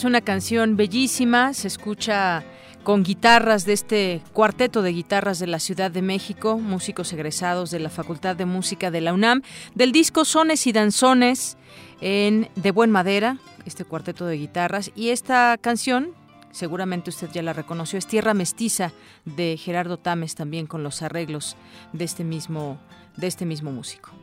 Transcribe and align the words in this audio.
Es 0.00 0.04
una 0.06 0.22
canción 0.22 0.78
bellísima, 0.78 1.52
se 1.52 1.68
escucha 1.68 2.42
con 2.84 3.02
guitarras 3.02 3.66
de 3.66 3.74
este 3.74 4.22
cuarteto 4.32 4.80
de 4.80 4.92
guitarras 4.92 5.38
de 5.38 5.46
la 5.46 5.58
Ciudad 5.58 5.90
de 5.90 6.00
México, 6.00 6.56
músicos 6.56 7.12
egresados 7.12 7.70
de 7.70 7.80
la 7.80 7.90
Facultad 7.90 8.34
de 8.34 8.46
Música 8.46 8.90
de 8.90 9.02
la 9.02 9.12
UNAM, 9.12 9.42
del 9.74 9.92
disco 9.92 10.24
Sones 10.24 10.66
y 10.66 10.72
Danzones 10.72 11.58
en 12.00 12.48
De 12.56 12.70
Buen 12.70 12.90
Madera, 12.90 13.36
este 13.66 13.84
cuarteto 13.84 14.24
de 14.24 14.38
guitarras, 14.38 14.90
y 14.96 15.10
esta 15.10 15.58
canción 15.60 16.14
seguramente 16.50 17.10
usted 17.10 17.28
ya 17.30 17.42
la 17.42 17.52
reconoció, 17.52 17.98
es 17.98 18.06
Tierra 18.06 18.32
Mestiza 18.32 18.92
de 19.26 19.58
Gerardo 19.58 19.98
Tames 19.98 20.34
también 20.34 20.66
con 20.66 20.82
los 20.82 21.02
arreglos 21.02 21.58
de 21.92 22.06
este 22.06 22.24
mismo, 22.24 22.80
de 23.18 23.26
este 23.26 23.44
mismo 23.44 23.70
músico. 23.70 24.19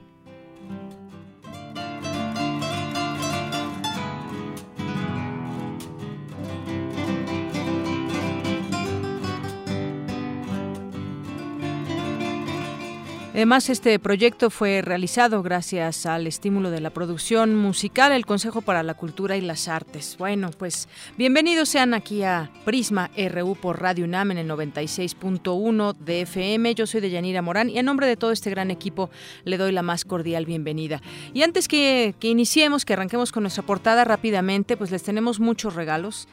Además, 13.37 13.69
este 13.69 13.99
proyecto 13.99 14.49
fue 14.49 14.81
realizado 14.81 15.43
gracias 15.43 16.07
al 16.07 16.25
estímulo 16.25 16.71
de 16.71 16.81
la 16.81 16.89
producción 16.89 17.53
musical, 17.53 18.11
el 18.11 18.25
Consejo 18.25 18.63
para 18.63 18.81
la 18.81 18.95
Cultura 18.95 19.37
y 19.37 19.41
las 19.41 19.67
Artes. 19.67 20.15
Bueno, 20.17 20.49
pues 20.57 20.89
bienvenidos 21.19 21.69
sean 21.69 21.93
aquí 21.93 22.23
a 22.23 22.49
Prisma 22.65 23.11
RU 23.15 23.55
por 23.55 23.79
Radio 23.79 24.05
UNAM 24.05 24.31
en 24.31 24.39
el 24.39 24.49
96.1 24.49 25.95
de 25.97 26.21
FM. 26.21 26.73
Yo 26.73 26.87
soy 26.87 26.99
Deyanira 26.99 27.43
Morán 27.43 27.69
y 27.69 27.77
en 27.77 27.85
nombre 27.85 28.07
de 28.07 28.17
todo 28.17 28.31
este 28.31 28.49
gran 28.49 28.71
equipo 28.71 29.11
le 29.43 29.59
doy 29.59 29.71
la 29.71 29.83
más 29.83 30.03
cordial 30.03 30.47
bienvenida. 30.47 30.99
Y 31.31 31.43
antes 31.43 31.67
que, 31.67 32.15
que 32.19 32.29
iniciemos, 32.29 32.85
que 32.85 32.93
arranquemos 32.93 33.31
con 33.31 33.43
nuestra 33.43 33.61
portada 33.61 34.03
rápidamente, 34.03 34.77
pues 34.77 34.89
les 34.89 35.03
tenemos 35.03 35.39
muchos 35.39 35.75
regalos. 35.75 36.27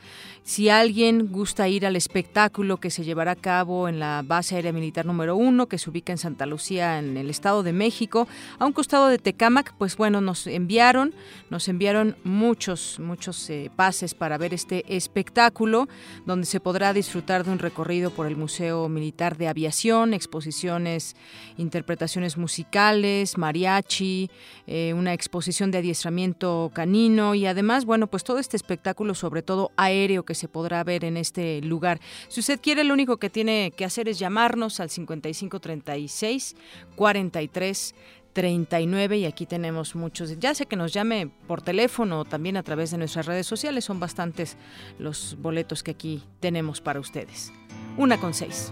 Si 0.47 0.69
alguien 0.69 1.33
gusta 1.33 1.69
ir 1.69 1.87
al 1.87 1.97
espectáculo 1.97 2.77
que 2.77 2.91
se 2.91 3.03
llevará 3.03 3.31
a 3.31 3.35
cabo 3.35 3.89
en 3.89 3.99
la 3.99 4.23
base 4.23 4.55
aérea 4.55 4.75
militar 4.75 5.07
número 5.07 5.37
uno, 5.37 5.69
que 5.69 5.79
se 5.79 5.89
ubica 5.89 6.13
en 6.13 6.19
Santa 6.19 6.45
Lucía, 6.45 6.99
en 6.99 7.17
el 7.17 7.31
Estado 7.31 7.63
de 7.63 7.73
México, 7.73 8.29
a 8.59 8.67
un 8.67 8.75
costado 8.75 9.09
de 9.09 9.17
Tecámac, 9.17 9.75
pues 9.79 9.97
bueno, 9.97 10.21
nos 10.21 10.47
enviaron, 10.47 11.15
nos 11.49 11.67
enviaron 11.69 12.19
muchos, 12.25 13.01
muchos 13.01 13.49
eh, 13.49 13.71
pases 13.75 14.13
para 14.13 14.37
ver 14.37 14.53
este 14.53 14.85
espectáculo, 14.95 15.89
donde 16.27 16.45
se 16.45 16.61
podrá 16.61 16.93
disfrutar 16.93 17.43
de 17.45 17.51
un 17.51 17.59
recorrido 17.59 18.11
por 18.11 18.27
el 18.27 18.37
Museo 18.37 18.91
Militar 18.91 19.39
de 19.39 19.49
Aviación, 19.49 20.13
exposiciones, 20.13 21.17
interpretaciones 21.57 22.37
musicales, 22.37 23.39
mariachi, 23.39 24.31
eh, 24.67 24.93
una 24.93 25.15
exposición 25.15 25.71
de 25.71 25.79
adiestramiento 25.79 26.71
canino 26.75 27.35
y 27.35 27.47
además, 27.47 27.87
bueno, 27.87 28.09
pues 28.09 28.25
todo 28.25 28.39
este 28.39 28.59
espectáculo, 28.59 29.15
sobre 29.15 29.41
todo 29.41 29.73
aéreo, 29.79 30.23
que 30.27 30.34
se 30.35 30.49
podrá 30.49 30.83
ver 30.85 31.05
en 31.05 31.17
este 31.17 31.61
lugar. 31.63 32.01
Si 32.29 32.41
usted 32.41 32.61
quiere, 32.61 32.85
lo 32.85 32.95
único 32.95 33.17
que 33.19 33.31
tiene 33.31 33.73
que 33.77 33.85
hacer 33.85 34.09
es 34.09 34.19
llamarnos 34.19 34.81
al 34.81 34.91
5536 34.91 36.57
43 36.97 37.95
39 38.35 39.19
y 39.19 39.25
aquí 39.25 39.47
tenemos 39.47 39.95
muchos. 39.95 40.39
Ya 40.39 40.55
sé 40.55 40.67
que 40.67 40.77
nos 40.77 40.93
llame 40.93 41.31
por 41.47 41.63
teléfono 41.63 42.21
o 42.21 42.25
también 42.25 42.57
a 42.59 42.63
través 42.63 42.91
de 42.91 42.99
nuestras 42.99 43.27
redes 43.27 43.47
sociales. 43.47 43.85
Son 43.85 44.01
bastantes 44.01 44.57
los 44.99 45.37
boletos 45.41 45.83
que 45.83 45.93
aquí 45.93 46.23
tenemos 46.41 46.81
para 46.83 47.01
ustedes. 47.01 47.53
Una 47.97 48.19
con 48.19 48.35
seis. 48.35 48.71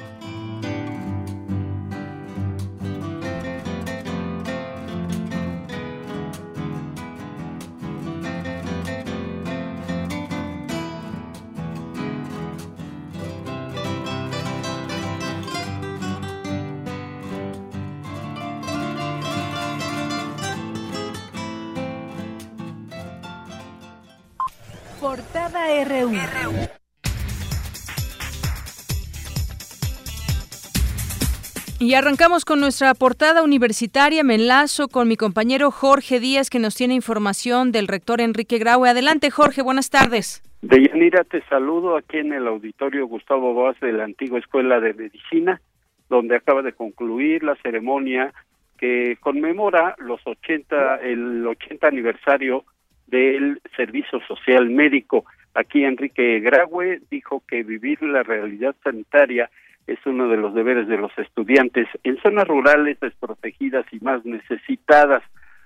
Portada 25.03 25.67
RU. 25.85 26.13
Y 31.81 31.95
arrancamos 31.95 32.45
con 32.45 32.61
nuestra 32.61 32.95
portada 32.95 33.43
universitaria. 33.43 34.23
Me 34.23 34.37
enlazo 34.37 34.87
con 34.87 35.09
mi 35.09 35.17
compañero 35.17 35.73
Jorge 35.73 36.21
Díaz, 36.21 36.51
que 36.51 36.61
nos 36.61 36.77
tiene 36.77 36.95
información 36.95 37.73
del 37.73 37.89
rector 37.89 38.21
Enrique 38.21 38.59
Graue. 38.59 38.91
Adelante, 38.91 39.33
Jorge, 39.33 39.61
buenas 39.63 39.91
tardes. 39.91 40.41
Deyanira, 40.63 41.25
te 41.25 41.43
saludo 41.49 41.97
aquí 41.97 42.19
en 42.19 42.33
el 42.33 42.47
auditorio 42.47 43.09
Gustavo 43.09 43.55
Boas 43.55 43.81
de 43.81 43.91
la 43.93 44.05
antigua 44.05 44.39
Escuela 44.39 44.79
de 44.79 44.95
Medicina, 44.95 45.61
donde 46.09 46.37
acaba 46.37 46.63
de 46.63 46.75
concluir 46.75 47.43
la 47.43 47.57
ceremonia 47.57 48.33
que 48.79 49.17
conmemora 49.19 49.97
los 49.99 50.21
80, 50.25 51.01
el 51.03 51.45
80 51.45 51.89
aniversario 51.89 52.65
del 53.13 53.61
Servicio 53.77 54.21
Social 54.27 54.71
Médico. 54.71 55.27
Aquí 55.55 55.85
Enrique 55.85 56.41
Graue 56.41 57.03
dijo 57.11 57.43
que 57.47 57.63
vivir 57.63 58.03
la 58.03 58.23
realidad 58.23 58.75
sanitaria 58.83 59.51
es 59.87 59.99
uno 60.07 60.29
de 60.29 60.39
los 60.39 60.55
deberes 60.55 60.89
de 60.89 60.97
los 60.97 61.17
estudiantes 61.19 61.87
en 62.05 62.17
zonas 62.23 62.49
rurales 62.49 62.99
desprotegidas 63.01 63.85
y 63.93 64.01
más 64.01 64.25
necesitadas. 64.25 65.23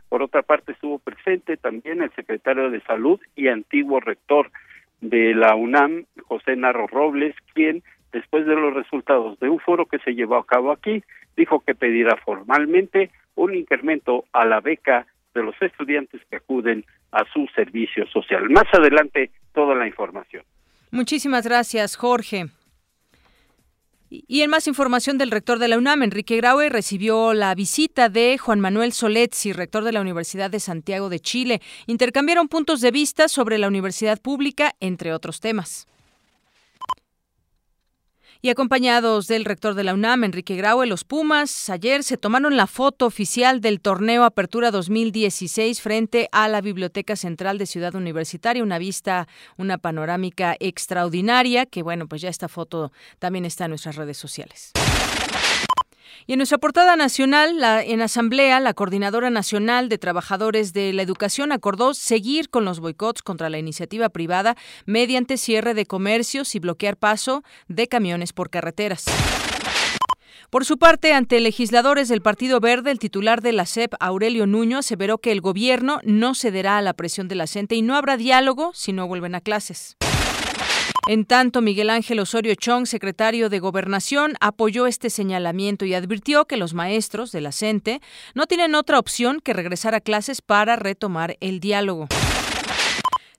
Por 0.09 0.23
otra 0.23 0.43
parte, 0.43 0.73
estuvo 0.73 0.99
presente 0.99 1.57
también 1.57 2.03
el 2.03 2.11
secretario 2.15 2.69
de 2.71 2.81
Salud 2.81 3.21
y 3.37 3.49
antiguo 3.49 4.01
rector 4.01 4.51
de 5.01 5.35
la 5.35 5.55
UNAM, 5.55 6.05
José 6.25 6.57
Narro 6.57 6.89
Robles, 6.89 7.37
quien, 7.55 7.83
después 8.13 8.45
de 8.47 8.57
los 8.57 8.75
resultados 8.75 9.39
de 9.39 9.49
un 9.49 9.61
foro 9.61 9.87
que 9.87 9.99
se 10.01 10.15
llevó 10.15 10.37
a 10.37 10.47
cabo 10.47 10.73
aquí, 10.73 11.05
dijo 11.37 11.61
que 11.61 11.75
pedirá 11.77 12.17
formalmente 12.17 13.11
un 13.37 13.55
incremento 13.55 14.25
a 14.33 14.45
la 14.47 14.61
beca 14.61 15.07
de 15.37 15.45
los 15.45 15.55
estudiantes 15.61 16.21
que 16.29 16.37
acuden 16.37 16.85
a 17.13 17.25
su 17.33 17.47
servicio 17.55 18.07
social. 18.09 18.49
Más 18.51 18.67
adelante, 18.73 19.31
toda 19.55 19.75
la 19.75 19.87
información. 19.87 20.43
Muchísimas 20.91 21.47
gracias, 21.47 21.95
Jorge. 21.95 22.47
Y 24.09 24.43
en 24.43 24.51
más 24.51 24.67
información 24.69 25.19
del 25.19 25.31
rector 25.31 25.59
de 25.59 25.69
la 25.69 25.79
UNAM, 25.79 26.03
Enrique 26.03 26.37
Graue, 26.37 26.69
recibió 26.69 27.35
la 27.35 27.55
visita 27.55 28.09
de 28.09 28.39
Juan 28.39 28.61
Manuel 28.61 28.93
Soletzi, 28.93 29.53
rector 29.53 29.85
de 29.85 29.93
la 29.93 30.01
Universidad 30.01 30.51
de 30.51 30.61
Santiago 30.61 31.09
de 31.09 31.21
Chile. 31.21 31.61
Intercambiaron 31.87 32.49
puntos 32.49 32.81
de 32.81 32.93
vista 32.93 33.29
sobre 33.29 33.59
la 33.59 33.69
universidad 33.69 34.21
pública, 34.21 34.73
entre 34.81 35.13
otros 35.13 35.41
temas 35.41 35.87
y 38.47 38.51
acompañados 38.51 39.27
del 39.27 39.45
rector 39.45 39.75
de 39.75 39.83
la 39.83 39.93
UNAM, 39.93 40.23
Enrique 40.23 40.55
Graue, 40.55 40.87
los 40.87 41.03
Pumas 41.03 41.69
ayer 41.69 42.05
se 42.05 42.17
tomaron 42.17 42.57
la 42.57 42.69
foto 42.69 43.05
oficial 43.05 43.61
del 43.61 43.81
torneo 43.81 44.23
Apertura 44.23 44.71
2016 44.71 45.81
frente 45.81 46.29
a 46.31 46.47
la 46.47 46.61
Biblioteca 46.61 47.17
Central 47.17 47.59
de 47.59 47.67
Ciudad 47.67 47.97
Universitaria, 47.97 48.63
una 48.63 48.79
vista, 48.79 49.27
una 49.57 49.79
panorámica 49.79 50.55
extraordinaria 50.61 51.67
que 51.67 51.83
bueno, 51.83 52.07
pues 52.07 52.23
ya 52.23 52.29
esta 52.29 52.47
foto 52.47 52.93
también 53.19 53.47
está 53.47 53.65
en 53.65 53.71
nuestras 53.71 53.97
redes 53.97 54.17
sociales. 54.17 54.71
Y 56.27 56.33
en 56.33 56.39
nuestra 56.39 56.59
portada 56.59 56.97
nacional, 56.97 57.63
en 57.85 58.01
Asamblea, 58.01 58.61
la 58.61 58.75
Coordinadora 58.75 59.31
Nacional 59.31 59.89
de 59.89 59.99
Trabajadores 59.99 60.73
de 60.73 60.93
la 60.93 61.03
Educación 61.03 61.53
acordó 61.53 61.95
seguir 61.95 62.51
con 62.51 62.65
los 62.65 62.81
boicots 62.81 63.23
contra 63.23 63.51
la 63.51 63.59
iniciativa 63.59 64.09
privada 64.09 64.57
mediante 64.87 65.37
cierre 65.37 65.75
de 65.75 65.87
comercios 65.87 66.55
y 66.55 66.59
bloquear 66.59 66.97
paso 66.97 67.45
de 67.69 67.87
camiones 67.87 68.33
por 68.33 68.51
carreteras. 68.51 69.05
Por 70.51 70.65
su 70.65 70.79
parte, 70.79 71.13
ante 71.13 71.41
legisladores 71.41 72.09
del 72.09 72.23
Partido 72.23 72.61
Verde, 72.61 72.91
el 72.91 72.99
titular 72.99 73.43
de 73.43 73.53
la 73.53 73.67
CEP, 73.67 73.95
Aurelio 73.99 74.47
Nuño, 74.47 74.79
aseveró 74.79 75.19
que 75.19 75.33
el 75.33 75.41
gobierno 75.41 76.01
no 76.05 76.35
cederá 76.35 76.79
a 76.79 76.83
la 76.83 76.95
presión 76.95 77.27
de 77.29 77.35
la 77.35 77.47
gente 77.47 77.75
y 77.75 77.83
no 77.83 77.97
habrá 77.97 78.17
diálogo 78.17 78.71
si 78.73 78.93
no 78.93 79.09
vuelven 79.09 79.35
a 79.35 79.41
clases. 79.41 79.97
En 81.09 81.25
tanto, 81.25 81.61
Miguel 81.61 81.91
Ángel 81.91 82.19
Osorio 82.19 82.57
Chong, 82.57 82.87
secretario 82.87 83.49
de 83.49 83.61
Gobernación, 83.61 84.35
apoyó 84.41 84.89
este 84.89 85.09
señalamiento 85.09 85.85
y 85.85 85.95
advirtió 85.95 86.47
que 86.47 86.57
los 86.57 86.75
maestros 86.75 87.31
de 87.31 87.41
la 87.41 87.53
CENTE 87.53 88.01
no 88.35 88.49
tienen 88.49 88.75
otra 88.75 88.99
opción 88.99 89.41
que 89.41 89.53
regresar 89.53 89.95
a 89.95 90.01
clases 90.01 90.43
para 90.43 90.75
retomar 90.75 91.37
el 91.39 91.61
diálogo. 91.61 92.09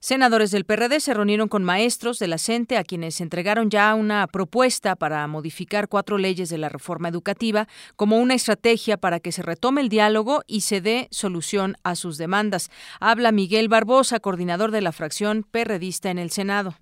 Senadores 0.00 0.50
del 0.50 0.64
PRD 0.64 1.00
se 1.00 1.12
reunieron 1.12 1.48
con 1.48 1.62
maestros 1.62 2.18
de 2.18 2.28
la 2.28 2.38
CENTE 2.38 2.78
a 2.78 2.84
quienes 2.84 3.20
entregaron 3.20 3.68
ya 3.68 3.94
una 3.94 4.26
propuesta 4.28 4.96
para 4.96 5.26
modificar 5.26 5.88
cuatro 5.88 6.16
leyes 6.16 6.48
de 6.48 6.56
la 6.56 6.70
reforma 6.70 7.10
educativa 7.10 7.68
como 7.96 8.16
una 8.16 8.32
estrategia 8.32 8.96
para 8.96 9.20
que 9.20 9.30
se 9.30 9.42
retome 9.42 9.82
el 9.82 9.90
diálogo 9.90 10.42
y 10.46 10.62
se 10.62 10.80
dé 10.80 11.08
solución 11.10 11.76
a 11.82 11.96
sus 11.96 12.16
demandas. 12.16 12.70
Habla 12.98 13.30
Miguel 13.30 13.68
Barbosa, 13.68 14.20
coordinador 14.20 14.70
de 14.70 14.80
la 14.80 14.92
fracción 14.92 15.42
perredista 15.42 16.10
en 16.10 16.18
el 16.18 16.30
Senado. 16.30 16.74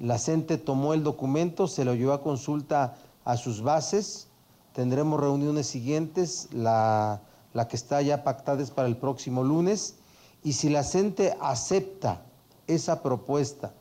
La 0.00 0.18
CENTE 0.18 0.58
tomó 0.58 0.94
el 0.94 1.02
documento, 1.02 1.66
se 1.66 1.84
lo 1.84 1.94
llevó 1.94 2.12
a 2.12 2.22
consulta 2.22 2.96
a 3.24 3.36
sus 3.36 3.62
bases. 3.62 4.28
Tendremos 4.72 5.18
reuniones 5.18 5.66
siguientes, 5.66 6.48
la, 6.52 7.20
que 7.68 7.76
está 7.76 8.00
ya 8.00 8.22
pactada 8.22 8.62
es 8.62 8.70
para 8.70 8.86
el 8.86 8.96
próximo 8.96 9.42
lunes. 9.42 9.96
Y 10.44 10.52
si 10.52 10.68
la 10.68 10.84
CENTE 10.84 11.36
acepta 11.40 12.22
esa 12.68 13.02
propuesta 13.02 13.72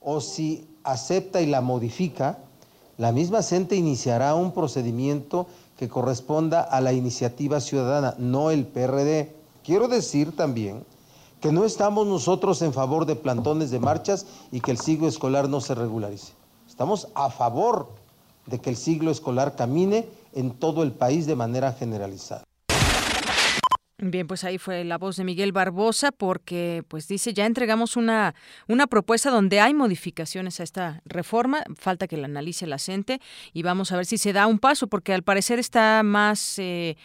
o 0.00 0.20
si 0.20 0.66
acepta 0.82 1.42
y 1.42 1.46
la 1.46 1.60
modifica, 1.60 2.38
la 2.96 3.12
misma 3.12 3.42
CENTE 3.42 3.76
iniciará 3.76 4.34
un 4.34 4.52
procedimiento 4.52 5.46
que 5.76 5.90
corresponda 5.90 6.62
a 6.62 6.80
la 6.80 6.94
iniciativa 6.94 7.60
ciudadana, 7.60 8.14
no 8.16 8.50
el 8.50 8.66
PRD. 8.66 9.34
Quiero 9.62 9.88
decir 9.88 10.34
también 10.34 10.84
que 11.40 11.52
no 11.52 11.64
estamos 11.64 12.06
nosotros 12.06 12.62
en 12.62 12.72
favor 12.72 13.06
de 13.06 13.16
plantones 13.16 13.70
de 13.70 13.78
marchas 13.78 14.26
y 14.50 14.60
que 14.60 14.70
el 14.70 14.78
ciclo 14.78 15.08
escolar 15.08 15.48
no 15.48 15.60
se 15.60 15.74
regularice. 15.74 16.32
Estamos 16.66 17.08
a 17.14 17.30
favor 17.30 17.88
de 18.46 18.60
que 18.60 18.70
el 18.70 18.76
ciclo 18.76 19.10
escolar 19.10 19.56
camine 19.56 20.08
en 20.32 20.52
todo 20.52 20.82
el 20.82 20.92
país 20.92 21.26
de 21.26 21.36
manera 21.36 21.72
generalizada. 21.72 22.45
Bien, 23.98 24.26
pues 24.26 24.44
ahí 24.44 24.58
fue 24.58 24.84
la 24.84 24.98
voz 24.98 25.16
de 25.16 25.24
Miguel 25.24 25.52
Barbosa 25.52 26.12
porque 26.12 26.84
pues 26.86 27.08
dice, 27.08 27.32
ya 27.32 27.46
entregamos 27.46 27.96
una, 27.96 28.34
una 28.68 28.86
propuesta 28.88 29.30
donde 29.30 29.58
hay 29.58 29.72
modificaciones 29.72 30.60
a 30.60 30.64
esta 30.64 31.00
reforma, 31.06 31.64
falta 31.78 32.06
que 32.06 32.18
la 32.18 32.26
analice 32.26 32.66
la 32.66 32.78
CENTE 32.78 33.22
y 33.54 33.62
vamos 33.62 33.92
a 33.92 33.96
ver 33.96 34.04
si 34.04 34.18
se 34.18 34.34
da 34.34 34.48
un 34.48 34.58
paso 34.58 34.86
porque 34.86 35.14
al 35.14 35.22
parecer 35.22 35.58
está 35.58 36.02
más, 36.02 36.58
eh, 36.58 36.98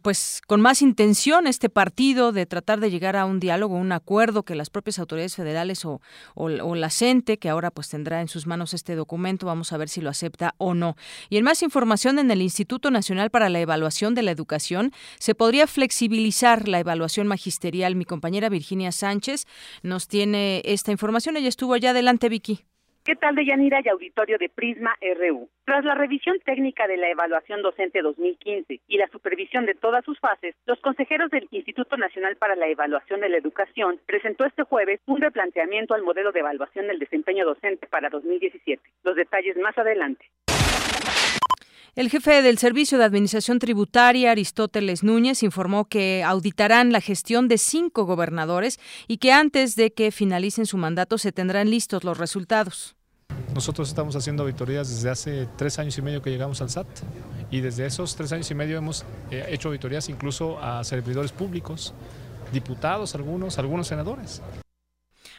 pues 0.00 0.42
con 0.46 0.60
más 0.60 0.80
intención 0.80 1.48
este 1.48 1.68
partido 1.68 2.30
de 2.30 2.46
tratar 2.46 2.78
de 2.78 2.92
llegar 2.92 3.16
a 3.16 3.24
un 3.24 3.40
diálogo, 3.40 3.74
un 3.74 3.90
acuerdo 3.90 4.44
que 4.44 4.54
las 4.54 4.70
propias 4.70 5.00
autoridades 5.00 5.34
federales 5.34 5.84
o, 5.84 6.00
o, 6.36 6.44
o 6.44 6.74
la 6.76 6.90
CENTE, 6.90 7.40
que 7.40 7.48
ahora 7.48 7.72
pues 7.72 7.88
tendrá 7.88 8.20
en 8.20 8.28
sus 8.28 8.46
manos 8.46 8.74
este 8.74 8.94
documento, 8.94 9.46
vamos 9.46 9.72
a 9.72 9.76
ver 9.76 9.88
si 9.88 10.00
lo 10.00 10.10
acepta 10.10 10.54
o 10.58 10.74
no. 10.74 10.96
Y 11.30 11.36
en 11.36 11.42
más 11.42 11.64
información 11.64 12.20
en 12.20 12.30
el 12.30 12.42
Instituto 12.42 12.92
Nacional 12.92 13.30
para 13.30 13.48
la 13.48 13.58
Evaluación 13.58 14.14
de 14.14 14.22
la 14.22 14.30
Educación 14.30 14.92
se 15.18 15.34
podría 15.34 15.63
flexibilizar 15.66 16.68
la 16.68 16.80
evaluación 16.80 17.26
magisterial. 17.26 17.96
Mi 17.96 18.04
compañera 18.04 18.48
Virginia 18.48 18.92
Sánchez 18.92 19.46
nos 19.82 20.08
tiene 20.08 20.62
esta 20.64 20.92
información. 20.92 21.36
Ella 21.36 21.48
estuvo 21.48 21.74
allá. 21.74 21.90
Adelante, 21.90 22.28
Vicky. 22.28 22.64
¿Qué 23.04 23.16
tal, 23.16 23.34
Deyanira 23.34 23.82
y 23.84 23.88
auditorio 23.90 24.38
de 24.38 24.48
Prisma 24.48 24.96
RU? 25.18 25.50
Tras 25.66 25.84
la 25.84 25.94
revisión 25.94 26.38
técnica 26.40 26.86
de 26.86 26.96
la 26.96 27.10
evaluación 27.10 27.60
docente 27.60 28.00
2015 28.00 28.80
y 28.88 28.96
la 28.96 29.08
supervisión 29.08 29.66
de 29.66 29.74
todas 29.74 30.02
sus 30.06 30.18
fases, 30.20 30.54
los 30.64 30.80
consejeros 30.80 31.30
del 31.30 31.46
Instituto 31.50 31.98
Nacional 31.98 32.36
para 32.36 32.56
la 32.56 32.66
Evaluación 32.66 33.20
de 33.20 33.28
la 33.28 33.36
Educación 33.36 34.00
presentó 34.06 34.46
este 34.46 34.62
jueves 34.62 35.00
un 35.04 35.20
replanteamiento 35.20 35.92
al 35.92 36.02
modelo 36.02 36.32
de 36.32 36.40
evaluación 36.40 36.86
del 36.86 36.98
desempeño 36.98 37.44
docente 37.44 37.86
para 37.88 38.08
2017. 38.08 38.82
Los 39.02 39.16
detalles 39.16 39.58
más 39.58 39.76
adelante. 39.76 40.24
El 41.96 42.10
jefe 42.10 42.42
del 42.42 42.58
Servicio 42.58 42.98
de 42.98 43.04
Administración 43.04 43.60
Tributaria, 43.60 44.32
Aristóteles 44.32 45.04
Núñez, 45.04 45.44
informó 45.44 45.84
que 45.84 46.24
auditarán 46.24 46.90
la 46.90 47.00
gestión 47.00 47.46
de 47.46 47.56
cinco 47.56 48.04
gobernadores 48.04 48.80
y 49.06 49.18
que 49.18 49.32
antes 49.32 49.76
de 49.76 49.92
que 49.92 50.10
finalicen 50.10 50.66
su 50.66 50.76
mandato 50.76 51.18
se 51.18 51.30
tendrán 51.30 51.70
listos 51.70 52.02
los 52.02 52.18
resultados. 52.18 52.96
Nosotros 53.54 53.88
estamos 53.88 54.16
haciendo 54.16 54.42
auditorías 54.42 54.88
desde 54.88 55.08
hace 55.08 55.48
tres 55.56 55.78
años 55.78 55.96
y 55.96 56.02
medio 56.02 56.20
que 56.20 56.30
llegamos 56.30 56.60
al 56.60 56.70
SAT 56.70 56.88
y 57.52 57.60
desde 57.60 57.86
esos 57.86 58.16
tres 58.16 58.32
años 58.32 58.50
y 58.50 58.56
medio 58.56 58.76
hemos 58.76 59.04
eh, 59.30 59.46
hecho 59.50 59.68
auditorías 59.68 60.08
incluso 60.08 60.58
a 60.58 60.82
servidores 60.82 61.30
públicos, 61.30 61.94
diputados 62.52 63.14
algunos, 63.14 63.56
algunos 63.60 63.86
senadores. 63.86 64.42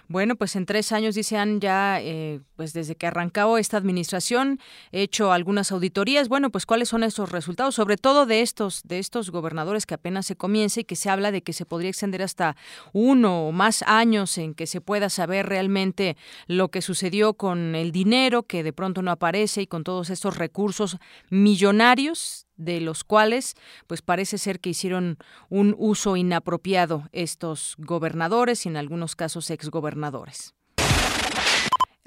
Bueno, 0.07 0.35
pues 0.35 0.55
en 0.55 0.67
tres 0.67 0.91
años, 0.91 1.15
dice 1.15 1.37
han 1.37 1.59
ya, 1.59 1.99
eh, 1.99 2.39
pues 2.55 2.73
desde 2.73 2.95
que 2.95 3.07
arrancó 3.07 3.57
esta 3.57 3.77
administración, 3.77 4.59
hecho 4.91 5.31
algunas 5.31 5.71
auditorías. 5.71 6.29
Bueno, 6.29 6.51
pues 6.51 6.67
cuáles 6.67 6.89
son 6.89 7.03
esos 7.03 7.31
resultados, 7.31 7.73
sobre 7.73 7.97
todo 7.97 8.27
de 8.27 8.41
estos, 8.41 8.83
de 8.83 8.99
estos 8.99 9.31
gobernadores 9.31 9.87
que 9.87 9.95
apenas 9.95 10.27
se 10.27 10.35
comienza 10.35 10.81
y 10.81 10.83
que 10.83 10.95
se 10.95 11.09
habla 11.09 11.31
de 11.31 11.41
que 11.41 11.53
se 11.53 11.65
podría 11.65 11.89
extender 11.89 12.21
hasta 12.21 12.55
uno 12.93 13.47
o 13.47 13.51
más 13.51 13.83
años 13.83 14.37
en 14.37 14.53
que 14.53 14.67
se 14.67 14.79
pueda 14.79 15.09
saber 15.09 15.47
realmente 15.47 16.17
lo 16.45 16.69
que 16.69 16.83
sucedió 16.83 17.33
con 17.33 17.73
el 17.75 17.91
dinero 17.91 18.43
que 18.43 18.63
de 18.63 18.73
pronto 18.73 19.01
no 19.01 19.11
aparece 19.11 19.63
y 19.63 19.67
con 19.67 19.83
todos 19.83 20.11
estos 20.11 20.37
recursos 20.37 20.97
millonarios 21.29 22.44
de 22.57 22.81
los 22.81 23.03
cuales 23.03 23.55
pues 23.87 24.01
parece 24.01 24.37
ser 24.37 24.59
que 24.59 24.69
hicieron 24.69 25.17
un 25.49 25.75
uso 25.77 26.15
inapropiado 26.15 27.09
estos 27.11 27.75
gobernadores 27.77 28.65
y 28.65 28.69
en 28.69 28.77
algunos 28.77 29.15
casos 29.15 29.49
exgobernadores. 29.49 30.55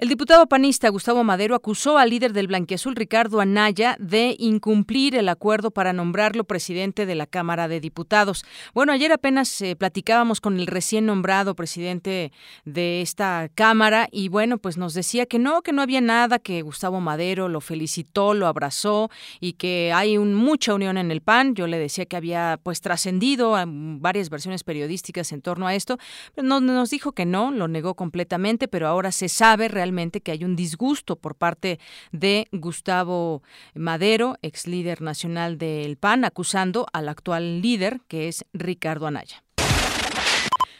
El 0.00 0.08
diputado 0.08 0.46
panista 0.46 0.88
Gustavo 0.90 1.24
Madero 1.24 1.56
acusó 1.56 1.98
al 1.98 2.10
líder 2.10 2.32
del 2.32 2.46
blanquiazul 2.46 2.94
Ricardo 2.94 3.40
Anaya 3.40 3.96
de 3.98 4.36
incumplir 4.38 5.16
el 5.16 5.28
acuerdo 5.28 5.72
para 5.72 5.92
nombrarlo 5.92 6.44
presidente 6.44 7.04
de 7.04 7.16
la 7.16 7.26
Cámara 7.26 7.66
de 7.66 7.80
Diputados. 7.80 8.44
Bueno, 8.74 8.92
ayer 8.92 9.10
apenas 9.10 9.60
eh, 9.60 9.74
platicábamos 9.74 10.40
con 10.40 10.60
el 10.60 10.68
recién 10.68 11.04
nombrado 11.04 11.56
presidente 11.56 12.30
de 12.64 13.02
esta 13.02 13.50
Cámara 13.56 14.08
y 14.12 14.28
bueno, 14.28 14.58
pues 14.58 14.76
nos 14.76 14.94
decía 14.94 15.26
que 15.26 15.40
no, 15.40 15.62
que 15.62 15.72
no 15.72 15.82
había 15.82 16.00
nada, 16.00 16.38
que 16.38 16.62
Gustavo 16.62 17.00
Madero 17.00 17.48
lo 17.48 17.60
felicitó, 17.60 18.34
lo 18.34 18.46
abrazó 18.46 19.10
y 19.40 19.54
que 19.54 19.92
hay 19.92 20.16
mucha 20.16 20.74
unión 20.74 20.96
en 20.96 21.10
el 21.10 21.22
PAN. 21.22 21.56
Yo 21.56 21.66
le 21.66 21.76
decía 21.76 22.06
que 22.06 22.16
había 22.16 22.60
pues 22.62 22.80
trascendido 22.80 23.56
varias 23.66 24.30
versiones 24.30 24.62
periodísticas 24.62 25.32
en 25.32 25.42
torno 25.42 25.66
a 25.66 25.74
esto, 25.74 25.98
pero 26.36 26.46
no, 26.46 26.60
nos 26.60 26.90
dijo 26.90 27.10
que 27.10 27.26
no, 27.26 27.50
lo 27.50 27.66
negó 27.66 27.94
completamente, 27.94 28.68
pero 28.68 28.86
ahora 28.86 29.10
se 29.10 29.28
sabe 29.28 29.66
realmente 29.66 29.87
que 30.22 30.32
hay 30.32 30.44
un 30.44 30.54
disgusto 30.54 31.16
por 31.16 31.34
parte 31.34 31.78
de 32.12 32.46
Gustavo 32.52 33.42
Madero, 33.74 34.36
ex 34.42 34.66
líder 34.66 35.00
nacional 35.00 35.58
del 35.58 35.96
PAN, 35.96 36.24
acusando 36.24 36.86
al 36.92 37.08
actual 37.08 37.62
líder, 37.62 38.00
que 38.08 38.28
es 38.28 38.44
Ricardo 38.52 39.06
Anaya. 39.06 39.42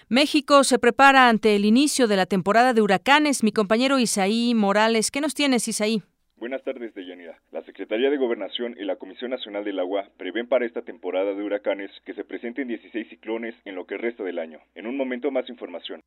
México 0.09 0.65
se 0.65 0.79
prepara 0.79 1.29
ante 1.29 1.57
el 1.57 1.65
inicio 1.65 2.07
de 2.07 2.17
la 2.17 2.27
temporada 2.27 2.73
de 2.73 2.81
huracanes. 2.81 3.43
Mi 3.43 3.53
compañero 3.53 3.99
Isaí 3.99 4.55
Morales, 4.55 5.11
¿qué 5.11 5.21
nos 5.21 5.35
tienes, 5.35 5.69
Isaí? 5.69 6.03
Buenas 6.37 6.63
tardes, 6.63 6.95
Deyanira. 6.95 7.39
La 7.51 7.63
Secretaría 7.65 8.11
de 8.11 8.17
Gobernación 8.17 8.77
y 8.79 8.85
la 8.85 8.97
Comisión 8.97 9.33
Nacional 9.33 9.65
del 9.65 9.81
Agua 9.81 10.09
prevén 10.17 10.49
para 10.49 10.67
esta 10.67 10.83
temporada 10.83 11.35
de 11.35 11.43
huracanes 11.43 11.91
que 12.07 12.15
se 12.15 12.25
presenten 12.25 12.69
16 12.69 13.09
ciclones 13.09 13.55
en 13.65 13.75
lo 13.75 13.87
que 13.87 13.99
resta 13.99 14.23
del 14.23 14.39
año. 14.39 14.61
En 14.75 14.87
un 14.87 14.97
momento 14.97 15.31
más 15.31 15.49
información. 15.49 16.01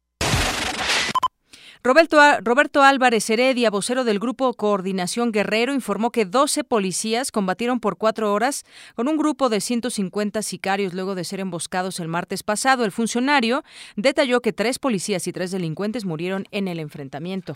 Roberto, 1.83 2.83
Álvarez 2.83 3.27
Heredia, 3.31 3.71
vocero 3.71 4.03
del 4.03 4.19
Grupo 4.19 4.53
Coordinación 4.53 5.31
Guerrero, 5.31 5.73
informó 5.73 6.11
que 6.11 6.25
12 6.25 6.63
policías 6.63 7.31
combatieron 7.31 7.79
por 7.79 7.97
cuatro 7.97 8.31
horas 8.31 8.65
con 8.93 9.07
un 9.07 9.17
grupo 9.17 9.49
de 9.49 9.61
150 9.61 10.43
sicarios 10.43 10.93
luego 10.93 11.15
de 11.15 11.23
ser 11.23 11.39
emboscados 11.39 11.99
el 11.99 12.07
martes 12.07 12.43
pasado. 12.43 12.85
El 12.85 12.91
funcionario 12.91 13.63
detalló 13.95 14.41
que 14.41 14.53
tres 14.53 14.77
policías 14.77 15.25
y 15.25 15.33
tres 15.33 15.49
delincuentes 15.49 16.05
murieron 16.05 16.45
en 16.51 16.67
el 16.67 16.77
enfrentamiento. 16.77 17.53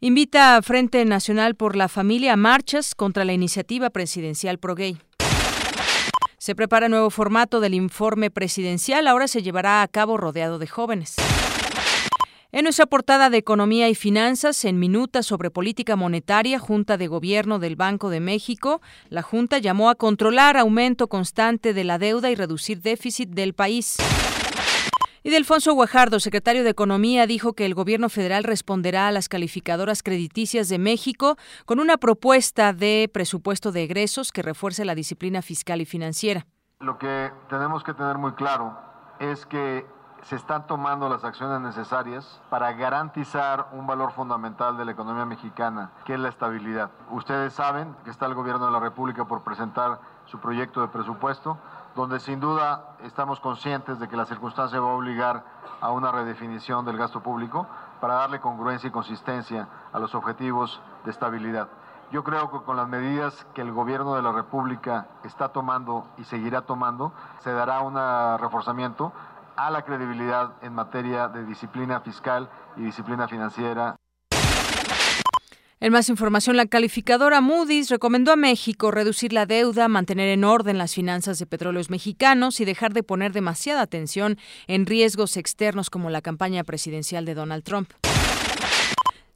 Invita 0.00 0.56
a 0.56 0.62
Frente 0.62 1.02
Nacional 1.06 1.54
por 1.54 1.76
la 1.76 1.88
Familia 1.88 2.34
a 2.34 2.36
marchas 2.36 2.94
contra 2.94 3.24
la 3.24 3.32
iniciativa 3.32 3.88
presidencial 3.88 4.58
pro-gay. 4.58 4.98
Se 6.36 6.54
prepara 6.54 6.90
nuevo 6.90 7.08
formato 7.08 7.60
del 7.60 7.72
informe 7.72 8.30
presidencial, 8.30 9.06
ahora 9.06 9.26
se 9.26 9.42
llevará 9.42 9.80
a 9.80 9.88
cabo 9.88 10.18
rodeado 10.18 10.58
de 10.58 10.66
jóvenes. 10.66 11.16
En 12.52 12.64
nuestra 12.64 12.86
portada 12.86 13.30
de 13.30 13.36
Economía 13.36 13.88
y 13.88 13.94
Finanzas, 13.94 14.64
en 14.64 14.80
minutas 14.80 15.24
sobre 15.24 15.52
política 15.52 15.94
monetaria, 15.94 16.58
Junta 16.58 16.96
de 16.96 17.06
Gobierno 17.06 17.60
del 17.60 17.76
Banco 17.76 18.10
de 18.10 18.18
México, 18.18 18.80
la 19.08 19.22
Junta 19.22 19.58
llamó 19.58 19.88
a 19.88 19.94
controlar 19.94 20.56
aumento 20.56 21.06
constante 21.06 21.72
de 21.72 21.84
la 21.84 21.98
deuda 21.98 22.28
y 22.28 22.34
reducir 22.34 22.82
déficit 22.82 23.28
del 23.28 23.54
país. 23.54 23.98
Y 25.22 25.30
Delfonso 25.30 25.74
Guajardo, 25.74 26.18
secretario 26.18 26.64
de 26.64 26.70
Economía, 26.70 27.28
dijo 27.28 27.52
que 27.52 27.66
el 27.66 27.74
gobierno 27.74 28.08
federal 28.08 28.42
responderá 28.42 29.06
a 29.06 29.12
las 29.12 29.28
calificadoras 29.28 30.02
crediticias 30.02 30.68
de 30.68 30.78
México 30.78 31.36
con 31.66 31.78
una 31.78 31.98
propuesta 31.98 32.72
de 32.72 33.08
presupuesto 33.12 33.70
de 33.70 33.84
egresos 33.84 34.32
que 34.32 34.42
refuerce 34.42 34.84
la 34.84 34.96
disciplina 34.96 35.40
fiscal 35.40 35.80
y 35.80 35.84
financiera. 35.84 36.48
Lo 36.80 36.98
que 36.98 37.30
tenemos 37.48 37.84
que 37.84 37.94
tener 37.94 38.18
muy 38.18 38.32
claro 38.32 38.76
es 39.20 39.46
que 39.46 39.84
se 40.22 40.36
están 40.36 40.66
tomando 40.66 41.08
las 41.08 41.24
acciones 41.24 41.60
necesarias 41.60 42.40
para 42.50 42.72
garantizar 42.72 43.68
un 43.72 43.86
valor 43.86 44.12
fundamental 44.12 44.76
de 44.76 44.84
la 44.84 44.92
economía 44.92 45.24
mexicana, 45.24 45.90
que 46.04 46.14
es 46.14 46.20
la 46.20 46.28
estabilidad. 46.28 46.90
Ustedes 47.10 47.52
saben 47.52 47.96
que 48.04 48.10
está 48.10 48.26
el 48.26 48.34
gobierno 48.34 48.66
de 48.66 48.72
la 48.72 48.80
República 48.80 49.24
por 49.24 49.42
presentar 49.42 49.98
su 50.26 50.38
proyecto 50.38 50.80
de 50.80 50.88
presupuesto, 50.88 51.58
donde 51.96 52.20
sin 52.20 52.38
duda 52.38 52.96
estamos 53.02 53.40
conscientes 53.40 53.98
de 53.98 54.08
que 54.08 54.16
la 54.16 54.26
circunstancia 54.26 54.78
va 54.80 54.90
a 54.90 54.94
obligar 54.94 55.42
a 55.80 55.90
una 55.90 56.12
redefinición 56.12 56.84
del 56.84 56.98
gasto 56.98 57.20
público 57.20 57.66
para 58.00 58.14
darle 58.14 58.40
congruencia 58.40 58.88
y 58.88 58.92
consistencia 58.92 59.68
a 59.92 59.98
los 59.98 60.14
objetivos 60.14 60.80
de 61.04 61.10
estabilidad. 61.10 61.68
Yo 62.12 62.24
creo 62.24 62.50
que 62.50 62.64
con 62.64 62.76
las 62.76 62.88
medidas 62.88 63.46
que 63.54 63.60
el 63.60 63.70
gobierno 63.70 64.16
de 64.16 64.22
la 64.22 64.32
República 64.32 65.06
está 65.22 65.50
tomando 65.50 66.06
y 66.16 66.24
seguirá 66.24 66.62
tomando, 66.62 67.12
se 67.38 67.52
dará 67.52 67.80
un 67.82 67.94
reforzamiento 68.40 69.12
a 69.66 69.70
la 69.70 69.82
credibilidad 69.82 70.54
en 70.62 70.72
materia 70.72 71.28
de 71.28 71.44
disciplina 71.44 72.00
fiscal 72.00 72.48
y 72.78 72.82
disciplina 72.82 73.28
financiera. 73.28 73.96
En 75.80 75.92
más 75.92 76.08
información, 76.08 76.56
la 76.56 76.66
calificadora 76.66 77.40
Moody's 77.40 77.90
recomendó 77.90 78.32
a 78.32 78.36
México 78.36 78.90
reducir 78.90 79.32
la 79.32 79.46
deuda, 79.46 79.88
mantener 79.88 80.28
en 80.28 80.44
orden 80.44 80.78
las 80.78 80.94
finanzas 80.94 81.38
de 81.38 81.46
petróleos 81.46 81.90
mexicanos 81.90 82.60
y 82.60 82.64
dejar 82.64 82.92
de 82.92 83.02
poner 83.02 83.32
demasiada 83.32 83.82
atención 83.82 84.38
en 84.66 84.86
riesgos 84.86 85.36
externos 85.36 85.90
como 85.90 86.10
la 86.10 86.22
campaña 86.22 86.64
presidencial 86.64 87.24
de 87.24 87.34
Donald 87.34 87.64
Trump. 87.64 87.90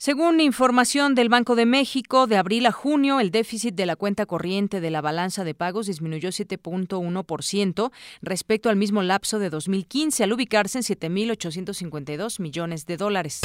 Según 0.05 0.39
información 0.41 1.15
del 1.15 1.31
Banco 1.31 1.57
de 1.57 1.65
México, 1.65 2.27
de 2.27 2.37
abril 2.37 2.67
a 2.67 2.73
junio, 2.73 3.21
el 3.21 3.31
déficit 3.31 3.75
de 3.75 3.87
la 3.87 3.97
cuenta 3.97 4.27
corriente 4.27 4.83
de 4.83 4.91
la 4.91 5.01
balanza 5.01 5.45
de 5.45 5.55
pagos 5.55 5.87
disminuyó 5.87 6.29
7.1% 6.29 7.91
respecto 8.21 8.69
al 8.69 8.77
mismo 8.77 9.03
lapso 9.03 9.39
de 9.39 9.49
2015, 9.49 10.25
al 10.25 10.35
ubicarse 10.35 10.77
en 10.77 10.85
7.852 10.85 12.39
millones 12.39 12.85
de 12.85 12.99
dólares. 12.99 13.41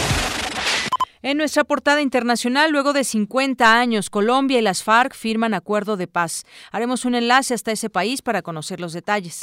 En 1.21 1.37
nuestra 1.37 1.63
portada 1.63 2.01
internacional, 2.01 2.71
luego 2.71 2.91
de 2.91 3.05
50 3.05 3.79
años, 3.79 4.09
Colombia 4.09 4.59
y 4.59 4.61
las 4.61 4.83
FARC 4.83 5.15
firman 5.15 5.53
acuerdo 5.53 5.95
de 5.95 6.07
paz. 6.07 6.43
Haremos 6.73 7.05
un 7.05 7.15
enlace 7.15 7.53
hasta 7.53 7.71
ese 7.71 7.89
país 7.89 8.21
para 8.21 8.41
conocer 8.41 8.81
los 8.81 8.91
detalles. 8.91 9.39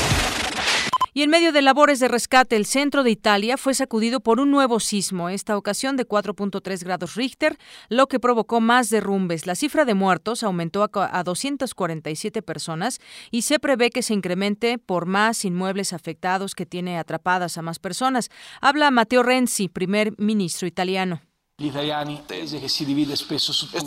Y 1.17 1.23
en 1.23 1.31
medio 1.31 1.51
de 1.51 1.63
labores 1.63 1.99
de 1.99 2.09
rescate, 2.09 2.57
el 2.57 2.67
centro 2.67 3.03
de 3.03 3.11
Italia 3.11 3.57
fue 3.57 3.73
sacudido 3.73 4.21
por 4.21 4.39
un 4.39 4.51
nuevo 4.51 4.81
sismo, 4.81 5.31
esta 5.31 5.57
ocasión 5.57 5.97
de 5.97 6.07
4.3 6.07 6.85
grados 6.85 7.15
Richter, 7.15 7.57
lo 7.89 8.07
que 8.07 8.21
provocó 8.21 8.61
más 8.61 8.91
derrumbes. 8.91 9.47
La 9.47 9.55
cifra 9.55 9.87
de 9.87 9.95
muertos 9.95 10.43
aumentó 10.43 10.87
a 10.93 11.23
247 11.25 12.43
personas 12.43 12.99
y 13.31 13.43
se 13.43 13.59
prevé 13.59 13.89
que 13.89 14.03
se 14.03 14.13
incremente 14.13 14.77
por 14.77 15.07
más 15.07 15.47
inmuebles 15.47 15.95
afectados 15.95 16.55
que 16.55 16.67
tiene 16.67 16.99
atrapadas 16.99 17.57
a 17.57 17.63
más 17.63 17.79
personas. 17.79 18.29
Habla 18.61 18.91
Matteo 18.91 19.23
Renzi, 19.23 19.71
primer 19.71 20.13
ministro 20.19 20.69
italiano. 20.69 21.23
Este 21.59 22.43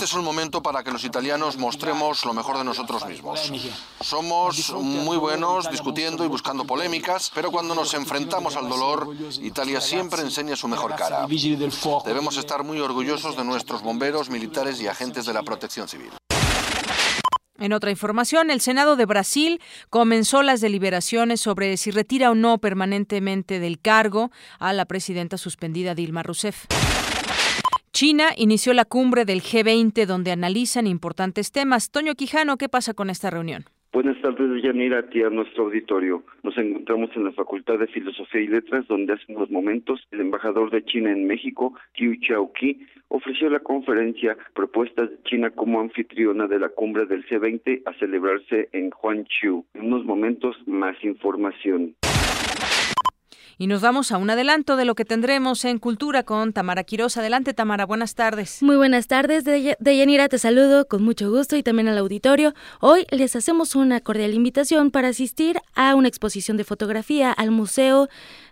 es 0.05 0.13
un 0.15 0.23
momento 0.23 0.63
para 0.63 0.83
que 0.83 0.89
los 0.89 1.03
italianos 1.03 1.55
mostremos 1.57 2.25
lo 2.25 2.33
mejor 2.33 2.57
de 2.57 2.63
nosotros 2.63 3.05
mismos. 3.05 3.51
Somos 4.01 4.73
muy 4.73 5.17
buenos 5.17 5.69
discutiendo 5.69 6.25
y 6.25 6.27
buscando 6.27 6.65
polémicas, 6.65 7.31
pero 7.35 7.51
cuando 7.51 7.75
nos 7.75 7.93
enfrentamos 7.93 8.55
al 8.55 8.67
dolor, 8.69 9.15
Italia 9.43 9.81
siempre 9.81 10.23
enseña 10.23 10.55
su 10.55 10.67
mejor 10.67 10.95
cara. 10.95 11.27
Debemos 12.05 12.37
estar 12.37 12.63
muy 12.63 12.79
orgullosos 12.79 13.37
de 13.37 13.43
nuestros 13.43 13.83
bomberos, 13.83 14.31
militares 14.31 14.81
y 14.81 14.87
agentes 14.87 15.27
de 15.27 15.33
la 15.33 15.43
protección 15.43 15.87
civil. 15.87 16.09
En 17.59 17.73
otra 17.73 17.91
información, 17.91 18.49
el 18.49 18.61
Senado 18.61 18.95
de 18.95 19.05
Brasil 19.05 19.61
comenzó 19.91 20.41
las 20.41 20.59
deliberaciones 20.59 21.39
sobre 21.41 21.77
si 21.77 21.91
retira 21.91 22.31
o 22.31 22.35
no 22.35 22.57
permanentemente 22.57 23.59
del 23.59 23.79
cargo 23.79 24.31
a 24.57 24.73
la 24.73 24.85
presidenta 24.85 25.37
suspendida 25.37 25.93
Dilma 25.93 26.23
Rousseff. 26.23 26.65
China 27.91 28.29
inició 28.37 28.73
la 28.73 28.85
cumbre 28.85 29.25
del 29.25 29.41
G20 29.41 30.05
donde 30.05 30.31
analizan 30.31 30.87
importantes 30.87 31.51
temas. 31.51 31.91
Toño 31.91 32.13
Quijano, 32.15 32.57
¿qué 32.57 32.69
pasa 32.69 32.93
con 32.93 33.09
esta 33.09 33.29
reunión? 33.29 33.65
Buenas 33.91 34.21
tardes, 34.21 34.61
Yanira, 34.61 34.99
aquí 34.99 35.23
a 35.23 35.31
nuestro 35.31 35.63
auditorio. 35.63 36.23
Nos 36.43 36.55
encontramos 36.59 37.09
en 37.15 37.23
la 37.23 37.31
Facultad 37.31 37.79
de 37.79 37.87
Filosofía 37.87 38.41
y 38.41 38.47
Letras, 38.47 38.87
donde 38.87 39.13
hace 39.13 39.33
unos 39.33 39.49
momentos 39.49 39.99
el 40.11 40.21
embajador 40.21 40.69
de 40.69 40.85
China 40.85 41.11
en 41.11 41.25
México, 41.25 41.73
Qiu 41.93 42.15
Chaoqi, 42.21 42.85
ofreció 43.07 43.49
la 43.49 43.61
conferencia 43.61 44.37
Propuestas 44.53 45.09
de 45.09 45.23
China 45.23 45.49
como 45.49 45.79
anfitriona 45.79 46.45
de 46.45 46.59
la 46.59 46.69
cumbre 46.69 47.07
del 47.07 47.25
G20 47.25 47.81
a 47.85 47.93
celebrarse 47.93 48.69
en 48.73 48.91
Huangqiu. 49.01 49.65
En 49.73 49.87
unos 49.87 50.05
momentos, 50.05 50.55
más 50.67 50.95
información. 51.03 51.95
Y 53.61 53.67
nos 53.67 53.81
vamos 53.81 54.13
a 54.13 54.17
un 54.17 54.29
adelanto 54.29 54.77
de 54.77 54.85
lo 54.85 54.95
que 54.95 55.03
tendremos 55.03 55.65
en 55.65 55.79
Cultura 55.79 56.23
con 56.23 56.53
Tamara 56.53 56.85
Quiroz. 56.85 57.17
Adelante, 57.17 57.53
Tamara, 57.53 57.85
buenas 57.85 58.15
tardes. 58.15 58.63
Muy 58.63 58.77
buenas 58.77 59.07
tardes, 59.07 59.43
Deyanira, 59.43 60.29
te 60.29 60.39
saludo 60.39 60.87
con 60.87 61.03
mucho 61.03 61.29
gusto 61.29 61.57
y 61.57 61.61
también 61.61 61.89
al 61.89 61.97
auditorio. 61.97 62.53
Hoy 62.79 63.05
les 63.11 63.35
hacemos 63.35 63.75
una 63.75 63.99
cordial 63.99 64.33
invitación 64.33 64.91
para 64.91 65.09
asistir 65.09 65.59
a 65.75 65.95
una 65.95 66.07
exposición 66.07 66.55
de 66.55 66.63
fotografía 66.63 67.33
al 67.33 67.51
Museo 67.51 68.07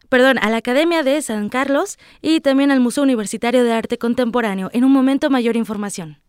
perdón, 0.09 0.39
a 0.39 0.49
la 0.49 0.57
Academia 0.57 1.03
de 1.03 1.21
San 1.21 1.47
Carlos 1.47 1.97
y 2.21 2.41
también 2.41 2.69
al 2.69 2.81
Museo 2.81 3.03
Universitario 3.03 3.63
de 3.63 3.71
Arte 3.71 3.97
Contemporáneo. 3.97 4.69
En 4.73 4.83
un 4.83 4.91
momento, 4.91 5.29
mayor 5.29 5.55
información. 5.55 6.19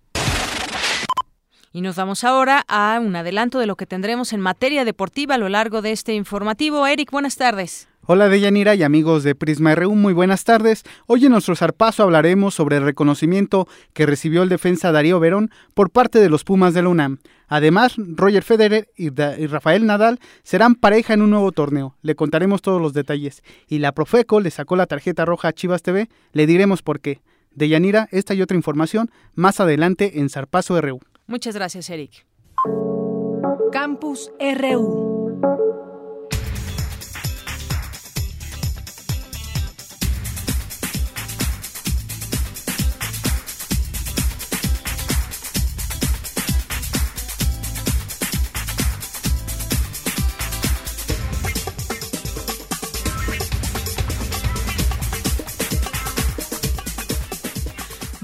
Y 1.73 1.81
nos 1.81 1.97
vamos 1.97 2.23
ahora 2.23 2.65
a 2.69 3.01
un 3.03 3.17
adelanto 3.17 3.59
de 3.59 3.67
lo 3.67 3.75
que 3.75 3.87
tendremos 3.87 4.33
en 4.33 4.41
materia 4.41 4.85
deportiva 4.85 5.35
a 5.35 5.39
lo 5.39 5.49
largo 5.49 5.83
de 5.83 5.91
este 5.91 6.15
informativo. 6.15 6.87
Eric, 6.87 7.11
buenas 7.11 7.35
tardes. 7.35 7.89
Hola 8.11 8.31
Deyanira 8.31 8.75
y 8.75 8.83
amigos 8.83 9.23
de 9.23 9.35
Prisma 9.35 9.75
RU, 9.75 9.95
muy 9.95 10.15
buenas 10.15 10.45
tardes. 10.45 10.83
Hoy 11.07 11.27
en 11.27 11.33
nuestro 11.33 11.55
zarpazo 11.55 12.05
hablaremos 12.05 12.55
sobre 12.55 12.79
el 12.79 12.83
reconocimiento 12.83 13.69
que 13.93 14.07
recibió 14.07 14.43
el 14.43 14.49
defensa 14.49 14.93
Darío 14.93 15.21
Verón 15.21 15.51
por 15.75 15.91
parte 15.91 16.19
de 16.19 16.31
los 16.31 16.43
Pumas 16.43 16.73
de 16.73 16.81
la 16.81 16.89
UNAM. 16.89 17.19
Además, 17.49 17.97
Roger 17.99 18.43
Federer 18.43 18.89
y, 18.97 19.11
Rafael 19.11 19.85
Nadal 19.85 20.21
serán 20.43 20.75
pareja 20.75 21.13
en 21.13 21.21
un 21.21 21.29
nuevo 21.29 21.53
torneo. 21.53 21.97
Le 22.01 22.15
contaremos 22.15 22.63
todos 22.63 22.81
los 22.81 22.95
detalles. 22.95 23.43
Y 23.67 23.81
la 23.81 23.93
Profeco 23.93 24.41
le 24.41 24.51
sacó 24.51 24.75
la 24.75 24.87
tarjeta 24.87 25.27
roja 25.27 25.49
a 25.49 25.53
Chivas 25.53 25.83
TV, 25.83 26.09
le 26.33 26.47
diremos 26.47 26.81
por 26.81 27.01
qué. 27.01 27.21
Deyanira, 27.51 28.09
esta 28.11 28.33
y 28.33 28.41
otra 28.41 28.57
información 28.57 29.11
más 29.35 29.61
adelante 29.61 30.19
en 30.21 30.31
Zarpazo 30.31 30.81
RU. 30.81 31.01
Muchas 31.27 31.55
gracias, 31.55 31.91
Eric. 31.91 32.25
Campus 33.71 34.33
RU. 34.41 35.08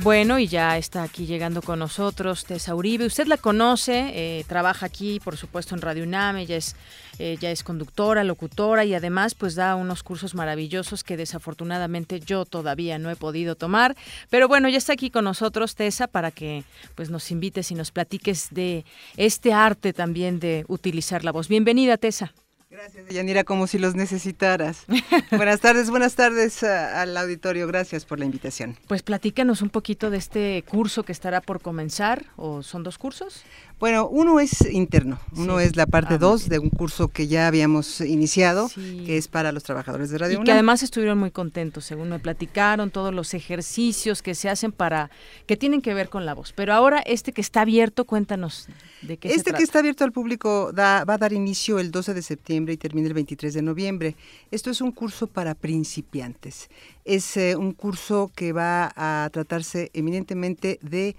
Bueno, 0.05 0.39
y 0.39 0.49
ya 0.49 0.77
está 0.77 1.03
aquí 1.03 1.25
llegando 1.25 1.63
con 1.63 1.79
nosotros 1.79 2.45
Tessa 2.45 2.75
Uribe. 2.75 3.07
Usted 3.07 3.27
la 3.27 3.39
conoce, 3.39 4.11
eh, 4.13 4.45
trabaja 4.47 4.85
aquí, 4.85 5.19
por 5.19 5.39
supuesto, 5.39 5.75
en 5.75 5.81
Radio 5.81 6.05
UNAM. 6.05 6.37
Ella 6.37 6.57
es, 6.57 6.77
eh, 7.19 7.39
es 7.41 7.65
conductora, 7.65 8.23
locutora 8.23 8.85
y 8.85 8.93
además 8.93 9.35
pues 9.35 9.55
da 9.55 9.77
unos 9.77 10.03
cursos 10.03 10.35
maravillosos 10.35 11.05
que 11.05 11.17
desafortunadamente 11.17 12.21
yo 12.21 12.45
todavía 12.45 12.99
no 12.99 13.11
he 13.11 13.17
podido 13.17 13.55
tomar. 13.55 13.97
Pero 14.29 14.47
bueno, 14.47 14.69
ya 14.69 14.77
está 14.77 14.93
aquí 14.93 15.09
con 15.09 15.25
nosotros 15.25 15.75
Tessa 15.75 16.07
para 16.07 16.31
que 16.31 16.65
pues 16.95 17.09
nos 17.09 17.31
invites 17.31 17.71
y 17.71 17.75
nos 17.75 17.91
platiques 17.91 18.49
de 18.51 18.85
este 19.17 19.55
arte 19.55 19.95
también 19.95 20.39
de 20.39 20.67
utilizar 20.69 21.25
la 21.25 21.33
voz. 21.33 21.49
Bienvenida, 21.49 21.97
Tessa. 21.97 22.35
Gracias, 22.75 23.09
Yanira, 23.09 23.45
como 23.45 23.69
si 23.69 23.79
los 23.79 23.95
necesitaras. 23.95 24.85
buenas 25.31 25.61
tardes, 25.61 25.91
buenas 25.91 26.17
tardes 26.17 26.65
al 26.65 27.17
auditorio. 27.17 27.69
Gracias 27.69 28.05
por 28.05 28.19
la 28.19 28.25
invitación. 28.25 28.77
Pues 28.89 29.05
platícanos 29.05 29.63
un 29.63 29.71
poquito 29.71 30.11
de 30.11 30.17
este 30.17 30.65
curso 30.69 31.05
que 31.05 31.13
estará 31.13 31.41
por 31.41 31.63
comenzar, 31.63 32.25
¿o 32.37 32.65
son 32.65 32.83
dos 32.83 32.99
cursos? 32.99 33.45
Bueno, 33.81 34.09
uno 34.09 34.39
es 34.41 34.61
interno, 34.73 35.21
uno 35.37 35.59
es 35.59 35.77
la 35.77 35.87
parte 35.87 36.17
2 36.17 36.45
ah, 36.47 36.49
de 36.49 36.59
un 36.59 36.71
curso 36.71 37.09
que 37.09 37.27
ya 37.27 37.49
habíamos 37.49 38.01
iniciado, 38.01 38.71
que 38.75 39.19
es 39.19 39.27
para 39.27 39.51
los 39.51 39.65
trabajadores 39.65 40.11
de 40.11 40.19
Radio 40.19 40.41
Y 40.41 40.45
que 40.45 40.53
además 40.53 40.83
estuvieron 40.83 41.19
muy 41.19 41.33
contentos, 41.33 41.85
según 41.85 42.09
me 42.09 42.21
platicaron, 42.21 42.91
todos 42.91 43.13
los 43.13 43.35
ejercicios 43.35 44.23
que 44.23 44.35
se 44.37 44.49
hacen 44.49 44.71
para, 44.71 45.11
que 45.47 45.57
tienen 45.57 45.83
que 45.83 45.93
ver 45.93 46.09
con 46.09 46.25
la 46.25 46.35
voz. 46.35 46.53
Pero 46.53 46.73
ahora 46.73 47.01
este 47.05 47.33
que 47.33 47.41
está 47.41 47.63
abierto, 47.63 48.05
cuéntanos 48.05 48.69
de 49.03 49.17
qué 49.17 49.29
este 49.29 49.39
se 49.39 49.45
trata. 49.45 49.59
que 49.59 49.65
está 49.65 49.79
abierto 49.81 50.05
al 50.05 50.13
público 50.13 50.73
da, 50.73 51.05
va 51.05 51.15
a 51.15 51.19
dar 51.19 51.33
inicio 51.33 51.79
el 51.79 51.91
12 51.91 52.15
de 52.15 52.23
septiembre 52.23 52.64
y 52.73 52.77
termina 52.77 53.09
el 53.09 53.15
23 53.15 53.55
de 53.55 53.63
noviembre. 53.63 54.17
Esto 54.51 54.71
es 54.71 54.81
un 54.81 54.93
curso 54.93 55.27
para 55.27 55.55
principiantes. 55.55 56.69
Es 57.05 57.37
eh, 57.37 57.57
un 57.57 57.73
curso 57.73 58.31
que 58.35 58.53
va 58.53 58.93
a 58.97 59.29
tratarse 59.33 59.91
eminentemente 59.95 60.79
de 60.83 61.17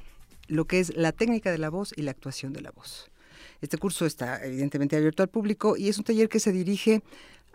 lo 0.47 0.65
que 0.65 0.79
es 0.79 0.95
la 0.95 1.11
técnica 1.11 1.51
de 1.51 1.57
la 1.57 1.69
voz 1.69 1.93
y 1.95 2.01
la 2.01 2.11
actuación 2.11 2.53
de 2.53 2.61
la 2.61 2.71
voz. 2.71 3.09
Este 3.61 3.77
curso 3.77 4.05
está 4.05 4.43
evidentemente 4.45 4.95
abierto 4.95 5.23
al 5.23 5.29
público 5.29 5.77
y 5.77 5.87
es 5.89 5.97
un 5.97 6.03
taller 6.03 6.29
que 6.29 6.39
se 6.39 6.51
dirige 6.51 7.01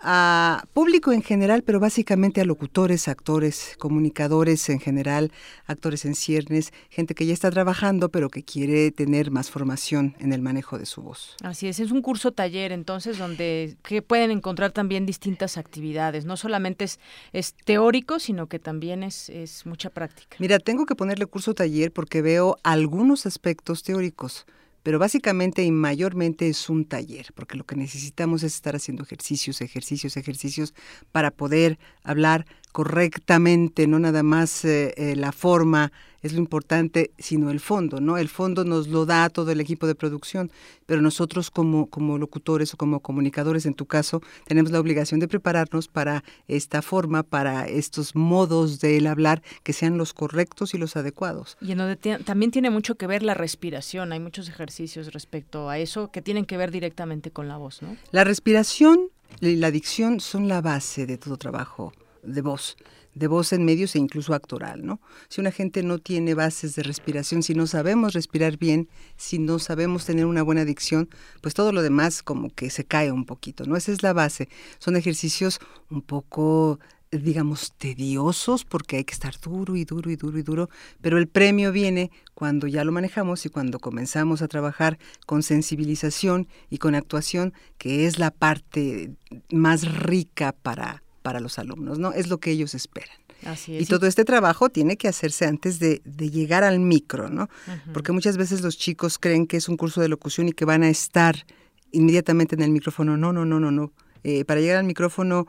a 0.02 0.64
público 0.72 1.12
en 1.12 1.22
general, 1.22 1.62
pero 1.62 1.80
básicamente 1.80 2.40
a 2.40 2.44
locutores, 2.44 3.08
actores, 3.08 3.76
comunicadores 3.78 4.68
en 4.68 4.80
general, 4.80 5.32
actores 5.66 6.04
en 6.04 6.14
ciernes, 6.14 6.72
gente 6.88 7.14
que 7.14 7.26
ya 7.26 7.34
está 7.34 7.50
trabajando, 7.50 8.08
pero 8.08 8.28
que 8.28 8.42
quiere 8.42 8.90
tener 8.90 9.30
más 9.30 9.50
formación 9.50 10.16
en 10.18 10.32
el 10.32 10.42
manejo 10.42 10.78
de 10.78 10.86
su 10.86 11.02
voz. 11.02 11.36
Así 11.42 11.68
es, 11.68 11.80
es 11.80 11.90
un 11.90 12.02
curso 12.02 12.32
taller 12.32 12.72
entonces 12.72 13.18
donde 13.18 13.76
que 13.82 14.02
pueden 14.02 14.30
encontrar 14.30 14.72
también 14.72 15.06
distintas 15.06 15.56
actividades, 15.56 16.24
no 16.24 16.36
solamente 16.36 16.84
es, 16.84 16.98
es 17.32 17.54
teórico, 17.64 18.18
sino 18.18 18.46
que 18.46 18.58
también 18.58 19.02
es, 19.02 19.28
es 19.28 19.66
mucha 19.66 19.90
práctica. 19.90 20.36
Mira, 20.38 20.58
tengo 20.58 20.86
que 20.86 20.94
ponerle 20.94 21.26
curso 21.26 21.54
taller 21.54 21.92
porque 21.92 22.22
veo 22.22 22.56
algunos 22.62 23.26
aspectos 23.26 23.82
teóricos 23.82 24.46
pero 24.82 24.98
básicamente 24.98 25.62
y 25.62 25.70
mayormente 25.70 26.48
es 26.48 26.68
un 26.68 26.84
taller, 26.84 27.26
porque 27.34 27.56
lo 27.56 27.64
que 27.64 27.76
necesitamos 27.76 28.42
es 28.42 28.54
estar 28.54 28.76
haciendo 28.76 29.02
ejercicios, 29.02 29.60
ejercicios, 29.60 30.16
ejercicios 30.16 30.74
para 31.12 31.30
poder 31.30 31.78
hablar 32.02 32.46
correctamente, 32.72 33.86
no 33.86 33.98
nada 33.98 34.22
más 34.22 34.64
eh, 34.64 34.94
eh, 34.96 35.16
la 35.16 35.32
forma 35.32 35.92
es 36.22 36.32
lo 36.32 36.38
importante, 36.38 37.12
sino 37.18 37.50
el 37.50 37.60
fondo, 37.60 38.00
¿no? 38.00 38.18
El 38.18 38.28
fondo 38.28 38.64
nos 38.64 38.88
lo 38.88 39.06
da 39.06 39.28
todo 39.28 39.50
el 39.50 39.60
equipo 39.60 39.86
de 39.86 39.94
producción, 39.94 40.50
pero 40.86 41.00
nosotros 41.00 41.50
como, 41.50 41.86
como 41.86 42.18
locutores 42.18 42.74
o 42.74 42.76
como 42.76 43.00
comunicadores, 43.00 43.66
en 43.66 43.74
tu 43.74 43.86
caso, 43.86 44.20
tenemos 44.46 44.70
la 44.70 44.80
obligación 44.80 45.20
de 45.20 45.28
prepararnos 45.28 45.88
para 45.88 46.24
esta 46.48 46.82
forma, 46.82 47.22
para 47.22 47.66
estos 47.66 48.14
modos 48.14 48.80
del 48.80 49.06
hablar 49.06 49.42
que 49.62 49.72
sean 49.72 49.98
los 49.98 50.12
correctos 50.12 50.74
y 50.74 50.78
los 50.78 50.96
adecuados. 50.96 51.56
Y 51.60 51.72
en 51.72 51.78
donde 51.78 51.96
también 51.96 52.50
tiene 52.50 52.70
mucho 52.70 52.96
que 52.96 53.06
ver 53.06 53.22
la 53.22 53.34
respiración, 53.34 54.12
hay 54.12 54.20
muchos 54.20 54.48
ejercicios 54.48 55.12
respecto 55.12 55.68
a 55.68 55.78
eso 55.78 56.10
que 56.10 56.22
tienen 56.22 56.44
que 56.44 56.56
ver 56.56 56.70
directamente 56.70 57.30
con 57.30 57.48
la 57.48 57.56
voz, 57.56 57.82
¿no? 57.82 57.96
La 58.10 58.24
respiración 58.24 59.08
y 59.40 59.56
la 59.56 59.70
dicción 59.70 60.20
son 60.20 60.48
la 60.48 60.60
base 60.60 61.06
de 61.06 61.16
todo 61.16 61.36
trabajo 61.36 61.92
de 62.22 62.42
voz, 62.42 62.76
de 63.14 63.26
voz 63.26 63.52
en 63.52 63.64
medios 63.64 63.94
e 63.94 63.98
incluso 63.98 64.34
actoral, 64.34 64.84
¿no? 64.84 65.00
Si 65.28 65.40
una 65.40 65.50
gente 65.50 65.82
no 65.82 65.98
tiene 65.98 66.34
bases 66.34 66.74
de 66.74 66.82
respiración, 66.82 67.42
si 67.42 67.54
no 67.54 67.66
sabemos 67.66 68.12
respirar 68.12 68.56
bien, 68.56 68.88
si 69.16 69.38
no 69.38 69.58
sabemos 69.58 70.04
tener 70.04 70.26
una 70.26 70.42
buena 70.42 70.64
dicción, 70.64 71.08
pues 71.40 71.54
todo 71.54 71.72
lo 71.72 71.82
demás 71.82 72.22
como 72.22 72.50
que 72.50 72.70
se 72.70 72.84
cae 72.84 73.10
un 73.12 73.24
poquito, 73.24 73.64
¿no? 73.64 73.76
Esa 73.76 73.92
es 73.92 74.02
la 74.02 74.12
base. 74.12 74.48
Son 74.78 74.96
ejercicios 74.96 75.60
un 75.90 76.02
poco 76.02 76.78
digamos, 77.12 77.72
tediosos 77.76 78.64
porque 78.64 78.98
hay 78.98 79.04
que 79.04 79.14
estar 79.14 79.34
duro 79.40 79.74
y 79.74 79.84
duro 79.84 80.10
y 80.10 80.16
duro 80.16 80.38
y 80.38 80.42
duro, 80.42 80.70
pero 81.00 81.18
el 81.18 81.26
premio 81.26 81.72
viene 81.72 82.10
cuando 82.34 82.68
ya 82.68 82.84
lo 82.84 82.92
manejamos 82.92 83.44
y 83.46 83.48
cuando 83.48 83.80
comenzamos 83.80 84.42
a 84.42 84.48
trabajar 84.48 84.98
con 85.26 85.42
sensibilización 85.42 86.46
y 86.68 86.78
con 86.78 86.94
actuación, 86.94 87.52
que 87.78 88.06
es 88.06 88.18
la 88.18 88.30
parte 88.30 89.10
más 89.50 89.92
rica 89.92 90.52
para 90.52 91.02
para 91.22 91.40
los 91.40 91.58
alumnos, 91.58 91.98
¿no? 91.98 92.12
Es 92.12 92.28
lo 92.28 92.38
que 92.38 92.50
ellos 92.50 92.74
esperan. 92.74 93.16
Así 93.44 93.76
es. 93.76 93.82
Y 93.82 93.86
todo 93.86 94.06
este 94.06 94.24
trabajo 94.24 94.68
tiene 94.68 94.96
que 94.96 95.08
hacerse 95.08 95.46
antes 95.46 95.78
de, 95.78 96.02
llegar 96.18 96.64
al 96.64 96.78
micro, 96.80 97.30
¿no? 97.30 97.48
Porque 97.92 98.12
muchas 98.12 98.36
veces 98.36 98.60
los 98.60 98.76
chicos 98.76 99.18
creen 99.18 99.46
que 99.46 99.56
es 99.56 99.68
un 99.68 99.76
curso 99.76 100.00
de 100.00 100.08
locución 100.08 100.48
y 100.48 100.52
que 100.52 100.64
van 100.64 100.82
a 100.82 100.88
estar 100.88 101.46
inmediatamente 101.92 102.54
en 102.54 102.62
el 102.62 102.70
micrófono. 102.70 103.16
No, 103.16 103.32
no, 103.32 103.44
no, 103.44 103.58
no, 103.58 103.70
no. 103.70 103.92
Eh, 104.22 104.44
para 104.44 104.60
llegar 104.60 104.76
al 104.76 104.84
micrófono 104.84 105.46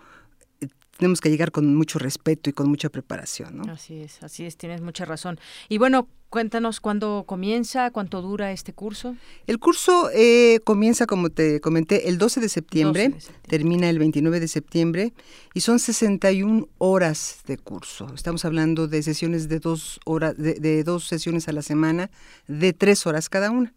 tenemos 1.02 1.20
que 1.20 1.32
llegar 1.32 1.52
con 1.52 1.74
mucho 1.74 1.98
respeto 1.98 2.52
y 2.52 2.54
con 2.54 2.70
mucha 2.70 2.90
preparación. 2.90 3.58
¿no? 3.58 3.74
Así 3.74 4.02
es, 4.02 4.22
así 4.22 4.46
es, 4.46 4.56
tienes 4.56 4.82
mucha 4.82 5.04
razón. 5.04 5.40
Y 5.68 5.80
bueno, 5.80 6.08
cuéntanos 6.30 6.80
cuándo 6.80 7.24
comienza, 7.26 7.90
cuánto 7.90 8.22
dura 8.22 8.52
este 8.52 8.72
curso. 8.72 9.16
El 9.48 9.58
curso 9.58 10.12
eh, 10.14 10.60
comienza, 10.64 11.08
como 11.08 11.32
te 11.32 11.60
comenté, 11.60 12.08
el 12.08 12.20
12 12.20 12.40
de, 12.40 12.50
septiembre, 12.50 13.16
termina 13.48 13.90
el 13.90 13.98
29 13.98 14.40
de 14.40 14.48
septiembre 14.48 15.14
y 15.56 15.62
son 15.62 15.80
61 15.80 16.68
horas 16.78 17.40
de 17.48 17.58
curso. 17.58 18.14
Estamos 18.14 18.46
hablando 18.46 18.88
de 18.88 19.02
sesiones 19.02 19.50
de 19.50 19.58
dos 19.58 20.00
horas, 20.06 20.36
de, 20.38 20.84
dos 20.84 21.08
sesiones 21.08 21.48
a 21.48 21.52
la 21.52 21.64
semana, 21.64 22.12
de 22.48 22.74
tres 22.74 23.08
horas 23.08 23.28
cada 23.28 23.50
una. 23.50 23.74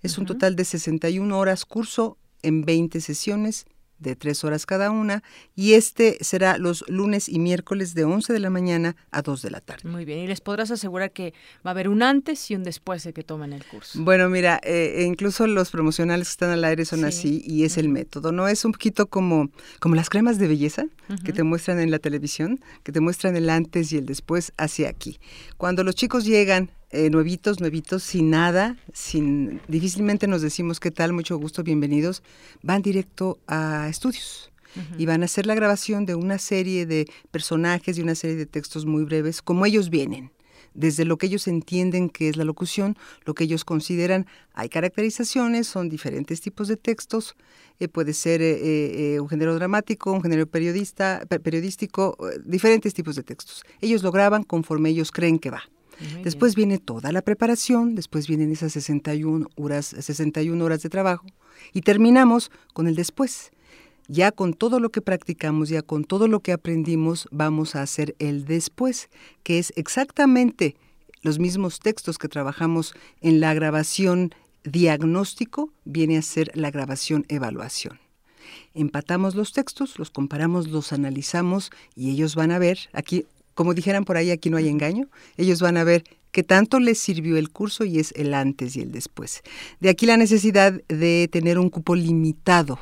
Es 0.00 0.16
un 0.16 0.26
total 0.26 0.54
de 0.54 0.64
61 0.64 1.36
horas 1.36 1.64
curso 1.64 2.18
en 2.42 2.64
20 2.64 3.00
sesiones 3.00 3.66
de 3.98 4.16
tres 4.16 4.44
horas 4.44 4.66
cada 4.66 4.90
una 4.90 5.22
y 5.54 5.74
este 5.74 6.18
será 6.20 6.58
los 6.58 6.84
lunes 6.88 7.28
y 7.28 7.38
miércoles 7.38 7.94
de 7.94 8.04
11 8.04 8.32
de 8.32 8.40
la 8.40 8.50
mañana 8.50 8.96
a 9.10 9.22
2 9.22 9.42
de 9.42 9.50
la 9.50 9.60
tarde. 9.60 9.88
Muy 9.88 10.04
bien, 10.04 10.20
y 10.20 10.26
les 10.26 10.40
podrás 10.40 10.70
asegurar 10.70 11.12
que 11.12 11.34
va 11.66 11.70
a 11.70 11.72
haber 11.72 11.88
un 11.88 12.02
antes 12.02 12.50
y 12.50 12.54
un 12.54 12.62
después 12.62 13.04
de 13.04 13.12
que 13.12 13.22
tomen 13.22 13.52
el 13.52 13.64
curso. 13.64 14.00
Bueno, 14.02 14.28
mira, 14.28 14.60
eh, 14.62 15.04
incluso 15.06 15.46
los 15.46 15.70
promocionales 15.70 16.28
que 16.28 16.32
están 16.32 16.50
al 16.50 16.64
aire 16.64 16.84
son 16.84 17.04
así 17.04 17.42
y 17.44 17.64
es 17.64 17.78
el 17.78 17.88
método, 17.88 18.32
¿no? 18.32 18.48
Es 18.48 18.64
un 18.64 18.72
poquito 18.72 19.06
como, 19.06 19.50
como 19.80 19.94
las 19.94 20.10
cremas 20.10 20.38
de 20.38 20.48
belleza 20.48 20.86
que 21.24 21.32
te 21.32 21.42
muestran 21.42 21.80
en 21.80 21.90
la 21.90 21.98
televisión, 21.98 22.60
que 22.82 22.92
te 22.92 23.00
muestran 23.00 23.36
el 23.36 23.48
antes 23.50 23.92
y 23.92 23.98
el 23.98 24.06
después 24.06 24.52
hacia 24.56 24.88
aquí. 24.88 25.18
Cuando 25.56 25.84
los 25.84 25.94
chicos 25.94 26.24
llegan 26.24 26.70
eh, 26.90 27.10
nuevitos, 27.10 27.60
nuevitos, 27.60 28.02
sin 28.02 28.30
nada, 28.30 28.76
sin 28.94 29.60
difícilmente 29.68 30.26
nos 30.26 30.40
decimos 30.40 30.80
qué 30.80 30.90
tal, 30.90 31.12
mucho 31.12 31.36
gusto, 31.36 31.62
bienvenidos, 31.62 32.22
van 32.62 32.80
directo 32.80 33.38
a 33.46 33.88
estudios. 33.88 34.50
Y 34.96 35.06
van 35.06 35.22
a 35.22 35.24
hacer 35.24 35.44
la 35.44 35.56
grabación 35.56 36.06
de 36.06 36.14
una 36.14 36.38
serie 36.38 36.86
de 36.86 37.10
personajes 37.32 37.98
y 37.98 38.02
una 38.02 38.14
serie 38.14 38.36
de 38.36 38.46
textos 38.46 38.86
muy 38.86 39.02
breves, 39.02 39.42
como 39.42 39.66
ellos 39.66 39.90
vienen 39.90 40.30
desde 40.74 41.04
lo 41.04 41.16
que 41.16 41.26
ellos 41.26 41.48
entienden 41.48 42.10
que 42.10 42.28
es 42.28 42.36
la 42.36 42.44
locución, 42.44 42.96
lo 43.24 43.34
que 43.34 43.44
ellos 43.44 43.64
consideran. 43.64 44.26
Hay 44.52 44.68
caracterizaciones, 44.68 45.66
son 45.66 45.88
diferentes 45.88 46.40
tipos 46.40 46.68
de 46.68 46.76
textos, 46.76 47.34
eh, 47.80 47.88
puede 47.88 48.12
ser 48.12 48.40
eh, 48.42 49.18
un 49.20 49.28
género 49.28 49.56
dramático, 49.56 50.12
un 50.12 50.22
género 50.22 50.46
periodista, 50.46 51.24
periodístico, 51.42 52.16
diferentes 52.44 52.94
tipos 52.94 53.16
de 53.16 53.24
textos. 53.24 53.64
Ellos 53.80 54.04
lo 54.04 54.12
graban 54.12 54.44
conforme 54.44 54.90
ellos 54.90 55.10
creen 55.10 55.40
que 55.40 55.50
va 55.50 55.62
después 56.22 56.54
viene 56.54 56.78
toda 56.78 57.12
la 57.12 57.22
preparación, 57.22 57.94
después 57.94 58.26
vienen 58.26 58.52
esas 58.52 58.72
61 58.72 59.48
horas, 59.56 59.86
61 59.86 60.64
horas 60.64 60.82
de 60.82 60.88
trabajo 60.88 61.26
y 61.72 61.82
terminamos 61.82 62.50
con 62.72 62.86
el 62.86 62.94
después. 62.94 63.50
Ya 64.10 64.32
con 64.32 64.54
todo 64.54 64.80
lo 64.80 64.90
que 64.90 65.02
practicamos, 65.02 65.68
ya 65.68 65.82
con 65.82 66.02
todo 66.02 66.28
lo 66.28 66.40
que 66.40 66.52
aprendimos, 66.52 67.28
vamos 67.30 67.76
a 67.76 67.82
hacer 67.82 68.16
el 68.18 68.46
después, 68.46 69.10
que 69.42 69.58
es 69.58 69.72
exactamente 69.76 70.76
los 71.20 71.38
mismos 71.38 71.78
textos 71.78 72.16
que 72.16 72.28
trabajamos 72.28 72.94
en 73.20 73.40
la 73.40 73.52
grabación 73.52 74.34
diagnóstico, 74.64 75.70
viene 75.84 76.16
a 76.16 76.22
ser 76.22 76.50
la 76.54 76.70
grabación 76.70 77.26
evaluación. 77.28 78.00
Empatamos 78.74 79.34
los 79.34 79.52
textos, 79.52 79.98
los 79.98 80.10
comparamos, 80.10 80.68
los 80.68 80.92
analizamos 80.92 81.70
y 81.94 82.10
ellos 82.10 82.34
van 82.34 82.50
a 82.50 82.58
ver, 82.58 82.78
aquí 82.92 83.26
como 83.58 83.74
dijeran 83.74 84.04
por 84.04 84.16
ahí, 84.16 84.30
aquí 84.30 84.50
no 84.50 84.56
hay 84.56 84.68
engaño, 84.68 85.08
ellos 85.36 85.60
van 85.60 85.78
a 85.78 85.82
ver 85.82 86.04
qué 86.30 86.44
tanto 86.44 86.78
les 86.78 86.96
sirvió 86.96 87.36
el 87.36 87.50
curso 87.50 87.84
y 87.84 87.98
es 87.98 88.12
el 88.14 88.32
antes 88.32 88.76
y 88.76 88.82
el 88.82 88.92
después. 88.92 89.42
De 89.80 89.90
aquí 89.90 90.06
la 90.06 90.16
necesidad 90.16 90.80
de 90.86 91.28
tener 91.32 91.58
un 91.58 91.68
cupo 91.68 91.96
limitado 91.96 92.78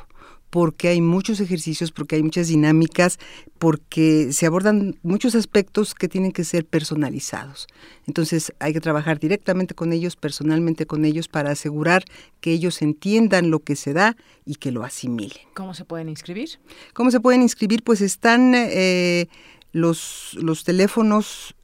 porque 0.51 0.89
hay 0.89 1.01
muchos 1.01 1.39
ejercicios, 1.39 1.91
porque 1.91 2.15
hay 2.15 2.21
muchas 2.21 2.47
dinámicas, 2.47 3.17
porque 3.57 4.31
se 4.31 4.45
abordan 4.45 4.99
muchos 5.01 5.33
aspectos 5.33 5.95
que 5.95 6.07
tienen 6.07 6.31
que 6.31 6.43
ser 6.43 6.63
personalizados. 6.63 7.67
Entonces 8.05 8.53
hay 8.59 8.71
que 8.71 8.79
trabajar 8.79 9.19
directamente 9.19 9.73
con 9.73 9.91
ellos, 9.93 10.15
personalmente 10.15 10.85
con 10.85 11.05
ellos, 11.05 11.27
para 11.27 11.49
asegurar 11.49 12.05
que 12.39 12.51
ellos 12.51 12.83
entiendan 12.83 13.49
lo 13.49 13.59
que 13.61 13.75
se 13.75 13.93
da 13.93 14.15
y 14.45 14.55
que 14.55 14.71
lo 14.71 14.83
asimilen. 14.83 15.39
¿Cómo 15.55 15.73
se 15.73 15.85
pueden 15.85 16.07
inscribir? 16.07 16.59
¿Cómo 16.93 17.09
se 17.09 17.19
pueden 17.19 17.41
inscribir? 17.41 17.83
Pues 17.83 18.01
están 18.01 18.53
eh, 18.55 19.27
los, 19.71 20.37
los 20.41 20.63
teléfonos 20.63 21.55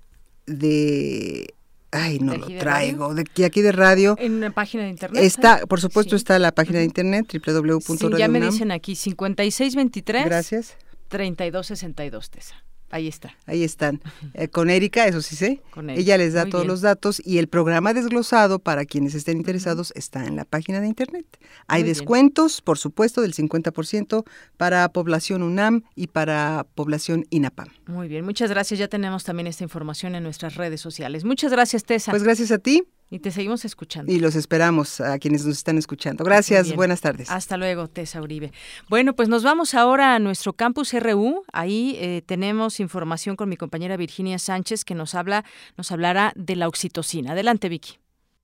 de 0.46 1.54
ay, 1.92 2.20
no 2.20 2.36
lo 2.36 2.48
traigo, 2.48 3.14
de 3.14 3.46
aquí 3.46 3.62
de 3.62 3.72
radio. 3.72 4.16
En 4.20 4.34
una 4.34 4.52
página 4.52 4.84
de 4.84 4.90
internet. 4.90 5.24
Está, 5.24 5.66
por 5.68 5.80
supuesto, 5.80 6.16
está 6.16 6.40
la 6.40 6.52
página 6.52 6.80
de 6.80 6.86
internet 6.86 7.28
www.radio. 7.32 7.80
Sí, 7.80 8.18
ya 8.18 8.28
me 8.28 8.42
dicen 8.42 8.72
aquí 8.72 8.96
5623. 8.96 10.26
Gracias. 10.26 10.78
3262 11.10 12.30
Tesa. 12.32 12.64
Ahí 12.94 13.08
está. 13.08 13.36
Ahí 13.48 13.64
están. 13.64 14.02
Eh, 14.36 14.50
con 14.50 14.70
Erika, 14.70 15.08
eso 15.08 15.20
sí 15.24 15.36
sé. 15.36 15.64
ella. 15.90 16.16
les 16.16 16.34
da 16.34 16.46
todos 16.46 16.64
los 16.64 16.82
datos 16.82 17.20
y 17.26 17.40
el 17.40 17.48
programa 17.48 17.92
desglosado 17.92 18.60
para 18.60 18.86
quienes 18.86 19.16
estén 19.16 19.38
interesados 19.38 19.92
está 19.96 20.28
en 20.28 20.36
la 20.36 20.46
página 20.46 20.80
de 20.80 20.86
internet. 20.86 21.26
Hay 21.66 21.82
descuentos, 21.82 22.62
por 22.62 22.78
supuesto, 22.78 23.22
del 23.22 23.34
50% 23.34 24.26
para 24.58 24.88
población 24.90 25.42
UNAM 25.42 25.82
y 25.96 26.06
para 26.06 26.68
población 26.76 27.26
INAPAM. 27.32 27.70
Muy 27.88 28.08
bien, 28.08 28.26
muchas 28.26 28.52
gracias. 28.52 28.80
Ya 28.80 28.88
tenemos 28.88 29.24
también 29.24 29.48
esta 29.48 29.64
información 29.64 30.14
en 30.14 30.22
nuestras 30.22 30.54
redes 30.54 30.80
sociales. 30.80 31.24
Muchas 31.24 31.52
gracias, 31.52 31.86
Tessa. 31.86 32.12
Pues 32.12 32.22
gracias 32.22 32.52
a 32.52 32.60
ti. 32.60 32.84
Y 33.10 33.20
te 33.20 33.32
seguimos 33.32 33.64
escuchando. 33.66 34.12
Y 34.12 34.20
los 34.20 34.36
esperamos 34.36 35.00
a 35.00 35.20
quienes 35.20 35.46
nos 35.46 35.58
están 35.58 35.78
escuchando. 35.78 36.24
Gracias, 36.24 36.76
buenas 36.76 37.02
tardes. 37.02 37.30
Hasta 37.30 37.58
luego, 37.58 37.88
Tessa 37.88 38.22
Uribe. 38.22 38.52
Bueno, 38.90 39.14
pues 39.14 39.30
nos 39.30 39.44
vamos 39.44 39.76
ahora 39.76 40.16
a 40.16 40.20
nuestro 40.20 40.54
campus 40.54 40.94
RU. 40.94 41.44
Ahí 41.54 41.96
eh, 42.00 42.24
tenemos 42.26 42.80
información 42.80 43.36
con 43.36 43.50
mi 43.50 43.58
compañera 43.58 43.98
Virginia 43.98 44.40
Sánchez 44.40 44.84
que 44.84 44.96
nos 44.96 45.14
habla, 45.16 45.46
nos 45.78 45.92
hablará 45.92 46.34
de 46.36 46.56
la 46.56 46.68
oxitocina. 46.68 47.34
Adelante, 47.34 47.70
Vicky. 47.70 47.98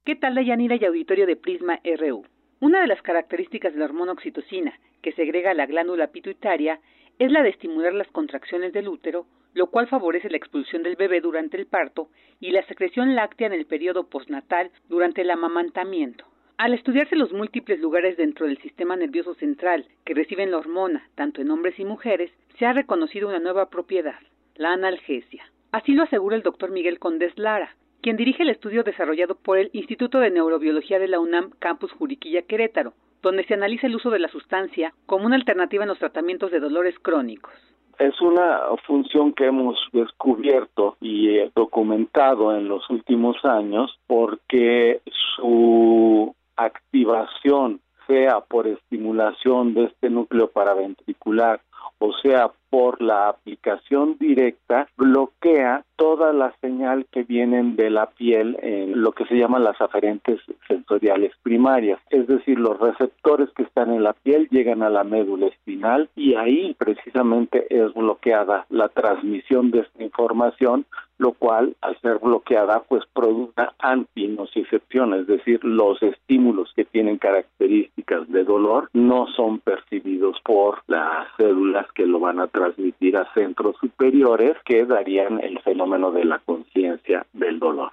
¿Qué 0.06 0.16
tal, 0.16 0.36
Dayanira 0.36 0.76
y 0.76 0.86
auditorio 0.86 1.26
de 1.26 1.36
Prisma 1.36 1.80
RU? 1.84 2.24
Una 2.62 2.82
de 2.82 2.88
las 2.88 3.02
características 3.02 3.74
de 3.74 3.80
la 3.80 3.86
hormona 3.86 4.12
oxitocina, 4.12 4.78
que 5.02 5.14
segrega 5.14 5.54
la 5.54 5.66
glándula 5.66 6.08
pituitaria, 6.08 6.80
es 7.18 7.32
la 7.32 7.42
de 7.44 7.50
estimular 7.50 7.94
las 7.94 8.08
contracciones 8.08 8.74
del 8.74 8.88
útero, 8.88 9.26
lo 9.54 9.68
cual 9.68 9.88
favorece 9.88 10.30
la 10.30 10.38
expulsión 10.38 10.84
del 10.84 10.96
bebé 10.96 11.22
durante 11.22 11.58
el 11.58 11.66
parto 11.66 12.10
y 12.40 12.52
la 12.52 12.66
secreción 12.68 13.16
láctea 13.16 13.48
en 13.48 13.54
el 13.54 13.66
periodo 13.66 14.08
postnatal 14.08 14.72
durante 14.88 15.22
el 15.22 15.32
amamantamiento. 15.32 16.26
Al 16.58 16.74
estudiarse 16.74 17.16
los 17.16 17.32
múltiples 17.32 17.80
lugares 17.80 18.18
dentro 18.18 18.46
del 18.46 18.58
sistema 18.58 18.96
nervioso 18.96 19.34
central 19.36 19.86
que 20.04 20.14
reciben 20.14 20.52
la 20.52 20.58
hormona, 20.58 21.08
tanto 21.16 21.42
en 21.42 21.52
hombres 21.52 21.80
y 21.80 21.86
mujeres, 21.86 22.32
se 22.58 22.66
ha 22.66 22.74
reconocido 22.74 23.30
una 23.30 23.40
nueva 23.40 23.70
propiedad, 23.70 24.20
la 24.56 24.74
analgesia. 24.74 25.46
Así 25.72 25.94
lo 25.94 26.04
asegura 26.04 26.36
el 26.36 26.44
doctor 26.44 26.72
Miguel 26.72 27.00
Condés 27.00 27.38
Lara, 27.38 27.76
quien 28.02 28.18
dirige 28.18 28.44
el 28.44 28.50
estudio 28.50 28.84
desarrollado 28.84 29.36
por 29.36 29.58
el 29.58 29.70
Instituto 29.74 30.20
de 30.20 30.32
Neurobiología 30.32 31.00
de 31.00 31.08
la 31.08 31.20
UNAM 31.20 31.52
Campus 31.60 31.92
Juriquilla 31.94 32.42
Querétaro, 32.42 32.94
donde 33.22 33.46
se 33.46 33.54
analiza 33.54 33.88
el 33.88 33.96
uso 33.96 34.10
de 34.10 34.20
la 34.20 34.30
sustancia 34.30 34.94
como 35.06 35.26
una 35.26 35.36
alternativa 35.36 35.84
en 35.84 35.90
los 35.90 36.00
tratamientos 36.00 36.52
de 36.52 36.60
dolores 36.60 36.98
crónicos. 37.00 37.54
Es 38.00 38.20
una 38.22 38.62
función 38.88 39.34
que 39.34 39.48
hemos 39.48 39.78
descubierto 39.92 40.96
y 41.02 41.38
documentado 41.54 42.56
en 42.56 42.70
los 42.70 42.90
últimos 42.90 43.36
años 43.44 44.00
porque 44.08 45.02
su 45.36 46.34
activación, 46.56 47.82
sea 48.08 48.40
por 48.40 48.68
estimulación 48.68 49.74
de 49.74 49.84
este 49.84 50.10
núcleo 50.10 50.50
paraventricular 50.50 51.62
o 52.00 52.12
sea 52.24 52.50
por 52.70 53.02
la 53.02 53.30
aplicación 53.30 54.18
directa, 54.20 54.88
bloquea 54.98 55.84
toda 55.96 56.32
la 56.32 56.54
señal 56.62 57.06
que 57.12 57.24
vienen 57.24 57.76
de 57.76 57.90
la 57.90 58.08
piel 58.08 58.58
en 58.62 59.02
lo 59.02 59.12
que 59.12 59.26
se 59.26 59.36
llaman 59.36 59.64
las 59.66 59.80
aferentes 59.82 60.40
sensoriales 60.68 61.34
primarias, 61.44 62.00
es 62.10 62.26
decir, 62.28 62.58
los 62.58 62.80
receptores 62.80 63.50
que 63.56 63.64
están 63.64 63.92
en 63.94 64.04
la 64.04 64.14
piel 64.14 64.48
llegan 64.50 64.82
a 64.82 64.90
la 64.90 65.04
médula 65.04 65.48
espinal 65.48 66.10
y 66.16 66.36
ahí 66.36 66.74
precisamente 66.78 67.68
es 67.70 67.94
bloqueada 67.94 68.66
la 68.70 68.88
transmisión 68.90 69.72
de 69.72 69.82
esta 69.82 70.04
información 70.04 70.86
lo 71.20 71.34
cual 71.34 71.76
al 71.82 72.00
ser 72.00 72.18
bloqueada 72.18 72.82
pues 72.88 73.04
produce 73.14 73.54
antinocicepción, 73.78 75.14
es 75.14 75.28
decir, 75.28 75.64
los 75.64 76.02
estímulos 76.02 76.72
que 76.76 76.86
tienen 76.86 77.18
características 77.18 78.28
de 78.30 78.46
dolor 78.46 78.90
no 78.94 79.28
son 79.36 79.60
percibidos 79.60 80.38
por 80.46 80.82
las 80.88 81.28
células 81.38 81.86
que 81.94 82.06
lo 82.06 82.22
van 82.22 82.40
a 82.40 82.48
transmitir 82.60 83.16
a 83.16 83.34
centros 83.34 83.78
superiores 83.80 84.58
que 84.66 84.86
darían 84.86 85.40
el 85.42 85.60
fenómeno 85.60 86.12
de 86.12 86.26
la 86.26 86.40
conciencia 86.40 87.26
del 87.32 87.58
dolor. 87.58 87.92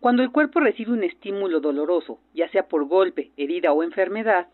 Cuando 0.00 0.22
el 0.22 0.30
cuerpo 0.30 0.60
recibe 0.60 0.92
un 0.92 1.04
estímulo 1.04 1.60
doloroso, 1.60 2.18
ya 2.34 2.48
sea 2.50 2.68
por 2.68 2.86
golpe, 2.86 3.30
herida 3.38 3.72
o 3.72 3.82
enfermedad, 3.82 4.48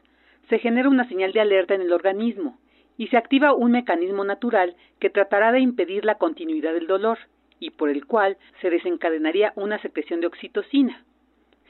se 0.49 0.61
genera 0.61 0.89
una 0.89 1.09
señal 1.09 1.33
de 1.33 1.41
alerta 1.41 1.75
en 1.75 1.81
el 1.81 1.93
organismo 1.93 2.59
y 2.97 3.09
se 3.09 3.17
activa 3.17 3.55
un 3.55 3.73
mecanismo 3.73 4.25
natural 4.25 4.77
que 5.01 5.11
tratará 5.11 5.51
de 5.51 5.61
impedir 5.61 6.05
la 6.05 6.15
continuidad 6.15 6.73
del 6.73 6.87
dolor 6.87 7.19
y 7.59 7.71
por 7.71 7.91
el 7.91 8.07
cual 8.07 8.37
se 8.61 8.71
desencadenaría 8.71 9.53
una 9.57 9.81
secreción 9.83 10.21
de 10.21 10.29
oxitocina. 10.29 11.05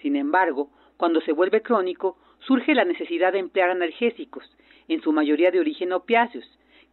Sin 0.02 0.16
embargo, 0.16 0.68
cuando 0.98 1.22
se 1.22 1.32
vuelve 1.32 1.62
crónico, 1.62 2.18
surge 2.40 2.74
la 2.74 2.84
necesidad 2.84 3.32
de 3.32 3.38
emplear 3.38 3.70
analgésicos, 3.70 4.44
en 4.86 5.00
su 5.00 5.12
mayoría 5.12 5.50
de 5.50 5.60
origen 5.60 5.94
opiáceos, 5.94 6.44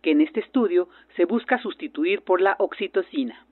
que 0.02 0.12
en 0.12 0.22
este 0.22 0.40
estudio 0.40 0.88
se 1.16 1.26
busca 1.26 1.60
sustituir 1.60 2.22
por 2.22 2.42
la 2.42 2.56
oxitocina. 2.60 3.46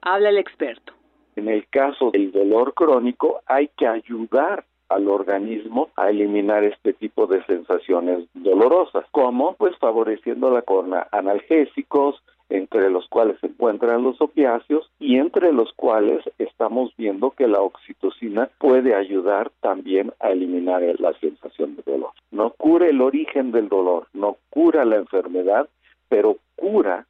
Habla 0.00 0.30
el 0.30 0.38
experto. 0.38 0.92
En 1.36 1.48
el 1.48 1.66
caso 1.68 2.10
del 2.10 2.32
dolor 2.32 2.74
crónico 2.74 3.40
hay 3.46 3.68
que 3.76 3.86
ayudar 3.86 4.64
al 4.88 5.08
organismo 5.08 5.88
a 5.96 6.10
eliminar 6.10 6.64
este 6.64 6.92
tipo 6.92 7.26
de 7.26 7.42
sensaciones 7.44 8.26
dolorosas. 8.34 9.06
¿Cómo? 9.10 9.54
Pues 9.54 9.76
favoreciéndola 9.78 10.62
con 10.62 10.92
analgésicos, 11.10 12.22
entre 12.50 12.90
los 12.90 13.08
cuales 13.08 13.38
se 13.40 13.46
encuentran 13.46 14.02
los 14.02 14.20
opiáceos 14.20 14.90
y 14.98 15.16
entre 15.16 15.52
los 15.52 15.72
cuales 15.72 16.22
estamos 16.38 16.92
viendo 16.98 17.30
que 17.30 17.48
la 17.48 17.62
oxitocina 17.62 18.50
puede 18.58 18.94
ayudar 18.94 19.50
también 19.60 20.12
a 20.20 20.30
eliminar 20.30 20.82
la 20.98 21.14
sensación 21.14 21.76
de 21.76 21.82
dolor. 21.90 22.10
No 22.30 22.50
cura 22.50 22.88
el 22.88 23.00
origen 23.00 23.52
del 23.52 23.70
dolor, 23.70 24.08
no 24.12 24.36
cura 24.50 24.84
la 24.84 24.96
enfermedad, 24.96 25.68
pero 26.12 26.36
cura 26.56 27.06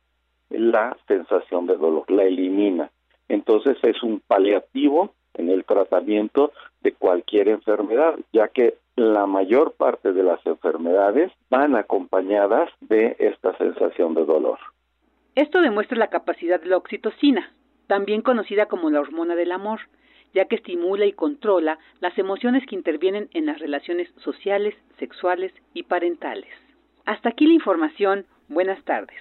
la 0.48 0.96
sensación 1.08 1.66
de 1.66 1.76
dolor, 1.76 2.08
la 2.08 2.22
elimina. 2.22 2.88
Entonces 3.28 3.76
es 3.82 4.00
un 4.04 4.20
paliativo 4.20 5.12
en 5.34 5.50
el 5.50 5.64
tratamiento 5.64 6.52
de 6.82 6.92
cualquier 6.92 7.48
enfermedad, 7.48 8.14
ya 8.32 8.46
que 8.46 8.76
la 8.94 9.26
mayor 9.26 9.72
parte 9.72 10.12
de 10.12 10.22
las 10.22 10.38
enfermedades 10.46 11.32
van 11.50 11.74
acompañadas 11.74 12.70
de 12.78 13.16
esta 13.18 13.58
sensación 13.58 14.14
de 14.14 14.24
dolor. 14.24 14.60
Esto 15.34 15.60
demuestra 15.60 15.98
la 15.98 16.10
capacidad 16.10 16.60
de 16.60 16.68
la 16.68 16.76
oxitocina, 16.76 17.50
también 17.88 18.22
conocida 18.22 18.66
como 18.66 18.88
la 18.88 19.00
hormona 19.00 19.34
del 19.34 19.50
amor, 19.50 19.80
ya 20.32 20.44
que 20.44 20.54
estimula 20.54 21.06
y 21.06 21.12
controla 21.12 21.80
las 21.98 22.16
emociones 22.18 22.64
que 22.66 22.76
intervienen 22.76 23.30
en 23.34 23.46
las 23.46 23.58
relaciones 23.58 24.08
sociales, 24.18 24.76
sexuales 25.00 25.52
y 25.74 25.82
parentales. 25.82 26.54
Hasta 27.04 27.30
aquí 27.30 27.46
la 27.46 27.54
información. 27.54 28.26
Buenas 28.52 28.82
tardes. 28.84 29.16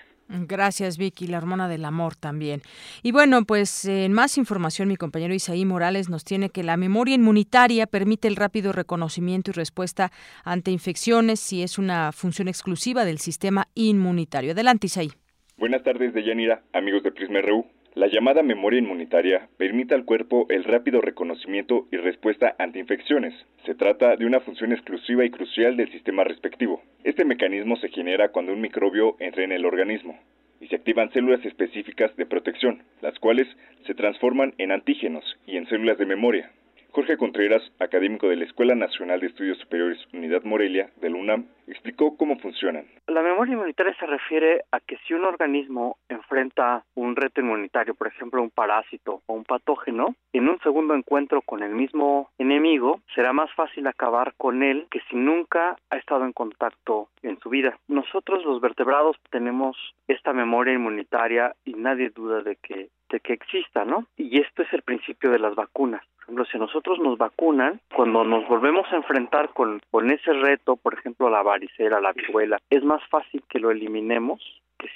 Gracias, 0.47 0.97
Vicky, 0.97 1.27
la 1.27 1.39
hormona 1.39 1.67
del 1.67 1.83
amor 1.83 2.15
también. 2.15 2.61
Y 3.03 3.11
bueno, 3.11 3.43
pues 3.43 3.83
en 3.85 4.13
más 4.13 4.37
información, 4.37 4.87
mi 4.87 4.95
compañero 4.95 5.33
Isaí 5.33 5.65
Morales 5.65 6.09
nos 6.09 6.23
tiene 6.23 6.49
que 6.49 6.63
la 6.63 6.77
memoria 6.77 7.15
inmunitaria 7.15 7.85
permite 7.85 8.29
el 8.29 8.37
rápido 8.37 8.71
reconocimiento 8.71 9.51
y 9.51 9.53
respuesta 9.53 10.11
ante 10.45 10.71
infecciones 10.71 11.41
si 11.41 11.63
es 11.63 11.77
una 11.77 12.13
función 12.13 12.47
exclusiva 12.47 13.03
del 13.03 13.19
sistema 13.19 13.67
inmunitario. 13.75 14.53
Adelante, 14.53 14.87
Isaí. 14.87 15.11
Buenas 15.57 15.83
tardes, 15.83 16.13
Deyanira, 16.13 16.63
amigos 16.71 17.03
de 17.03 17.11
Prisma 17.11 17.41
RU. 17.41 17.65
La 17.93 18.07
llamada 18.07 18.41
memoria 18.41 18.79
inmunitaria 18.79 19.49
permite 19.57 19.93
al 19.93 20.05
cuerpo 20.05 20.45
el 20.49 20.63
rápido 20.63 21.01
reconocimiento 21.01 21.87
y 21.91 21.97
respuesta 21.97 22.55
ante 22.57 22.79
infecciones. 22.79 23.33
Se 23.65 23.75
trata 23.75 24.15
de 24.15 24.25
una 24.25 24.39
función 24.39 24.71
exclusiva 24.71 25.25
y 25.25 25.29
crucial 25.29 25.75
del 25.75 25.91
sistema 25.91 26.23
respectivo. 26.23 26.81
Este 27.03 27.25
mecanismo 27.25 27.75
se 27.75 27.89
genera 27.89 28.29
cuando 28.29 28.53
un 28.53 28.61
microbio 28.61 29.17
entra 29.19 29.43
en 29.43 29.51
el 29.51 29.65
organismo 29.65 30.17
y 30.61 30.67
se 30.67 30.77
activan 30.77 31.11
células 31.11 31.43
específicas 31.43 32.15
de 32.15 32.25
protección, 32.25 32.81
las 33.01 33.19
cuales 33.19 33.47
se 33.85 33.93
transforman 33.93 34.53
en 34.57 34.71
antígenos 34.71 35.25
y 35.45 35.57
en 35.57 35.67
células 35.67 35.97
de 35.97 36.05
memoria. 36.05 36.49
Jorge 36.91 37.15
Contreras, 37.15 37.63
académico 37.79 38.27
de 38.27 38.35
la 38.35 38.43
Escuela 38.43 38.75
Nacional 38.75 39.21
de 39.21 39.27
Estudios 39.27 39.57
Superiores 39.59 39.97
Unidad 40.13 40.43
Morelia 40.43 40.89
del 40.97 41.15
UNAM, 41.15 41.45
explicó 41.67 42.17
cómo 42.17 42.37
funcionan. 42.39 42.85
La 43.07 43.21
memoria 43.21 43.53
inmunitaria 43.53 43.95
se 43.97 44.05
refiere 44.05 44.65
a 44.71 44.81
que 44.81 44.97
si 45.07 45.13
un 45.13 45.23
organismo 45.23 45.97
enfrenta 46.09 46.83
un 46.95 47.15
reto 47.15 47.39
inmunitario, 47.39 47.95
por 47.95 48.07
ejemplo 48.07 48.41
un 48.41 48.49
parásito 48.49 49.21
o 49.25 49.33
un 49.33 49.45
patógeno, 49.45 50.15
en 50.33 50.49
un 50.49 50.59
segundo 50.59 50.93
encuentro 50.93 51.41
con 51.41 51.63
el 51.63 51.73
mismo 51.73 52.29
enemigo 52.37 52.99
será 53.15 53.31
más 53.31 53.49
fácil 53.53 53.87
acabar 53.87 54.33
con 54.35 54.61
él 54.61 54.87
que 54.91 54.99
si 55.09 55.15
nunca 55.15 55.77
ha 55.89 55.97
estado 55.97 56.25
en 56.25 56.33
contacto 56.33 57.07
en 57.23 57.39
su 57.39 57.49
vida. 57.49 57.77
Nosotros 57.87 58.43
los 58.43 58.59
vertebrados 58.59 59.15
tenemos 59.29 59.77
esta 60.07 60.33
memoria 60.33 60.73
inmunitaria 60.73 61.55
y 61.63 61.73
nadie 61.73 62.09
duda 62.09 62.41
de 62.41 62.57
que 62.57 62.89
de 63.11 63.19
que 63.19 63.33
exista, 63.33 63.85
¿no? 63.85 64.05
Y 64.17 64.39
esto 64.39 64.63
es 64.63 64.73
el 64.73 64.81
principio 64.81 65.29
de 65.29 65.39
las 65.39 65.55
vacunas. 65.55 66.03
Por 66.15 66.23
ejemplo, 66.23 66.45
si 66.45 66.57
nosotros 66.57 66.99
nos 66.99 67.17
vacunan, 67.17 67.79
cuando 67.95 68.23
nos 68.23 68.47
volvemos 68.47 68.87
a 68.91 68.95
enfrentar 68.95 69.49
con, 69.49 69.81
con 69.91 70.11
ese 70.11 70.33
reto, 70.33 70.77
por 70.77 70.93
ejemplo, 70.93 71.29
la 71.29 71.43
varicela, 71.43 71.99
la 71.99 72.13
viruela, 72.13 72.59
es 72.69 72.83
más 72.83 73.01
fácil 73.09 73.43
que 73.49 73.59
lo 73.59 73.71
eliminemos 73.71 74.41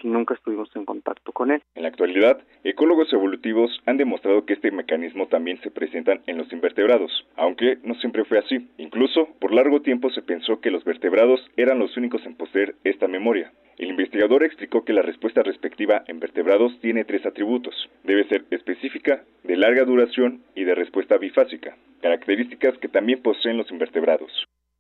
si 0.02 0.08
nunca 0.08 0.34
estuvimos 0.34 0.70
en 0.76 0.86
contacto 0.86 1.32
con 1.32 1.52
él. 1.52 1.62
En 1.76 1.84
la 1.84 1.90
actualidad, 1.90 2.42
ecólogos 2.64 3.12
evolutivos 3.14 3.82
han 3.86 3.98
demostrado 3.98 4.46
que 4.46 4.54
este 4.54 4.72
mecanismo 4.72 5.28
también 5.28 5.60
se 5.62 5.72
presenta 5.72 6.20
en 6.28 6.38
los 6.38 6.52
invertebrados, 6.52 7.26
aunque 7.36 7.78
no 7.84 7.96
siempre 7.96 8.26
fue 8.26 8.40
así. 8.40 8.68
Incluso, 8.78 9.28
por 9.40 9.54
largo 9.54 9.82
tiempo 9.82 10.10
se 10.10 10.22
pensó 10.22 10.60
que 10.62 10.72
los 10.72 10.84
vertebrados 10.84 11.40
eran 11.58 11.80
los 11.80 11.96
únicos 11.98 12.26
en 12.26 12.36
poseer 12.36 12.76
esta 12.84 13.08
memoria. 13.08 13.52
El 13.78 13.90
investigador 13.90 14.44
explicó 14.44 14.86
que 14.86 14.94
la 14.94 15.02
respuesta 15.02 15.44
respectiva 15.44 16.04
en 16.08 16.20
vertebrados 16.20 16.80
tiene 16.80 17.04
tres 17.04 17.26
atributos. 17.26 17.90
Debe 18.04 18.28
ser 18.30 18.46
específica, 18.52 19.24
de 19.44 19.58
larga 19.58 19.84
duración 19.84 20.44
y 20.56 20.64
de 20.64 20.76
respuesta 20.76 21.18
bifásica, 21.18 21.76
características 22.02 22.78
que 22.78 22.88
también 22.88 23.22
poseen 23.22 23.58
los 23.58 23.70
invertebrados. 23.72 24.32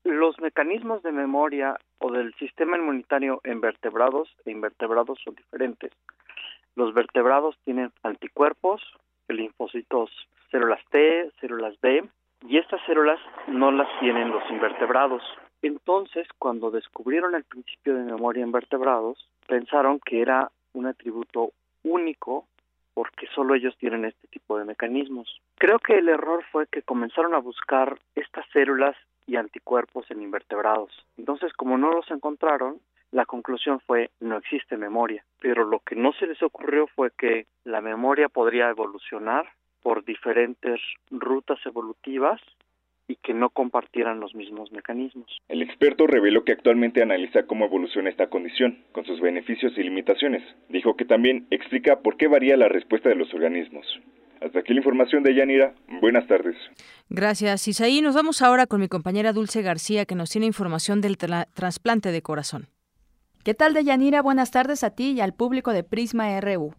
Los 0.05 0.39
mecanismos 0.39 1.01
de 1.01 1.11
memoria 1.11 1.79
o 1.97 2.11
del 2.11 2.31
sistema 2.35 2.77
inmunitario 2.77 3.41
en 3.43 3.59
vertebrados 3.59 4.29
e 4.45 4.51
invertebrados 4.51 5.19
son 5.23 5.33
diferentes. 5.33 5.91
Los 6.75 6.93
vertebrados 6.93 7.57
tienen 7.65 7.91
anticuerpos, 8.03 8.83
linfocitos, 9.27 10.11
células 10.51 10.79
T, 10.91 11.31
células 11.41 11.73
B, 11.81 12.07
y 12.47 12.57
estas 12.59 12.85
células 12.85 13.19
no 13.47 13.71
las 13.71 13.87
tienen 13.99 14.29
los 14.29 14.47
invertebrados. 14.51 15.23
Entonces, 15.63 16.27
cuando 16.37 16.69
descubrieron 16.69 17.33
el 17.33 17.43
principio 17.43 17.95
de 17.95 18.03
memoria 18.03 18.43
en 18.43 18.51
vertebrados, 18.51 19.27
pensaron 19.47 19.99
que 19.99 20.21
era 20.21 20.51
un 20.73 20.85
atributo 20.85 21.49
único 21.83 22.45
porque 22.95 23.27
solo 23.35 23.53
ellos 23.53 23.77
tienen 23.77 24.05
este 24.05 24.27
tipo 24.29 24.57
de 24.57 24.65
mecanismos. 24.65 25.39
Creo 25.59 25.77
que 25.77 25.99
el 25.99 26.09
error 26.09 26.43
fue 26.51 26.65
que 26.65 26.81
comenzaron 26.81 27.35
a 27.35 27.39
buscar 27.39 27.99
estas 28.15 28.45
células 28.51 28.95
y 29.27 29.35
anticuerpos 29.35 30.09
en 30.09 30.23
invertebrados. 30.23 30.91
Entonces, 31.17 31.53
como 31.53 31.77
no 31.77 31.91
los 31.91 32.09
encontraron, 32.09 32.79
La 33.11 33.25
conclusión 33.25 33.79
fue 33.79 34.09
no 34.19 34.35
existe 34.35 34.75
memoria, 34.75 35.23
pero 35.39 35.63
lo 35.63 35.79
que 35.79 35.95
no 35.95 36.11
se 36.13 36.27
les 36.27 36.43
ocurrió 36.43 36.85
fue 36.87 37.11
que 37.17 37.45
la 37.63 37.79
memoria 37.79 38.27
podría 38.27 38.69
evolucionar 38.69 39.47
por 39.81 40.03
diferentes 40.03 40.81
rutas 41.11 41.59
evolutivas 41.65 42.41
y 43.07 43.17
que 43.17 43.33
no 43.33 43.49
compartieran 43.49 44.19
los 44.19 44.33
mismos 44.35 44.71
mecanismos. 44.71 45.27
El 45.47 45.61
experto 45.61 46.07
reveló 46.07 46.43
que 46.43 46.53
actualmente 46.53 47.01
analiza 47.01 47.43
cómo 47.43 47.65
evoluciona 47.65 48.09
esta 48.09 48.27
condición, 48.27 48.83
con 48.91 49.05
sus 49.05 49.19
beneficios 49.21 49.73
y 49.77 49.83
limitaciones. 49.83 50.43
Dijo 50.69 50.95
que 50.95 51.05
también 51.05 51.47
explica 51.51 51.99
por 51.99 52.17
qué 52.17 52.27
varía 52.27 52.57
la 52.57 52.67
respuesta 52.67 53.09
de 53.09 53.15
los 53.15 53.33
organismos. 53.33 53.85
Hasta 54.41 54.59
aquí 54.59 54.73
la 54.73 54.79
información 54.79 55.23
de 55.23 55.33
Yanira. 55.33 55.73
Buenas 56.01 56.27
tardes. 56.27 56.55
Gracias, 57.09 57.67
Isaí. 57.67 58.01
Nos 58.01 58.15
vamos 58.15 58.41
ahora 58.41 58.67
con 58.67 58.81
mi 58.81 58.87
compañera 58.87 59.33
Dulce 59.33 59.61
García, 59.61 60.05
que 60.05 60.15
nos 60.15 60.29
tiene 60.29 60.47
información 60.47 61.01
del 61.01 61.17
trasplante 61.17 62.11
de 62.11 62.21
corazón. 62.21 62.67
¿Qué 63.43 63.53
tal, 63.53 63.73
Deyanira? 63.73 64.21
Buenas 64.23 64.49
tardes 64.49 64.83
a 64.83 64.89
ti 64.89 65.11
y 65.11 65.21
al 65.21 65.33
público 65.33 65.71
de 65.71 65.83
Prisma 65.83 66.39
RU. 66.41 66.73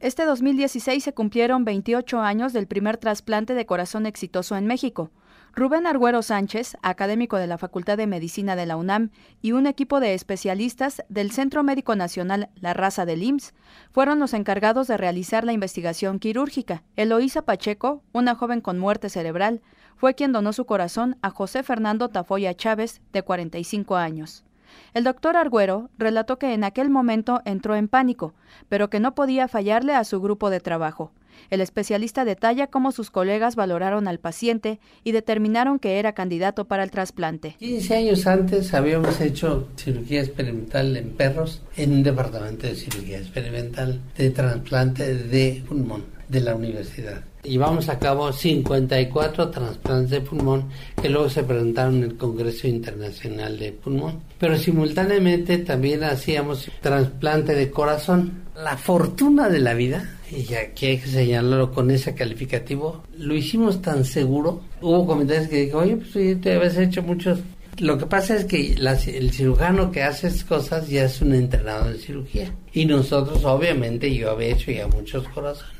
Este 0.00 0.24
2016 0.24 1.04
se 1.04 1.12
cumplieron 1.12 1.64
28 1.64 2.20
años 2.20 2.52
del 2.52 2.66
primer 2.66 2.96
trasplante 2.96 3.54
de 3.54 3.66
corazón 3.66 4.06
exitoso 4.06 4.56
en 4.56 4.66
México. 4.66 5.10
Rubén 5.58 5.86
Arguero 5.86 6.20
Sánchez, 6.20 6.76
académico 6.82 7.38
de 7.38 7.46
la 7.46 7.56
Facultad 7.56 7.96
de 7.96 8.06
Medicina 8.06 8.56
de 8.56 8.66
la 8.66 8.76
UNAM, 8.76 9.08
y 9.40 9.52
un 9.52 9.66
equipo 9.66 10.00
de 10.00 10.12
especialistas 10.12 11.02
del 11.08 11.30
Centro 11.30 11.62
Médico 11.62 11.96
Nacional 11.96 12.50
La 12.56 12.74
Raza 12.74 13.06
del 13.06 13.22
IMSS 13.22 13.54
fueron 13.90 14.18
los 14.18 14.34
encargados 14.34 14.86
de 14.86 14.98
realizar 14.98 15.44
la 15.44 15.54
investigación 15.54 16.18
quirúrgica. 16.18 16.82
Eloísa 16.94 17.40
Pacheco, 17.40 18.02
una 18.12 18.34
joven 18.34 18.60
con 18.60 18.78
muerte 18.78 19.08
cerebral, 19.08 19.62
fue 19.96 20.14
quien 20.14 20.30
donó 20.30 20.52
su 20.52 20.66
corazón 20.66 21.16
a 21.22 21.30
José 21.30 21.62
Fernando 21.62 22.10
Tafoya 22.10 22.52
Chávez, 22.52 23.00
de 23.14 23.22
45 23.22 23.96
años. 23.96 24.44
El 24.92 25.04
doctor 25.04 25.38
Arguero 25.38 25.88
relató 25.96 26.38
que 26.38 26.52
en 26.52 26.64
aquel 26.64 26.90
momento 26.90 27.40
entró 27.46 27.76
en 27.76 27.88
pánico, 27.88 28.34
pero 28.68 28.90
que 28.90 29.00
no 29.00 29.14
podía 29.14 29.48
fallarle 29.48 29.94
a 29.94 30.04
su 30.04 30.20
grupo 30.20 30.50
de 30.50 30.60
trabajo. 30.60 31.12
El 31.50 31.60
especialista 31.60 32.24
detalla 32.24 32.66
cómo 32.66 32.92
sus 32.92 33.10
colegas 33.10 33.56
valoraron 33.56 34.08
al 34.08 34.18
paciente 34.18 34.78
y 35.04 35.12
determinaron 35.12 35.78
que 35.78 35.98
era 35.98 36.12
candidato 36.12 36.66
para 36.66 36.82
el 36.82 36.90
trasplante. 36.90 37.56
15 37.58 37.96
años 37.96 38.26
antes 38.26 38.74
habíamos 38.74 39.20
hecho 39.20 39.68
cirugía 39.76 40.20
experimental 40.20 40.96
en 40.96 41.10
perros 41.10 41.62
en 41.76 41.92
un 41.92 42.02
departamento 42.02 42.66
de 42.66 42.74
cirugía 42.74 43.18
experimental 43.18 44.00
de 44.16 44.30
trasplante 44.30 45.14
de 45.14 45.62
pulmón 45.66 46.04
de 46.28 46.40
la 46.40 46.54
universidad. 46.54 47.22
Llevamos 47.42 47.88
a 47.88 47.98
cabo 48.00 48.32
54 48.32 49.50
trasplantes 49.50 50.10
de 50.10 50.20
pulmón 50.20 50.64
que 51.00 51.08
luego 51.08 51.30
se 51.30 51.44
presentaron 51.44 51.98
en 51.98 52.02
el 52.04 52.16
Congreso 52.16 52.66
Internacional 52.66 53.56
de 53.56 53.70
Pulmón. 53.70 54.20
Pero 54.38 54.58
simultáneamente 54.58 55.58
también 55.58 56.02
hacíamos 56.02 56.68
trasplante 56.80 57.54
de 57.54 57.70
corazón. 57.70 58.42
La 58.56 58.76
fortuna 58.76 59.48
de 59.48 59.60
la 59.60 59.74
vida, 59.74 60.15
y 60.30 60.54
aquí 60.54 60.86
hay 60.86 60.98
que 60.98 61.06
señalarlo 61.06 61.72
con 61.72 61.90
ese 61.90 62.14
calificativo, 62.14 63.02
lo 63.18 63.34
hicimos 63.34 63.82
tan 63.82 64.04
seguro. 64.04 64.62
Hubo 64.80 65.06
comentarios 65.06 65.48
que 65.48 65.62
dijeron, 65.62 65.82
oye, 65.82 65.96
pues 65.96 66.40
te 66.40 66.54
habías 66.54 66.76
hecho 66.76 67.02
muchos 67.02 67.40
lo 67.78 67.98
que 67.98 68.06
pasa 68.06 68.34
es 68.36 68.46
que 68.46 68.72
el 68.72 69.32
cirujano 69.32 69.92
que 69.92 70.02
hace 70.02 70.28
esas 70.28 70.44
cosas 70.44 70.88
ya 70.88 71.04
es 71.04 71.20
un 71.20 71.34
entrenador 71.34 71.92
de 71.92 71.98
cirugía. 71.98 72.50
Y 72.72 72.86
nosotros, 72.86 73.44
obviamente, 73.44 74.14
yo 74.14 74.30
había 74.30 74.48
hecho 74.48 74.70
ya 74.70 74.86
muchos 74.88 75.28
corazones 75.28 75.76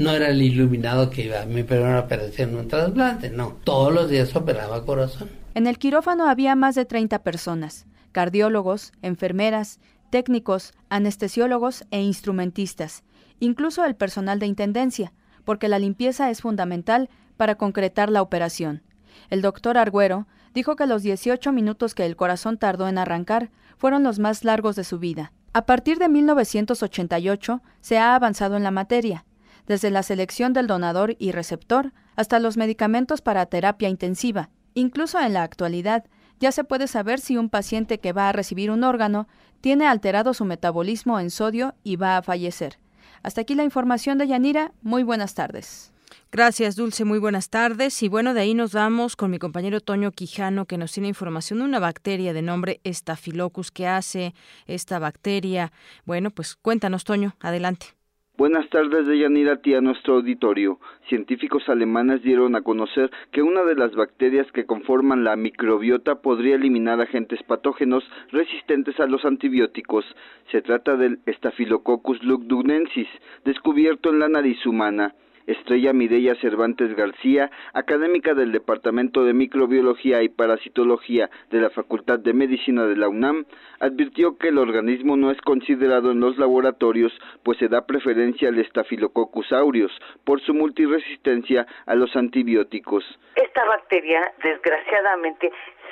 no 0.00 0.12
era 0.12 0.28
el 0.28 0.40
iluminado 0.40 1.10
que 1.10 1.26
iba 1.26 1.42
a 1.42 1.46
mi 1.46 1.62
primera 1.62 2.00
operación, 2.00 2.54
un 2.56 2.68
trasplante, 2.68 3.28
no. 3.28 3.58
Todos 3.64 3.92
los 3.92 4.08
días 4.08 4.34
operaba 4.34 4.84
corazón. 4.84 5.28
En 5.54 5.66
el 5.66 5.78
quirófano 5.78 6.28
había 6.28 6.54
más 6.54 6.74
de 6.74 6.86
30 6.86 7.22
personas, 7.22 7.86
cardiólogos, 8.12 8.92
enfermeras, 9.02 9.78
técnicos, 10.08 10.72
anestesiólogos 10.88 11.84
e 11.90 12.00
instrumentistas, 12.00 13.02
incluso 13.40 13.84
el 13.84 13.96
personal 13.96 14.38
de 14.38 14.46
intendencia, 14.46 15.12
porque 15.44 15.68
la 15.68 15.78
limpieza 15.78 16.30
es 16.30 16.42
fundamental 16.42 17.10
para 17.36 17.56
concretar 17.56 18.10
la 18.10 18.22
operación. 18.22 18.82
El 19.30 19.42
doctor 19.42 19.76
Argüero 19.76 20.26
dijo 20.54 20.76
que 20.76 20.86
los 20.86 21.02
18 21.02 21.52
minutos 21.52 21.94
que 21.94 22.06
el 22.06 22.16
corazón 22.16 22.58
tardó 22.58 22.86
en 22.86 22.98
arrancar 22.98 23.50
fueron 23.76 24.02
los 24.02 24.18
más 24.18 24.44
largos 24.44 24.76
de 24.76 24.84
su 24.84 24.98
vida. 24.98 25.32
A 25.52 25.66
partir 25.66 25.98
de 25.98 26.08
1988 26.08 27.62
se 27.80 27.98
ha 27.98 28.14
avanzado 28.14 28.56
en 28.56 28.62
la 28.62 28.70
materia 28.70 29.24
desde 29.66 29.90
la 29.90 30.02
selección 30.02 30.52
del 30.52 30.66
donador 30.66 31.14
y 31.18 31.32
receptor 31.32 31.92
hasta 32.16 32.40
los 32.40 32.56
medicamentos 32.56 33.20
para 33.20 33.46
terapia 33.46 33.88
intensiva. 33.88 34.50
Incluso 34.74 35.20
en 35.20 35.32
la 35.32 35.44
actualidad, 35.44 36.04
ya 36.40 36.50
se 36.50 36.64
puede 36.64 36.88
saber 36.88 37.20
si 37.20 37.36
un 37.36 37.48
paciente 37.50 38.00
que 38.00 38.12
va 38.12 38.28
a 38.28 38.32
recibir 38.32 38.70
un 38.70 38.82
órgano 38.82 39.28
tiene 39.60 39.86
alterado 39.86 40.34
su 40.34 40.44
metabolismo 40.44 41.20
en 41.20 41.30
sodio 41.30 41.74
y 41.84 41.96
va 41.96 42.16
a 42.16 42.22
fallecer. 42.22 42.78
Hasta 43.22 43.42
aquí 43.42 43.54
la 43.54 43.64
información 43.64 44.18
de 44.18 44.26
Yanira. 44.26 44.72
Muy 44.82 45.02
buenas 45.02 45.34
tardes. 45.34 45.92
Gracias, 46.32 46.76
Dulce. 46.76 47.04
Muy 47.04 47.18
buenas 47.18 47.50
tardes. 47.50 48.02
Y 48.02 48.08
bueno, 48.08 48.34
de 48.34 48.40
ahí 48.40 48.54
nos 48.54 48.72
vamos 48.72 49.16
con 49.16 49.30
mi 49.30 49.38
compañero 49.38 49.80
Toño 49.80 50.12
Quijano, 50.12 50.64
que 50.66 50.78
nos 50.78 50.92
tiene 50.92 51.08
información 51.08 51.58
de 51.58 51.64
una 51.64 51.80
bacteria 51.80 52.32
de 52.32 52.42
nombre 52.42 52.80
Staphylococcus. 52.86 53.70
¿Qué 53.70 53.86
hace 53.88 54.34
esta 54.66 54.98
bacteria? 54.98 55.72
Bueno, 56.04 56.30
pues 56.30 56.54
cuéntanos, 56.54 57.04
Toño. 57.04 57.34
Adelante. 57.40 57.99
Buenas 58.40 58.70
tardes, 58.70 59.06
Deyanira, 59.06 59.60
a 59.76 59.80
nuestro 59.82 60.14
auditorio. 60.14 60.78
Científicos 61.10 61.68
alemanes 61.68 62.22
dieron 62.22 62.56
a 62.56 62.62
conocer 62.62 63.10
que 63.32 63.42
una 63.42 63.64
de 63.64 63.74
las 63.74 63.94
bacterias 63.94 64.50
que 64.52 64.64
conforman 64.64 65.24
la 65.24 65.36
microbiota 65.36 66.22
podría 66.22 66.54
eliminar 66.54 67.02
agentes 67.02 67.42
patógenos 67.42 68.02
resistentes 68.32 68.98
a 68.98 69.04
los 69.04 69.26
antibióticos. 69.26 70.06
Se 70.50 70.62
trata 70.62 70.96
del 70.96 71.18
Staphylococcus 71.28 72.22
lugdunensis, 72.22 73.08
descubierto 73.44 74.08
en 74.08 74.20
la 74.20 74.30
nariz 74.30 74.64
humana. 74.64 75.14
Estrella 75.46 75.92
Mireya 75.92 76.34
Cervantes 76.36 76.94
García, 76.94 77.50
académica 77.72 78.34
del 78.34 78.52
Departamento 78.52 79.24
de 79.24 79.32
Microbiología 79.32 80.22
y 80.22 80.28
Parasitología 80.28 81.30
de 81.50 81.60
la 81.60 81.70
Facultad 81.70 82.18
de 82.18 82.32
Medicina 82.32 82.86
de 82.86 82.96
la 82.96 83.08
UNAM, 83.08 83.46
advirtió 83.80 84.36
que 84.36 84.48
el 84.48 84.58
organismo 84.58 85.16
no 85.16 85.30
es 85.30 85.40
considerado 85.40 86.12
en 86.12 86.20
los 86.20 86.38
laboratorios, 86.38 87.12
pues 87.42 87.58
se 87.58 87.68
da 87.68 87.86
preferencia 87.86 88.48
al 88.48 88.64
Staphylococcus 88.64 89.52
aureus 89.52 89.92
por 90.24 90.40
su 90.40 90.54
multiresistencia 90.54 91.66
a 91.86 91.94
los 91.94 92.14
antibióticos. 92.16 93.04
Esta 93.36 93.64
bacteria, 93.64 94.32
desgraciadamente, 94.42 95.50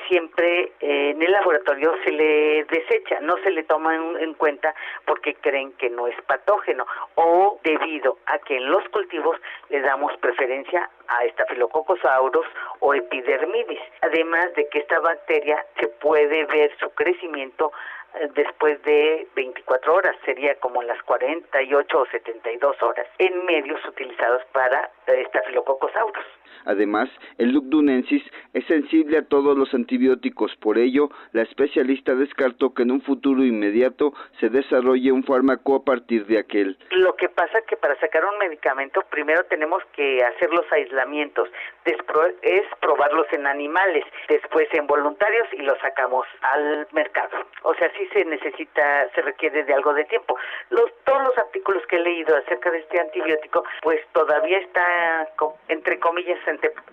siempre 0.08 0.72
eh, 0.80 1.10
en 1.10 1.22
el 1.22 1.30
laboratorio 1.30 1.94
se 2.04 2.10
le 2.10 2.64
desecha, 2.64 3.20
no 3.20 3.36
se 3.38 3.50
le 3.50 3.62
toma 3.64 3.94
en, 3.94 4.34
cuenta 4.34 4.74
porque 5.04 5.34
creen 5.34 5.72
que 5.72 5.90
no 5.90 6.06
es 6.06 6.20
patógeno 6.22 6.86
o 7.16 7.58
debido 7.62 8.18
a 8.26 8.38
que 8.38 8.56
en 8.56 8.70
los 8.70 8.86
cultivos 8.88 9.36
le 9.68 9.80
damos 9.80 10.16
preferencia 10.18 10.88
a 11.08 11.28
Staphylococcus 11.28 12.04
aureus 12.04 12.46
o 12.80 12.94
epidermidis, 12.94 13.80
además 14.00 14.52
de 14.54 14.68
que 14.68 14.80
esta 14.80 15.00
bacteria 15.00 15.64
se 15.78 15.88
puede 15.88 16.44
ver 16.46 16.70
su 16.78 16.90
crecimiento 16.90 17.72
eh, 18.14 18.28
después 18.34 18.82
de 18.82 19.26
24 19.34 19.94
horas, 19.94 20.16
sería 20.24 20.54
como 20.56 20.82
las 20.82 21.02
48 21.02 22.00
o 22.00 22.06
72 22.06 22.82
horas, 22.82 23.06
en 23.18 23.44
medios 23.44 23.84
utilizados 23.86 24.42
para 24.52 24.90
Staphylococcus 25.06 25.94
aureus. 25.96 26.26
Además, 26.64 27.08
el 27.38 27.52
Lugdunensis 27.52 28.22
es 28.54 28.64
sensible 28.66 29.18
a 29.18 29.22
todos 29.22 29.56
los 29.56 29.72
antibióticos, 29.74 30.54
por 30.56 30.78
ello, 30.78 31.10
la 31.32 31.42
especialista 31.42 32.14
descartó 32.14 32.74
que 32.74 32.82
en 32.82 32.90
un 32.90 33.00
futuro 33.02 33.44
inmediato 33.44 34.12
se 34.40 34.48
desarrolle 34.48 35.12
un 35.12 35.24
fármaco 35.24 35.76
a 35.76 35.84
partir 35.84 36.26
de 36.26 36.38
aquel. 36.38 36.78
Lo 36.90 37.14
que 37.16 37.28
pasa 37.28 37.58
es 37.58 37.66
que 37.66 37.76
para 37.76 37.98
sacar 38.00 38.24
un 38.24 38.38
medicamento 38.38 39.02
primero 39.10 39.44
tenemos 39.44 39.82
que 39.92 40.22
hacer 40.24 40.50
los 40.50 40.70
aislamientos, 40.72 41.48
después 41.84 42.34
es 42.42 42.62
probarlos 42.80 43.26
en 43.32 43.46
animales, 43.46 44.04
después 44.28 44.68
en 44.72 44.86
voluntarios 44.86 45.46
y 45.52 45.62
los 45.62 45.78
sacamos 45.78 46.26
al 46.42 46.86
mercado. 46.92 47.36
O 47.62 47.74
sea, 47.74 47.90
sí 47.96 48.08
se 48.12 48.24
necesita, 48.24 49.08
se 49.14 49.22
requiere 49.22 49.64
de 49.64 49.74
algo 49.74 49.92
de 49.94 50.04
tiempo. 50.04 50.36
Los, 50.70 50.90
todos 51.04 51.22
los 51.22 51.38
artículos 51.38 51.84
que 51.86 51.96
he 51.96 52.00
leído 52.00 52.36
acerca 52.36 52.70
de 52.70 52.78
este 52.78 53.00
antibiótico, 53.00 53.64
pues 53.82 54.00
todavía 54.12 54.58
está, 54.58 55.28
entre 55.68 55.98
comillas, 55.98 56.38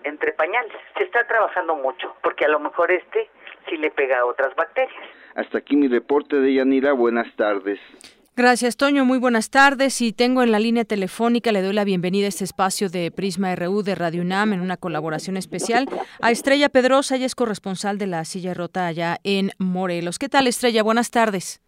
entre, 0.04 0.32
pañales. 0.32 0.72
Se 0.96 1.04
está 1.04 1.26
trabajando 1.26 1.76
mucho, 1.76 2.14
porque 2.22 2.44
a 2.44 2.48
lo 2.48 2.60
mejor 2.60 2.90
este 2.90 3.28
sí 3.68 3.76
le 3.76 3.90
pega 3.90 4.20
a 4.20 4.26
otras 4.26 4.54
bacterias. 4.54 5.02
Hasta 5.34 5.58
aquí 5.58 5.76
mi 5.76 5.88
reporte 5.88 6.36
de 6.36 6.54
Yanira. 6.54 6.92
Buenas 6.92 7.34
tardes. 7.36 7.78
Gracias, 8.36 8.76
Toño. 8.76 9.06
Muy 9.06 9.18
buenas 9.18 9.48
tardes. 9.48 10.00
Y 10.02 10.12
tengo 10.12 10.42
en 10.42 10.52
la 10.52 10.58
línea 10.58 10.84
telefónica, 10.84 11.52
le 11.52 11.62
doy 11.62 11.72
la 11.72 11.84
bienvenida 11.84 12.26
a 12.26 12.28
este 12.28 12.44
espacio 12.44 12.90
de 12.90 13.10
Prisma 13.10 13.54
RU 13.56 13.82
de 13.82 13.94
Radio 13.94 14.20
UNAM 14.20 14.52
en 14.52 14.60
una 14.60 14.76
colaboración 14.76 15.38
especial 15.38 15.88
a 16.20 16.30
Estrella 16.30 16.68
Pedrosa, 16.68 17.16
ella 17.16 17.24
es 17.24 17.34
corresponsal 17.34 17.96
de 17.96 18.06
la 18.06 18.24
Silla 18.26 18.52
Rota 18.52 18.86
allá 18.86 19.16
en 19.24 19.52
Morelos. 19.58 20.18
¿Qué 20.18 20.28
tal, 20.28 20.46
Estrella? 20.46 20.82
Buenas 20.82 21.10
tardes. 21.10 21.65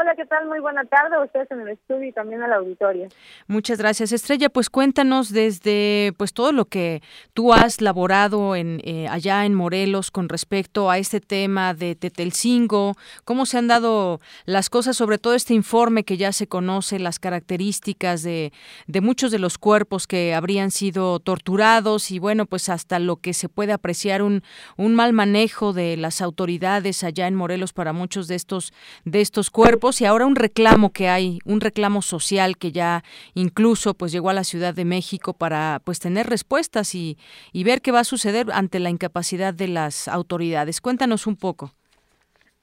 Hola, 0.00 0.14
¿qué 0.14 0.26
tal? 0.26 0.46
Muy 0.46 0.60
buena 0.60 0.84
tarde 0.84 1.16
a 1.16 1.24
ustedes 1.24 1.50
en 1.50 1.60
el 1.62 1.70
estudio 1.70 2.04
y 2.04 2.12
también 2.12 2.40
al 2.40 2.52
auditorio. 2.52 3.08
Muchas 3.48 3.78
gracias, 3.78 4.12
Estrella. 4.12 4.48
Pues 4.48 4.70
cuéntanos 4.70 5.32
desde 5.32 6.12
pues 6.16 6.32
todo 6.32 6.52
lo 6.52 6.66
que 6.66 7.02
tú 7.34 7.52
has 7.52 7.80
laborado 7.80 8.54
en 8.54 8.80
eh, 8.84 9.08
allá 9.08 9.44
en 9.44 9.54
Morelos 9.54 10.12
con 10.12 10.28
respecto 10.28 10.88
a 10.88 10.98
este 10.98 11.20
tema 11.20 11.74
de 11.74 11.96
Tetelcingo, 11.96 12.94
cómo 13.24 13.44
se 13.44 13.58
han 13.58 13.66
dado 13.66 14.20
las 14.44 14.70
cosas, 14.70 14.96
sobre 14.96 15.18
todo 15.18 15.34
este 15.34 15.54
informe 15.54 16.04
que 16.04 16.16
ya 16.16 16.30
se 16.30 16.46
conoce, 16.46 17.00
las 17.00 17.18
características 17.18 18.22
de, 18.22 18.52
de 18.86 19.00
muchos 19.00 19.32
de 19.32 19.40
los 19.40 19.58
cuerpos 19.58 20.06
que 20.06 20.32
habrían 20.32 20.70
sido 20.70 21.18
torturados 21.18 22.12
y 22.12 22.20
bueno, 22.20 22.46
pues 22.46 22.68
hasta 22.68 23.00
lo 23.00 23.16
que 23.16 23.34
se 23.34 23.48
puede 23.48 23.72
apreciar 23.72 24.22
un, 24.22 24.44
un 24.76 24.94
mal 24.94 25.12
manejo 25.12 25.72
de 25.72 25.96
las 25.96 26.22
autoridades 26.22 27.02
allá 27.02 27.26
en 27.26 27.34
Morelos 27.34 27.72
para 27.72 27.92
muchos 27.92 28.28
de 28.28 28.36
estos 28.36 28.72
de 29.04 29.20
estos 29.20 29.50
cuerpos 29.50 29.87
y 30.00 30.04
ahora 30.04 30.26
un 30.26 30.36
reclamo 30.36 30.92
que 30.92 31.08
hay, 31.08 31.38
un 31.44 31.60
reclamo 31.60 32.02
social 32.02 32.58
que 32.58 32.72
ya 32.72 33.02
incluso 33.34 33.94
pues 33.94 34.12
llegó 34.12 34.30
a 34.30 34.34
la 34.34 34.44
Ciudad 34.44 34.74
de 34.74 34.84
México 34.84 35.32
para 35.32 35.80
pues 35.84 35.98
tener 35.98 36.26
respuestas 36.26 36.94
y, 36.94 37.16
y 37.52 37.64
ver 37.64 37.80
qué 37.80 37.90
va 37.90 38.00
a 38.00 38.04
suceder 38.04 38.46
ante 38.52 38.78
la 38.80 38.90
incapacidad 38.90 39.54
de 39.54 39.68
las 39.68 40.08
autoridades. 40.08 40.80
Cuéntanos 40.80 41.26
un 41.26 41.36
poco. 41.36 41.72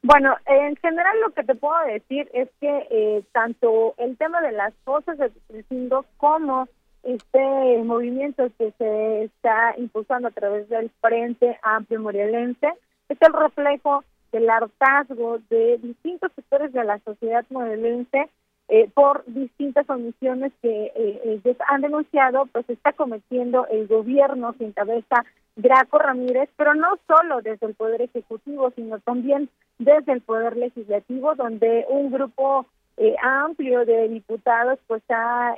Bueno, 0.03 0.35
en 0.45 0.75
general 0.75 1.19
lo 1.21 1.33
que 1.33 1.43
te 1.43 1.55
puedo 1.55 1.75
decir 1.87 2.29
es 2.33 2.47
que 2.61 2.87
eh, 2.91 3.23
tanto 3.31 3.95
el 3.97 4.15
tema 4.17 4.39
de 4.41 4.51
las 4.51 4.71
cosas 4.83 5.17
de 5.17 5.31
Crescindo 5.47 6.05
como 6.17 6.67
este 7.01 7.83
movimiento 7.83 8.47
que 8.57 8.71
se 8.77 9.23
está 9.23 9.73
impulsando 9.77 10.27
a 10.27 10.31
través 10.31 10.69
del 10.69 10.91
Frente 11.01 11.57
Amplio 11.63 12.01
Morelense 12.01 12.67
es 13.09 13.17
el 13.19 13.33
reflejo 13.33 14.03
el 14.37 14.49
hartazgo 14.49 15.39
de 15.49 15.77
distintos 15.77 16.31
sectores 16.35 16.73
de 16.73 16.83
la 16.83 16.99
sociedad 16.99 17.45
modelense 17.49 18.29
eh, 18.67 18.89
por 18.93 19.23
distintas 19.27 19.87
omisiones 19.89 20.51
que 20.61 20.91
eh, 20.95 21.21
ellos 21.23 21.55
han 21.67 21.81
denunciado, 21.81 22.47
pues 22.47 22.67
está 22.67 22.93
cometiendo 22.93 23.67
el 23.67 23.87
gobierno 23.87 24.55
sin 24.57 24.71
cabeza 24.71 25.23
Graco 25.55 25.99
Ramírez, 25.99 26.49
pero 26.57 26.73
no 26.73 26.97
solo 27.07 27.41
desde 27.41 27.67
el 27.67 27.75
Poder 27.75 28.01
Ejecutivo, 28.01 28.71
sino 28.75 28.99
también 28.99 29.49
desde 29.77 30.13
el 30.13 30.21
Poder 30.21 30.57
Legislativo, 30.57 31.35
donde 31.35 31.85
un 31.89 32.11
grupo 32.11 32.65
eh, 32.97 33.15
amplio 33.21 33.85
de 33.85 34.09
diputados 34.09 34.79
pues 34.87 35.03
ha 35.09 35.55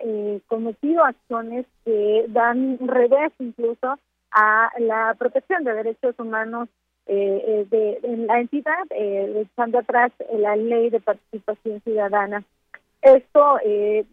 cometido 0.48 1.06
acciones 1.06 1.66
que 1.86 2.26
dan 2.28 2.78
revés 2.86 3.32
incluso 3.40 3.98
a 4.32 4.70
la 4.80 5.16
protección 5.18 5.64
de 5.64 5.74
derechos 5.74 6.16
humanos 6.20 6.68
eh, 7.08 7.44
eh, 7.48 7.66
de, 7.70 8.00
en 8.04 8.28
la 8.28 8.40
entidad, 8.40 8.86
eh, 8.90 9.46
echando 9.46 9.80
atrás 9.80 10.12
la 10.32 10.56
ley 10.56 10.90
de 10.90 11.00
participación 11.00 11.82
ciudadana. 11.82 12.44
Esto 13.02 13.60
eh, 13.64 14.06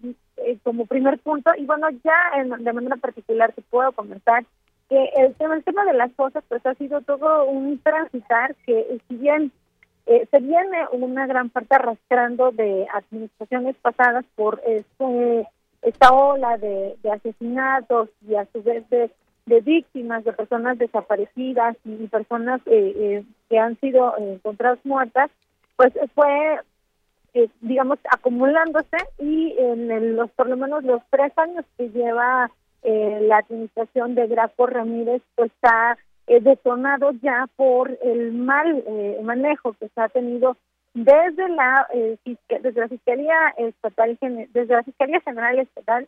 como 0.62 0.87
primer 0.87 1.18
punto, 1.18 1.50
y 1.57 1.64
bueno, 1.64 1.88
ya 2.04 2.42
de 2.59 2.72
manera 2.72 2.96
particular 2.96 3.52
te 3.52 3.62
puedo 3.62 3.92
comentar 3.92 4.44
que 4.88 5.11
el 5.16 5.35
tema, 5.35 5.54
el 5.54 5.64
tema 5.64 5.85
de 5.85 5.94
las 5.94 6.12
cosas 6.12 6.44
pues 6.48 6.64
ha 6.66 6.74
sido 6.74 7.00
todo 7.00 7.46
un 7.46 7.78
transitar 7.78 8.54
que 8.66 8.98
si 9.09 9.16
bien 9.16 9.50
se 10.07 10.38
viene 10.38 10.87
una 10.92 11.26
gran 11.26 11.48
parte 11.48 11.74
arrastrando 11.74 12.50
de 12.50 12.87
administraciones 12.92 13.74
pasadas 13.76 14.24
por 14.37 14.61
este, 14.66 15.48
esta 15.80 16.12
ola 16.12 16.59
de, 16.59 16.96
de 17.02 17.11
asesinatos 17.11 18.11
y 18.28 18.35
a 18.35 18.46
su 18.52 18.62
vez 18.62 18.88
de 18.90 19.11
de 19.46 19.61
víctimas, 19.61 20.24
de 20.24 20.33
personas 20.33 20.78
desaparecidas 20.78 21.76
y 21.85 22.07
personas 22.09 22.61
eh, 22.66 22.94
eh, 22.96 23.24
que 23.48 23.59
han 23.59 23.78
sido 23.80 24.16
eh, 24.16 24.35
encontradas 24.35 24.78
muertas, 24.85 25.30
pues 25.76 25.92
fue, 26.14 26.61
digamos, 27.61 27.98
acumulándose 28.11 28.96
y 29.18 29.57
en 29.59 30.16
los 30.16 30.30
por 30.30 30.48
lo 30.48 30.57
menos 30.57 30.85
los 30.85 31.02
tres 31.11 31.37
años 31.37 31.64
que 31.76 31.90
lleva 31.90 32.50
la 32.83 33.38
administración 33.38 34.14
de 34.14 34.26
Graco 34.26 34.66
Ramírez, 34.66 35.22
pues 35.35 35.50
está 35.50 35.96
detonado 36.26 37.12
ya 37.22 37.48
por 37.57 37.98
el 38.02 38.33
mal 38.33 38.85
manejo 39.22 39.72
que 39.72 39.88
se 39.88 40.00
ha 40.00 40.09
tenido 40.11 40.57
desde 40.92 41.48
la 41.48 41.88
desde 41.92 42.80
la 42.80 42.88
fiscalía 42.88 43.54
estatal 43.57 44.18
desde 44.20 44.74
la 44.74 44.83
fiscalía 44.83 45.20
general 45.22 45.59
estatal 45.59 46.07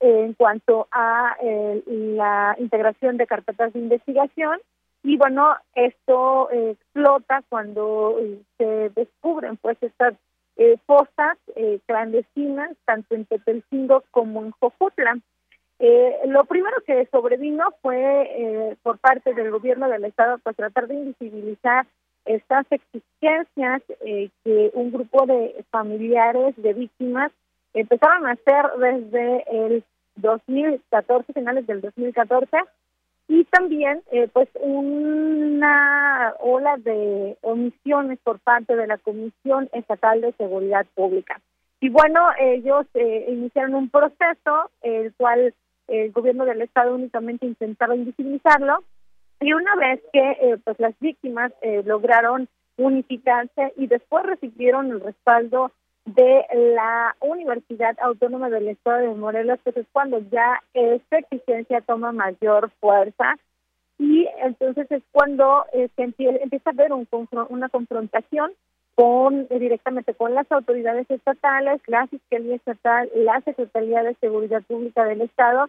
en 0.00 0.34
cuanto 0.34 0.88
a 0.90 1.36
eh, 1.42 1.82
la 1.86 2.54
integración 2.58 3.16
de 3.16 3.26
carpetas 3.26 3.72
de 3.72 3.78
investigación 3.78 4.60
y 5.02 5.16
bueno 5.16 5.56
esto 5.74 6.50
eh, 6.50 6.70
explota 6.72 7.42
cuando 7.48 8.18
eh, 8.20 8.38
se 8.58 8.90
descubren 8.90 9.56
pues 9.56 9.78
estas 9.80 10.14
fosas 10.86 11.36
clandestinas 11.84 12.70
tanto 12.86 13.14
en 13.14 13.26
Tetelcingo 13.26 14.04
como 14.10 14.42
en 14.42 14.52
Jojutla. 14.52 15.18
lo 16.24 16.44
primero 16.46 16.78
que 16.86 17.06
sobrevino 17.12 17.74
fue 17.82 18.74
por 18.82 18.96
parte 18.96 19.34
del 19.34 19.50
gobierno 19.50 19.86
del 19.86 20.06
estado 20.06 20.38
pues 20.38 20.56
tratar 20.56 20.86
de 20.86 20.94
invisibilizar 20.94 21.86
estas 22.24 22.64
exigencias 22.70 23.82
que 24.44 24.70
un 24.72 24.92
grupo 24.92 25.26
de 25.26 25.62
familiares 25.70 26.54
de 26.56 26.72
víctimas 26.72 27.30
empezaron 27.80 28.26
a 28.26 28.32
hacer 28.32 28.64
desde 28.78 29.44
el 29.50 29.84
2014, 30.16 31.32
finales 31.32 31.66
del 31.66 31.80
2014, 31.82 32.56
y 33.28 33.44
también 33.44 34.02
eh, 34.12 34.28
pues 34.32 34.48
una 34.60 36.34
ola 36.40 36.76
de 36.78 37.36
omisiones 37.42 38.18
por 38.22 38.38
parte 38.38 38.76
de 38.76 38.86
la 38.86 38.98
Comisión 38.98 39.68
Estatal 39.72 40.20
de 40.20 40.32
Seguridad 40.32 40.86
Pública. 40.94 41.40
Y 41.80 41.90
bueno, 41.90 42.20
ellos 42.38 42.86
eh, 42.94 43.26
iniciaron 43.28 43.74
un 43.74 43.90
proceso, 43.90 44.70
el 44.82 45.12
cual 45.14 45.52
el 45.88 46.12
gobierno 46.12 46.46
del 46.46 46.62
estado 46.62 46.94
únicamente 46.94 47.46
intentaba 47.46 47.94
invisibilizarlo, 47.94 48.82
y 49.40 49.52
una 49.52 49.76
vez 49.76 50.00
que 50.14 50.30
eh, 50.30 50.56
pues 50.64 50.80
las 50.80 50.98
víctimas 50.98 51.52
lograron 51.84 52.48
unificarse 52.78 53.74
y 53.76 53.86
después 53.86 54.24
recibieron 54.24 54.90
el 54.90 55.00
respaldo 55.00 55.72
de 56.06 56.46
la 56.54 57.16
Universidad 57.20 57.96
Autónoma 58.00 58.48
del 58.48 58.68
Estado 58.68 58.98
de 58.98 59.14
Morelos, 59.14 59.58
pues 59.64 59.76
es 59.76 59.86
cuando 59.92 60.20
ya 60.30 60.62
esta 60.72 61.18
exigencia 61.18 61.80
toma 61.80 62.12
mayor 62.12 62.70
fuerza. 62.80 63.36
Y 63.98 64.28
entonces 64.42 64.86
es 64.90 65.02
cuando 65.10 65.64
eh, 65.72 65.88
se 65.96 66.02
empieza 66.04 66.70
a 66.70 66.72
haber 66.72 66.92
un, 66.92 67.08
una 67.48 67.68
confrontación 67.68 68.52
con 68.94 69.46
eh, 69.50 69.58
directamente 69.58 70.14
con 70.14 70.34
las 70.34 70.50
autoridades 70.52 71.10
estatales, 71.10 71.80
la 71.86 72.06
Fiscalía 72.06 72.56
Estatal, 72.56 73.10
la 73.14 73.40
Secretaría 73.40 74.02
de 74.02 74.14
Seguridad 74.20 74.62
Pública 74.62 75.04
del 75.04 75.22
Estado. 75.22 75.68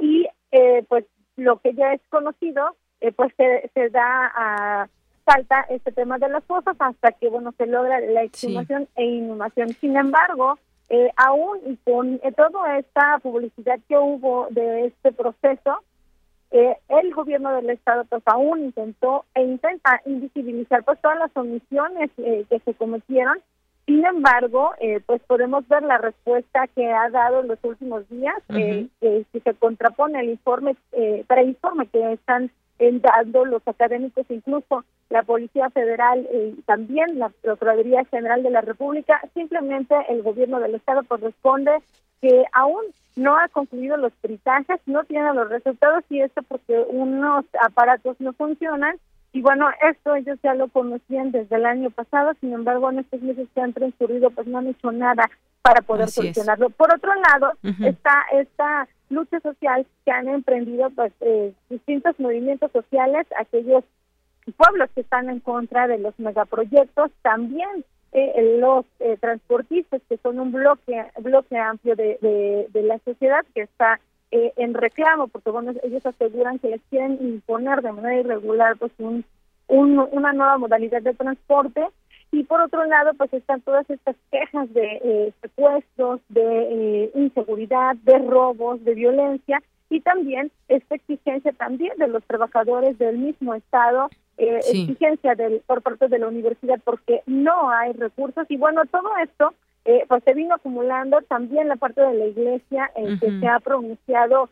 Y 0.00 0.26
eh, 0.50 0.84
pues 0.88 1.04
lo 1.36 1.58
que 1.60 1.74
ya 1.74 1.92
es 1.92 2.00
conocido, 2.08 2.74
pues 3.14 3.32
se, 3.36 3.70
se 3.72 3.90
da 3.90 4.32
a 4.34 4.88
falta 5.26 5.66
este 5.68 5.90
tema 5.90 6.18
de 6.18 6.28
las 6.28 6.44
cosas 6.44 6.76
hasta 6.78 7.12
que 7.12 7.28
bueno 7.28 7.52
se 7.58 7.66
logra 7.66 8.00
la 8.00 8.22
exhumación 8.22 8.88
e 8.94 9.04
inhumación. 9.04 9.70
Sin 9.80 9.96
embargo, 9.96 10.56
eh, 10.88 11.10
aún 11.16 11.58
y 11.66 11.76
con 11.78 12.20
eh, 12.22 12.32
toda 12.32 12.78
esta 12.78 13.18
publicidad 13.18 13.80
que 13.88 13.98
hubo 13.98 14.46
de 14.50 14.86
este 14.86 15.10
proceso, 15.10 15.82
eh, 16.52 16.76
el 16.88 17.12
gobierno 17.12 17.52
del 17.56 17.70
estado 17.70 18.04
pues 18.04 18.22
aún 18.26 18.66
intentó 18.66 19.24
e 19.34 19.42
intenta 19.42 20.00
invisibilizar 20.06 20.84
pues 20.84 21.00
todas 21.00 21.18
las 21.18 21.36
omisiones 21.36 22.10
que 22.16 22.60
se 22.64 22.74
cometieron. 22.74 23.38
Sin 23.84 24.04
embargo, 24.04 24.72
pues 25.06 25.22
podemos 25.28 25.66
ver 25.68 25.82
la 25.84 25.98
respuesta 25.98 26.66
que 26.74 26.90
ha 26.90 27.08
dado 27.10 27.40
en 27.40 27.48
los 27.48 27.58
últimos 27.62 28.08
días, 28.08 28.34
que, 28.48 28.88
se 29.32 29.54
contrapone 29.54 30.18
el 30.18 30.30
informe, 30.30 30.76
para 31.28 31.42
el 31.42 31.50
informe 31.50 31.86
que 31.86 32.14
están 32.14 32.50
dando 32.78 33.44
los 33.44 33.66
académicos, 33.66 34.26
incluso 34.28 34.84
la 35.08 35.22
Policía 35.22 35.70
Federal 35.70 36.26
y 36.32 36.60
también 36.62 37.18
la 37.18 37.28
Procuraduría 37.28 38.04
General 38.06 38.42
de 38.42 38.50
la 38.50 38.60
República, 38.60 39.20
simplemente 39.34 39.94
el 40.08 40.22
gobierno 40.22 40.60
del 40.60 40.74
Estado 40.74 41.02
corresponde 41.04 41.70
que 42.20 42.44
aún 42.52 42.82
no 43.14 43.38
ha 43.38 43.48
concluido 43.48 43.96
los 43.96 44.12
peritajes, 44.14 44.80
no 44.86 45.04
tiene 45.04 45.32
los 45.32 45.48
resultados 45.48 46.04
y 46.10 46.20
esto 46.20 46.42
porque 46.42 46.78
unos 46.88 47.44
aparatos 47.62 48.20
no 48.20 48.32
funcionan. 48.34 48.96
Y 49.32 49.42
bueno, 49.42 49.68
esto 49.82 50.14
ellos 50.14 50.38
ya 50.42 50.54
lo 50.54 50.68
conocían 50.68 51.30
desde 51.30 51.56
el 51.56 51.66
año 51.66 51.90
pasado, 51.90 52.32
sin 52.40 52.52
embargo, 52.54 52.90
en 52.90 53.00
estos 53.00 53.20
meses 53.20 53.48
que 53.54 53.60
han 53.60 53.72
transcurrido, 53.72 54.30
pues 54.30 54.46
no 54.46 54.58
han 54.58 54.68
hecho 54.68 54.92
nada 54.92 55.28
para 55.60 55.82
poder 55.82 56.08
solucionarlo. 56.08 56.70
Por 56.70 56.94
otro 56.94 57.12
lado, 57.14 57.52
está 57.62 58.24
esta 58.32 58.88
lucha 59.10 59.40
social 59.40 59.86
que 60.04 60.10
han 60.10 60.28
emprendido 60.28 60.90
pues 60.90 61.12
eh, 61.20 61.52
distintos 61.70 62.18
movimientos 62.18 62.70
sociales, 62.72 63.26
aquellos 63.38 63.84
pueblos 64.56 64.90
que 64.94 65.00
están 65.00 65.28
en 65.28 65.40
contra 65.40 65.86
de 65.86 65.98
los 65.98 66.18
megaproyectos, 66.18 67.10
también 67.22 67.84
eh, 68.12 68.58
los 68.60 68.84
eh, 69.00 69.16
transportistas 69.20 70.00
que 70.08 70.16
son 70.18 70.38
un 70.40 70.52
bloque 70.52 71.04
bloque 71.20 71.58
amplio 71.58 71.96
de, 71.96 72.18
de, 72.72 72.82
la 72.82 72.98
sociedad 73.00 73.44
que 73.54 73.62
está 73.62 74.00
en 74.30 74.74
reclamo 74.74 75.28
porque 75.28 75.50
bueno 75.50 75.72
ellos 75.82 76.04
aseguran 76.04 76.58
que 76.58 76.68
les 76.68 76.80
quieren 76.90 77.18
imponer 77.20 77.80
de 77.80 77.92
manera 77.92 78.20
irregular 78.20 78.76
pues 78.76 78.92
un, 78.98 79.24
una 79.68 80.32
nueva 80.32 80.58
modalidad 80.58 81.00
de 81.02 81.14
transporte 81.14 81.86
y 82.36 82.44
por 82.44 82.60
otro 82.60 82.84
lado, 82.84 83.14
pues 83.14 83.32
están 83.32 83.62
todas 83.62 83.88
estas 83.88 84.14
quejas 84.30 84.72
de 84.74 85.00
eh, 85.02 85.32
secuestros, 85.40 86.20
de 86.28 86.42
eh, 86.42 87.10
inseguridad, 87.14 87.96
de 87.96 88.18
robos, 88.18 88.84
de 88.84 88.92
violencia 88.92 89.62
y 89.88 90.00
también 90.00 90.52
esta 90.68 90.96
exigencia 90.96 91.52
también 91.52 91.96
de 91.96 92.08
los 92.08 92.22
trabajadores 92.24 92.98
del 92.98 93.16
mismo 93.16 93.54
estado, 93.54 94.10
eh, 94.36 94.58
exigencia 94.58 95.34
del, 95.34 95.62
por 95.66 95.80
parte 95.80 96.08
de 96.08 96.18
la 96.18 96.28
universidad 96.28 96.78
porque 96.84 97.22
no 97.24 97.70
hay 97.70 97.94
recursos. 97.94 98.44
Y 98.50 98.58
bueno, 98.58 98.82
todo 98.84 99.08
esto 99.24 99.54
pues 100.08 100.24
se 100.24 100.34
vino 100.34 100.56
acumulando 100.56 101.22
también 101.28 101.68
la 101.68 101.76
parte 101.76 102.00
de 102.00 102.12
la 102.12 102.26
iglesia 102.26 102.90
en 102.96 103.20
que 103.20 103.30
se 103.38 103.46
ha 103.46 103.60
pronunciado 103.60 104.50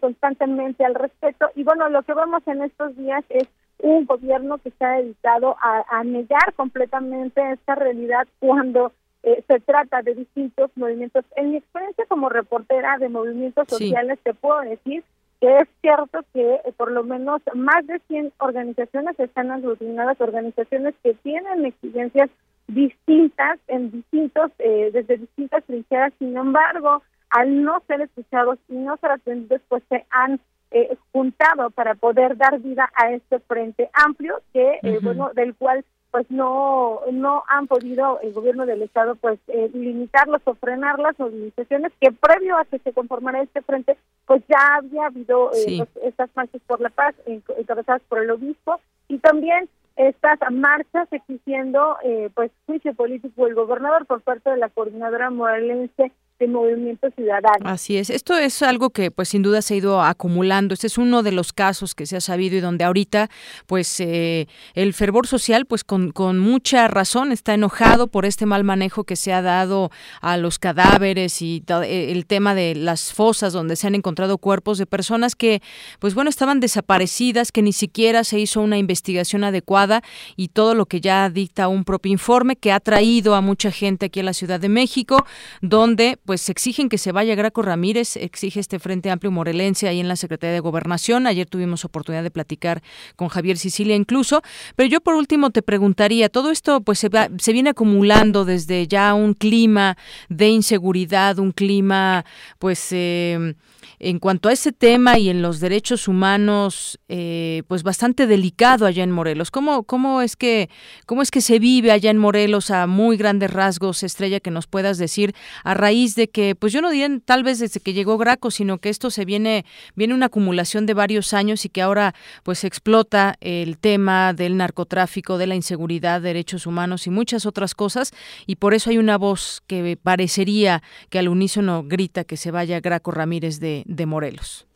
constantemente 0.00 0.82
al 0.82 0.94
respecto. 0.94 1.50
Y 1.54 1.62
bueno, 1.62 1.90
lo 1.90 2.02
que 2.02 2.14
vemos 2.14 2.42
en 2.48 2.62
estos 2.62 2.96
días 2.96 3.22
es 3.28 3.46
un 3.78 4.06
gobierno 4.06 4.58
que 4.58 4.70
está 4.70 4.96
dedicado 4.96 5.56
a, 5.60 6.02
negar 6.04 6.54
completamente 6.54 7.40
esta 7.52 7.74
realidad 7.74 8.26
cuando 8.38 8.92
eh, 9.22 9.42
se 9.46 9.60
trata 9.60 10.02
de 10.02 10.14
distintos 10.14 10.70
movimientos. 10.76 11.24
En 11.36 11.50
mi 11.50 11.56
experiencia 11.58 12.06
como 12.06 12.28
reportera 12.28 12.98
de 12.98 13.08
movimientos 13.08 13.66
sociales, 13.68 14.18
te 14.22 14.34
puedo 14.34 14.60
decir 14.60 15.04
que 15.40 15.58
es 15.58 15.68
cierto 15.80 16.20
que 16.32 16.54
eh, 16.54 16.72
por 16.76 16.90
lo 16.90 17.04
menos 17.04 17.42
más 17.54 17.86
de 17.86 18.00
100 18.08 18.32
organizaciones 18.38 19.18
están 19.18 19.50
aglutinadas, 19.50 20.20
organizaciones 20.20 20.94
que 21.02 21.14
tienen 21.14 21.66
exigencias 21.66 22.30
distintas 22.68 23.58
en 23.68 23.90
distintos, 23.90 24.50
eh, 24.58 24.90
desde 24.92 25.18
distintas 25.18 25.64
trincheras, 25.64 26.12
sin 26.18 26.36
embargo, 26.36 27.02
al 27.30 27.62
no 27.62 27.82
ser 27.86 28.00
escuchados 28.00 28.58
y 28.68 28.74
no 28.74 28.96
ser 28.96 29.12
atendidos, 29.12 29.60
pues 29.68 29.82
se 29.88 30.04
han 30.10 30.40
eh, 30.72 30.96
juntado 31.12 31.70
para 31.70 31.94
poder 31.94 32.36
dar 32.36 32.58
vida 32.58 32.90
a 32.96 33.12
este 33.12 33.38
frente 33.38 33.88
amplio 33.92 34.42
que 34.52 34.80
eh, 34.82 34.98
bueno 35.00 35.30
del 35.32 35.54
cual 35.54 35.84
pues 36.10 36.28
no 36.28 37.02
no 37.12 37.44
han 37.48 37.68
podido 37.68 38.18
el 38.20 38.32
gobierno 38.32 38.66
del 38.66 38.82
estado 38.82 39.14
pues 39.14 39.38
eh, 39.46 39.70
limitarlos 39.72 40.42
o 40.44 40.54
frenar 40.54 40.98
las 40.98 41.16
movilizaciones 41.20 41.92
que 42.00 42.10
previo 42.10 42.58
a 42.58 42.64
que 42.64 42.80
se 42.80 42.92
conformara 42.92 43.42
este 43.42 43.62
frente 43.62 43.96
pues 44.26 44.42
ya 44.48 44.58
había 44.74 45.06
habido 45.06 45.50
pues, 45.52 45.88
estas 46.02 46.30
marchas 46.34 46.60
por 46.66 46.80
la 46.80 46.90
paz 46.90 47.14
encabezadas 47.26 48.02
por 48.08 48.18
el 48.18 48.30
obispo 48.32 48.80
y 49.06 49.18
también 49.18 49.68
estas 49.94 50.40
marchas 50.50 51.06
exigiendo 51.12 51.96
pues 52.34 52.50
juicio 52.66 52.92
político 52.92 53.44
del 53.44 53.54
gobernador 53.54 54.04
por 54.06 54.20
parte 54.20 54.50
de 54.50 54.56
la 54.56 54.68
coordinadora 54.68 55.30
morelense 55.30 56.10
de 56.38 56.48
movimiento 56.48 57.08
ciudadano. 57.16 57.64
Así 57.64 57.96
es. 57.96 58.10
Esto 58.10 58.36
es 58.36 58.60
algo 58.62 58.90
que, 58.90 59.10
pues, 59.10 59.30
sin 59.30 59.42
duda 59.42 59.62
se 59.62 59.74
ha 59.74 59.76
ido 59.78 60.02
acumulando. 60.02 60.74
Este 60.74 60.86
es 60.86 60.98
uno 60.98 61.22
de 61.22 61.32
los 61.32 61.52
casos 61.52 61.94
que 61.94 62.04
se 62.04 62.16
ha 62.16 62.20
sabido 62.20 62.56
y 62.56 62.60
donde 62.60 62.84
ahorita, 62.84 63.30
pues, 63.66 64.00
eh, 64.00 64.46
el 64.74 64.92
fervor 64.92 65.26
social, 65.26 65.64
pues, 65.64 65.82
con, 65.82 66.12
con 66.12 66.38
mucha 66.38 66.88
razón 66.88 67.32
está 67.32 67.54
enojado 67.54 68.08
por 68.08 68.26
este 68.26 68.44
mal 68.44 68.64
manejo 68.64 69.04
que 69.04 69.16
se 69.16 69.32
ha 69.32 69.40
dado 69.40 69.90
a 70.20 70.36
los 70.36 70.58
cadáveres 70.58 71.40
y 71.40 71.62
eh, 71.68 72.12
el 72.12 72.26
tema 72.26 72.54
de 72.54 72.74
las 72.74 73.14
fosas 73.14 73.54
donde 73.54 73.76
se 73.76 73.86
han 73.86 73.94
encontrado 73.94 74.36
cuerpos 74.36 74.76
de 74.76 74.86
personas 74.86 75.36
que, 75.36 75.62
pues, 76.00 76.14
bueno, 76.14 76.28
estaban 76.28 76.60
desaparecidas, 76.60 77.50
que 77.50 77.62
ni 77.62 77.72
siquiera 77.72 78.24
se 78.24 78.38
hizo 78.38 78.60
una 78.60 78.76
investigación 78.76 79.42
adecuada 79.42 80.02
y 80.36 80.48
todo 80.48 80.74
lo 80.74 80.84
que 80.84 81.00
ya 81.00 81.30
dicta 81.30 81.68
un 81.68 81.84
propio 81.84 82.12
informe 82.12 82.56
que 82.56 82.72
ha 82.72 82.80
traído 82.80 83.34
a 83.34 83.40
mucha 83.40 83.70
gente 83.70 84.06
aquí 84.06 84.20
a 84.20 84.22
la 84.22 84.34
Ciudad 84.34 84.60
de 84.60 84.68
México, 84.68 85.24
donde 85.62 86.18
pues 86.26 86.48
exigen 86.50 86.88
que 86.88 86.98
se 86.98 87.12
vaya 87.12 87.34
Graco 87.34 87.62
Ramírez, 87.62 88.16
exige 88.16 88.60
este 88.60 88.78
Frente 88.78 89.10
Amplio 89.10 89.30
Morelense 89.30 89.88
ahí 89.88 90.00
en 90.00 90.08
la 90.08 90.16
Secretaría 90.16 90.52
de 90.52 90.60
Gobernación. 90.60 91.26
Ayer 91.26 91.46
tuvimos 91.46 91.84
oportunidad 91.84 92.22
de 92.22 92.30
platicar 92.30 92.82
con 93.14 93.28
Javier 93.28 93.56
Sicilia 93.56 93.96
incluso, 93.96 94.42
pero 94.74 94.88
yo 94.88 95.00
por 95.00 95.14
último 95.14 95.50
te 95.50 95.62
preguntaría, 95.62 96.28
todo 96.28 96.50
esto 96.50 96.80
pues 96.82 96.98
se, 96.98 97.08
se 97.38 97.52
viene 97.52 97.70
acumulando 97.70 98.44
desde 98.44 98.86
ya 98.86 99.14
un 99.14 99.34
clima 99.34 99.96
de 100.28 100.48
inseguridad, 100.48 101.38
un 101.38 101.52
clima 101.52 102.24
pues 102.58 102.88
eh, 102.90 103.54
en 103.98 104.18
cuanto 104.18 104.48
a 104.48 104.52
ese 104.52 104.72
tema 104.72 105.18
y 105.18 105.28
en 105.28 105.42
los 105.42 105.60
derechos 105.60 106.08
humanos, 106.08 106.98
eh, 107.08 107.62
pues 107.68 107.82
bastante 107.82 108.26
delicado 108.26 108.86
allá 108.86 109.02
en 109.02 109.10
Morelos. 109.10 109.50
¿Cómo, 109.50 109.84
cómo, 109.84 110.22
es 110.22 110.36
que, 110.36 110.68
¿Cómo 111.06 111.22
es 111.22 111.30
que 111.30 111.40
se 111.40 111.58
vive 111.58 111.92
allá 111.92 112.10
en 112.10 112.18
Morelos 112.18 112.70
a 112.70 112.86
muy 112.86 113.16
grandes 113.16 113.50
rasgos, 113.50 114.02
Estrella, 114.02 114.40
que 114.40 114.50
nos 114.50 114.66
puedas 114.66 114.98
decir 114.98 115.34
a 115.64 115.74
raíz 115.74 116.14
de 116.16 116.28
que, 116.28 116.56
pues 116.56 116.72
yo 116.72 116.82
no 116.82 116.90
diría 116.90 117.08
tal 117.24 117.44
vez 117.44 117.60
desde 117.60 117.78
que 117.78 117.92
llegó 117.92 118.18
Graco, 118.18 118.50
sino 118.50 118.78
que 118.78 118.88
esto 118.88 119.10
se 119.10 119.24
viene, 119.24 119.64
viene 119.94 120.14
una 120.14 120.26
acumulación 120.26 120.86
de 120.86 120.94
varios 120.94 121.32
años 121.32 121.64
y 121.64 121.68
que 121.68 121.82
ahora 121.82 122.14
pues 122.42 122.64
explota 122.64 123.36
el 123.40 123.78
tema 123.78 124.32
del 124.32 124.56
narcotráfico, 124.56 125.38
de 125.38 125.46
la 125.46 125.54
inseguridad, 125.54 126.20
derechos 126.20 126.66
humanos 126.66 127.06
y 127.06 127.10
muchas 127.10 127.46
otras 127.46 127.74
cosas, 127.74 128.12
y 128.46 128.56
por 128.56 128.74
eso 128.74 128.90
hay 128.90 128.98
una 128.98 129.18
voz 129.18 129.62
que 129.68 129.96
parecería 130.02 130.82
que 131.10 131.20
al 131.20 131.28
unísono 131.28 131.84
grita 131.84 132.24
que 132.24 132.36
se 132.36 132.50
vaya 132.50 132.80
Graco 132.80 133.12
Ramírez 133.12 133.60
de, 133.60 133.84
de 133.86 134.06
Morelos? 134.06 134.66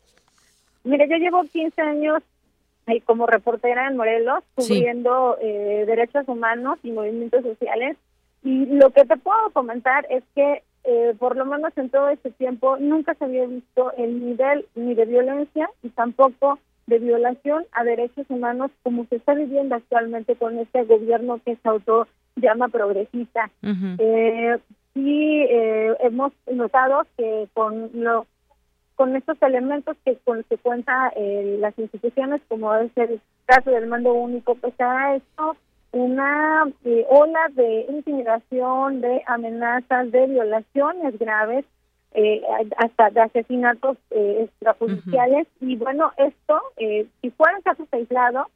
Mire, 0.83 1.07
yo 1.09 1.17
llevo 1.17 1.43
15 1.43 1.81
años 1.81 2.23
como 3.05 3.25
reportera 3.25 3.87
en 3.87 3.95
Morelos, 3.95 4.43
cubriendo 4.55 5.37
eh, 5.41 5.85
derechos 5.87 6.27
humanos 6.27 6.79
y 6.83 6.91
movimientos 6.91 7.43
sociales. 7.43 7.97
Y 8.43 8.65
lo 8.65 8.89
que 8.89 9.05
te 9.05 9.17
puedo 9.17 9.51
comentar 9.51 10.05
es 10.09 10.23
que, 10.35 10.63
eh, 10.83 11.15
por 11.17 11.35
lo 11.35 11.45
menos 11.45 11.71
en 11.77 11.89
todo 11.89 12.09
este 12.09 12.31
tiempo, 12.31 12.77
nunca 12.77 13.13
se 13.15 13.25
había 13.25 13.45
visto 13.45 13.91
el 13.97 14.25
nivel 14.25 14.65
ni 14.75 14.93
de 14.95 15.05
violencia 15.05 15.69
y 15.83 15.89
tampoco 15.89 16.59
de 16.87 16.99
violación 16.99 17.65
a 17.71 17.83
derechos 17.83 18.25
humanos 18.29 18.71
como 18.83 19.05
se 19.05 19.17
está 19.17 19.33
viviendo 19.33 19.75
actualmente 19.75 20.35
con 20.35 20.57
este 20.57 20.83
gobierno 20.83 21.39
que 21.45 21.55
se 21.55 21.69
auto 21.69 22.07
llama 22.35 22.67
progresista. 22.69 23.49
sí, 24.93 25.45
hemos 25.99 26.33
notado 26.47 27.05
que 27.17 27.47
con 27.53 27.91
lo 27.93 28.25
con 29.01 29.15
estos 29.15 29.41
elementos 29.41 29.97
que 30.05 30.15
con 30.17 30.43
que 30.43 30.59
cuenta 30.59 31.11
eh, 31.15 31.57
las 31.59 31.77
instituciones, 31.79 32.39
como 32.47 32.71
es 32.75 32.91
el 32.97 33.19
caso 33.47 33.71
del 33.71 33.87
mando 33.87 34.13
único, 34.13 34.53
pues 34.53 34.75
ha 34.79 35.15
hecho 35.15 35.55
una 35.91 36.65
eh, 36.85 37.05
ola 37.09 37.49
de 37.53 37.85
intimidación, 37.89 39.01
de 39.01 39.21
amenazas, 39.27 40.11
de 40.11 40.27
violaciones 40.27 41.17
graves, 41.19 41.65
eh, 42.13 42.41
hasta 42.77 43.09
de 43.09 43.21
asesinatos 43.21 43.97
extrajudiciales. 44.09 45.47
Y 45.59 45.75
bueno, 45.77 46.11
esto, 46.17 46.61
si 46.77 47.29
fueran 47.31 47.61
casos 47.61 47.87
aislados, 47.91 48.47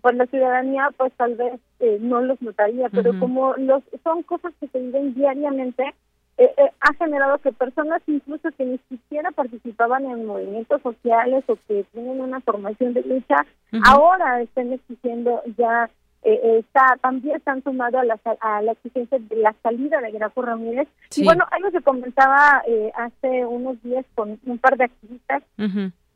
pues 0.00 0.16
la 0.16 0.26
ciudadanía 0.26 0.90
pues 0.96 1.12
tal 1.14 1.34
vez 1.36 1.60
no 2.00 2.20
los 2.22 2.40
notaría, 2.42 2.88
pero 2.90 3.18
como 3.18 3.54
los 3.56 3.82
son 4.04 4.22
cosas 4.22 4.52
que 4.60 4.68
se 4.68 4.80
viven 4.80 5.14
diariamente, 5.14 5.94
eh, 6.38 6.50
eh, 6.56 6.70
ha 6.80 6.94
generado 6.94 7.38
que 7.38 7.52
personas 7.52 8.00
incluso 8.06 8.50
que 8.52 8.64
ni 8.64 8.78
siquiera 8.88 9.30
participaban 9.32 10.06
en 10.06 10.24
movimientos 10.24 10.80
sociales 10.80 11.44
o 11.46 11.56
que 11.68 11.84
tienen 11.92 12.20
una 12.20 12.40
formación 12.40 12.94
de 12.94 13.02
lucha, 13.02 13.44
ahora 13.84 14.40
estén 14.40 14.72
exigiendo 14.72 15.42
ya, 15.58 15.90
eh, 16.22 16.58
está 16.60 16.96
también 17.00 17.36
están 17.36 17.62
sumado 17.62 17.98
a 17.98 18.04
la, 18.04 18.18
a 18.40 18.62
la 18.62 18.72
exigencia 18.72 19.18
de 19.18 19.36
la 19.36 19.54
salida 19.62 20.00
de 20.00 20.12
Graco 20.12 20.42
Ramírez. 20.42 20.88
Y 21.16 21.24
bueno, 21.24 21.44
algo 21.50 21.70
que 21.70 21.80
comentaba 21.80 22.62
hace 22.94 23.44
unos 23.44 23.82
días 23.82 24.04
con 24.14 24.38
un 24.44 24.58
par 24.58 24.76
de 24.76 24.84
activistas, 24.84 25.42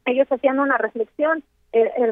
ellos 0.04 0.28
hacían 0.30 0.58
una 0.58 0.78
reflexión 0.78 1.42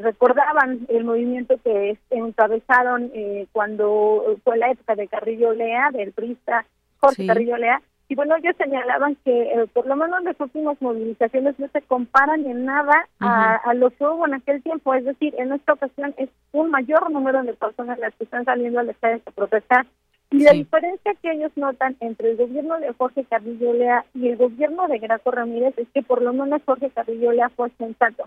recordaban 0.03 0.87
el 0.91 1.05
movimiento 1.05 1.57
que 1.65 1.97
encabezaron 2.11 3.11
cuando 3.53 4.37
fue 4.45 4.59
la 4.59 4.71
época 4.71 4.95
de 4.95 5.09
Carrillo 5.09 5.53
Lea, 5.55 5.91
del 5.91 6.13
PRISTA 6.13 6.67
Jorge 7.05 7.27
Carrillo 7.27 7.57
Lea, 7.57 7.81
y 8.09 8.15
bueno, 8.15 8.37
ellos 8.37 8.55
señalaban 8.59 9.17
que 9.25 9.43
eh, 9.43 9.67
por 9.73 9.87
lo 9.87 9.97
menos 9.97 10.23
las 10.25 10.39
últimas 10.39 10.81
movilizaciones 10.83 11.59
no 11.59 11.69
se 11.69 11.81
comparan 11.83 12.45
en 12.45 12.67
nada 12.67 13.09
a, 13.21 13.73
lo 13.75 13.91
que 13.91 14.05
hubo 14.05 14.27
en 14.27 14.35
aquel 14.35 14.63
tiempo. 14.63 14.93
Es 14.93 15.05
decir, 15.05 15.35
en 15.39 15.53
esta 15.53 15.73
ocasión 15.73 16.15
es 16.19 16.29
un 16.53 16.71
mayor 16.71 17.11
número 17.11 17.43
de 17.43 17.55
personas 17.55 17.99
las 17.99 18.15
que 18.15 18.25
están 18.25 18.45
saliendo 18.45 18.81
a 18.81 18.83
las 18.83 18.97
calles 18.99 19.23
a 19.27 19.31
protestar. 19.31 19.87
Y 20.31 20.41
la 20.41 20.53
diferencia 20.53 21.15
que 21.23 21.33
ellos 21.33 21.53
notan 21.57 21.97
entre 22.01 22.33
el 22.33 22.37
gobierno 22.37 22.79
de 22.79 22.93
Jorge 22.93 23.25
Carrillo 23.25 23.73
Lea 23.73 24.05
y 24.15 24.29
el 24.29 24.37
gobierno 24.37 24.87
de 24.89 24.99
Graco 24.99 25.31
Ramírez 25.31 25.75
es 25.79 25.89
que 25.95 26.03
por 26.03 26.21
lo 26.21 26.33
menos 26.33 26.61
Jorge 26.67 26.91
Carrillo 26.91 27.33
Lea 27.33 27.49
fue 27.51 27.71
sensato. 27.79 28.25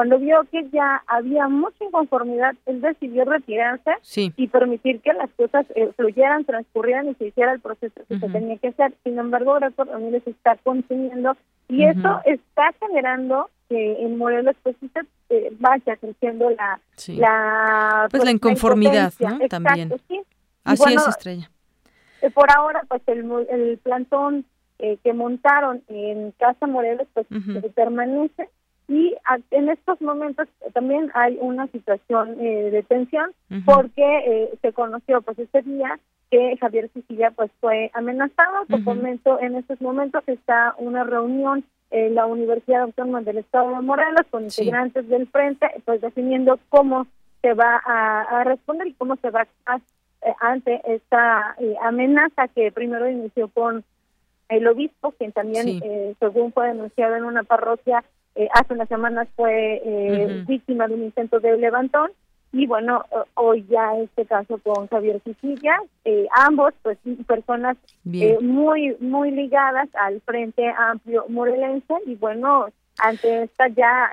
Cuando 0.00 0.18
vio 0.18 0.44
que 0.50 0.66
ya 0.70 1.02
había 1.06 1.46
mucha 1.48 1.84
inconformidad, 1.84 2.54
él 2.64 2.80
decidió 2.80 3.26
retirarse 3.26 3.90
y 4.34 4.48
permitir 4.48 5.02
que 5.02 5.12
las 5.12 5.28
cosas 5.32 5.66
eh, 5.74 5.92
fluyeran, 5.94 6.46
transcurrieran 6.46 7.08
y 7.10 7.14
se 7.16 7.26
hiciera 7.26 7.52
el 7.52 7.60
proceso 7.60 8.00
que 8.08 8.18
se 8.18 8.28
tenía 8.30 8.56
que 8.56 8.68
hacer. 8.68 8.94
Sin 9.04 9.18
embargo, 9.18 9.52
Graco 9.56 9.84
Ramírez 9.84 10.26
está 10.26 10.56
consumiendo 10.64 11.36
y 11.68 11.84
eso 11.84 12.22
está 12.24 12.72
generando 12.80 13.50
que 13.68 14.02
en 14.02 14.16
Morelos 14.16 14.56
pues 14.62 14.74
eh, 15.28 15.52
vaya 15.58 15.94
creciendo 15.96 16.48
la, 16.48 16.80
la 17.08 18.08
pues, 18.10 18.24
la 18.24 18.30
inconformidad 18.30 19.12
también. 19.50 19.92
así 20.64 20.94
es 20.94 21.08
estrella. 21.08 21.50
eh, 22.22 22.30
por 22.30 22.50
ahora 22.50 22.84
pues 22.88 23.02
el, 23.06 23.30
el 23.50 23.76
plantón 23.82 24.46
que 24.78 25.12
montaron 25.12 25.82
en 25.88 26.30
Casa 26.38 26.66
Morelos 26.66 27.06
pues 27.12 27.26
permanece 27.74 28.48
y 28.90 29.14
en 29.52 29.68
estos 29.68 30.00
momentos 30.00 30.48
también 30.74 31.12
hay 31.14 31.38
una 31.40 31.68
situación 31.68 32.36
eh, 32.40 32.70
de 32.72 32.82
tensión 32.82 33.30
porque 33.64 34.02
eh, 34.02 34.58
se 34.60 34.72
conoció 34.72 35.22
pues 35.22 35.38
este 35.38 35.62
día 35.62 36.00
que 36.28 36.56
Javier 36.60 36.90
Sicilia 36.92 37.30
pues 37.30 37.52
fue 37.60 37.92
amenazado. 37.94 38.66
Por 38.68 38.80
momento, 38.80 39.38
en 39.40 39.54
estos 39.54 39.80
momentos 39.80 40.24
está 40.26 40.74
una 40.76 41.04
reunión 41.04 41.62
en 41.92 42.16
la 42.16 42.26
Universidad 42.26 42.82
Autónoma 42.82 43.20
del 43.20 43.38
Estado 43.38 43.76
de 43.76 43.80
Morelos 43.80 44.26
con 44.28 44.42
integrantes 44.42 45.08
del 45.08 45.28
frente, 45.28 45.68
pues 45.84 46.00
definiendo 46.00 46.58
cómo 46.68 47.06
se 47.42 47.54
va 47.54 47.80
a, 47.84 48.42
responder 48.42 48.88
y 48.88 48.94
cómo 48.94 49.14
se 49.22 49.30
va 49.30 49.46
a, 49.66 49.76
eh, 49.76 50.34
ante 50.40 50.80
esta 50.84 51.54
amenaza 51.80 52.48
que 52.48 52.72
primero 52.72 53.08
inició 53.08 53.46
con 53.50 53.84
el 54.48 54.66
obispo, 54.66 55.12
quien 55.12 55.30
también, 55.30 55.80
según 56.18 56.52
fue 56.52 56.66
denunciado 56.66 57.14
en 57.14 57.22
una 57.22 57.44
parroquia, 57.44 58.02
eh, 58.40 58.48
hace 58.54 58.72
unas 58.72 58.88
semanas 58.88 59.28
fue 59.36 59.82
eh, 59.84 60.44
víctima 60.48 60.88
de 60.88 60.94
un 60.94 61.02
intento 61.04 61.40
de 61.40 61.58
levantón. 61.58 62.10
Y 62.52 62.66
bueno, 62.66 63.04
hoy 63.34 63.66
ya 63.68 63.96
este 63.98 64.24
caso 64.24 64.58
con 64.58 64.88
Javier 64.88 65.20
Sicilia, 65.22 65.78
eh, 66.04 66.26
ambos 66.34 66.72
pues 66.82 66.98
personas 67.26 67.76
muy 68.02 68.96
muy 68.98 69.30
ligadas 69.30 69.88
al 69.94 70.20
Frente 70.22 70.66
Amplio 70.76 71.26
Morelense. 71.28 71.94
Y 72.06 72.16
bueno, 72.16 72.66
ante 72.98 73.44
esta 73.44 73.68
ya 73.68 74.10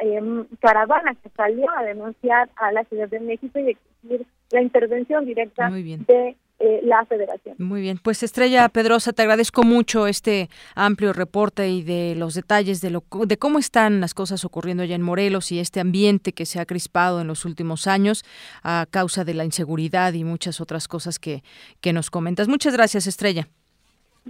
caravana 0.59 1.15
que 1.15 1.29
salió 1.29 1.65
a 1.71 1.83
denunciar 1.83 2.49
a 2.57 2.71
la 2.73 2.83
Ciudad 2.83 3.07
de 3.07 3.21
México 3.21 3.59
y 3.59 3.69
exigir 3.69 4.27
la 4.51 4.61
intervención 4.61 5.25
directa 5.25 5.69
de 5.71 6.35
eh, 6.59 6.79
la 6.83 7.05
federación. 7.05 7.55
Muy 7.59 7.81
bien, 7.81 7.99
pues 8.01 8.23
Estrella 8.23 8.67
Pedrosa, 8.69 9.13
te 9.13 9.21
agradezco 9.21 9.63
mucho 9.63 10.07
este 10.07 10.49
amplio 10.73 11.13
reporte 11.13 11.69
y 11.69 11.83
de 11.83 12.15
los 12.15 12.33
detalles 12.33 12.81
de, 12.81 12.89
lo, 12.89 13.03
de 13.27 13.37
cómo 13.37 13.59
están 13.59 14.01
las 14.01 14.15
cosas 14.15 14.43
ocurriendo 14.43 14.81
allá 14.81 14.95
en 14.95 15.03
Morelos 15.03 15.51
y 15.51 15.59
este 15.59 15.79
ambiente 15.79 16.33
que 16.33 16.47
se 16.47 16.59
ha 16.59 16.65
crispado 16.65 17.21
en 17.21 17.27
los 17.27 17.45
últimos 17.45 17.85
años 17.85 18.25
a 18.63 18.87
causa 18.89 19.23
de 19.23 19.35
la 19.35 19.45
inseguridad 19.45 20.13
y 20.13 20.23
muchas 20.23 20.59
otras 20.59 20.87
cosas 20.87 21.19
que, 21.19 21.43
que 21.79 21.93
nos 21.93 22.09
comentas. 22.09 22.47
Muchas 22.47 22.73
gracias, 22.73 23.05
Estrella. 23.05 23.47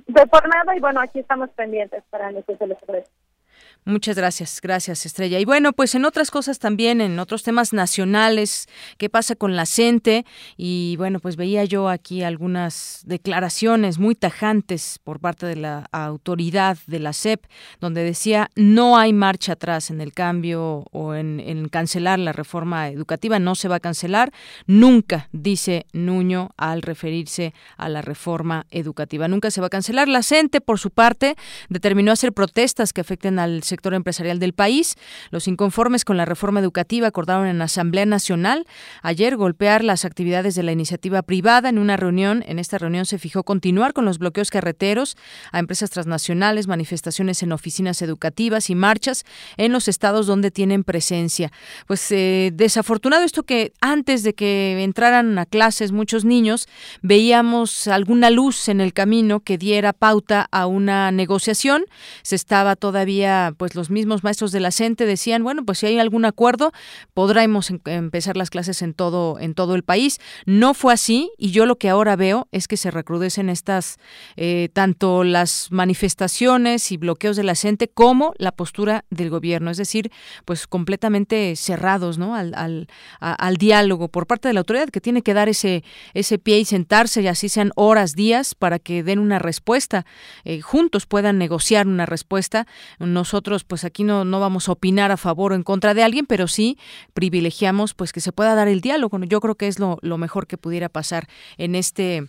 De 0.06 0.28
por 0.28 0.48
nada 0.50 0.76
y 0.76 0.82
bueno, 0.82 1.00
aquí 1.00 1.20
estamos 1.20 1.50
pendientes 1.52 2.04
para 2.10 2.32
que 2.34 2.58
se 2.58 2.68
les 2.68 2.78
ofrece. 2.84 3.10
Muchas 3.88 4.18
gracias, 4.18 4.60
gracias 4.62 5.06
Estrella. 5.06 5.40
Y 5.40 5.46
bueno, 5.46 5.72
pues 5.72 5.96
en 5.96 6.04
otras 6.04 6.30
cosas 6.30 6.60
también, 6.60 7.00
en 7.00 7.18
otros 7.20 7.44
temas 7.44 7.72
nacionales, 7.72 8.68
¿qué 8.98 9.10
pasa 9.10 9.34
con 9.38 9.56
la 9.56 9.66
CENTE? 9.66 10.26
Y 10.58 10.98
bueno, 10.98 11.22
pues 11.22 11.38
veía 11.38 11.64
yo 11.64 11.88
aquí 11.88 12.22
algunas 12.22 13.04
declaraciones 13.06 13.98
muy 13.98 14.14
tajantes 14.14 15.00
por 15.06 15.22
parte 15.22 15.46
de 15.46 15.56
la 15.56 15.88
autoridad 15.94 16.78
de 16.86 17.00
la 17.00 17.14
SEP, 17.14 17.46
donde 17.80 18.04
decía 18.04 18.50
no 18.58 18.98
hay 18.98 19.14
marcha 19.14 19.54
atrás 19.54 19.90
en 19.90 20.02
el 20.02 20.12
cambio 20.12 20.84
o 20.92 21.16
en, 21.16 21.70
cancelar 21.70 22.20
la 22.20 22.34
reforma 22.34 22.90
educativa, 22.90 23.40
no 23.40 23.56
se 23.56 23.70
va 23.70 23.78
a 23.78 23.80
cancelar, 23.80 24.34
nunca, 24.66 25.30
dice 25.32 25.86
Nuño 25.94 26.50
al 26.58 26.82
referirse 26.82 27.54
a 27.78 27.88
la 27.88 28.02
reforma 28.02 28.66
educativa, 28.70 29.30
nunca 29.30 29.50
se 29.50 29.62
va 29.62 29.68
a 29.68 29.70
cancelar. 29.70 30.10
La 30.10 30.24
CENTE, 30.24 30.60
por 30.60 30.78
su 30.78 30.90
parte, 30.90 31.38
determinó 31.70 32.12
hacer 32.12 32.34
protestas 32.34 32.92
que 32.92 33.00
afecten 33.00 33.40
al 33.40 33.64
sector 33.64 33.77
sector 33.78 33.94
empresarial 33.94 34.40
del 34.40 34.54
país. 34.54 34.96
Los 35.30 35.48
inconformes 35.48 36.04
con 36.04 36.18
la 36.18 36.26
reforma 36.26 36.60
educativa 36.60 37.08
acordaron 37.08 37.46
en 37.46 37.62
Asamblea 37.62 38.08
Nacional 38.08 38.66
ayer 39.04 39.38
golpear 39.38 39.84
las 39.84 40.04
actividades 40.04 40.56
de 40.56 40.64
la 40.64 40.72
iniciativa 40.72 41.22
privada 41.22 41.70
en 41.70 41.78
una 41.78 41.96
reunión. 41.96 42.44
En 42.48 42.58
esta 42.58 42.80
reunión 42.80 43.06
se 43.06 43.20
fijó 43.20 43.44
continuar 43.44 43.94
con 43.94 44.04
los 44.04 44.18
bloqueos 44.18 44.50
carreteros 44.50 45.16
a 45.52 45.60
empresas 45.60 45.92
transnacionales, 45.92 46.68
manifestaciones 46.68 47.44
en 47.44 47.52
oficinas 47.52 48.02
educativas 48.02 48.72
y 48.72 48.76
marchas 48.76 49.26
en 49.58 49.72
los 49.74 49.88
estados 49.88 50.26
donde 50.26 50.50
tienen 50.50 50.84
presencia. 50.84 51.52
Pues 51.86 52.12
eh, 52.12 52.50
desafortunado 52.54 53.24
esto 53.24 53.44
que 53.44 53.74
antes 53.80 54.24
de 54.24 54.34
que 54.34 54.82
entraran 54.82 55.38
a 55.38 55.46
clases 55.46 55.92
muchos 55.92 56.26
niños 56.26 56.68
veíamos 57.04 57.88
alguna 57.88 58.32
luz 58.32 58.70
en 58.70 58.82
el 58.82 58.94
camino 58.94 59.42
que 59.42 59.60
diera 59.60 59.94
pauta 59.94 60.48
a 60.52 60.66
una 60.66 61.12
negociación. 61.12 61.86
Se 62.24 62.36
estaba 62.36 62.76
todavía 62.76 63.54
pues 63.58 63.76
los 63.76 63.90
mismos 63.90 64.24
maestros 64.24 64.52
de 64.52 64.60
la 64.60 64.72
CENTE 64.72 65.06
decían, 65.06 65.44
bueno, 65.44 65.66
pues 65.66 65.80
si 65.80 65.88
hay 65.88 66.00
algún 66.00 66.26
acuerdo, 66.26 66.72
podremos 67.14 67.70
em, 67.70 67.80
empezar 67.86 68.38
las 68.38 68.50
clases 68.50 68.82
en 68.82 68.94
todo, 68.94 69.40
en 69.40 69.54
todo 69.54 69.76
el 69.76 69.84
país. 69.84 70.20
No 70.46 70.74
fue 70.74 70.94
así 70.94 71.32
y 71.38 71.52
yo 71.52 71.66
lo 71.66 71.78
que 71.78 71.90
ahora 71.90 72.16
veo 72.16 72.48
es 72.52 72.68
que 72.68 72.78
se 72.78 72.92
recrudecen 72.92 73.50
estas, 73.50 73.98
eh, 74.36 74.70
tanto 74.74 75.24
las 75.24 75.68
manifestaciones 75.72 76.92
y 76.92 76.98
bloqueos 76.98 77.36
de 77.36 77.44
la 77.44 77.56
CENTE 77.56 77.88
como 77.88 78.34
la 78.38 78.52
postura 78.52 79.06
del 79.10 79.30
gobierno, 79.30 79.72
es 79.72 79.78
decir, 79.78 80.12
pues 80.46 80.68
completamente 80.68 81.56
cerrados 81.56 82.18
¿no? 82.18 82.36
al, 82.36 82.88
al, 83.20 83.58
diálogo 83.58 84.08
por 84.08 84.28
parte 84.28 84.48
de 84.48 84.54
la 84.54 84.60
autoridad 84.60 84.90
que 84.90 85.02
tiene 85.02 85.22
que 85.22 85.34
dar 85.34 85.50
ese, 85.50 85.84
ese 86.14 86.38
pie 86.38 86.60
y 86.60 86.66
sentarse 86.66 87.22
y 87.22 87.28
así 87.28 87.50
sean 87.50 87.72
horas, 87.76 88.14
días 88.14 88.56
para 88.56 88.80
que 88.80 89.04
den 89.04 89.20
una 89.20 89.40
respuesta, 89.40 90.06
eh, 90.44 90.62
juntos 90.62 91.06
puedan 91.06 91.38
negociar 91.38 91.88
una 91.88 92.06
respuesta. 92.06 92.68
Nosotros 93.00 93.47
pues 93.64 93.84
aquí 93.86 94.04
no, 94.04 94.26
no 94.26 94.40
vamos 94.40 94.70
a 94.70 94.74
opinar 94.74 95.12
a 95.12 95.18
favor 95.18 95.52
o 95.52 95.56
en 95.56 95.64
contra 95.64 95.94
de 95.94 96.04
alguien, 96.04 96.26
pero 96.26 96.48
sí 96.48 96.78
privilegiamos 97.14 97.94
pues 97.94 98.12
que 98.12 98.20
se 98.20 98.32
pueda 98.32 98.56
dar 98.56 98.68
el 98.68 98.82
diálogo. 98.82 99.18
Yo 99.24 99.40
creo 99.40 99.56
que 99.56 99.68
es 99.68 99.80
lo, 99.80 99.98
lo 100.02 100.18
mejor 100.18 100.48
que 100.48 100.58
pudiera 100.58 100.90
pasar 100.90 101.28
en 101.58 101.76
este 101.76 102.28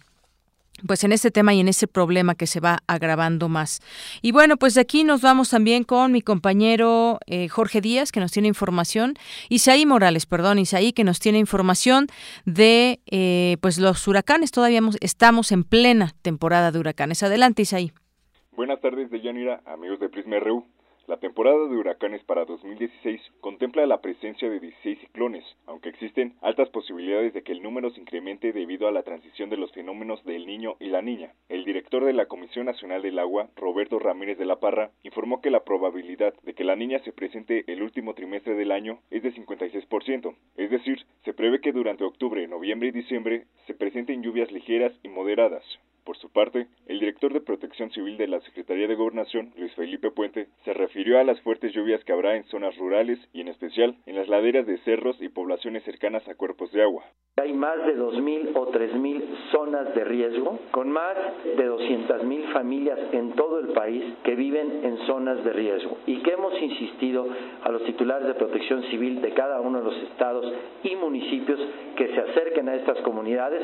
pues 0.87 1.05
en 1.05 1.13
este 1.13 1.31
tema 1.31 1.55
y 1.55 1.61
en 1.61 1.69
este 1.69 1.87
problema 1.87 2.35
que 2.35 2.47
se 2.47 2.61
va 2.61 2.79
agravando 2.87 3.49
más. 3.49 3.81
Y 4.23 4.33
bueno, 4.33 4.57
pues 4.57 4.75
de 4.75 4.81
aquí 4.81 5.05
nos 5.05 5.23
vamos 5.23 5.51
también 5.51 5.85
con 5.85 6.13
mi 6.13 6.23
compañero 6.23 7.19
eh, 7.27 7.49
Jorge 7.49 7.81
Díaz, 7.81 8.13
que 8.13 8.21
nos 8.21 8.33
tiene 8.33 8.49
información, 8.49 9.15
Isaí 9.49 9.87
Morales, 9.87 10.27
perdón, 10.27 10.59
Isaí, 10.59 10.93
que 10.93 11.05
nos 11.05 11.19
tiene 11.19 11.39
información 11.39 12.07
de 12.45 13.01
eh, 13.11 13.57
pues 13.61 13.79
los 13.79 14.07
huracanes. 14.07 14.53
Todavía 14.53 14.81
estamos 15.01 15.53
en 15.53 15.65
plena 15.65 16.15
temporada 16.23 16.71
de 16.71 16.79
huracanes. 16.79 17.23
Adelante, 17.23 17.63
Isaí. 17.63 17.93
Buenas 18.53 18.81
tardes, 18.81 19.11
Deyanira, 19.11 19.63
amigos 19.67 20.01
de 20.01 20.09
Prisma 20.09 20.39
RU. 20.41 20.65
La 21.09 21.17
temporada 21.17 21.67
de 21.69 21.75
huracanes 21.75 22.23
para 22.25 22.45
2016 22.45 23.19
contempla 23.41 23.87
la 23.87 24.03
presencia 24.03 24.51
de 24.51 24.61
16 24.61 24.99
ciclones, 24.99 25.43
aunque 25.65 25.89
existen 25.89 26.35
altas 26.43 26.69
posibilidades 26.69 27.33
de 27.33 27.43
que 27.43 27.53
el 27.53 27.63
número 27.63 27.89
se 27.89 28.03
incremente 28.03 28.53
debido 28.53 28.87
a 28.87 28.93
la 28.93 29.05
transición 29.05 29.49
de 29.49 29.57
los 29.57 29.73
fenómenos 29.73 30.23
del 30.27 30.45
niño 30.45 30.77
y 30.81 30.91
la 30.91 31.01
niña. 31.01 31.33
El 31.49 31.65
director 31.65 32.05
de 32.05 32.13
la 32.13 32.27
Comisión 32.27 32.67
Nacional 32.67 33.01
del 33.01 33.19
Agua, 33.19 33.49
Roberto 33.57 33.99
Ramírez 33.99 34.37
de 34.37 34.45
la 34.45 34.61
Parra, 34.61 34.91
informó 35.03 35.41
que 35.41 35.51
la 35.51 35.65
probabilidad 35.65 36.35
de 36.43 36.53
que 36.53 36.65
la 36.65 36.77
niña 36.77 36.99
se 36.99 37.13
presente 37.15 37.65
el 37.73 37.83
último 37.83 38.13
trimestre 38.13 38.55
del 38.55 38.71
año 38.71 38.99
es 39.11 39.23
de 39.23 39.33
56%, 39.33 40.35
es 40.59 40.71
decir, 40.71 41.07
se 41.25 41.33
prevé 41.33 41.63
que 41.63 41.73
durante 41.73 42.05
octubre, 42.05 42.47
noviembre 42.49 42.89
y 42.89 42.93
diciembre 42.93 43.47
se 43.67 43.73
presenten 43.73 44.23
lluvias 44.23 44.53
ligeras 44.53 44.93
y 45.03 45.09
moderadas. 45.09 45.65
Por 46.09 46.17
su 46.17 46.33
parte, 46.33 46.69
el 46.87 47.01
director 47.01 47.35
de 47.35 47.43
Protección 47.43 47.91
Civil 47.91 48.17
de 48.17 48.29
la 48.29 48.41
Secretaría 48.41 48.89
de 48.89 48.95
Gobernación, 48.95 49.53
Luis 49.59 49.75
Felipe 49.75 50.11
Puente, 50.11 50.49
se 50.65 50.73
refirió 50.73 51.19
a 51.19 51.23
las 51.23 51.39
fuertes 51.43 51.75
lluvias 51.75 52.03
que 52.03 52.13
habrá 52.13 52.35
en 52.35 52.45
zonas 52.45 52.75
rurales 52.79 53.19
y 53.35 53.43
en 53.43 53.49
especial 53.49 53.95
en 54.07 54.17
las 54.17 54.27
laderas 54.27 54.67
de 54.67 54.79
cerros 54.79 55.21
y 55.21 55.29
poblaciones 55.29 55.85
cercanas 55.85 56.27
a 56.27 56.35
cuerpos 56.35 56.73
de 56.73 56.81
agua. 56.81 57.05
Hay 57.37 57.53
más 57.53 57.77
de 57.85 57.95
2.000 57.95 58.53
o 58.55 58.73
3.000 58.73 59.23
zonas 59.53 59.95
de 59.95 60.05
riesgo, 60.05 60.59
con 60.71 60.91
más 60.91 61.15
de 61.45 61.71
200.000 61.71 62.53
familias 62.55 62.99
en 63.13 63.33
todo 63.33 63.59
el 63.59 63.75
país 63.75 64.03
que 64.25 64.35
viven 64.35 64.87
en 64.87 64.97
zonas 65.07 65.45
de 65.45 65.53
riesgo 65.53 65.99
y 66.07 66.23
que 66.23 66.33
hemos 66.33 66.59
insistido 66.59 67.29
a 67.63 67.69
los 67.71 67.85
titulares 67.85 68.29
de 68.29 68.35
protección 68.35 68.83
civil 68.85 69.21
de 69.21 69.35
cada 69.35 69.61
uno 69.61 69.81
de 69.81 69.85
los 69.85 70.03
estados 70.05 70.51
y 70.85 70.97
municipios 70.97 71.61
que 71.97 72.09
se 72.09 72.19
acerquen 72.19 72.71
a 72.71 72.77
estas 72.77 72.99
comunidades 73.03 73.61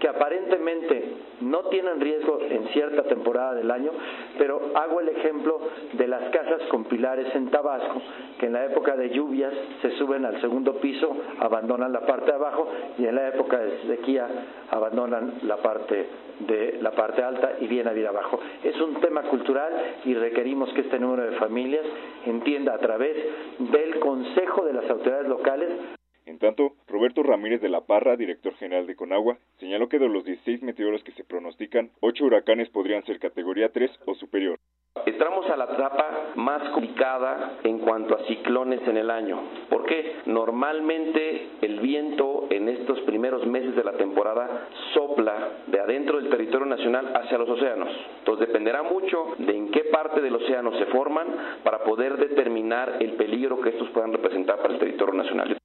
que 0.00 0.08
aparentemente 0.08 1.12
no 1.40 1.64
tienen 1.64 2.00
riesgo 2.00 2.40
en 2.42 2.68
cierta 2.68 3.02
temporada 3.04 3.54
del 3.54 3.70
año, 3.70 3.90
pero 4.36 4.60
hago 4.74 5.00
el 5.00 5.08
ejemplo 5.08 5.60
de 5.92 6.06
las 6.06 6.30
casas 6.30 6.62
con 6.70 6.84
pilares 6.84 7.34
en 7.34 7.50
Tabasco, 7.50 8.00
que 8.38 8.46
en 8.46 8.52
la 8.52 8.64
época 8.64 8.96
de 8.96 9.10
lluvias 9.10 9.52
se 9.82 9.90
suben 9.98 10.24
al 10.24 10.40
segundo 10.40 10.74
piso, 10.74 11.16
abandonan 11.40 11.92
la 11.92 12.00
parte 12.00 12.26
de 12.26 12.36
abajo 12.36 12.68
y 12.98 13.06
en 13.06 13.14
la 13.14 13.28
época 13.28 13.58
de 13.58 13.78
sequía 13.86 14.28
abandonan 14.70 15.34
la 15.42 15.56
parte 15.58 16.06
de 16.40 16.78
la 16.80 16.92
parte 16.92 17.22
alta 17.22 17.56
y 17.60 17.66
viene 17.66 17.90
a 17.90 17.92
vir 17.92 18.06
abajo. 18.06 18.38
Es 18.62 18.80
un 18.80 19.00
tema 19.00 19.22
cultural 19.22 19.72
y 20.04 20.14
requerimos 20.14 20.72
que 20.72 20.82
este 20.82 20.98
número 20.98 21.24
de 21.30 21.36
familias 21.36 21.84
entienda 22.26 22.74
a 22.74 22.78
través 22.78 23.16
del 23.58 23.98
Consejo 23.98 24.64
de 24.64 24.72
las 24.72 24.88
autoridades 24.88 25.28
locales 25.28 25.97
en 26.28 26.38
tanto, 26.38 26.74
Roberto 26.86 27.22
Ramírez 27.22 27.60
de 27.60 27.68
la 27.68 27.80
Parra, 27.80 28.16
director 28.16 28.54
general 28.56 28.86
de 28.86 28.96
Conagua, 28.96 29.38
señaló 29.58 29.88
que 29.88 29.98
de 29.98 30.08
los 30.08 30.24
16 30.24 30.62
meteoros 30.62 31.02
que 31.02 31.12
se 31.12 31.24
pronostican, 31.24 31.90
8 32.00 32.24
huracanes 32.24 32.68
podrían 32.68 33.04
ser 33.04 33.18
categoría 33.18 33.70
3 33.72 33.90
o 34.06 34.14
superior. 34.14 34.58
Entramos 35.06 35.48
a 35.48 35.56
la 35.56 35.64
etapa 35.64 36.32
más 36.34 36.70
complicada 36.70 37.58
en 37.62 37.78
cuanto 37.78 38.14
a 38.14 38.24
ciclones 38.26 38.80
en 38.86 38.96
el 38.96 39.10
año. 39.10 39.40
¿Por 39.70 39.86
qué? 39.86 40.16
Normalmente 40.26 41.48
el 41.62 41.80
viento 41.80 42.46
en 42.50 42.68
estos 42.68 43.00
primeros 43.02 43.46
meses 43.46 43.74
de 43.74 43.84
la 43.84 43.92
temporada 43.92 44.68
sopla 44.92 45.62
de 45.66 45.80
adentro 45.80 46.20
del 46.20 46.30
territorio 46.30 46.66
nacional 46.66 47.12
hacia 47.14 47.38
los 47.38 47.48
océanos. 47.48 47.88
Entonces 48.18 48.48
dependerá 48.48 48.82
mucho 48.82 49.34
de 49.38 49.56
en 49.56 49.70
qué 49.70 49.84
parte 49.84 50.20
del 50.20 50.34
océano 50.34 50.72
se 50.78 50.86
forman 50.86 51.28
para 51.62 51.84
poder 51.84 52.16
determinar 52.16 52.96
el 53.00 53.12
peligro 53.12 53.60
que 53.60 53.70
estos 53.70 53.88
puedan 53.90 54.12
representar 54.12 54.58
para 54.58 54.74
el 54.74 54.80
territorio 54.80 55.14
nacional. 55.14 55.57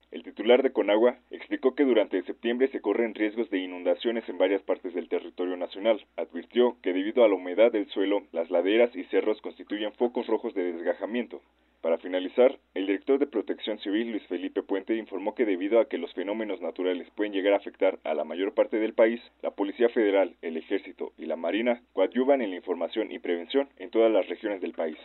Titular 0.43 0.61
de 0.61 0.73
Conagua 0.73 1.15
explicó 1.31 1.73
que 1.73 1.85
durante 1.85 2.21
septiembre 2.23 2.67
se 2.67 2.81
corren 2.81 3.15
riesgos 3.15 3.49
de 3.49 3.59
inundaciones 3.59 4.27
en 4.27 4.37
varias 4.37 4.61
partes 4.61 4.93
del 4.93 5.07
territorio 5.07 5.55
nacional. 5.55 6.05
Advirtió 6.17 6.75
que 6.81 6.91
debido 6.91 7.23
a 7.23 7.29
la 7.29 7.35
humedad 7.35 7.71
del 7.71 7.87
suelo, 7.91 8.23
las 8.33 8.51
laderas 8.51 8.93
y 8.93 9.05
cerros 9.05 9.39
constituyen 9.39 9.93
focos 9.93 10.27
rojos 10.27 10.53
de 10.53 10.73
desgajamiento. 10.73 11.41
Para 11.79 11.97
finalizar, 11.97 12.59
el 12.73 12.87
director 12.87 13.19
de 13.19 13.27
Protección 13.27 13.79
Civil, 13.79 14.11
Luis 14.11 14.27
Felipe 14.27 14.63
Puente, 14.63 14.97
informó 14.97 15.33
que 15.33 15.45
debido 15.45 15.79
a 15.79 15.87
que 15.87 15.97
los 15.97 16.13
fenómenos 16.13 16.59
naturales 16.59 17.09
pueden 17.15 17.31
llegar 17.31 17.53
a 17.53 17.57
afectar 17.57 17.99
a 18.03 18.13
la 18.13 18.25
mayor 18.25 18.53
parte 18.53 18.79
del 18.79 18.93
país, 18.93 19.21
la 19.41 19.51
Policía 19.51 19.87
Federal, 19.87 20.35
el 20.41 20.57
Ejército 20.57 21.13
y 21.17 21.25
la 21.25 21.37
Marina 21.37 21.81
coadyuvan 21.93 22.41
en 22.41 22.49
la 22.49 22.57
información 22.57 23.13
y 23.13 23.19
prevención 23.19 23.69
en 23.77 23.91
todas 23.91 24.11
las 24.11 24.27
regiones 24.27 24.59
del 24.59 24.73
país. 24.73 24.97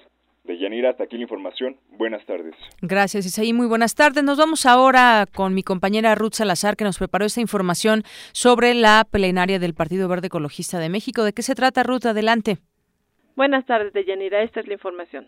De 0.48 0.56
Yanira, 0.56 0.88
hasta 0.88 1.04
aquí 1.04 1.16
la 1.16 1.24
información. 1.24 1.76
Buenas 1.98 2.24
tardes. 2.24 2.54
Gracias, 2.80 3.26
Isaí. 3.26 3.52
Muy 3.52 3.66
buenas 3.66 3.94
tardes. 3.94 4.24
Nos 4.24 4.38
vamos 4.38 4.64
ahora 4.64 5.26
con 5.34 5.52
mi 5.52 5.62
compañera 5.62 6.14
Ruth 6.14 6.32
Salazar, 6.32 6.74
que 6.74 6.84
nos 6.84 6.96
preparó 6.96 7.26
esta 7.26 7.42
información 7.42 8.02
sobre 8.32 8.72
la 8.72 9.06
plenaria 9.08 9.58
del 9.58 9.74
Partido 9.74 10.08
Verde 10.08 10.28
Ecologista 10.28 10.78
de 10.78 10.88
México. 10.88 11.22
¿De 11.22 11.34
qué 11.34 11.42
se 11.42 11.54
trata, 11.54 11.82
Ruth? 11.82 12.06
Adelante. 12.06 12.56
Buenas 13.36 13.66
tardes, 13.66 13.92
Deyanira. 13.92 14.42
Esta 14.42 14.60
es 14.60 14.66
la 14.66 14.72
información. 14.72 15.26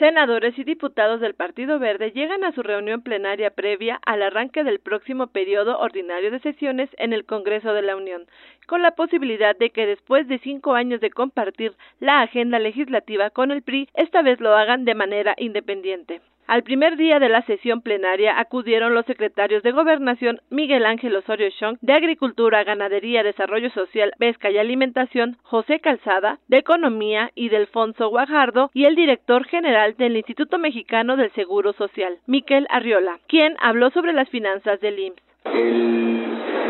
Senadores 0.00 0.58
y 0.58 0.64
diputados 0.64 1.20
del 1.20 1.34
Partido 1.34 1.78
Verde 1.78 2.10
llegan 2.12 2.42
a 2.42 2.52
su 2.52 2.62
reunión 2.62 3.02
plenaria 3.02 3.50
previa 3.50 4.00
al 4.06 4.22
arranque 4.22 4.64
del 4.64 4.80
próximo 4.80 5.26
periodo 5.26 5.78
ordinario 5.78 6.30
de 6.30 6.38
sesiones 6.38 6.88
en 6.96 7.12
el 7.12 7.26
Congreso 7.26 7.74
de 7.74 7.82
la 7.82 7.96
Unión, 7.96 8.24
con 8.66 8.80
la 8.80 8.92
posibilidad 8.92 9.54
de 9.54 9.68
que 9.68 9.84
después 9.84 10.26
de 10.26 10.38
cinco 10.38 10.72
años 10.72 11.02
de 11.02 11.10
compartir 11.10 11.74
la 11.98 12.22
agenda 12.22 12.58
legislativa 12.58 13.28
con 13.28 13.50
el 13.50 13.60
PRI, 13.60 13.90
esta 13.92 14.22
vez 14.22 14.40
lo 14.40 14.56
hagan 14.56 14.86
de 14.86 14.94
manera 14.94 15.34
independiente. 15.36 16.22
Al 16.50 16.64
primer 16.64 16.96
día 16.96 17.20
de 17.20 17.28
la 17.28 17.42
sesión 17.42 17.80
plenaria 17.80 18.40
acudieron 18.40 18.92
los 18.92 19.06
secretarios 19.06 19.62
de 19.62 19.70
Gobernación 19.70 20.40
Miguel 20.50 20.84
Ángel 20.84 21.14
Osorio 21.14 21.48
Chong, 21.50 21.76
de 21.80 21.92
Agricultura, 21.92 22.64
Ganadería, 22.64 23.22
Desarrollo 23.22 23.70
Social, 23.70 24.12
Pesca 24.18 24.50
y 24.50 24.58
Alimentación, 24.58 25.36
José 25.44 25.78
Calzada, 25.78 26.40
de 26.48 26.58
Economía 26.58 27.30
y 27.36 27.50
Delfonso 27.50 28.08
Guajardo, 28.08 28.68
y 28.74 28.86
el 28.86 28.96
director 28.96 29.44
general 29.44 29.94
del 29.96 30.16
Instituto 30.16 30.58
Mexicano 30.58 31.16
del 31.16 31.30
Seguro 31.34 31.72
Social, 31.74 32.18
Miquel 32.26 32.66
Arriola, 32.70 33.20
quien 33.28 33.54
habló 33.60 33.90
sobre 33.90 34.12
las 34.12 34.28
finanzas 34.28 34.80
del 34.80 34.98
IMSS. 34.98 35.22
El 35.54 36.24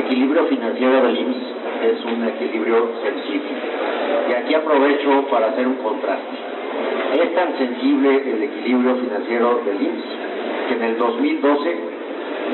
equilibrio 0.04 0.44
financiero 0.44 1.04
del 1.04 1.20
IMSS 1.20 1.54
es 1.84 2.04
un 2.04 2.28
equilibrio 2.28 2.86
sensible. 3.02 3.48
Y 4.28 4.32
aquí 4.34 4.52
aprovecho 4.52 5.26
para 5.30 5.46
hacer 5.52 5.66
un 5.66 5.76
contraste. 5.76 6.49
Es 7.22 7.34
tan 7.34 7.56
sensible 7.58 8.22
el 8.30 8.42
equilibrio 8.42 8.96
financiero 8.96 9.60
del 9.64 9.82
IMSS 9.82 10.04
que 10.68 10.74
en 10.74 10.82
el 10.84 10.98
2012 10.98 11.76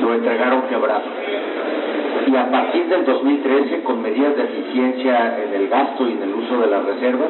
lo 0.01 0.13
entregaron 0.13 0.61
quebrado. 0.63 1.03
Y 2.27 2.35
a 2.35 2.51
partir 2.51 2.87
del 2.87 3.05
2013, 3.05 3.83
con 3.83 4.01
medidas 4.01 4.35
de 4.35 4.43
eficiencia 4.43 5.41
en 5.41 5.53
el 5.53 5.69
gasto 5.69 6.09
y 6.09 6.11
en 6.11 6.23
el 6.23 6.33
uso 6.33 6.59
de 6.59 6.67
las 6.67 6.85
reservas, 6.85 7.29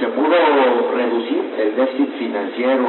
se 0.00 0.06
pudo 0.06 0.90
reducir 0.94 1.42
el 1.58 1.76
déficit 1.76 2.08
financiero 2.18 2.86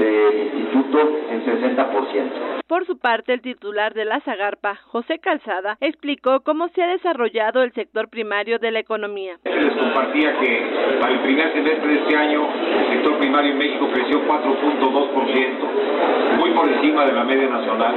del 0.00 0.52
instituto 0.54 0.98
en 1.30 1.44
60%. 1.44 2.52
Por 2.72 2.86
su 2.86 2.96
parte, 2.96 3.34
el 3.34 3.42
titular 3.42 3.92
de 3.92 4.06
la 4.06 4.20
Zagarpa, 4.20 4.76
José 4.86 5.18
Calzada, 5.18 5.76
explicó 5.80 6.40
cómo 6.40 6.68
se 6.68 6.82
ha 6.82 6.86
desarrollado 6.86 7.62
el 7.62 7.72
sector 7.72 8.08
primario 8.08 8.58
de 8.58 8.70
la 8.70 8.78
economía. 8.78 9.36
Les 9.44 9.74
compartía 9.74 10.40
que 10.40 10.70
para 10.98 11.12
el 11.12 11.20
primer 11.20 11.52
semestre 11.52 11.86
de 11.86 11.94
este 12.00 12.16
año 12.16 12.48
el 12.80 12.86
sector 12.94 13.18
primario 13.18 13.52
en 13.52 13.58
México 13.58 13.90
creció 13.92 14.26
4.2%, 14.26 16.38
muy 16.38 16.50
por 16.52 16.66
encima 16.66 17.04
de 17.04 17.12
la 17.12 17.24
media 17.24 17.50
nacional. 17.50 17.94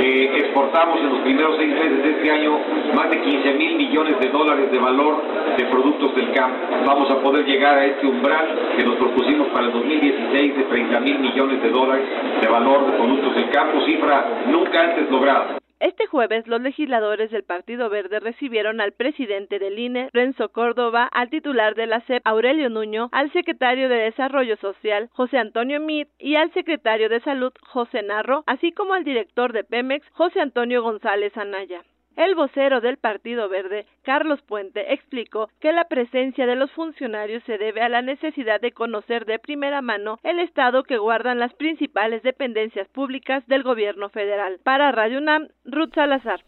Eh, 0.00 0.42
exportamos 0.44 1.00
en 1.00 1.10
los 1.10 1.18
primeros 1.22 1.56
seis 1.56 1.74
meses 1.74 2.00
de 2.04 2.10
este 2.10 2.27
año 2.30 2.58
más 2.94 3.10
de 3.10 3.20
15 3.20 3.52
mil 3.54 3.76
millones 3.76 4.18
de 4.20 4.28
dólares 4.28 4.70
de 4.70 4.78
valor 4.78 5.22
de 5.56 5.64
productos 5.66 6.14
del 6.14 6.32
campo. 6.32 6.58
Vamos 6.86 7.10
a 7.10 7.20
poder 7.20 7.44
llegar 7.44 7.78
a 7.78 7.86
este 7.86 8.06
umbral 8.06 8.74
que 8.76 8.84
nos 8.84 8.96
propusimos 8.96 9.48
para 9.48 9.66
el 9.66 9.72
2016 9.72 10.56
de 10.56 10.62
30 10.64 11.00
mil 11.00 11.18
millones 11.18 11.62
de 11.62 11.70
dólares 11.70 12.06
de 12.40 12.48
valor 12.48 12.86
de 12.86 12.92
productos 12.92 13.34
del 13.34 13.50
campo 13.50 13.80
cifra 13.84 14.44
nunca 14.46 14.80
antes 14.80 15.10
lograda. 15.10 15.58
Este 15.80 16.06
jueves, 16.06 16.48
los 16.48 16.60
legisladores 16.60 17.30
del 17.30 17.44
Partido 17.44 17.88
Verde 17.88 18.18
recibieron 18.18 18.80
al 18.80 18.90
presidente 18.90 19.60
del 19.60 19.78
INE, 19.78 20.10
Renzo 20.12 20.48
Córdoba, 20.48 21.08
al 21.12 21.30
titular 21.30 21.76
de 21.76 21.86
la 21.86 22.00
CEP, 22.00 22.20
Aurelio 22.26 22.68
Nuño, 22.68 23.10
al 23.12 23.32
secretario 23.32 23.88
de 23.88 23.94
Desarrollo 23.94 24.56
Social, 24.56 25.08
José 25.12 25.38
Antonio 25.38 25.78
Mid, 25.78 26.08
y 26.18 26.34
al 26.34 26.52
secretario 26.52 27.08
de 27.08 27.20
Salud, 27.20 27.52
José 27.62 28.02
Narro, 28.02 28.42
así 28.46 28.72
como 28.72 28.94
al 28.94 29.04
director 29.04 29.52
de 29.52 29.62
Pemex, 29.62 30.04
José 30.10 30.40
Antonio 30.40 30.82
González 30.82 31.36
Anaya. 31.36 31.84
El 32.18 32.34
vocero 32.34 32.80
del 32.80 32.96
Partido 32.96 33.48
Verde, 33.48 33.86
Carlos 34.02 34.42
Puente, 34.42 34.92
explicó 34.92 35.50
que 35.60 35.72
la 35.72 35.84
presencia 35.84 36.46
de 36.46 36.56
los 36.56 36.68
funcionarios 36.72 37.44
se 37.44 37.58
debe 37.58 37.80
a 37.80 37.88
la 37.88 38.02
necesidad 38.02 38.60
de 38.60 38.72
conocer 38.72 39.24
de 39.24 39.38
primera 39.38 39.82
mano 39.82 40.18
el 40.24 40.40
estado 40.40 40.82
que 40.82 40.98
guardan 40.98 41.38
las 41.38 41.54
principales 41.54 42.24
dependencias 42.24 42.88
públicas 42.88 43.46
del 43.46 43.62
gobierno 43.62 44.08
federal. 44.08 44.58
Para 44.64 44.90
Radio 44.90 45.18
UNAM, 45.18 45.46
Ruth 45.64 45.94
Salazar. 45.94 46.42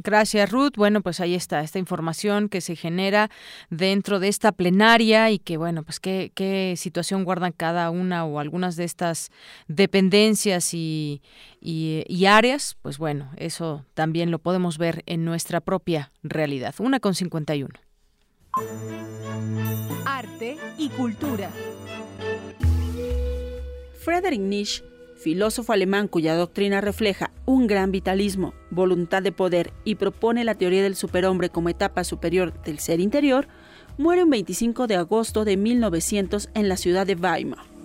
Gracias, 0.00 0.48
Ruth. 0.52 0.76
Bueno, 0.76 1.00
pues 1.02 1.18
ahí 1.18 1.34
está 1.34 1.60
esta 1.60 1.80
información 1.80 2.48
que 2.48 2.60
se 2.60 2.76
genera 2.76 3.30
dentro 3.68 4.20
de 4.20 4.28
esta 4.28 4.52
plenaria 4.52 5.32
y 5.32 5.40
que, 5.40 5.56
bueno, 5.56 5.82
pues 5.82 5.98
qué, 5.98 6.74
situación 6.76 7.24
guardan 7.24 7.50
cada 7.50 7.90
una 7.90 8.24
o 8.24 8.38
algunas 8.38 8.76
de 8.76 8.84
estas 8.84 9.32
dependencias 9.66 10.72
y, 10.72 11.20
áreas. 12.28 12.76
Pues 12.80 12.96
bueno, 12.98 13.32
eso 13.38 13.84
también 13.94 14.30
lo 14.30 14.38
podemos 14.38 14.78
ver 14.78 15.02
en 15.06 15.24
nuestra 15.24 15.60
propia 15.60 16.12
realidad. 16.22 16.76
Una 16.78 17.00
con 17.00 17.16
51. 17.16 17.70
Arte 20.06 20.56
y 20.78 20.90
cultura. 20.90 21.50
Friedrich 23.98 24.40
Nietzsche 24.40 24.97
filósofo 25.18 25.72
alemán 25.72 26.08
cuya 26.08 26.34
doctrina 26.34 26.80
refleja 26.80 27.32
un 27.44 27.66
gran 27.66 27.90
vitalismo, 27.92 28.54
voluntad 28.70 29.22
de 29.22 29.32
poder 29.32 29.72
y 29.84 29.96
propone 29.96 30.44
la 30.44 30.54
teoría 30.54 30.82
del 30.82 30.96
superhombre 30.96 31.50
como 31.50 31.68
etapa 31.68 32.04
superior 32.04 32.52
del 32.62 32.78
ser 32.78 33.00
interior, 33.00 33.48
muere 33.98 34.22
un 34.22 34.30
25 34.30 34.86
de 34.86 34.96
agosto 34.96 35.44
de 35.44 35.56
1900 35.56 36.50
en 36.54 36.68
la 36.68 36.76
ciudad 36.76 37.06
de 37.06 37.14
Weimar. 37.14 37.77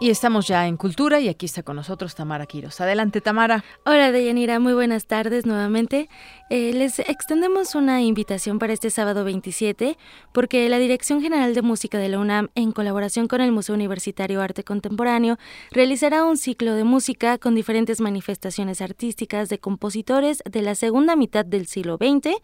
Y 0.00 0.10
estamos 0.10 0.46
ya 0.46 0.68
en 0.68 0.76
Cultura 0.76 1.18
y 1.18 1.28
aquí 1.28 1.46
está 1.46 1.64
con 1.64 1.74
nosotros 1.74 2.14
Tamara 2.14 2.46
Quiros. 2.46 2.80
Adelante, 2.80 3.20
Tamara. 3.20 3.64
Hola, 3.84 4.12
Deyanira. 4.12 4.60
Muy 4.60 4.72
buenas 4.72 5.06
tardes 5.06 5.44
nuevamente. 5.44 6.08
Eh, 6.50 6.72
les 6.72 7.00
extendemos 7.00 7.74
una 7.74 8.00
invitación 8.00 8.60
para 8.60 8.72
este 8.72 8.90
sábado 8.90 9.24
27 9.24 9.98
porque 10.32 10.68
la 10.68 10.78
Dirección 10.78 11.20
General 11.20 11.52
de 11.52 11.62
Música 11.62 11.98
de 11.98 12.08
la 12.08 12.20
UNAM, 12.20 12.48
en 12.54 12.70
colaboración 12.70 13.26
con 13.26 13.40
el 13.40 13.50
Museo 13.50 13.74
Universitario 13.74 14.40
Arte 14.40 14.62
Contemporáneo, 14.62 15.36
realizará 15.72 16.22
un 16.24 16.36
ciclo 16.36 16.74
de 16.74 16.84
música 16.84 17.36
con 17.36 17.56
diferentes 17.56 18.00
manifestaciones 18.00 18.80
artísticas 18.80 19.48
de 19.48 19.58
compositores 19.58 20.44
de 20.48 20.62
la 20.62 20.76
segunda 20.76 21.16
mitad 21.16 21.44
del 21.44 21.66
siglo 21.66 21.96
XX 21.96 22.36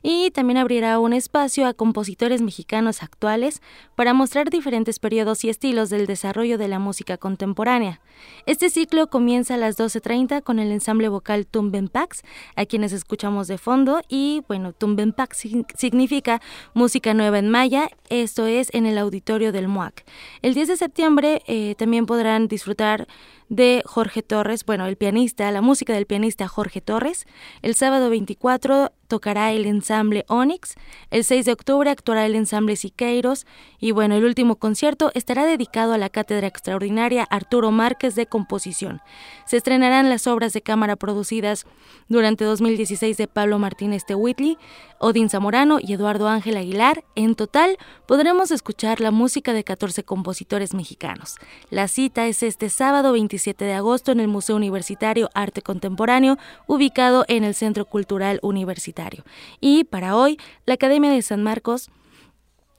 y 0.00 0.30
también 0.30 0.58
abrirá 0.58 1.00
un 1.00 1.12
espacio 1.12 1.66
a 1.66 1.74
compositores 1.74 2.40
mexicanos 2.40 3.02
actuales 3.02 3.62
para 3.96 4.14
mostrar 4.14 4.48
diferentes 4.48 5.00
periodos 5.00 5.44
y 5.44 5.48
estilos 5.48 5.90
del 5.90 6.06
desarrollo 6.06 6.56
de 6.56 6.68
la 6.68 6.78
música 6.78 6.99
contemporánea. 7.18 8.00
Este 8.46 8.70
ciclo 8.70 9.08
comienza 9.08 9.54
a 9.54 9.56
las 9.56 9.78
12.30 9.78 10.42
con 10.42 10.58
el 10.58 10.72
ensamble 10.72 11.08
vocal 11.08 11.46
Tumbenpax, 11.46 12.22
a 12.56 12.66
quienes 12.66 12.92
escuchamos 12.92 13.48
de 13.48 13.58
fondo, 13.58 14.02
y 14.08 14.42
bueno, 14.48 14.72
Tumbenpax 14.72 15.46
significa 15.76 16.40
música 16.74 17.14
nueva 17.14 17.38
en 17.38 17.50
maya, 17.50 17.90
esto 18.08 18.46
es 18.46 18.68
en 18.74 18.86
el 18.86 18.98
auditorio 18.98 19.52
del 19.52 19.68
MUAC. 19.68 20.04
El 20.42 20.54
10 20.54 20.68
de 20.68 20.76
septiembre 20.76 21.42
eh, 21.46 21.74
también 21.76 22.06
podrán 22.06 22.48
disfrutar 22.48 23.06
de 23.50 23.82
Jorge 23.84 24.22
Torres, 24.22 24.64
bueno, 24.64 24.86
el 24.86 24.96
pianista, 24.96 25.50
la 25.50 25.60
música 25.60 25.92
del 25.92 26.06
pianista 26.06 26.48
Jorge 26.48 26.80
Torres. 26.80 27.26
El 27.62 27.74
sábado 27.74 28.08
24 28.08 28.92
tocará 29.08 29.50
el 29.50 29.66
ensamble 29.66 30.24
Onyx, 30.28 30.76
el 31.10 31.24
6 31.24 31.44
de 31.46 31.52
octubre 31.52 31.90
actuará 31.90 32.24
el 32.26 32.36
ensamble 32.36 32.76
Siqueiros 32.76 33.46
y 33.80 33.90
bueno, 33.90 34.14
el 34.14 34.24
último 34.24 34.54
concierto 34.54 35.10
estará 35.14 35.44
dedicado 35.44 35.92
a 35.92 35.98
la 35.98 36.08
cátedra 36.08 36.46
extraordinaria 36.46 37.24
Arturo 37.24 37.72
Márquez 37.72 38.14
de 38.14 38.26
composición. 38.26 39.00
Se 39.46 39.56
estrenarán 39.56 40.08
las 40.08 40.28
obras 40.28 40.52
de 40.52 40.62
cámara 40.62 40.94
producidas 40.94 41.66
durante 42.08 42.44
2016 42.44 43.16
de 43.16 43.26
Pablo 43.26 43.58
Martínez 43.58 44.06
de 44.06 44.14
Whitley, 44.14 44.58
Odín 45.02 45.30
Zamorano 45.30 45.78
y 45.80 45.94
Eduardo 45.94 46.28
Ángel 46.28 46.58
Aguilar. 46.58 47.04
En 47.14 47.34
total, 47.34 47.78
podremos 48.06 48.50
escuchar 48.50 49.00
la 49.00 49.10
música 49.10 49.54
de 49.54 49.64
14 49.64 50.04
compositores 50.04 50.74
mexicanos. 50.74 51.36
La 51.70 51.88
cita 51.88 52.26
es 52.26 52.42
este 52.42 52.68
sábado 52.68 53.12
27 53.12 53.64
de 53.64 53.72
agosto 53.72 54.12
en 54.12 54.20
el 54.20 54.28
Museo 54.28 54.56
Universitario 54.56 55.30
Arte 55.32 55.62
Contemporáneo, 55.62 56.36
ubicado 56.66 57.24
en 57.28 57.44
el 57.44 57.54
Centro 57.54 57.86
Cultural 57.86 58.40
Universitario. 58.42 59.24
Y 59.58 59.84
para 59.84 60.16
hoy, 60.16 60.38
la 60.66 60.74
Academia 60.74 61.10
de 61.10 61.22
San 61.22 61.42
Marcos 61.42 61.90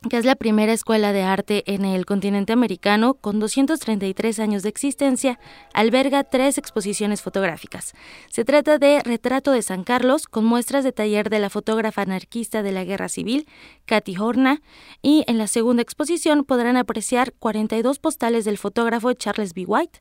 que 0.09 0.17
es 0.17 0.25
la 0.25 0.35
primera 0.35 0.73
escuela 0.73 1.13
de 1.13 1.21
arte 1.21 1.63
en 1.67 1.85
el 1.85 2.07
continente 2.07 2.53
americano 2.53 3.13
con 3.13 3.39
233 3.39 4.39
años 4.39 4.63
de 4.63 4.69
existencia, 4.69 5.39
alberga 5.75 6.23
tres 6.23 6.57
exposiciones 6.57 7.21
fotográficas. 7.21 7.93
Se 8.27 8.43
trata 8.43 8.79
de 8.79 9.01
Retrato 9.03 9.51
de 9.51 9.61
San 9.61 9.83
Carlos, 9.83 10.25
con 10.25 10.43
muestras 10.43 10.83
de 10.83 10.91
taller 10.91 11.29
de 11.29 11.37
la 11.37 11.51
fotógrafa 11.51 12.01
anarquista 12.01 12.63
de 12.63 12.71
la 12.71 12.83
Guerra 12.83 13.09
Civil, 13.09 13.47
Katy 13.85 14.17
Horna, 14.17 14.63
y 15.03 15.23
en 15.27 15.37
la 15.37 15.45
segunda 15.45 15.83
exposición 15.83 16.45
podrán 16.45 16.77
apreciar 16.77 17.33
42 17.33 17.99
postales 17.99 18.43
del 18.43 18.57
fotógrafo 18.57 19.13
Charles 19.13 19.53
B. 19.53 19.65
White, 19.67 19.99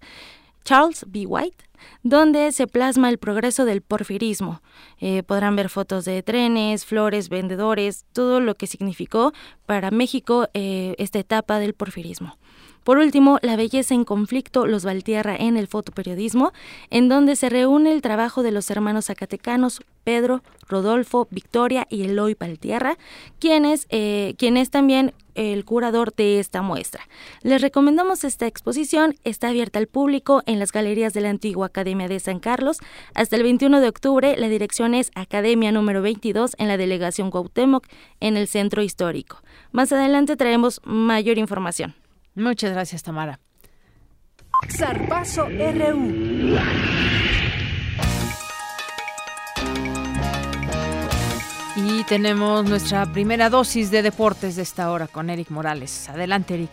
Charles 0.65 1.05
B. 1.09 1.27
White, 1.27 1.65
donde 2.03 2.53
se 2.53 2.67
plasma 2.67 3.09
el 3.09 3.19
progreso 3.19 3.65
del 3.65 3.83
porfirismo. 3.83 4.63
Eh, 4.99 5.23
podrán 5.23 5.57
ver 5.57 5.69
fotos 5.69 6.05
de 6.05 6.23
trenes, 6.23 6.85
flores, 6.85 7.29
vendedores, 7.29 8.05
todo 8.13 8.41
lo 8.41 8.55
que 8.55 8.67
significó 8.67 9.33
para 9.67 9.91
México 9.91 10.49
eh, 10.55 10.95
esta 10.99 11.19
etapa 11.19 11.59
del 11.59 11.75
porfirismo. 11.75 12.37
Por 12.91 12.99
último, 12.99 13.39
La 13.43 13.55
belleza 13.55 13.95
en 13.95 14.03
conflicto, 14.03 14.67
los 14.67 14.85
Valtierra 14.85 15.37
en 15.37 15.57
el 15.57 15.69
fotoperiodismo, 15.69 16.53
en 16.91 17.09
donde 17.09 17.37
se 17.37 17.49
reúne 17.49 17.93
el 17.93 18.03
trabajo 18.03 18.43
de 18.43 18.51
los 18.51 18.69
hermanos 18.69 19.05
zacatecanos 19.05 19.81
Pedro, 20.03 20.43
Rodolfo, 20.69 21.29
Victoria 21.31 21.87
y 21.89 22.03
Eloy 22.03 22.35
Valtierra, 22.35 22.99
quienes, 23.39 23.87
eh, 23.91 24.35
quien 24.39 24.57
es 24.57 24.71
también 24.71 25.15
el 25.37 25.65
curador 25.65 26.13
de 26.17 26.41
esta 26.41 26.63
muestra. 26.63 27.07
Les 27.43 27.63
recomendamos 27.63 28.25
esta 28.25 28.49
exposición, 28.49 29.15
está 29.23 29.51
abierta 29.51 29.79
al 29.79 29.87
público 29.87 30.43
en 30.47 30.59
las 30.59 30.73
galerías 30.73 31.13
de 31.13 31.21
la 31.21 31.31
antigua 31.31 31.67
Academia 31.67 32.09
de 32.09 32.19
San 32.19 32.41
Carlos. 32.41 32.79
Hasta 33.15 33.37
el 33.37 33.45
21 33.45 33.81
de 33.81 33.89
octubre, 33.89 34.37
la 34.37 34.49
dirección 34.49 34.95
es 34.95 35.13
Academia 35.15 35.71
número 35.71 36.03
22 36.03 36.57
en 36.59 36.67
la 36.67 36.77
delegación 36.77 37.31
Cuauhtémoc, 37.31 37.87
en 38.19 38.37
el 38.37 38.49
centro 38.49 38.83
histórico. 38.83 39.45
Más 39.71 39.93
adelante 39.93 40.37
traemos 40.37 40.81
mayor 40.83 41.39
información. 41.39 41.95
Muchas 42.35 42.73
gracias, 42.73 43.03
Tamara. 43.03 43.41
Zarpazo 44.69 45.47
RU. 45.47 46.57
Y 51.77 52.05
tenemos 52.05 52.69
nuestra 52.69 53.11
primera 53.11 53.49
dosis 53.49 53.91
de 53.91 54.03
deportes 54.03 54.57
de 54.57 54.63
esta 54.63 54.91
hora 54.91 55.07
con 55.07 55.31
Eric 55.31 55.51
Morales. 55.51 56.09
Adelante, 56.09 56.55
Eric. 56.55 56.71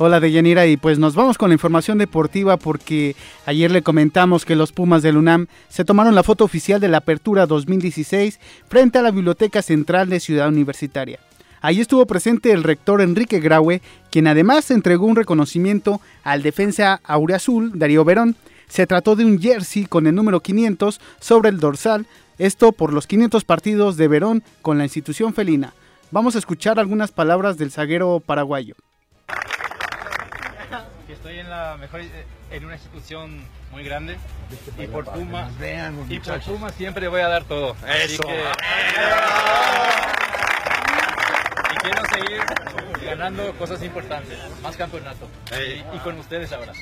Hola 0.00 0.20
Deyanira 0.20 0.64
y 0.66 0.76
pues 0.76 1.00
nos 1.00 1.16
vamos 1.16 1.38
con 1.38 1.50
la 1.50 1.54
información 1.54 1.98
deportiva 1.98 2.56
porque 2.56 3.16
ayer 3.46 3.72
le 3.72 3.82
comentamos 3.82 4.44
que 4.44 4.54
los 4.54 4.70
Pumas 4.70 5.02
del 5.02 5.16
UNAM 5.16 5.48
se 5.68 5.84
tomaron 5.84 6.14
la 6.14 6.22
foto 6.22 6.44
oficial 6.44 6.80
de 6.80 6.86
la 6.86 6.98
Apertura 6.98 7.46
2016 7.46 8.38
frente 8.68 8.98
a 8.98 9.02
la 9.02 9.10
Biblioteca 9.10 9.60
Central 9.60 10.08
de 10.08 10.20
Ciudad 10.20 10.48
Universitaria. 10.48 11.18
Ahí 11.60 11.80
estuvo 11.80 12.06
presente 12.06 12.52
el 12.52 12.62
rector 12.62 13.00
Enrique 13.00 13.40
Graue, 13.40 13.82
quien 14.10 14.26
además 14.26 14.70
entregó 14.70 15.06
un 15.06 15.16
reconocimiento 15.16 16.00
al 16.22 16.42
defensa 16.42 17.00
aureazul 17.04 17.78
Darío 17.78 18.04
Verón. 18.04 18.36
Se 18.68 18.86
trató 18.86 19.16
de 19.16 19.24
un 19.24 19.40
jersey 19.40 19.86
con 19.86 20.06
el 20.06 20.14
número 20.14 20.40
500 20.40 21.00
sobre 21.20 21.48
el 21.48 21.58
dorsal, 21.58 22.06
esto 22.38 22.72
por 22.72 22.92
los 22.92 23.06
500 23.06 23.44
partidos 23.44 23.96
de 23.96 24.08
Verón 24.08 24.42
con 24.62 24.78
la 24.78 24.84
institución 24.84 25.34
felina. 25.34 25.72
Vamos 26.10 26.36
a 26.36 26.38
escuchar 26.38 26.78
algunas 26.78 27.10
palabras 27.10 27.58
del 27.58 27.72
zaguero 27.72 28.20
paraguayo. 28.24 28.74
Estoy 31.08 31.40
en 31.40 31.50
la 31.50 31.76
mejor 31.78 32.02
en 32.50 32.64
una 32.64 32.74
institución 32.74 33.42
muy 33.72 33.82
grande 33.82 34.16
y 34.78 34.86
por 34.86 35.04
Puma 35.04 35.50
y 36.08 36.20
por 36.20 36.40
Puma 36.40 36.70
siempre 36.70 37.08
voy 37.08 37.20
a 37.20 37.28
dar 37.28 37.44
todo. 37.44 37.74
Quiero 41.82 42.02
seguir 42.12 42.40
ganando 43.04 43.52
cosas 43.54 43.82
importantes, 43.82 44.38
más 44.62 44.76
campeonato. 44.76 45.28
Y, 45.94 45.98
con 45.98 46.18
ustedes 46.18 46.52
ahora. 46.52 46.72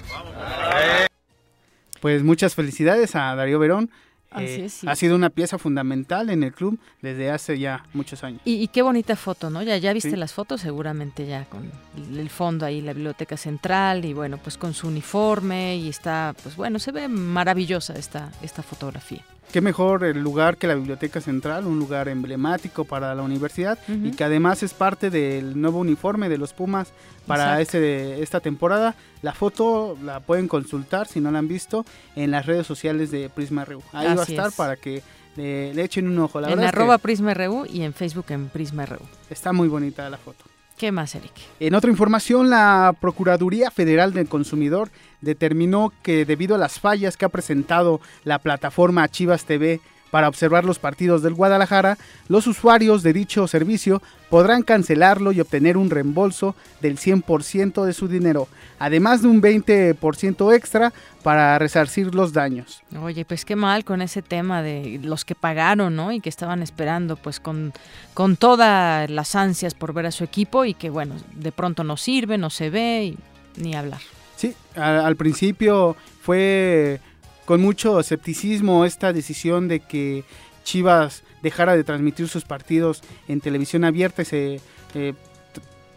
Pues 2.01 2.22
muchas 2.22 2.55
felicidades 2.55 3.14
a 3.16 3.34
Darío 3.34 3.59
Verón. 3.59 3.90
Así 4.30 4.44
Eh, 4.47 4.64
es, 4.66 4.72
sí. 4.74 4.86
Ha 4.88 4.97
sido 4.97 5.14
una 5.14 5.30
pieza 5.30 5.57
fundamental 5.57 6.28
en 6.30 6.42
el 6.42 6.53
club 6.53 6.78
desde 7.01 7.30
hace 7.30 7.59
ya 7.59 7.84
muchos 7.94 8.22
años. 8.24 8.40
Y, 8.44 8.57
y 8.57 8.68
qué 8.68 8.82
bonita 8.82 9.14
foto, 9.16 9.51
¿no? 9.51 9.62
Ya, 9.62 9.76
ya 9.78 9.92
viste 9.92 10.11
Sí. 10.11 10.16
las 10.16 10.32
fotos, 10.34 10.61
seguramente 10.61 11.26
ya 11.26 11.44
con 11.44 11.70
el 11.97 12.28
fondo 12.28 12.66
ahí, 12.66 12.80
la 12.82 12.92
biblioteca 12.92 13.36
central 13.36 14.05
y 14.05 14.12
bueno, 14.12 14.36
pues 14.38 14.59
con 14.59 14.74
su 14.74 14.88
uniforme 14.88 15.76
y 15.76 15.88
está, 15.88 16.34
pues 16.42 16.57
bueno, 16.57 16.78
se 16.80 16.90
ve 16.92 17.09
maravillosa 17.09 17.94
esta, 17.94 18.30
esta 18.42 18.62
fotografía. 18.62 19.24
Qué 19.53 19.61
mejor 19.61 20.05
el 20.05 20.20
lugar 20.20 20.57
que 20.57 20.66
la 20.66 20.74
Biblioteca 20.74 21.20
Central, 21.20 21.66
un 21.66 21.78
lugar 21.78 22.09
emblemático 22.09 22.84
para 22.84 23.14
la 23.14 23.22
universidad 23.22 23.78
y 23.88 24.11
que 24.11 24.24
además 24.24 24.62
es 24.62 24.74
parte 24.74 25.09
del 25.09 25.61
nuevo 25.61 25.78
uniforme 25.78 26.28
de 26.28 26.36
los 26.36 26.53
Pumas 26.53 26.92
para 27.26 27.61
este, 27.61 28.22
esta 28.22 28.40
temporada. 28.40 28.94
La 29.22 29.32
foto 29.32 29.97
la 30.03 30.20
pueden 30.20 30.49
consultar 30.49 31.07
si 31.07 31.20
no 31.20 31.30
la 31.30 31.38
han 31.38 31.49
visto 31.49 31.86
en 32.16 32.32
las 32.32 32.47
redes 32.47 32.66
sociales 32.66 33.11
de 33.11 33.28
Prisma 33.30 33.64
RU. 33.64 33.82
Ahí 33.92 34.14
va 34.14 34.22
a 34.22 34.24
estar 34.24 34.49
es. 34.49 34.55
para 34.55 34.76
que 34.76 35.03
le, 35.36 35.72
le 35.72 35.84
echen 35.84 36.09
un 36.09 36.18
ojo. 36.18 36.40
La 36.40 36.49
en 36.49 36.53
verdad 36.53 36.66
es 36.66 36.72
que 36.72 36.76
arroba 36.78 36.99
Prisma 36.99 37.32
RU 37.34 37.66
y 37.66 37.82
en 37.82 37.94
Facebook 37.94 38.26
en 38.28 38.49
Prisma 38.49 38.84
RU. 38.84 39.01
está 39.30 39.53
muy 39.53 39.68
bonita 39.68 40.09
la 40.11 40.18
foto. 40.18 40.44
¿Qué 40.76 40.92
más, 40.92 41.14
Eric? 41.14 41.32
En 41.59 41.74
otra 41.74 41.90
información, 41.90 42.51
la 42.51 42.94
Procuraduría 43.01 43.70
Federal 43.70 44.12
del 44.12 44.28
Consumidor 44.28 44.90
determinó 45.21 45.93
que 46.03 46.25
debido 46.25 46.55
a 46.55 46.59
las 46.59 46.81
fallas 46.81 47.17
que 47.17 47.25
ha 47.25 47.31
presentado 47.31 48.01
la 48.25 48.39
plataforma 48.39 49.09
Chivas 49.09 49.45
TV 49.45 49.81
para 50.11 50.29
observar 50.29 50.64
los 50.64 50.79
partidos 50.79 51.23
del 51.23 51.35
Guadalajara, 51.35 51.99
los 52.29 52.47
usuarios 52.47 53.03
de 53.03 53.12
dicho 53.12 53.47
servicio 53.49 54.03
podrán 54.31 54.62
cancelarlo 54.62 55.33
y 55.33 55.41
obtener 55.41 55.77
un 55.77 55.91
reembolso 55.91 56.55
del 56.81 56.97
100% 56.97 57.85
de 57.85 57.93
su 57.93 58.09
dinero, 58.09 58.49
además 58.79 59.23
de 59.23 59.29
un 59.29 59.43
20% 59.43 60.55
extra 60.55 60.93
para 61.23 61.59
resarcir 61.59 62.14
los 62.14 62.33
daños. 62.33 62.83
Oye, 63.03 63.25
pues 63.25 63.45
qué 63.45 63.57
mal 63.57 63.85
con 63.85 64.01
ese 64.01 64.23
tema 64.23 64.62
de 64.62 65.01
los 65.03 65.25
que 65.25 65.35
pagaron, 65.35 65.95
¿no? 65.95 66.12
Y 66.12 66.21
que 66.21 66.29
estaban 66.29 66.62
esperando, 66.62 67.17
pues 67.17 67.41
con, 67.41 67.73
con 68.14 68.37
todas 68.37 69.11
las 69.11 69.35
ansias 69.35 69.75
por 69.75 69.93
ver 69.93 70.07
a 70.07 70.12
su 70.12 70.25
equipo 70.25 70.64
y 70.64 70.75
que, 70.75 70.89
bueno, 70.89 71.14
de 71.35 71.53
pronto 71.53 71.85
no 71.85 71.97
sirve, 71.97 72.39
no 72.39 72.51
se 72.51 72.71
ve 72.71 73.05
y 73.05 73.19
ni 73.61 73.75
hablar. 73.75 74.01
Sí, 74.37 74.55
a- 74.76 75.07
al 75.07 75.16
principio 75.16 75.97
fue 76.22 77.01
con 77.45 77.61
mucho 77.61 77.99
escepticismo 78.01 78.84
esta 78.84 79.12
decisión 79.12 79.68
de 79.68 79.80
que 79.80 80.24
Chivas 80.64 81.22
dejara 81.43 81.76
de 81.76 81.84
transmitir 81.84 82.28
sus 82.28 82.45
partidos 82.45 83.03
en 83.28 83.41
televisión 83.41 83.84
abierta 83.84 84.22
y 84.22 84.24
se 84.24 84.61
eh, 84.95 85.14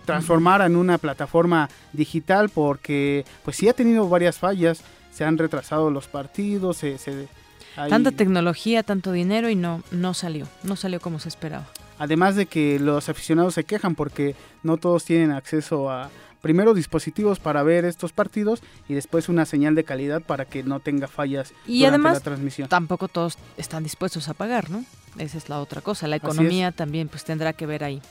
transformara 0.06 0.66
en 0.66 0.76
una 0.76 0.98
plataforma 0.98 1.70
digital 1.94 2.50
porque 2.50 3.26
pues 3.44 3.58
sí 3.58 3.68
ha 3.70 3.74
tenido 3.74 4.08
varias 4.10 4.38
fallas, 4.38 4.82
se 5.14 5.24
han 5.26 5.38
retrasado 5.38 5.90
los 5.92 6.08
partidos, 6.08 6.78
se, 6.78 6.98
se- 6.98 7.28
hay- 7.76 7.90
Tanta 7.90 8.12
tecnología, 8.12 8.84
tanto 8.84 9.12
dinero 9.12 9.50
y 9.50 9.56
no, 9.56 9.84
no 9.92 10.14
salió, 10.14 10.48
no 10.64 10.76
salió 10.76 11.00
como 11.00 11.20
se 11.20 11.30
esperaba. 11.30 11.68
además 11.98 12.36
de 12.36 12.46
que 12.46 12.80
los 12.80 13.10
aficionados 13.10 13.54
se 13.56 13.64
quejan 13.66 13.96
porque 13.96 14.36
no 14.64 14.78
todos 14.78 15.04
tienen 15.06 15.32
acceso 15.32 15.90
a 15.92 16.10
primero 16.42 16.74
dispositivos 16.74 17.40
para 17.40 17.64
ver 17.64 17.86
estos 17.86 18.12
partidos 18.12 18.62
y 18.88 18.94
después 18.94 19.30
una 19.30 19.46
señal 19.46 19.76
de 19.76 19.84
calidad 19.84 20.22
para 20.22 20.46
que 20.46 20.64
no 20.64 20.80
tenga 20.80 21.08
fallas 21.08 21.54
Y 21.68 21.80
durante 21.80 21.88
además, 21.96 22.14
la 22.14 22.20
transmisión. 22.22 22.70
tampoco 22.70 23.08
todos 23.08 23.38
están 23.58 23.84
dispuestos 23.84 24.30
a 24.30 24.34
pagar, 24.34 24.70
¿no? 24.70 24.84
Esa 25.18 25.38
es 25.38 25.50
la 25.50 25.60
otra 25.60 25.82
cosa. 25.82 26.08
La 26.08 26.16
economía 26.18 26.72
también 26.72 27.08
pues 27.08 27.24
tendrá 27.24 27.54
que 27.54 27.66
ver 27.66 27.84
ahí. 27.84 28.02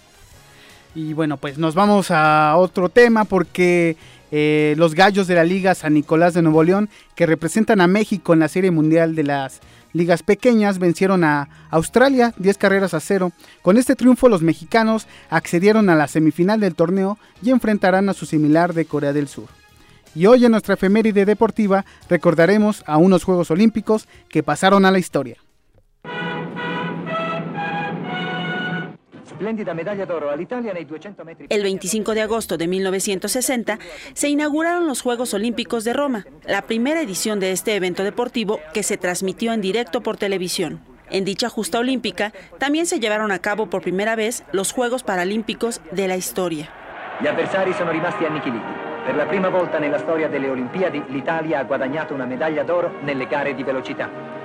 Y 0.95 1.13
bueno, 1.13 1.37
pues 1.37 1.59
nos 1.59 1.75
vamos 1.75 2.11
a 2.11 2.57
otro 2.57 2.89
tema 2.89 3.25
porque 3.25 3.97
eh, 4.31 4.75
los 4.77 4.95
gallos 4.95 5.27
de 5.27 5.35
la 5.35 5.45
Liga 5.45 5.75
San 5.75 5.95
Nicolás 5.95 6.35
de 6.35 6.43
Nuevo 6.43 6.63
León, 6.65 6.89
que 7.15 7.27
representan 7.27 7.81
a 7.81 7.87
México 7.87 8.33
en 8.33 8.41
la 8.41 8.49
Serie 8.49 8.71
Mundial 8.71 9.15
de 9.15 9.23
las 9.25 9.61
Ligas 9.93 10.23
Pequeñas, 10.23 10.79
vencieron 10.79 11.25
a 11.25 11.49
Australia 11.71 12.35
10 12.39 12.59
carreras 12.59 12.95
a 12.95 13.01
cero. 13.01 13.33
Con 13.63 13.77
este 13.77 13.97
triunfo 13.97 14.29
los 14.29 14.43
mexicanos 14.43 15.07
accedieron 15.31 15.91
a 15.91 15.95
la 15.95 16.09
semifinal 16.09 16.61
del 16.61 16.75
torneo 16.75 17.19
y 17.43 17.51
enfrentarán 17.51 18.09
a 18.09 18.15
su 18.15 18.27
similar 18.27 18.75
de 18.75 18.85
Corea 18.85 19.13
del 19.13 19.29
Sur. 19.29 19.49
Y 20.15 20.27
hoy 20.27 20.45
en 20.45 20.53
nuestra 20.53 20.75
efeméride 20.75 21.25
deportiva 21.25 21.85
recordaremos 22.09 22.83
a 22.87 22.97
unos 22.97 23.25
Juegos 23.25 23.51
Olímpicos 23.51 24.09
que 24.29 24.43
pasaron 24.43 24.85
a 24.85 24.91
la 24.91 24.99
historia. 24.99 25.37
El 31.49 31.63
25 31.63 32.15
de 32.15 32.23
agosto 32.23 32.57
de 32.57 32.67
1960 32.67 33.79
se 34.13 34.29
inauguraron 34.29 34.87
los 34.87 35.03
Juegos 35.03 35.35
Olímpicos 35.35 35.85
de 35.85 35.93
Roma, 35.93 36.27
la 36.47 36.63
primera 36.63 37.01
edición 37.01 37.41
de 37.41 37.53
este 37.53 37.75
evento 37.77 38.05
deportivo 38.05 38.61
que 38.75 38.83
se 38.83 38.97
transmitió 38.97 39.53
en 39.53 39.61
directo 39.61 40.03
por 40.03 40.17
televisión. 40.17 40.81
En 41.11 41.25
dicha 41.25 41.49
justa 41.49 41.79
olímpica 41.79 42.33
también 42.59 42.87
se 42.87 43.01
llevaron 43.01 43.33
a 43.33 43.39
cabo 43.39 43.71
por 43.71 43.83
primera 43.83 44.15
vez 44.15 44.45
los 44.53 44.73
Juegos 44.73 45.03
Paralímpicos 45.03 45.81
de 45.91 46.09
la 46.09 46.17
historia. 46.17 46.71
Gli 47.21 47.27
avversari 47.27 47.73
sono 47.73 47.91
rimasti 47.91 48.25
annichiliti. 48.25 48.87
Per 49.05 49.17
la 49.17 49.27
prima 49.27 49.49
volta 49.49 49.79
nella 49.79 49.99
storia 49.99 50.29
delle 50.29 50.51
Olimpiadi 50.51 51.03
l'Italia 51.09 51.61
ha 51.61 51.65
guadagnato 51.65 52.15
una 52.15 52.27
medaglia 52.27 52.63
d'oro 52.63 52.99
nelle 53.03 53.27
gare 53.27 53.55
di 53.55 53.63
velocità. 53.65 54.38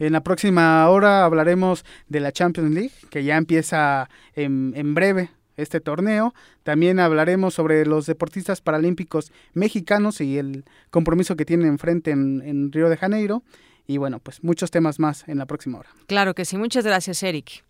En 0.00 0.14
la 0.14 0.22
próxima 0.22 0.88
hora 0.88 1.26
hablaremos 1.26 1.84
de 2.08 2.20
la 2.20 2.32
Champions 2.32 2.72
League, 2.72 2.92
que 3.10 3.22
ya 3.22 3.36
empieza 3.36 4.08
en, 4.34 4.72
en 4.74 4.94
breve 4.94 5.28
este 5.58 5.78
torneo. 5.78 6.32
También 6.62 6.98
hablaremos 6.98 7.52
sobre 7.52 7.84
los 7.84 8.06
deportistas 8.06 8.62
paralímpicos 8.62 9.30
mexicanos 9.52 10.22
y 10.22 10.38
el 10.38 10.64
compromiso 10.90 11.36
que 11.36 11.44
tienen 11.44 11.68
enfrente 11.68 12.12
en, 12.12 12.40
en 12.46 12.72
Río 12.72 12.88
de 12.88 12.96
Janeiro. 12.96 13.42
Y 13.86 13.98
bueno, 13.98 14.20
pues 14.20 14.42
muchos 14.42 14.70
temas 14.70 14.98
más 14.98 15.28
en 15.28 15.36
la 15.36 15.44
próxima 15.44 15.78
hora. 15.78 15.90
Claro 16.06 16.34
que 16.34 16.46
sí. 16.46 16.56
Muchas 16.56 16.86
gracias, 16.86 17.22
Eric. 17.22 17.62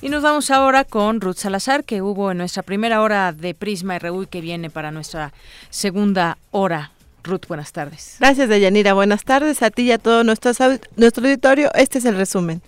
Y 0.00 0.08
nos 0.08 0.22
vamos 0.22 0.52
ahora 0.52 0.84
con 0.84 1.20
Ruth 1.20 1.38
Salazar, 1.38 1.82
que 1.82 2.00
hubo 2.00 2.30
en 2.30 2.38
nuestra 2.38 2.62
primera 2.62 3.02
hora 3.02 3.32
de 3.32 3.54
Prisma 3.54 3.98
RU 3.98 4.22
y 4.22 4.26
que 4.28 4.40
viene 4.40 4.70
para 4.70 4.92
nuestra 4.92 5.32
segunda 5.70 6.38
hora. 6.52 6.92
Ruth, 7.28 7.46
buenas 7.46 7.72
tardes. 7.72 8.16
Gracias, 8.18 8.48
Deyanira. 8.48 8.94
Buenas 8.94 9.24
tardes 9.24 9.62
a 9.62 9.70
ti 9.70 9.82
y 9.82 9.92
a 9.92 9.98
todo 9.98 10.24
nuestro, 10.24 10.52
nuestro 10.96 11.24
auditorio. 11.24 11.70
Este 11.74 11.98
es 11.98 12.04
el 12.04 12.16
resumen. 12.16 12.60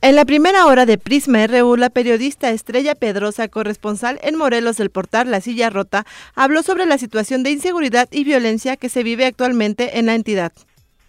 En 0.00 0.14
la 0.14 0.24
primera 0.24 0.66
hora 0.66 0.86
de 0.86 0.96
Prisma 0.96 1.44
RU, 1.48 1.76
la 1.76 1.90
periodista 1.90 2.50
Estrella 2.50 2.94
Pedrosa, 2.94 3.48
corresponsal 3.48 4.20
en 4.22 4.36
Morelos 4.36 4.76
del 4.76 4.90
portal 4.90 5.30
La 5.30 5.40
Silla 5.40 5.70
Rota, 5.70 6.06
habló 6.36 6.62
sobre 6.62 6.86
la 6.86 6.98
situación 6.98 7.42
de 7.42 7.50
inseguridad 7.50 8.08
y 8.12 8.22
violencia 8.22 8.76
que 8.76 8.88
se 8.88 9.02
vive 9.02 9.26
actualmente 9.26 9.98
en 9.98 10.06
la 10.06 10.14
entidad 10.14 10.52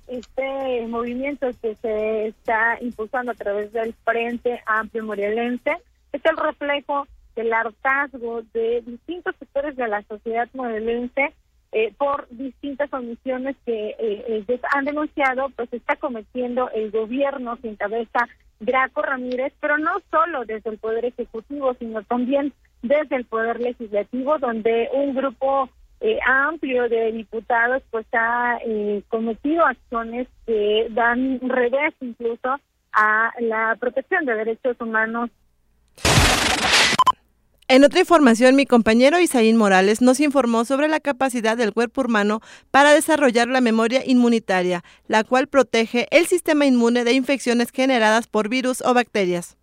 este 0.10 0.88
movimiento 0.88 1.48
que 1.62 1.76
se 1.76 2.28
está 2.28 2.78
impulsando 2.82 3.32
a 3.32 3.36
través 3.36 3.72
del 3.72 3.94
Frente 4.04 4.62
Amplio 4.66 5.04
Morelense 5.04 5.78
es 6.12 6.26
el 6.26 6.38
reflejo 6.38 7.08
del 7.36 7.54
hartazgo 7.54 8.42
de 8.54 8.82
distintos 8.86 9.36
sectores 9.38 9.76
de 9.76 9.88
la 9.88 10.02
sociedad 10.04 10.50
morelense 10.54 11.34
eh, 11.72 11.94
por 11.98 12.28
distintas 12.30 12.92
omisiones 12.94 13.56
que 13.66 13.90
eh, 13.90 14.46
eh, 14.48 14.62
han 14.74 14.86
denunciado, 14.86 15.50
pues 15.56 15.72
está 15.74 15.96
cometiendo 15.96 16.70
el 16.72 16.92
gobierno 16.92 17.58
sin 17.62 17.76
cabeza 17.76 18.28
Graco 18.60 19.02
Ramírez, 19.02 19.54
pero 19.60 19.78
no 19.78 19.92
solo 20.12 20.46
desde 20.46 20.70
el 20.72 20.78
Poder 20.78 21.06
Ejecutivo, 21.06 21.74
sino 21.80 22.04
también 22.04 22.54
desde 22.82 23.16
el 23.16 23.26
Poder 23.26 23.60
Legislativo, 23.60 24.38
donde 24.38 24.90
un 24.94 25.14
grupo 25.16 25.70
eh, 26.02 26.18
amplio 26.26 26.88
de 26.88 27.12
diputados 27.12 27.84
pues 27.92 28.06
ha 28.14 28.58
eh, 28.66 29.04
cometido 29.10 29.66
acciones 29.66 30.28
que 30.46 30.88
dan 30.92 31.40
revés 31.42 31.94
incluso 32.00 32.58
a 32.94 33.34
la 33.42 33.76
protección 33.80 34.26
de 34.26 34.36
derechos 34.36 34.78
humanos. 34.80 35.30
En 37.72 37.84
otra 37.84 38.00
información, 38.00 38.56
mi 38.56 38.66
compañero 38.66 39.20
Isaín 39.20 39.56
Morales 39.56 40.02
nos 40.02 40.20
informó 40.20 40.66
sobre 40.66 40.88
la 40.88 41.00
capacidad 41.00 41.56
del 41.56 41.72
cuerpo 41.72 42.02
humano 42.02 42.42
para 42.72 42.94
desarrollar 42.94 43.48
la 43.48 43.62
memoria 43.62 44.02
inmunitaria, 44.04 44.84
la 45.08 45.24
cual 45.24 45.46
protege 45.46 46.08
el 46.10 46.26
sistema 46.26 46.66
inmune 46.66 47.04
de 47.04 47.14
infecciones 47.14 47.70
generadas 47.72 48.26
por 48.26 48.50
virus 48.50 48.82
o 48.82 48.96
bacterias. 48.96 49.56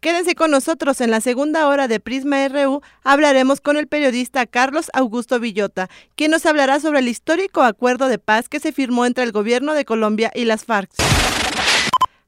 Quédense 0.00 0.34
con 0.34 0.50
nosotros 0.50 1.00
en 1.00 1.10
la 1.10 1.22
segunda 1.22 1.68
hora 1.68 1.88
de 1.88 2.00
Prisma 2.00 2.46
RU. 2.48 2.82
Hablaremos 3.02 3.62
con 3.62 3.78
el 3.78 3.86
periodista 3.86 4.44
Carlos 4.44 4.90
Augusto 4.92 5.40
Villota, 5.40 5.88
quien 6.16 6.32
nos 6.32 6.44
hablará 6.44 6.80
sobre 6.80 6.98
el 6.98 7.08
histórico 7.08 7.62
acuerdo 7.62 8.08
de 8.08 8.18
paz 8.18 8.50
que 8.50 8.60
se 8.60 8.72
firmó 8.72 9.06
entre 9.06 9.24
el 9.24 9.32
gobierno 9.32 9.72
de 9.72 9.86
Colombia 9.86 10.30
y 10.34 10.44
las 10.44 10.66
FARC. 10.66 10.90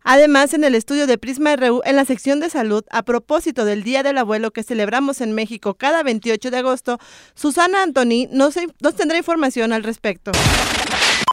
Además, 0.05 0.53
en 0.53 0.65
el 0.65 0.75
estudio 0.75 1.07
de 1.07 1.17
Prisma 1.17 1.57
RU, 1.57 1.81
en 1.85 1.97
la 1.97 2.05
sección 2.05 2.39
de 2.39 2.51
salud, 2.51 2.85
a 2.91 3.03
propósito 3.03 3.65
del 3.65 3.83
Día 3.83 4.03
del 4.03 4.19
Abuelo 4.19 4.53
que 4.53 4.63
celebramos 4.63 5.23
en 5.23 5.33
México 5.33 5.75
cada 5.75 6.03
28 6.03 6.51
de 6.51 6.59
agosto, 6.59 6.99
Susana 7.35 7.83
Antoni 7.83 8.29
nos, 8.31 8.55
nos 8.81 8.95
tendrá 8.97 9.17
información 9.17 9.73
al 9.73 9.83
respecto. 9.83 10.31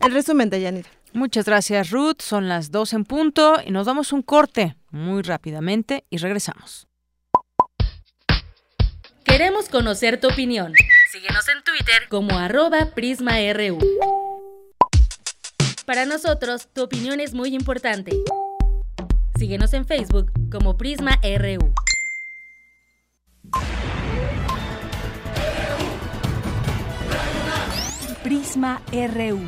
El 0.05 0.13
resumen 0.13 0.49
de 0.49 0.61
Yanira. 0.61 0.89
Muchas 1.11 1.45
gracias, 1.45 1.89
Ruth. 1.91 2.21
Son 2.21 2.47
las 2.47 2.71
dos 2.71 2.93
en 2.93 3.03
punto 3.03 3.57
y 3.65 3.71
nos 3.71 3.85
damos 3.85 4.13
un 4.13 4.21
corte 4.21 4.77
muy 4.89 5.21
rápidamente 5.21 6.05
y 6.09 6.17
regresamos. 6.17 6.87
Queremos 9.25 9.67
conocer 9.67 10.17
tu 10.19 10.29
opinión. 10.29 10.73
Síguenos 11.11 11.45
en 11.49 11.61
Twitter 11.63 12.07
como 12.09 12.37
arroba 12.37 12.91
PrismaRU. 12.95 13.79
Para 15.85 16.05
nosotros, 16.05 16.69
tu 16.73 16.83
opinión 16.83 17.19
es 17.19 17.33
muy 17.33 17.53
importante. 17.53 18.13
Síguenos 19.41 19.73
en 19.73 19.85
Facebook 19.85 20.31
como 20.51 20.77
PrismaRU. 20.77 21.73
Prisma 28.21 28.83
RU. 28.91 29.39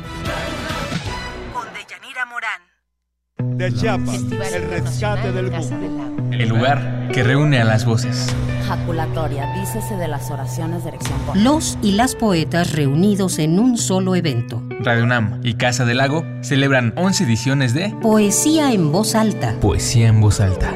De 3.56 3.72
Chiapas, 3.72 4.20
el 4.52 4.68
rescate 4.68 5.30
del 5.30 5.50
mundo. 5.50 6.24
El 6.32 6.48
lugar 6.48 7.08
que 7.12 7.22
reúne 7.22 7.60
a 7.60 7.64
las 7.64 7.84
voces. 7.84 8.34
Jaculatoria, 8.66 9.52
dícese 9.54 9.94
de 9.96 10.08
las 10.08 10.30
oraciones 10.32 10.82
de 10.82 10.88
erección. 10.88 11.18
Los 11.34 11.78
y 11.80 11.92
las 11.92 12.16
poetas 12.16 12.72
reunidos 12.72 13.38
en 13.38 13.60
un 13.60 13.78
solo 13.78 14.16
evento. 14.16 14.60
Radio 14.80 15.04
UNAM 15.04 15.40
y 15.44 15.54
Casa 15.54 15.84
del 15.84 15.98
Lago 15.98 16.24
celebran 16.40 16.94
11 16.96 17.24
ediciones 17.24 17.74
de 17.74 17.94
Poesía 18.02 18.72
en 18.72 18.90
voz 18.90 19.14
alta. 19.14 19.54
Poesía 19.60 20.08
en 20.08 20.20
voz 20.20 20.40
alta. 20.40 20.72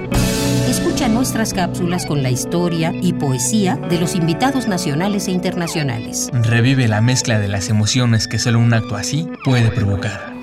Escucha 0.98 1.14
nuestras 1.14 1.54
cápsulas 1.54 2.06
con 2.06 2.24
la 2.24 2.30
historia 2.30 2.92
y 2.92 3.12
poesía 3.12 3.76
de 3.76 4.00
los 4.00 4.16
invitados 4.16 4.66
nacionales 4.66 5.28
e 5.28 5.30
internacionales. 5.30 6.28
Revive 6.32 6.88
la 6.88 7.00
mezcla 7.00 7.38
de 7.38 7.46
las 7.46 7.68
emociones 7.68 8.26
que 8.26 8.40
solo 8.40 8.58
un 8.58 8.74
acto 8.74 8.96
así 8.96 9.28
puede 9.44 9.70
provocar. 9.70 10.34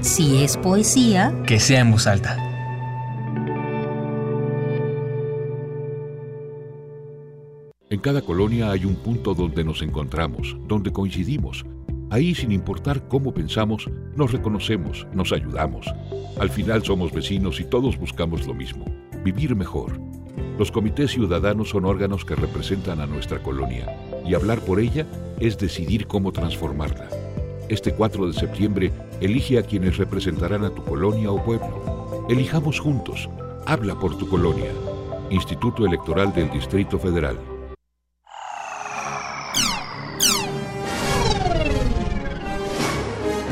Si 0.00 0.42
es 0.42 0.56
poesía, 0.56 1.34
que 1.46 1.60
sea 1.60 1.80
en 1.80 1.90
voz 1.90 2.06
alta. 2.06 2.38
En 7.90 8.00
cada 8.00 8.22
colonia 8.22 8.70
hay 8.70 8.86
un 8.86 8.96
punto 8.96 9.34
donde 9.34 9.64
nos 9.64 9.82
encontramos, 9.82 10.56
donde 10.66 10.92
coincidimos. 10.92 11.66
Ahí, 12.14 12.32
sin 12.32 12.52
importar 12.52 13.08
cómo 13.08 13.34
pensamos, 13.34 13.90
nos 14.14 14.30
reconocemos, 14.30 15.04
nos 15.12 15.32
ayudamos. 15.32 15.92
Al 16.38 16.48
final 16.48 16.84
somos 16.84 17.10
vecinos 17.10 17.58
y 17.58 17.64
todos 17.64 17.98
buscamos 17.98 18.46
lo 18.46 18.54
mismo, 18.54 18.84
vivir 19.24 19.56
mejor. 19.56 19.98
Los 20.56 20.70
comités 20.70 21.10
ciudadanos 21.10 21.70
son 21.70 21.84
órganos 21.84 22.24
que 22.24 22.36
representan 22.36 23.00
a 23.00 23.08
nuestra 23.08 23.42
colonia 23.42 23.98
y 24.24 24.34
hablar 24.34 24.60
por 24.60 24.78
ella 24.78 25.08
es 25.40 25.58
decidir 25.58 26.06
cómo 26.06 26.30
transformarla. 26.30 27.08
Este 27.68 27.92
4 27.92 28.28
de 28.28 28.32
septiembre, 28.32 28.92
elige 29.20 29.58
a 29.58 29.64
quienes 29.64 29.96
representarán 29.96 30.62
a 30.62 30.70
tu 30.70 30.84
colonia 30.84 31.32
o 31.32 31.44
pueblo. 31.44 32.26
Elijamos 32.30 32.78
juntos. 32.78 33.28
Habla 33.66 33.98
por 33.98 34.16
tu 34.16 34.28
colonia. 34.28 34.70
Instituto 35.30 35.84
Electoral 35.84 36.32
del 36.32 36.48
Distrito 36.52 36.96
Federal. 36.96 37.36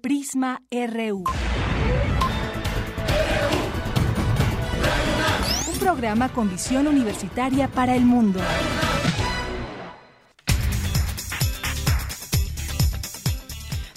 Prisma 0.00 0.62
RU. 0.70 1.24
Un 5.72 5.78
programa 5.80 6.28
con 6.28 6.48
visión 6.48 6.86
universitaria 6.86 7.66
para 7.66 7.96
el 7.96 8.04
mundo. 8.04 8.40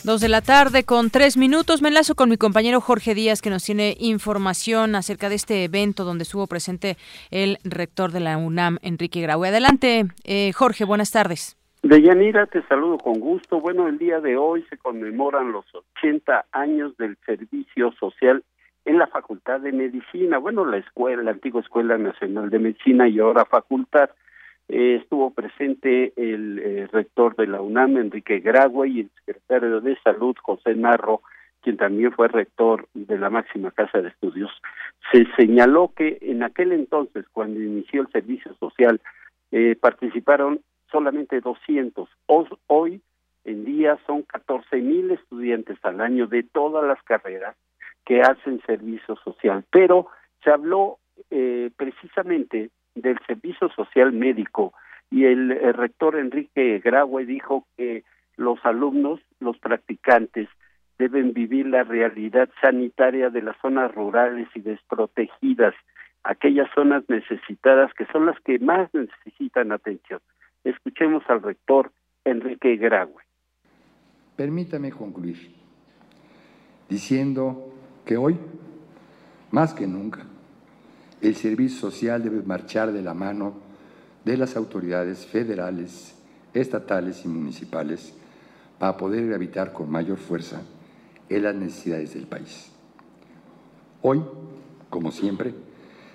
Dos 0.04 0.20
de 0.20 0.30
la 0.30 0.42
tarde 0.42 0.84
con 0.84 1.12
tres 1.12 1.38
minutos. 1.38 1.84
Me 1.84 1.90
enlazo 1.90 2.16
con 2.16 2.30
mi 2.30 2.38
compañero 2.38 2.82
Jorge 2.82 3.14
Díaz 3.14 3.44
que 3.44 3.52
nos 3.52 3.64
tiene 3.64 3.96
información 4.00 4.96
acerca 4.96 5.30
de 5.30 5.36
este 5.36 5.64
evento 5.64 6.04
donde 6.04 6.24
estuvo 6.24 6.48
presente 6.48 6.98
el 7.30 7.60
rector 7.64 8.12
de 8.12 8.22
la 8.22 8.38
UNAM, 8.38 8.80
Enrique 8.82 9.22
Graue. 9.22 9.50
Adelante, 9.50 10.08
eh, 10.24 10.52
Jorge, 10.54 10.86
buenas 10.86 11.12
tardes. 11.12 11.58
Deyanira, 11.84 12.46
te 12.46 12.62
saludo 12.68 13.00
con 13.00 13.20
gusto. 13.20 13.60
Bueno, 13.60 13.88
el 13.88 13.98
día 13.98 14.20
de 14.20 14.38
hoy 14.38 14.64
se 14.70 14.78
conmemoran 14.78 15.52
los 15.52 15.66
80 15.98 16.46
años 16.52 16.96
del 16.98 17.18
servicio 17.26 17.92
social 17.94 18.44
en 18.86 19.00
la 19.00 19.08
Facultad 19.08 19.60
de 19.62 19.72
Medicina. 19.72 20.38
Bueno, 20.38 20.64
la 20.64 20.78
escuela, 20.78 21.24
la 21.24 21.32
antigua 21.32 21.62
Escuela 21.62 21.98
Nacional 21.98 22.52
de 22.52 22.60
Medicina 22.60 23.08
y 23.08 23.20
ahora 23.20 23.46
Facultad. 23.46 24.12
Eh, 24.70 25.00
estuvo 25.02 25.32
presente 25.32 26.14
el 26.16 26.60
eh, 26.60 26.88
rector 26.92 27.36
de 27.36 27.48
la 27.48 27.62
UNAM, 27.62 27.98
Enrique 27.98 28.40
Graue, 28.40 28.88
y 28.88 29.00
el 29.02 29.10
secretario 29.18 29.82
de 29.82 29.98
Salud, 30.04 30.36
José 30.42 30.76
Narro, 30.76 31.22
quien 31.62 31.78
también 31.78 32.12
fue 32.12 32.28
rector 32.28 32.88
de 32.94 33.18
la 33.18 33.32
máxima 33.32 33.72
casa 33.72 34.02
de 34.02 34.10
estudios. 34.10 34.52
Se 35.12 35.26
señaló 35.36 35.92
que 35.96 36.20
en 36.22 36.44
aquel 36.44 36.74
entonces, 36.74 37.26
cuando 37.34 37.60
inició 37.60 38.02
el 38.02 38.12
servicio 38.12 38.54
social, 38.60 39.02
eh, 39.52 39.76
participaron 39.82 40.62
solamente 40.92 41.40
200. 41.42 42.10
Hoy 42.68 43.02
en 43.46 43.66
día 43.66 43.98
son 44.06 44.24
14 44.24 44.78
mil 44.78 45.12
estudiantes 45.12 45.78
al 45.84 46.02
año 46.02 46.28
de 46.28 46.44
todas 46.44 46.86
las 46.86 47.02
carreras 47.04 47.56
que 48.06 48.22
hacen 48.22 48.62
servicio 48.66 49.16
social. 49.18 49.64
Pero 49.72 50.08
se 50.44 50.52
habló 50.52 50.98
precisamente 51.76 52.70
del 52.96 53.18
Servicio 53.26 53.70
Social 53.70 54.12
Médico 54.12 54.74
y 55.12 55.26
el, 55.26 55.50
rector 55.74 56.18
Enrique 56.18 56.80
Graue 56.84 57.26
dijo 57.26 57.66
que 57.78 58.04
los 58.38 58.64
alumnos, 58.66 59.20
los 59.40 59.58
practicantes, 59.58 60.48
deben 60.98 61.34
vivir 61.34 61.68
la 61.68 61.84
realidad 61.84 62.50
sanitaria 62.62 63.30
de 63.30 63.42
las 63.42 63.58
zonas 63.62 63.94
rurales 63.94 64.48
y 64.56 64.62
desprotegidas, 64.62 65.76
aquellas 66.24 66.70
zonas 66.74 67.04
necesitadas 67.10 67.94
que 67.94 68.06
son 68.06 68.26
las 68.26 68.40
que 68.42 68.60
más 68.60 68.90
necesitan 68.94 69.72
atención. 69.72 70.22
Escuchemos 70.64 71.24
al 71.28 71.42
rector 71.42 71.92
Enrique 72.24 72.78
Graue. 72.78 73.16
Permítame 74.36 74.92
concluir 74.92 75.56
diciendo 76.88 77.74
que 78.06 78.18
hoy, 78.18 78.38
más 79.50 79.74
que 79.74 79.88
nunca, 79.88 80.26
el 81.22 81.36
servicio 81.36 81.80
social 81.80 82.22
debe 82.22 82.44
marchar 82.44 82.92
de 82.92 83.02
la 83.02 83.14
mano 83.14 83.54
de 84.24 84.38
las 84.38 84.56
autoridades 84.56 85.26
federales, 85.26 86.22
estatales 86.54 87.26
y 87.26 87.28
municipales 87.28 88.14
para 88.78 88.98
poder 88.98 89.28
gravitar 89.28 89.74
con 89.74 89.90
mayor 89.90 90.18
fuerza 90.18 90.62
en 91.30 91.44
las 91.44 91.56
necesidades 91.56 92.14
del 92.14 92.28
país. 92.28 92.72
Hoy, 94.02 94.22
como 94.90 95.12
siempre, 95.12 95.54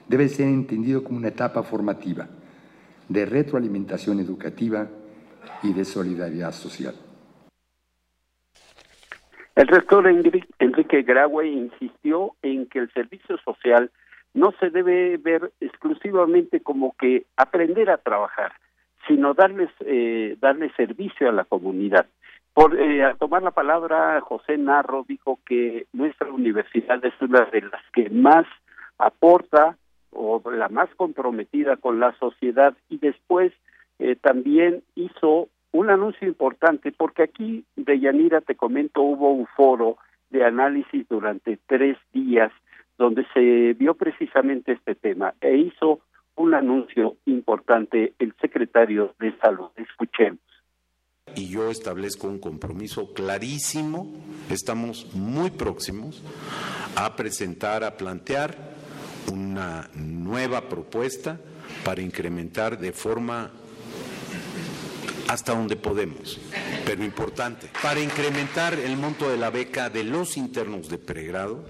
debe 0.09 0.29
ser 0.29 0.47
entendido 0.47 1.03
como 1.03 1.19
una 1.19 1.29
etapa 1.29 1.63
formativa 1.63 2.29
de 3.09 3.27
retroalimentación 3.27 4.21
educativa 4.21 4.89
y 5.63 5.73
de 5.73 5.85
solidaridad 5.85 6.53
social. 6.53 6.95
El 9.55 9.69
rector 9.69 10.07
Enrique 10.07 11.03
Graue 11.03 11.49
insistió 11.49 12.33
en 12.43 12.67
que 12.67 12.81
el 12.81 12.93
servicio 12.93 13.39
social 13.39 13.91
no 14.35 14.53
se 14.61 14.69
debe 14.69 15.17
ver 15.17 15.51
exclusivamente 15.61 16.61
como 16.61 16.95
que 16.99 17.25
aprender 17.39 17.89
a 17.89 17.97
trabajar, 17.97 18.53
sino 19.09 19.33
darles 19.33 19.71
eh, 19.81 20.37
darle 20.41 20.71
servicio 20.77 21.31
a 21.31 21.33
la 21.33 21.45
comunidad. 21.45 22.07
Por 22.53 22.79
eh, 22.79 23.15
tomar 23.19 23.43
la 23.43 23.51
palabra, 23.51 24.21
José 24.21 24.59
Narro 24.59 25.07
dijo 25.09 25.41
que 25.47 25.87
nuestra 25.95 26.31
universidad 26.31 27.03
es 27.05 27.15
una 27.21 27.47
de 27.47 27.63
las 27.63 27.83
que 27.95 28.11
más 28.11 28.47
aporta 28.99 29.77
o 30.17 30.43
la 30.51 30.69
más 30.69 30.89
comprometida 30.97 31.77
con 31.77 32.01
la 32.01 32.17
sociedad 32.19 32.75
y 32.89 32.99
después 32.99 33.53
eh, 33.99 34.17
también 34.17 34.83
hizo 34.95 35.49
un 35.73 35.91
anuncio 35.91 36.27
importante 36.27 36.93
porque 36.93 37.23
aquí 37.23 37.65
de 37.77 38.01
Yanira 38.01 38.41
te 38.41 38.55
comento 38.55 39.03
hubo 39.03 39.31
un 39.33 39.47
foro 39.47 39.99
de 40.31 40.45
análisis 40.45 41.07
durante 41.09 41.59
tres 41.67 41.97
días 42.13 42.51
donde 42.99 43.27
se 43.35 43.75
vio 43.75 43.95
precisamente 43.95 44.73
este 44.73 44.95
tema 44.95 45.35
e 45.41 45.57
hizo 45.57 46.01
un 46.37 46.55
anuncio 46.55 47.17
importante 47.27 48.15
el 48.19 48.35
secretario 48.41 49.15
de 49.19 49.37
Salud. 49.39 49.69
Escuchemos. 49.77 50.41
Y 51.35 51.49
yo 51.51 51.71
establezco 51.71 52.29
un 52.29 52.39
compromiso 52.39 53.13
clarísimo, 53.13 54.07
estamos 54.49 55.15
muy 55.15 55.51
próximos 55.51 56.23
a 56.95 57.17
presentar, 57.17 57.83
a 57.83 57.97
plantear 57.97 58.55
una 59.29 59.89
nueva 59.95 60.69
propuesta 60.69 61.39
para 61.85 62.03
incrementar 62.03 62.79
de 62.79 62.93
forma 62.93 63.51
hasta 65.29 65.55
donde 65.55 65.77
podemos, 65.77 66.41
pero 66.85 67.03
importante, 67.05 67.69
para 67.83 68.01
incrementar 68.01 68.75
el 68.75 68.97
monto 68.97 69.29
de 69.29 69.37
la 69.37 69.51
beca 69.51 69.91
de 69.91 70.05
los 70.05 70.37
internos 70.37 70.89
de 70.89 70.99
pregrado 70.99 71.65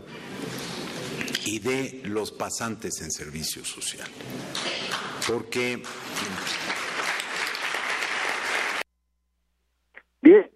y 1.47 1.61
de 1.61 2.03
los 2.05 2.33
pasantes 2.33 3.01
en 3.03 3.11
servicio 3.11 3.65
social. 3.65 4.09
Porque. 5.27 5.83
Bien, 10.21 10.51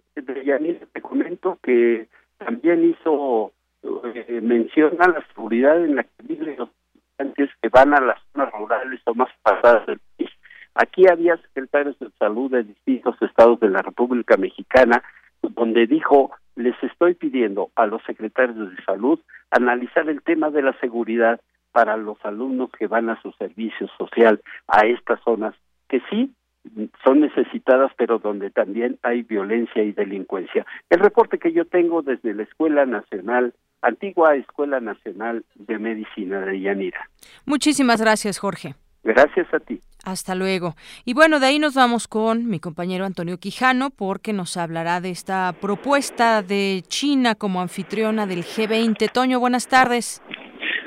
Yanir, 0.44 0.88
te 0.92 1.00
comento 1.00 1.58
que 1.62 2.08
también 2.38 2.90
hizo 2.90 3.52
eh, 3.82 4.40
mención 4.42 4.96
a 5.00 5.08
la 5.08 5.26
seguridad 5.28 5.82
en 5.84 5.96
la 5.96 6.04
que 6.04 6.22
viven 6.22 6.56
los 6.56 6.68
que 7.60 7.68
van 7.68 7.94
a 7.94 8.00
las 8.00 8.18
zonas 8.32 8.52
rurales 8.52 9.00
o 9.06 9.14
más 9.14 9.28
pasadas 9.42 9.86
del 9.86 10.00
país. 10.16 10.30
Aquí 10.74 11.04
había 11.10 11.36
secretarios 11.36 11.98
de 11.98 12.10
salud 12.18 12.50
de 12.50 12.62
distintos 12.64 13.20
estados 13.20 13.60
de 13.60 13.68
la 13.68 13.82
República 13.82 14.36
Mexicana 14.36 15.02
donde 15.42 15.86
dijo 15.86 16.30
les 16.56 16.74
estoy 16.82 17.14
pidiendo 17.14 17.70
a 17.74 17.86
los 17.86 18.02
secretarios 18.04 18.70
de 18.70 18.84
salud 18.84 19.18
analizar 19.50 20.08
el 20.08 20.22
tema 20.22 20.50
de 20.50 20.62
la 20.62 20.78
seguridad 20.80 21.40
para 21.72 21.96
los 21.96 22.18
alumnos 22.24 22.70
que 22.78 22.86
van 22.86 23.08
a 23.08 23.20
su 23.22 23.32
servicio 23.32 23.88
social 23.96 24.40
a 24.66 24.86
estas 24.86 25.20
zonas 25.22 25.54
que 25.88 26.02
sí 26.10 26.34
son 27.04 27.20
necesitadas, 27.20 27.92
pero 27.96 28.18
donde 28.18 28.50
también 28.50 28.98
hay 29.02 29.22
violencia 29.22 29.82
y 29.82 29.92
delincuencia. 29.92 30.66
El 30.88 31.00
reporte 31.00 31.38
que 31.38 31.52
yo 31.52 31.64
tengo 31.64 32.02
desde 32.02 32.34
la 32.34 32.42
Escuela 32.42 32.86
Nacional, 32.86 33.54
antigua 33.82 34.36
Escuela 34.36 34.80
Nacional 34.80 35.44
de 35.54 35.78
Medicina 35.78 36.40
de 36.40 36.60
Yanira. 36.60 37.08
Muchísimas 37.46 38.00
gracias, 38.00 38.38
Jorge. 38.38 38.74
Gracias 39.02 39.52
a 39.54 39.60
ti. 39.60 39.80
Hasta 40.04 40.34
luego. 40.34 40.74
Y 41.04 41.14
bueno, 41.14 41.40
de 41.40 41.46
ahí 41.46 41.58
nos 41.58 41.74
vamos 41.74 42.06
con 42.06 42.46
mi 42.46 42.58
compañero 42.58 43.06
Antonio 43.06 43.38
Quijano 43.38 43.90
porque 43.90 44.32
nos 44.32 44.56
hablará 44.56 45.00
de 45.00 45.10
esta 45.10 45.54
propuesta 45.58 46.42
de 46.42 46.82
China 46.86 47.34
como 47.34 47.60
anfitriona 47.62 48.26
del 48.26 48.40
G20. 48.40 49.10
Toño, 49.10 49.40
buenas 49.40 49.68
tardes. 49.68 50.22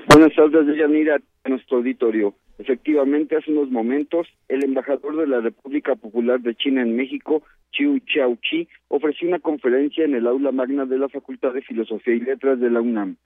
Buenas 0.07 0.35
tardes, 0.35 0.77
Yanira, 0.77 1.17
a 1.43 1.49
nuestro 1.49 1.77
auditorio. 1.77 2.35
Efectivamente, 2.59 3.35
hace 3.35 3.51
unos 3.51 3.71
momentos, 3.71 4.27
el 4.47 4.63
embajador 4.63 5.17
de 5.17 5.27
la 5.27 5.41
República 5.41 5.95
Popular 5.95 6.39
de 6.41 6.55
China 6.55 6.81
en 6.81 6.95
México, 6.95 7.43
Chiu 7.71 7.99
Chi, 7.99 8.67
ofreció 8.89 9.27
una 9.27 9.39
conferencia 9.39 10.05
en 10.05 10.13
el 10.13 10.27
aula 10.27 10.51
magna 10.51 10.85
de 10.85 10.99
la 10.99 11.09
Facultad 11.09 11.53
de 11.53 11.63
Filosofía 11.63 12.13
y 12.13 12.19
Letras 12.19 12.59
de 12.59 12.69
la 12.69 12.81
UNAM. 12.81 13.17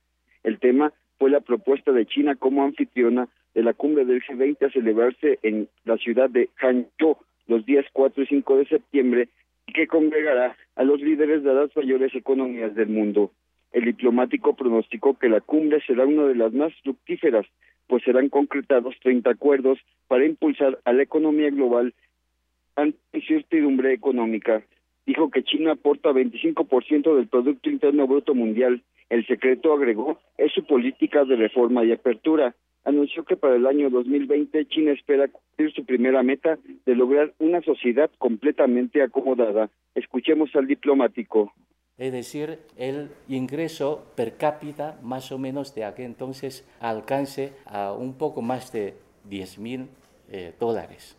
El 0.43 0.59
tema 0.59 0.93
fue 1.19 1.29
la 1.29 1.41
propuesta 1.41 1.91
de 1.91 2.05
China 2.05 2.35
como 2.35 2.63
anfitriona 2.63 3.27
de 3.53 3.63
la 3.63 3.73
cumbre 3.73 4.05
del 4.05 4.23
G20 4.23 4.65
a 4.65 4.71
celebrarse 4.71 5.39
en 5.43 5.67
la 5.83 5.97
ciudad 5.97 6.29
de 6.29 6.49
Hangzhou 6.55 7.17
los 7.47 7.65
días 7.65 7.85
4 7.91 8.23
y 8.23 8.27
5 8.27 8.57
de 8.57 8.65
septiembre 8.67 9.29
y 9.65 9.73
que 9.73 9.87
congregará 9.87 10.55
a 10.75 10.83
los 10.83 11.01
líderes 11.01 11.43
de 11.43 11.53
las 11.53 11.75
mayores 11.75 12.13
economías 12.15 12.75
del 12.75 12.89
mundo. 12.89 13.31
El 13.71 13.85
diplomático 13.85 14.55
pronosticó 14.55 15.17
que 15.17 15.29
la 15.29 15.41
cumbre 15.41 15.81
será 15.85 16.05
una 16.05 16.23
de 16.23 16.35
las 16.35 16.53
más 16.53 16.73
fructíferas, 16.83 17.45
pues 17.87 18.03
serán 18.03 18.29
concretados 18.29 18.95
30 19.01 19.29
acuerdos 19.29 19.79
para 20.07 20.25
impulsar 20.25 20.79
a 20.85 20.93
la 20.93 21.03
economía 21.03 21.49
global 21.49 21.93
ante 22.75 22.99
incertidumbre 23.13 23.93
económica. 23.93 24.63
Dijo 25.05 25.31
que 25.31 25.43
China 25.43 25.71
aporta 25.71 26.11
25% 26.11 27.15
del 27.15 27.27
Producto 27.27 27.69
Interno 27.69 28.07
Bruto 28.07 28.35
Mundial 28.35 28.83
El 29.09 29.25
secreto 29.25 29.73
agregó 29.73 30.19
es 30.37 30.51
su 30.51 30.65
política 30.65 31.23
de 31.23 31.37
reforma 31.37 31.85
y 31.85 31.93
apertura. 31.93 32.55
Anunció 32.83 33.23
que 33.23 33.37
para 33.37 33.55
el 33.55 33.65
año 33.65 33.89
2020 33.89 34.65
China 34.67 34.91
espera 34.91 35.29
cumplir 35.29 35.73
su 35.73 35.85
primera 35.85 36.23
meta 36.23 36.57
de 36.85 36.95
lograr 36.95 37.33
una 37.39 37.61
sociedad 37.61 38.11
completamente 38.17 39.01
acomodada. 39.01 39.69
Escuchemos 39.95 40.53
al 40.55 40.67
diplomático 40.67 41.53
es 41.97 42.11
decir, 42.11 42.59
el 42.77 43.11
ingreso 43.27 44.03
per 44.15 44.37
cápita 44.37 44.99
más 45.01 45.31
o 45.31 45.37
menos 45.37 45.73
de 45.73 45.83
aquel 45.83 46.05
entonces 46.05 46.63
alcance 46.79 47.53
a 47.65 47.93
un 47.93 48.13
poco 48.13 48.41
más 48.41 48.71
de 48.71 48.95
10 49.29 49.57
mil 49.57 49.89
eh, 50.29 50.53
dólares. 50.59 51.15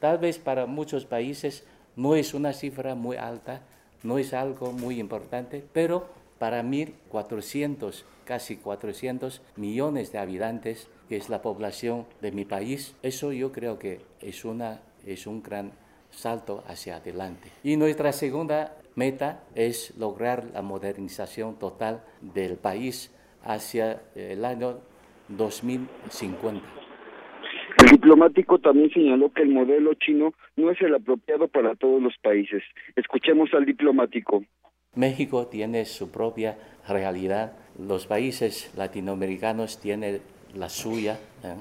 Tal 0.00 0.18
vez 0.18 0.38
para 0.38 0.66
muchos 0.66 1.06
países 1.06 1.64
no 1.96 2.14
es 2.14 2.34
una 2.34 2.52
cifra 2.52 2.94
muy 2.94 3.16
alta, 3.16 3.62
no 4.02 4.18
es 4.18 4.34
algo 4.34 4.72
muy 4.72 5.00
importante, 5.00 5.64
pero 5.72 6.06
para 6.38 6.62
1.400, 6.62 8.04
casi 8.24 8.56
400 8.56 9.42
millones 9.56 10.12
de 10.12 10.18
habitantes, 10.18 10.88
que 11.08 11.16
es 11.16 11.28
la 11.28 11.42
población 11.42 12.06
de 12.20 12.32
mi 12.32 12.44
país, 12.44 12.94
eso 13.02 13.32
yo 13.32 13.50
creo 13.50 13.78
que 13.78 14.00
es, 14.20 14.44
una, 14.44 14.80
es 15.06 15.26
un 15.26 15.42
gran 15.42 15.72
salto 16.10 16.62
hacia 16.68 16.96
adelante. 16.96 17.50
Y 17.64 17.76
nuestra 17.76 18.12
segunda 18.12 18.76
meta 18.98 19.44
es 19.54 19.96
lograr 19.96 20.44
la 20.52 20.60
modernización 20.60 21.58
total 21.58 22.02
del 22.20 22.56
país 22.56 23.14
hacia 23.42 24.02
el 24.14 24.44
año 24.44 24.80
2050. 25.28 26.60
El 27.80 27.90
diplomático 27.92 28.58
también 28.58 28.90
señaló 28.90 29.32
que 29.32 29.42
el 29.42 29.50
modelo 29.50 29.94
chino 29.94 30.34
no 30.56 30.70
es 30.70 30.80
el 30.82 30.96
apropiado 30.96 31.46
para 31.46 31.76
todos 31.76 32.02
los 32.02 32.14
países. 32.20 32.62
Escuchemos 32.96 33.54
al 33.54 33.64
diplomático. 33.64 34.42
México 34.96 35.46
tiene 35.46 35.84
su 35.84 36.10
propia 36.10 36.58
realidad, 36.88 37.52
los 37.78 38.06
países 38.06 38.72
latinoamericanos 38.76 39.80
tienen 39.80 40.20
la 40.54 40.68
suya 40.68 41.20
¿eh? 41.44 41.54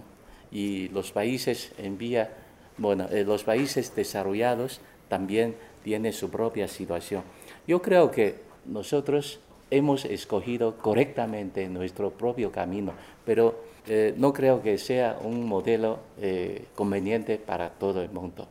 y 0.51 0.89
los 0.89 1.11
países 1.11 1.75
en 1.77 1.99
vía, 1.99 2.31
bueno, 2.79 3.05
eh, 3.11 3.23
los 3.23 3.43
países 3.43 3.95
desarrollados 3.95 4.81
también 5.09 5.55
tiene 5.87 6.11
su 6.11 6.29
propia 6.29 6.67
situación. 6.67 7.23
Yo 7.65 7.81
creo 7.81 8.11
que 8.11 8.35
nosotros 8.65 9.39
hemos 9.71 10.03
escogido 10.03 10.75
correctamente 10.75 11.69
nuestro 11.69 12.09
propio 12.11 12.51
camino, 12.51 12.91
pero 13.23 13.55
eh, 13.87 14.13
no 14.17 14.33
creo 14.33 14.61
que 14.61 14.77
sea 14.79 15.17
un 15.23 15.47
modelo 15.47 15.99
eh, 16.19 16.65
conveniente 16.75 17.37
para 17.37 17.69
todo 17.69 18.01
el 18.01 18.09
mundo. 18.09 18.49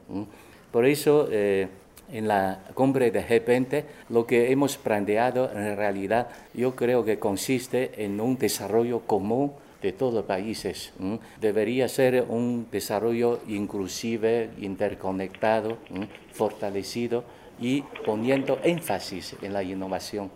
Por 0.73 0.87
eso, 0.87 1.29
eh, 1.31 1.69
en 2.11 2.27
la 2.27 2.59
cumbre 2.73 3.11
de 3.11 3.23
G20, 3.23 3.85
lo 4.09 4.27
que 4.27 4.51
hemos 4.51 4.79
planteado 4.79 5.51
en 5.53 5.77
realidad 5.77 6.29
yo 6.55 6.75
creo 6.75 7.05
que 7.05 7.19
consiste 7.19 8.03
en 8.03 8.19
un 8.19 8.39
desarrollo 8.39 9.01
común 9.01 9.53
de 9.87 9.93
todos 9.93 10.15
los 10.15 10.25
países. 10.25 10.93
Debería 11.41 11.87
ser 11.89 12.25
un 12.29 12.67
desarrollo 12.71 13.41
inclusive, 13.49 14.51
interconectado, 14.59 15.79
fortalecido 16.33 17.25
y 17.61 17.83
poniendo 18.05 18.59
énfasis 18.65 19.37
en 19.43 19.53
la 19.53 19.63
innovación. 19.63 20.31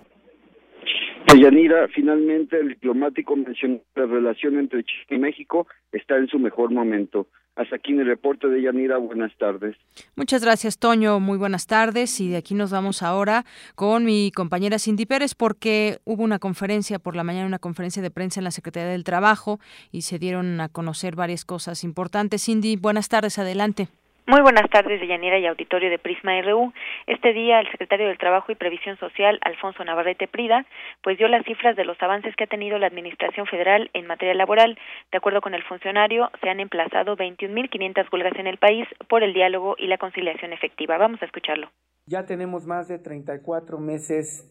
Yanira, 1.39 1.89
finalmente 1.89 2.59
el 2.59 2.69
diplomático 2.71 3.37
mencionó 3.37 3.81
la 3.95 4.07
relación 4.07 4.59
entre 4.59 4.85
Chile 4.85 5.05
y 5.11 5.19
México 5.19 5.67
está 5.93 6.17
en 6.17 6.29
su 6.29 6.39
mejor 6.39 6.71
momento. 6.71 7.27
Hasta 7.61 7.77
aquí 7.77 7.93
el 7.93 8.07
reporte 8.07 8.49
de 8.49 8.63
Yanira, 8.63 8.97
buenas 8.97 9.37
tardes. 9.37 9.77
Muchas 10.17 10.43
gracias, 10.43 10.79
Toño, 10.79 11.21
muy 11.21 11.37
buenas 11.37 11.67
tardes. 11.67 12.19
Y 12.19 12.31
de 12.31 12.39
aquí 12.39 12.55
nos 12.55 12.71
vamos 12.71 13.03
ahora 13.03 13.45
con 13.75 14.07
mi 14.07 14.33
compañera 14.35 14.79
Cindy 14.79 15.05
Pérez, 15.05 15.35
porque 15.35 15.99
hubo 16.07 16.23
una 16.23 16.39
conferencia 16.39 16.99
por 16.99 17.17
la 17.17 17.23
mañana, 17.23 17.47
una 17.47 17.59
conferencia 17.59 18.01
de 18.01 18.11
prensa 18.11 18.41
en 18.41 18.45
la 18.45 18.51
Secretaría 18.51 18.89
del 18.89 19.05
Trabajo 19.05 19.61
y 19.93 20.03
se 20.03 20.19
dieron 20.19 20.59
a 20.63 20.71
conocer 20.71 21.17
varias 21.17 21.45
cosas 21.45 21.85
importantes. 21.85 22.43
Cindy, 22.47 22.77
buenas 22.77 23.11
tardes, 23.11 23.39
adelante. 23.39 23.89
Muy 24.31 24.43
buenas 24.43 24.71
tardes, 24.71 25.01
Deyanira 25.01 25.41
y 25.41 25.47
auditorio 25.47 25.91
de 25.91 25.99
Prisma 25.99 26.41
RU. 26.43 26.73
Este 27.09 27.33
día, 27.33 27.59
el 27.59 27.69
secretario 27.73 28.07
del 28.07 28.17
Trabajo 28.17 28.53
y 28.53 28.55
Previsión 28.55 28.97
Social, 28.99 29.41
Alfonso 29.43 29.85
Navarrete 29.85 30.29
Prida, 30.29 30.67
pues 31.03 31.19
dio 31.19 31.27
las 31.27 31.45
cifras 31.45 31.75
de 31.75 31.85
los 31.85 32.01
avances 32.01 32.37
que 32.37 32.45
ha 32.45 32.47
tenido 32.47 32.79
la 32.79 32.87
Administración 32.87 33.47
Federal 33.47 33.91
en 33.93 34.07
materia 34.07 34.35
laboral. 34.35 34.79
De 35.11 35.19
acuerdo 35.19 35.41
con 35.41 35.55
el 35.55 35.65
funcionario, 35.65 36.31
se 36.41 36.49
han 36.49 36.61
emplazado 36.61 37.17
21.500 37.17 38.07
huelgas 38.13 38.37
en 38.39 38.47
el 38.47 38.59
país 38.59 38.87
por 39.09 39.25
el 39.25 39.35
diálogo 39.35 39.75
y 39.77 39.89
la 39.89 39.99
conciliación 39.99 40.53
efectiva. 40.53 40.97
Vamos 40.97 41.21
a 41.23 41.25
escucharlo. 41.25 41.69
Ya 42.07 42.25
tenemos 42.25 42.67
más 42.67 42.87
de 42.87 43.01
34 43.01 43.81
meses 43.81 44.49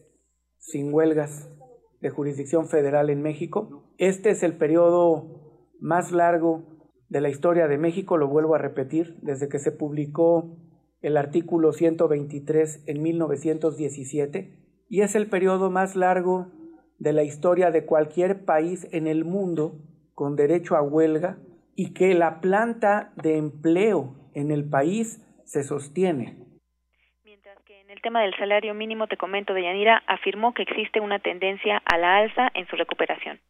sin 0.58 0.92
huelgas 0.92 1.48
de 2.02 2.10
jurisdicción 2.10 2.68
federal 2.68 3.08
en 3.08 3.22
México. 3.22 3.94
Este 3.96 4.28
es 4.28 4.42
el 4.42 4.58
periodo 4.58 5.70
más 5.80 6.12
largo 6.12 6.79
de 7.10 7.20
la 7.20 7.28
historia 7.28 7.66
de 7.66 7.76
México, 7.76 8.16
lo 8.16 8.28
vuelvo 8.28 8.54
a 8.54 8.58
repetir, 8.58 9.16
desde 9.20 9.48
que 9.48 9.58
se 9.58 9.72
publicó 9.72 10.56
el 11.02 11.16
artículo 11.16 11.72
123 11.72 12.84
en 12.86 13.02
1917, 13.02 14.56
y 14.88 15.00
es 15.02 15.14
el 15.16 15.28
periodo 15.28 15.70
más 15.70 15.96
largo 15.96 16.52
de 16.98 17.12
la 17.12 17.24
historia 17.24 17.70
de 17.70 17.84
cualquier 17.84 18.44
país 18.44 18.86
en 18.92 19.06
el 19.06 19.24
mundo 19.24 19.80
con 20.14 20.36
derecho 20.36 20.76
a 20.76 20.82
huelga 20.82 21.38
y 21.74 21.94
que 21.94 22.14
la 22.14 22.40
planta 22.40 23.12
de 23.16 23.38
empleo 23.38 24.14
en 24.34 24.52
el 24.52 24.68
país 24.68 25.20
se 25.44 25.64
sostiene. 25.64 26.36
Mientras 27.24 27.58
que 27.64 27.80
en 27.80 27.90
el 27.90 28.00
tema 28.02 28.22
del 28.22 28.36
salario 28.36 28.74
mínimo, 28.74 29.08
te 29.08 29.16
comento, 29.16 29.52
Deyanira, 29.52 30.02
afirmó 30.06 30.54
que 30.54 30.62
existe 30.62 31.00
una 31.00 31.18
tendencia 31.18 31.82
a 31.84 31.98
la 31.98 32.18
alza 32.18 32.50
en 32.54 32.68
su 32.68 32.76
recuperación. 32.76 33.40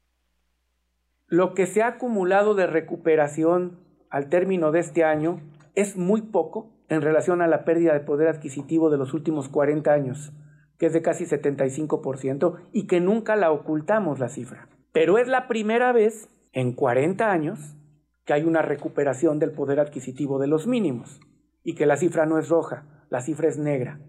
Lo 1.30 1.54
que 1.54 1.66
se 1.66 1.80
ha 1.80 1.86
acumulado 1.86 2.56
de 2.56 2.66
recuperación 2.66 3.78
al 4.10 4.28
término 4.28 4.72
de 4.72 4.80
este 4.80 5.04
año 5.04 5.40
es 5.76 5.96
muy 5.96 6.22
poco 6.22 6.72
en 6.88 7.02
relación 7.02 7.40
a 7.40 7.46
la 7.46 7.64
pérdida 7.64 7.92
de 7.92 8.00
poder 8.00 8.26
adquisitivo 8.26 8.90
de 8.90 8.98
los 8.98 9.14
últimos 9.14 9.48
40 9.48 9.92
años, 9.92 10.32
que 10.76 10.86
es 10.86 10.92
de 10.92 11.02
casi 11.02 11.26
75%, 11.26 12.56
y 12.72 12.88
que 12.88 12.98
nunca 12.98 13.36
la 13.36 13.52
ocultamos 13.52 14.18
la 14.18 14.28
cifra. 14.28 14.68
Pero 14.90 15.18
es 15.18 15.28
la 15.28 15.46
primera 15.46 15.92
vez 15.92 16.28
en 16.50 16.72
40 16.72 17.30
años 17.30 17.76
que 18.24 18.32
hay 18.32 18.42
una 18.42 18.62
recuperación 18.62 19.38
del 19.38 19.52
poder 19.52 19.78
adquisitivo 19.78 20.40
de 20.40 20.48
los 20.48 20.66
mínimos, 20.66 21.20
y 21.62 21.76
que 21.76 21.86
la 21.86 21.96
cifra 21.96 22.26
no 22.26 22.40
es 22.40 22.48
roja, 22.48 23.06
la 23.08 23.20
cifra 23.20 23.48
es 23.48 23.56
negra. 23.56 24.00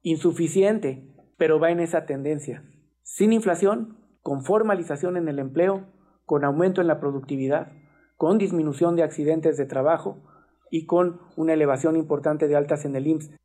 Insuficiente, 0.00 1.06
pero 1.36 1.60
va 1.60 1.70
en 1.70 1.80
esa 1.80 2.06
tendencia. 2.06 2.64
Sin 3.02 3.34
inflación, 3.34 3.98
con 4.22 4.42
formalización 4.42 5.18
en 5.18 5.28
el 5.28 5.38
empleo, 5.38 5.84
con 6.26 6.44
aumento 6.44 6.80
en 6.80 6.86
la 6.86 7.00
productividad, 7.00 7.72
con 8.16 8.38
disminución 8.38 8.96
de 8.96 9.02
accidentes 9.02 9.56
de 9.56 9.66
trabajo 9.66 10.18
y 10.70 10.86
con 10.86 11.20
una 11.36 11.52
elevación 11.52 11.96
importante 11.96 12.48
de 12.48 12.56
altas 12.56 12.84
en 12.84 12.96
el 12.96 13.06
IMSS. 13.06 13.36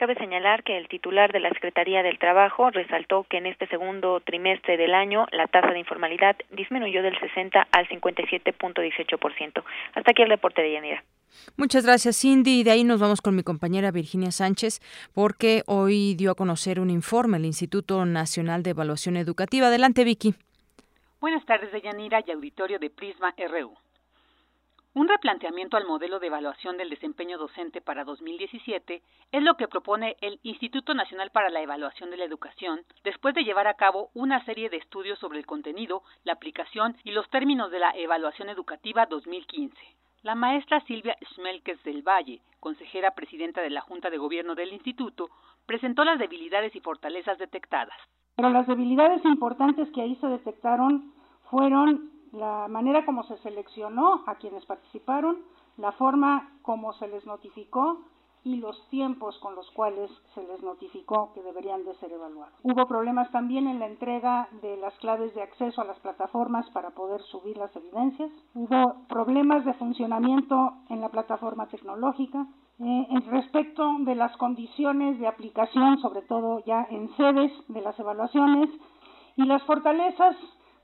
Cabe 0.00 0.14
señalar 0.14 0.64
que 0.64 0.78
el 0.78 0.88
titular 0.88 1.30
de 1.30 1.40
la 1.40 1.50
Secretaría 1.50 2.02
del 2.02 2.18
Trabajo 2.18 2.70
resaltó 2.70 3.26
que 3.28 3.36
en 3.36 3.44
este 3.44 3.66
segundo 3.66 4.20
trimestre 4.20 4.78
del 4.78 4.94
año 4.94 5.26
la 5.30 5.46
tasa 5.46 5.72
de 5.72 5.78
informalidad 5.78 6.36
disminuyó 6.56 7.02
del 7.02 7.18
60 7.20 7.68
al 7.70 7.86
57.18%. 7.86 9.62
Hasta 9.94 10.10
aquí 10.10 10.22
el 10.22 10.30
reporte 10.30 10.62
de 10.62 10.72
Yanira. 10.72 11.04
Muchas 11.58 11.84
gracias, 11.84 12.18
Cindy. 12.18 12.60
Y 12.60 12.64
de 12.64 12.70
ahí 12.70 12.82
nos 12.82 12.98
vamos 12.98 13.20
con 13.20 13.36
mi 13.36 13.42
compañera 13.42 13.90
Virginia 13.90 14.30
Sánchez, 14.30 14.80
porque 15.12 15.64
hoy 15.66 16.14
dio 16.14 16.30
a 16.30 16.34
conocer 16.34 16.80
un 16.80 16.88
informe 16.88 17.36
el 17.36 17.44
Instituto 17.44 18.06
Nacional 18.06 18.62
de 18.62 18.70
Evaluación 18.70 19.18
Educativa. 19.18 19.66
Adelante, 19.66 20.04
Vicky. 20.04 20.34
Buenas 21.20 21.44
tardes, 21.44 21.70
Deyanira 21.70 22.24
y 22.26 22.30
auditorio 22.30 22.78
de 22.78 22.88
Prisma 22.88 23.34
RU. 23.36 23.76
Un 24.94 25.06
replanteamiento 25.06 25.76
al 25.76 25.84
modelo 25.84 26.18
de 26.18 26.28
evaluación 26.28 26.78
del 26.78 26.88
desempeño 26.88 27.36
docente 27.36 27.82
para 27.82 28.04
2017 28.04 29.02
es 29.30 29.42
lo 29.42 29.54
que 29.58 29.68
propone 29.68 30.16
el 30.22 30.40
Instituto 30.44 30.94
Nacional 30.94 31.30
para 31.30 31.50
la 31.50 31.60
Evaluación 31.60 32.08
de 32.08 32.16
la 32.16 32.24
Educación 32.24 32.86
después 33.04 33.34
de 33.34 33.44
llevar 33.44 33.66
a 33.66 33.74
cabo 33.74 34.08
una 34.14 34.42
serie 34.46 34.70
de 34.70 34.78
estudios 34.78 35.18
sobre 35.18 35.38
el 35.38 35.44
contenido, 35.44 36.02
la 36.24 36.32
aplicación 36.32 36.96
y 37.04 37.10
los 37.10 37.28
términos 37.28 37.70
de 37.70 37.80
la 37.80 37.92
evaluación 37.96 38.48
educativa 38.48 39.04
2015. 39.04 39.76
La 40.22 40.34
maestra 40.34 40.80
Silvia 40.86 41.18
Schmelkes 41.34 41.82
del 41.82 42.00
Valle, 42.00 42.40
consejera 42.60 43.10
presidenta 43.10 43.60
de 43.60 43.68
la 43.68 43.82
Junta 43.82 44.08
de 44.08 44.16
Gobierno 44.16 44.54
del 44.54 44.72
Instituto, 44.72 45.28
presentó 45.66 46.02
las 46.02 46.18
debilidades 46.18 46.74
y 46.74 46.80
fortalezas 46.80 47.36
detectadas. 47.36 47.98
Pero 48.40 48.54
las 48.54 48.66
debilidades 48.66 49.22
importantes 49.26 49.90
que 49.90 50.00
ahí 50.00 50.16
se 50.16 50.26
detectaron 50.26 51.12
fueron 51.50 52.10
la 52.32 52.68
manera 52.68 53.04
como 53.04 53.22
se 53.24 53.36
seleccionó 53.38 54.22
a 54.26 54.36
quienes 54.36 54.64
participaron, 54.64 55.40
la 55.76 55.92
forma 55.92 56.50
como 56.62 56.94
se 56.94 57.06
les 57.08 57.26
notificó 57.26 57.98
y 58.42 58.56
los 58.56 58.88
tiempos 58.88 59.38
con 59.40 59.54
los 59.54 59.70
cuales 59.72 60.10
se 60.34 60.42
les 60.46 60.62
notificó 60.62 61.34
que 61.34 61.42
deberían 61.42 61.84
de 61.84 61.94
ser 61.96 62.12
evaluados. 62.12 62.54
Hubo 62.62 62.86
problemas 62.86 63.30
también 63.30 63.68
en 63.68 63.78
la 63.78 63.88
entrega 63.88 64.48
de 64.62 64.78
las 64.78 64.94
claves 65.00 65.34
de 65.34 65.42
acceso 65.42 65.82
a 65.82 65.84
las 65.84 65.98
plataformas 65.98 66.64
para 66.70 66.92
poder 66.92 67.20
subir 67.24 67.58
las 67.58 67.76
evidencias. 67.76 68.30
Hubo 68.54 68.94
problemas 69.06 69.66
de 69.66 69.74
funcionamiento 69.74 70.72
en 70.88 71.02
la 71.02 71.10
plataforma 71.10 71.66
tecnológica. 71.66 72.46
Eh, 72.82 73.06
respecto 73.26 73.96
de 74.00 74.14
las 74.14 74.34
condiciones 74.38 75.18
de 75.18 75.26
aplicación, 75.26 75.98
sobre 75.98 76.22
todo 76.22 76.64
ya 76.64 76.86
en 76.90 77.14
sedes 77.16 77.52
de 77.68 77.82
las 77.82 77.98
evaluaciones, 77.98 78.70
Y 79.36 79.44
las 79.44 79.62
fortalezas, 79.62 80.36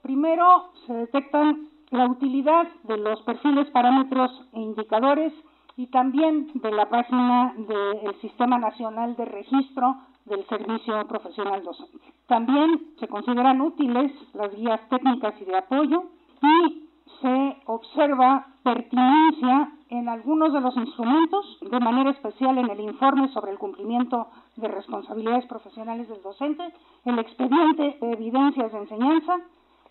primero 0.02 0.70
se 0.86 0.92
detectan 0.92 1.68
la 1.90 2.06
utilidad 2.06 2.66
de 2.84 2.96
los 2.96 3.20
perfiles, 3.22 3.68
parámetros 3.70 4.30
e 4.52 4.60
indicadores 4.60 5.32
y 5.76 5.88
también 5.88 6.52
de 6.54 6.70
la 6.70 6.88
página 6.88 7.54
del 7.56 8.14
Sistema 8.20 8.58
Nacional 8.58 9.14
de 9.16 9.24
Registro 9.26 9.96
del 10.24 10.46
Servicio 10.46 11.06
Profesional 11.06 11.62
Docente. 11.64 12.12
También 12.28 12.94
se 12.98 13.08
consideran 13.08 13.60
útiles 13.60 14.12
las 14.32 14.54
guías 14.54 14.80
técnicas 14.88 15.34
y 15.40 15.44
de 15.44 15.56
apoyo 15.56 16.04
y 16.42 16.85
se 17.20 17.56
observa 17.66 18.46
pertinencia 18.62 19.72
en 19.90 20.08
algunos 20.08 20.52
de 20.52 20.60
los 20.60 20.76
instrumentos, 20.76 21.58
de 21.60 21.80
manera 21.80 22.10
especial 22.10 22.58
en 22.58 22.70
el 22.70 22.80
informe 22.80 23.28
sobre 23.28 23.52
el 23.52 23.58
cumplimiento 23.58 24.28
de 24.56 24.68
responsabilidades 24.68 25.46
profesionales 25.46 26.08
del 26.08 26.22
docente, 26.22 26.72
el 27.04 27.18
expediente 27.18 27.98
de 28.00 28.12
evidencias 28.12 28.72
de 28.72 28.78
enseñanza 28.78 29.40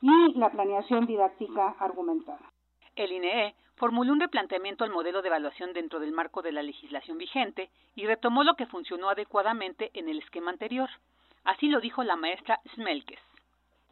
y 0.02 0.34
la 0.38 0.50
planeación 0.50 1.06
didáctica 1.06 1.76
argumentada. 1.80 2.52
El 2.96 3.12
INEE 3.12 3.56
formuló 3.76 4.14
un 4.14 4.20
replanteamiento 4.20 4.84
al 4.84 4.92
modelo 4.92 5.22
de 5.22 5.28
evaluación 5.28 5.74
dentro 5.74 6.00
del 6.00 6.12
marco 6.12 6.42
de 6.42 6.52
la 6.52 6.64
legislación 6.64 7.18
vigente 7.18 7.70
y 7.96 8.06
retomó 8.06 8.44
lo 8.44 8.56
que 8.56 8.68
funcionó 8.68 9.10
adecuadamente 9.10 9.92
en 9.94 10.10
el 10.10 10.20
esquema 10.20 10.52
anterior. 10.52 10.90
Así 11.44 11.68
lo 11.68 11.80
dijo 11.80 12.04
la 12.04 12.16
maestra 12.16 12.60
Smelkes. 12.74 13.20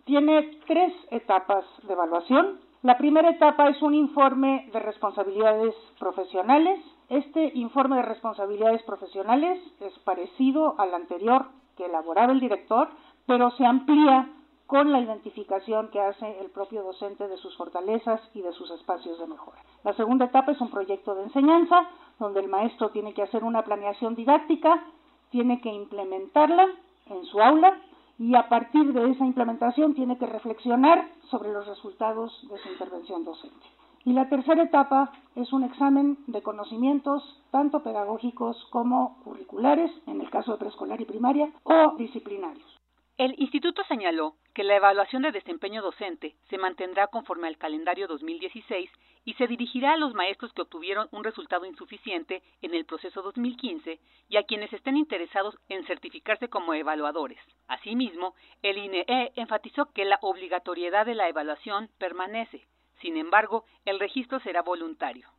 Tiene 0.06 0.60
tres 0.68 0.94
etapas 1.12 1.66
de 1.84 1.94
evaluación. 1.94 2.60
La 2.84 2.98
primera 2.98 3.30
etapa 3.30 3.70
es 3.70 3.82
un 3.82 3.94
informe 3.94 4.70
de 4.74 4.80
responsabilidades 4.82 5.74
profesionales. 6.00 6.84
Este 7.08 7.50
informe 7.56 7.96
de 7.96 8.02
responsabilidades 8.02 8.84
profesionales 8.84 9.58
es 9.80 9.98
parecido 10.00 10.76
al 10.78 10.94
anterior 10.94 11.46
que 11.78 11.86
elaboraba 11.86 12.34
el 12.34 12.42
director, 12.42 12.90
pero 13.26 13.52
se 13.52 13.66
amplía 13.66 14.28
con 14.68 14.92
la 14.92 15.00
identificación 15.00 15.92
que 15.92 16.02
hace 16.02 16.42
el 16.42 16.50
propio 16.50 16.84
docente 16.84 17.26
de 17.30 17.38
sus 17.38 17.56
fortalezas 17.56 18.20
y 18.34 18.42
de 18.42 18.52
sus 18.52 18.70
espacios 18.72 19.18
de 19.18 19.28
mejora. 19.28 19.62
La 19.86 19.94
segunda 19.94 20.26
etapa 20.26 20.52
es 20.52 20.60
un 20.60 20.70
proyecto 20.70 21.16
de 21.16 21.24
enseñanza, 21.24 21.88
donde 22.20 22.42
el 22.42 22.50
maestro 22.50 22.90
tiene 22.90 23.14
que 23.14 23.24
hacer 23.24 23.46
una 23.46 23.62
planeación 23.62 24.14
didáctica, 24.16 24.84
tiene 25.30 25.62
que 25.62 25.70
implementarla 25.70 26.68
en 27.10 27.24
su 27.28 27.42
aula 27.42 27.80
y 28.20 28.36
a 28.36 28.48
partir 28.50 28.94
de 28.94 29.12
esa 29.12 29.26
implementación 29.26 29.94
tiene 29.94 30.18
que 30.18 30.26
reflexionar 30.26 31.08
sobre 31.30 31.52
los 31.52 31.68
resultados 31.68 32.32
de 32.50 32.58
su 32.60 32.70
intervención 32.70 33.24
docente. 33.26 33.66
Y 34.06 34.14
la 34.14 34.28
tercera 34.28 34.64
etapa 34.64 35.12
es 35.36 35.54
un 35.54 35.64
examen 35.64 36.18
de 36.28 36.42
conocimientos 36.42 37.24
tanto 37.52 37.82
pedagógicos 37.84 38.58
como 38.70 39.18
curriculares, 39.24 39.92
en 40.08 40.20
el 40.20 40.30
caso 40.30 40.54
de 40.54 40.58
preescolar 40.58 41.00
y 41.00 41.06
primaria, 41.06 41.50
o 41.64 41.96
disciplinarios. 41.98 42.73
El 43.18 43.36
instituto 43.38 43.84
señaló 43.84 44.38
que 44.56 44.64
la 44.64 44.76
evaluación 44.76 45.22
de 45.22 45.32
desempeño 45.32 45.84
docente 45.84 46.36
se 46.50 46.58
mantendrá 46.58 47.06
conforme 47.08 47.48
al 47.48 47.60
calendario 47.60 48.08
2016 48.08 48.90
y 49.24 49.34
se 49.36 49.46
dirigirá 49.46 49.94
a 49.94 49.98
los 49.98 50.16
maestros 50.16 50.52
que 50.54 50.64
obtuvieron 50.64 51.10
un 51.12 51.24
resultado 51.24 51.66
insuficiente 51.68 52.42
en 52.64 52.74
el 52.74 52.86
proceso 52.86 53.22
2015 53.22 54.00
y 54.30 54.38
a 54.38 54.44
quienes 54.44 54.74
estén 54.74 54.98
interesados 54.98 55.56
en 55.70 55.86
certificarse 55.86 56.50
como 56.50 56.74
evaluadores. 56.74 57.40
Asimismo, 57.68 58.34
el 58.64 58.80
INEE 58.80 59.32
enfatizó 59.36 59.92
que 59.94 60.06
la 60.06 60.18
obligatoriedad 60.24 61.06
de 61.06 61.14
la 61.14 61.30
evaluación 61.30 61.90
permanece. 62.00 62.66
Sin 63.00 63.18
embargo, 63.18 63.66
el 63.86 64.00
registro 64.00 64.40
será 64.40 64.64
voluntario. 64.64 65.30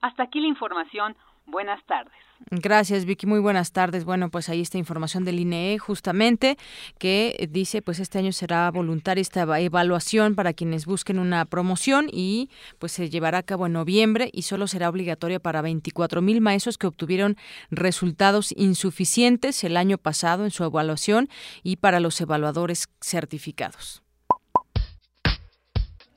Hasta 0.00 0.22
aquí 0.22 0.40
la 0.40 0.46
información. 0.46 1.16
Buenas 1.46 1.84
tardes. 1.86 2.12
Gracias, 2.50 3.04
Vicky. 3.04 3.26
Muy 3.26 3.38
buenas 3.38 3.72
tardes. 3.72 4.04
Bueno, 4.04 4.30
pues 4.30 4.48
ahí 4.48 4.60
está 4.60 4.78
información 4.78 5.24
del 5.24 5.40
INEE 5.40 5.78
justamente 5.78 6.56
que 6.98 7.48
dice, 7.50 7.82
pues 7.82 8.00
este 8.00 8.18
año 8.18 8.32
será 8.32 8.70
voluntaria 8.70 9.22
esta 9.22 9.42
evaluación 9.60 10.34
para 10.34 10.52
quienes 10.52 10.86
busquen 10.86 11.18
una 11.18 11.44
promoción 11.44 12.08
y 12.10 12.50
pues 12.78 12.92
se 12.92 13.10
llevará 13.10 13.38
a 13.38 13.42
cabo 13.42 13.66
en 13.66 13.72
noviembre 13.72 14.30
y 14.32 14.42
solo 14.42 14.66
será 14.66 14.88
obligatoria 14.88 15.38
para 15.38 15.62
24 15.62 16.22
mil 16.22 16.40
maestros 16.40 16.78
que 16.78 16.86
obtuvieron 16.86 17.36
resultados 17.70 18.52
insuficientes 18.56 19.64
el 19.64 19.76
año 19.76 19.98
pasado 19.98 20.44
en 20.44 20.50
su 20.50 20.64
evaluación 20.64 21.28
y 21.62 21.76
para 21.76 22.00
los 22.00 22.20
evaluadores 22.20 22.88
certificados. 23.00 24.02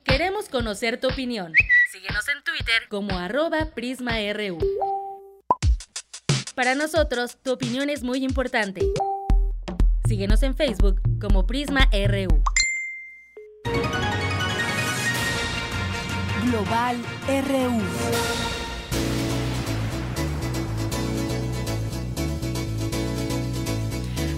Queremos 0.04 0.48
conocer 0.48 0.98
tu 0.98 1.08
opinión. 1.08 1.52
Síguenos 1.92 2.26
en 2.28 2.42
Twitter 2.42 2.88
como 2.88 3.18
arroba 3.18 3.66
PrismaRU. 3.74 4.58
Para 6.58 6.74
nosotros, 6.74 7.38
tu 7.40 7.52
opinión 7.52 7.88
es 7.88 8.02
muy 8.02 8.24
importante. 8.24 8.84
Síguenos 10.08 10.42
en 10.42 10.56
Facebook 10.56 11.00
como 11.20 11.46
Prisma 11.46 11.88
RU. 11.92 12.42
Global 16.50 16.96
RU. 17.46 18.57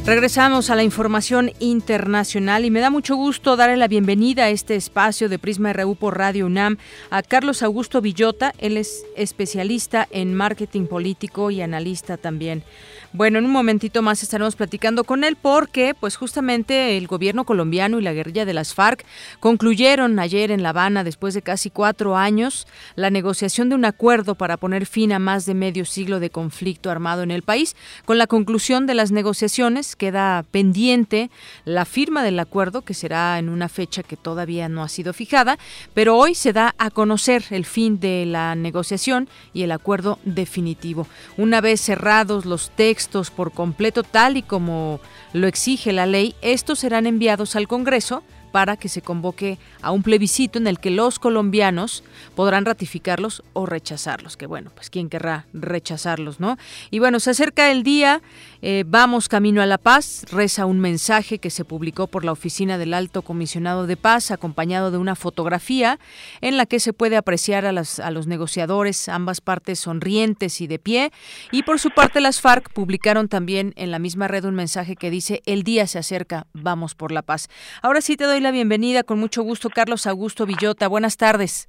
Regresamos 0.07 0.71
a 0.71 0.75
la 0.75 0.83
información 0.83 1.53
internacional 1.61 2.65
y 2.65 2.71
me 2.71 2.81
da 2.81 2.89
mucho 2.89 3.17
gusto 3.17 3.57
darle 3.57 3.77
la 3.77 3.87
bienvenida 3.87 4.45
a 4.45 4.49
este 4.49 4.75
espacio 4.75 5.29
de 5.29 5.39
Prisma 5.39 5.75
RU 5.75 5.95
por 5.95 6.17
Radio 6.17 6.47
UNAM 6.47 6.79
a 7.11 7.23
Carlos 7.23 7.63
Augusto 7.63 8.01
Villota. 8.01 8.55
Él 8.59 8.79
es 8.79 9.05
especialista 9.15 10.09
en 10.11 10.35
marketing 10.35 10.87
político 10.87 11.51
y 11.51 11.61
analista 11.61 12.17
también. 12.17 12.65
Bueno, 13.13 13.41
en 13.41 13.47
un 13.47 13.51
momentito 13.51 14.03
más 14.03 14.23
estaremos 14.23 14.55
platicando 14.55 15.03
con 15.03 15.25
él 15.25 15.35
porque, 15.35 15.97
pues 15.99 16.15
justamente 16.15 16.97
el 16.97 17.09
gobierno 17.09 17.45
colombiano 17.45 17.99
y 17.99 18.03
la 18.05 18.13
guerrilla 18.13 18.45
de 18.45 18.55
las 18.55 18.73
FARC 18.73 19.05
concluyeron 19.41 20.21
ayer 20.21 20.53
en 20.53 20.63
La 20.63 20.69
Habana, 20.69 21.03
después 21.03 21.35
de 21.35 21.43
casi 21.43 21.71
cuatro 21.71 22.17
años, 22.17 22.69
la 22.95 23.11
negociación 23.11 23.69
de 23.69 23.75
un 23.75 23.85
acuerdo 23.85 24.37
para 24.37 24.59
poner 24.59 24.87
fin 24.87 25.13
a 25.13 25.19
más 25.19 25.45
de 25.45 25.55
medio 25.55 25.87
siglo 25.87 26.21
de 26.21 26.31
conflicto 26.31 26.89
armado 26.89 27.25
en 27.25 27.33
el 27.33 27.43
país. 27.43 27.75
Con 28.05 28.17
la 28.17 28.29
conclusión 28.29 28.87
de 28.87 28.95
las 28.95 29.11
negociaciones 29.11 29.97
queda 29.97 30.45
pendiente 30.49 31.31
la 31.65 31.87
firma 31.87 32.23
del 32.23 32.39
acuerdo, 32.39 32.83
que 32.83 32.95
será 32.95 33.41
en 33.41 33.49
una 33.49 33.69
fecha 33.69 34.05
que 34.05 34.17
todavía 34.17 34.69
no 34.69 34.85
ha 34.85 34.89
sido 34.89 35.13
fijada, 35.13 35.59
pero 35.95 36.17
hoy 36.17 36.37
se 36.37 36.53
da 36.53 36.77
a 36.79 36.91
conocer 36.91 37.43
el 37.51 37.65
fin 37.65 37.99
de 37.99 38.25
la 38.25 38.55
negociación 38.55 39.29
y 39.53 39.65
el 39.65 39.73
acuerdo 39.73 40.21
definitivo. 40.25 41.09
Una 41.37 41.61
vez 41.61 41.81
cerrados 41.81 42.45
los 42.45 42.71
textos, 42.71 43.00
por 43.09 43.53
completo 43.53 44.03
tal 44.03 44.37
y 44.37 44.43
como 44.43 45.01
lo 45.33 45.47
exige 45.47 45.93
la 45.93 46.07
ley, 46.07 46.35
estos 46.43 46.81
serán 46.81 47.07
enviados 47.07 47.57
al 47.57 47.69
Congreso 47.69 48.23
para 48.51 48.77
que 48.77 48.89
se 48.89 49.03
convoque 49.03 49.59
a 49.81 49.93
un 49.93 50.03
plebiscito 50.03 50.59
en 50.59 50.67
el 50.67 50.81
que 50.81 50.91
los 50.91 51.19
colombianos 51.19 52.03
podrán 52.35 52.65
ratificarlos 52.65 53.43
o 53.53 53.67
rechazarlos, 53.67 54.37
que 54.37 54.47
bueno, 54.47 54.71
pues 54.75 54.91
quién 54.91 55.09
querrá 55.09 55.47
rechazarlos, 55.53 56.41
¿no? 56.41 56.59
Y 56.91 56.99
bueno, 56.99 57.21
se 57.21 57.31
acerca 57.31 57.71
el 57.71 57.83
día, 57.83 58.23
eh, 58.63 58.85
vamos 58.87 59.29
camino 59.29 59.63
a 59.63 59.67
la 59.67 59.79
paz, 59.79 60.25
reza 60.31 60.67
un 60.67 60.81
mensaje 60.81 61.39
que 61.39 61.51
se 61.51 61.65
publicó 61.65 62.07
por 62.07 62.25
la 62.25 62.33
oficina 62.33 62.79
del 62.79 62.95
Alto 62.95 63.23
Comisionado 63.23 63.87
de 63.87 63.97
Paz, 63.97 64.31
acompañado 64.31 64.91
de 64.91 64.99
una 64.99 65.15
fotografía 65.15 65.99
en 66.41 66.57
la 66.57 66.67
que 66.67 66.81
se 66.81 66.93
puede 66.93 67.17
apreciar 67.17 67.65
a, 67.65 67.73
los 67.73 68.27
negociadores, 68.27 69.09
ambas 69.09 69.41
partes 69.41 69.81
sonrientes 69.81 70.61
y 70.61 70.67
de 70.67 70.79
pie, 70.79 71.11
y 71.51 71.63
por 71.63 71.79
su 71.79 71.91
parte 71.91 72.21
las 72.21 72.41
FARC 72.41 72.71
publicaron 72.73 73.29
también 73.29 73.73
en 73.77 73.91
la 73.91 73.99
misma 73.99 74.29
red 74.29 74.45
un 74.45 74.55
mensaje 74.55 74.97
que 74.97 75.11
dice, 75.11 75.43
el 75.47 75.63
día 75.63 75.87
se 75.87 75.99
acerca, 75.99 76.47
vamos 76.53 76.95
por 76.95 77.13
la 77.13 77.23
paz. 77.23 77.49
Ahora 77.83 78.01
sí 78.01 78.17
te 78.17 78.25
doy 78.25 78.41
la 78.41 78.51
bienvenida 78.51 79.05
con 79.05 79.19
mucho 79.19 79.43
gusto, 79.43 79.71
Carlos 79.71 80.07
Augusto 80.07 80.47
Villota. 80.47 80.89
Buenas 80.89 81.17
tardes. 81.17 81.69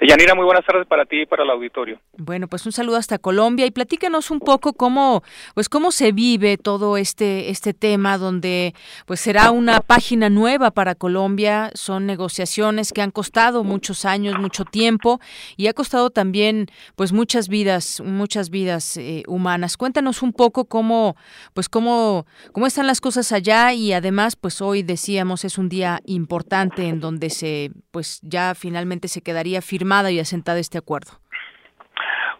Yanira, 0.00 0.34
muy 0.34 0.44
buenas 0.44 0.64
tardes 0.66 0.86
para 0.86 1.04
ti 1.04 1.22
y 1.22 1.26
para 1.26 1.44
el 1.44 1.50
auditorio. 1.50 2.00
Bueno, 2.16 2.48
pues 2.48 2.66
un 2.66 2.72
saludo 2.72 2.96
hasta 2.96 3.18
Colombia 3.18 3.66
y 3.66 3.70
platícanos 3.70 4.32
un 4.32 4.40
poco 4.40 4.72
cómo, 4.72 5.22
pues 5.54 5.68
cómo 5.68 5.92
se 5.92 6.10
vive 6.10 6.58
todo 6.58 6.96
este 6.96 7.50
este 7.50 7.72
tema, 7.72 8.18
donde 8.18 8.74
pues 9.06 9.20
será 9.20 9.52
una 9.52 9.80
página 9.80 10.28
nueva 10.28 10.72
para 10.72 10.96
Colombia. 10.96 11.70
Son 11.74 12.06
negociaciones 12.06 12.92
que 12.92 13.00
han 13.00 13.12
costado 13.12 13.62
muchos 13.62 14.04
años, 14.04 14.38
mucho 14.38 14.64
tiempo 14.64 15.20
y 15.56 15.68
ha 15.68 15.72
costado 15.72 16.10
también 16.10 16.66
pues 16.96 17.12
muchas 17.12 17.48
vidas, 17.48 18.02
muchas 18.04 18.50
vidas 18.50 18.96
eh, 18.96 19.22
humanas. 19.28 19.76
Cuéntanos 19.76 20.22
un 20.22 20.32
poco 20.32 20.64
cómo, 20.64 21.16
pues 21.54 21.68
cómo 21.68 22.26
cómo 22.52 22.66
están 22.66 22.88
las 22.88 23.00
cosas 23.00 23.30
allá 23.32 23.72
y 23.72 23.92
además 23.92 24.34
pues 24.34 24.60
hoy 24.60 24.82
decíamos 24.82 25.44
es 25.44 25.58
un 25.58 25.68
día 25.68 26.00
importante 26.06 26.88
en 26.88 27.00
donde 27.00 27.30
se 27.30 27.70
pues 27.92 28.20
ya 28.22 28.54
finalmente 28.54 29.06
se 29.06 29.22
quedaría 29.22 29.61
firmado 29.62 30.10
y 30.10 30.20
asentada 30.20 30.58
este 30.58 30.78
acuerdo? 30.78 31.12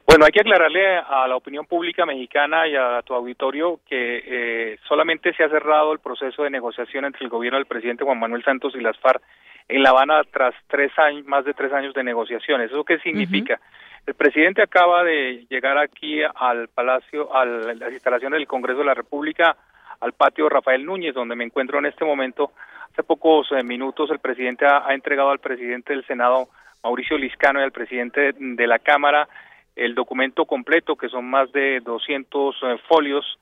Bueno, 0.06 0.26
hay 0.26 0.32
que 0.32 0.40
aclararle 0.40 0.98
a 0.98 1.26
la 1.26 1.36
opinión 1.36 1.64
pública 1.64 2.04
mexicana 2.04 2.68
y 2.68 2.76
a 2.76 3.00
tu 3.02 3.14
auditorio 3.14 3.80
que 3.88 4.22
eh, 4.26 4.78
solamente 4.86 5.32
se 5.32 5.42
ha 5.42 5.48
cerrado 5.48 5.92
el 5.92 6.00
proceso 6.00 6.42
de 6.42 6.50
negociación 6.50 7.06
entre 7.06 7.24
el 7.24 7.30
gobierno 7.30 7.58
del 7.58 7.66
presidente 7.66 8.04
Juan 8.04 8.20
Manuel 8.20 8.44
Santos 8.44 8.74
y 8.76 8.80
las 8.80 8.98
FARC 8.98 9.22
en 9.68 9.82
La 9.82 9.90
Habana 9.90 10.22
tras 10.30 10.54
tres 10.68 10.92
años, 10.98 11.24
más 11.24 11.44
de 11.44 11.54
tres 11.54 11.72
años 11.72 11.94
de 11.94 12.04
negociaciones. 12.04 12.70
¿Eso 12.70 12.84
qué 12.84 12.98
significa? 12.98 13.58
El 14.06 14.14
presidente 14.14 14.60
acaba 14.60 15.04
de 15.04 15.46
llegar 15.48 15.78
aquí 15.78 16.20
al 16.22 16.68
Palacio, 16.68 17.34
a 17.34 17.46
las 17.46 17.92
instalaciones 17.92 18.38
del 18.38 18.48
Congreso 18.48 18.80
de 18.80 18.86
la 18.86 18.94
República, 18.94 19.56
al 20.00 20.12
patio 20.12 20.48
Rafael 20.48 20.84
Núñez, 20.84 21.14
donde 21.14 21.36
me 21.36 21.44
encuentro 21.44 21.78
en 21.78 21.86
este 21.86 22.04
momento, 22.04 22.52
Hace 22.92 23.04
pocos 23.04 23.50
eh, 23.52 23.64
minutos 23.64 24.10
el 24.10 24.18
presidente 24.18 24.66
ha, 24.66 24.86
ha, 24.86 24.92
entregado 24.92 25.30
al 25.30 25.38
presidente 25.38 25.94
del 25.94 26.04
Senado, 26.04 26.48
Mauricio 26.82 27.16
Liscano, 27.16 27.60
y 27.60 27.62
al 27.62 27.72
presidente 27.72 28.32
de 28.36 28.66
la 28.66 28.78
Cámara 28.78 29.28
el 29.76 29.94
documento 29.94 30.44
completo, 30.44 30.96
que 30.96 31.08
son 31.08 31.24
más 31.30 31.50
de 31.52 31.80
200 31.80 32.56
eh, 32.62 32.76
folios, 32.88 33.38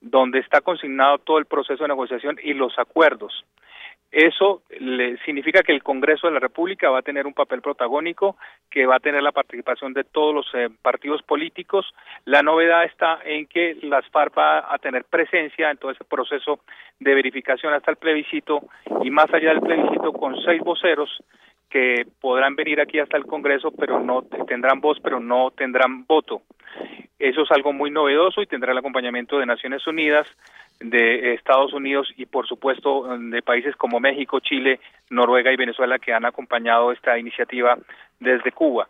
donde 0.00 0.38
está 0.40 0.60
consignado 0.60 1.18
todo 1.18 1.38
el 1.38 1.46
proceso 1.46 1.84
de 1.84 1.88
negociación 1.88 2.38
y 2.42 2.54
los 2.54 2.78
acuerdos. 2.78 3.44
Eso 4.10 4.62
le 4.80 5.18
significa 5.18 5.62
que 5.62 5.72
el 5.72 5.84
Congreso 5.84 6.26
de 6.26 6.32
la 6.32 6.40
República 6.40 6.90
va 6.90 6.98
a 6.98 7.02
tener 7.02 7.28
un 7.28 7.32
papel 7.32 7.60
protagónico, 7.62 8.36
que 8.68 8.84
va 8.84 8.96
a 8.96 9.00
tener 9.00 9.22
la 9.22 9.30
participación 9.30 9.92
de 9.92 10.02
todos 10.02 10.34
los 10.34 10.46
eh, 10.54 10.68
partidos 10.82 11.22
políticos. 11.22 11.86
La 12.24 12.42
novedad 12.42 12.84
está 12.84 13.20
en 13.24 13.46
que 13.46 13.76
las 13.82 14.04
FARC 14.08 14.36
va 14.36 14.74
a 14.74 14.78
tener 14.78 15.04
presencia 15.04 15.70
en 15.70 15.76
todo 15.76 15.92
ese 15.92 16.02
proceso 16.04 16.58
de 16.98 17.14
verificación 17.14 17.72
hasta 17.72 17.92
el 17.92 17.98
plebiscito 17.98 18.62
y 19.02 19.10
más 19.10 19.32
allá 19.32 19.50
del 19.50 19.60
plebiscito 19.60 20.12
con 20.12 20.34
seis 20.42 20.60
voceros 20.60 21.22
que 21.70 22.06
podrán 22.20 22.56
venir 22.56 22.80
aquí 22.80 22.98
hasta 22.98 23.16
el 23.16 23.26
Congreso, 23.26 23.70
pero 23.70 24.00
no 24.00 24.22
tendrán 24.22 24.80
voz, 24.80 24.98
pero 25.00 25.20
no 25.20 25.50
tendrán 25.52 26.04
voto. 26.04 26.42
Eso 27.18 27.42
es 27.42 27.50
algo 27.52 27.72
muy 27.72 27.90
novedoso 27.90 28.42
y 28.42 28.46
tendrá 28.46 28.72
el 28.72 28.78
acompañamiento 28.78 29.38
de 29.38 29.46
Naciones 29.46 29.86
Unidas, 29.86 30.26
de 30.80 31.34
Estados 31.34 31.72
Unidos 31.74 32.08
y 32.16 32.26
por 32.26 32.46
supuesto 32.48 33.06
de 33.18 33.42
países 33.42 33.76
como 33.76 34.00
México, 34.00 34.40
Chile, 34.40 34.80
Noruega 35.10 35.52
y 35.52 35.56
Venezuela 35.56 35.98
que 35.98 36.14
han 36.14 36.24
acompañado 36.24 36.90
esta 36.90 37.18
iniciativa 37.18 37.78
desde 38.18 38.52
Cuba. 38.52 38.88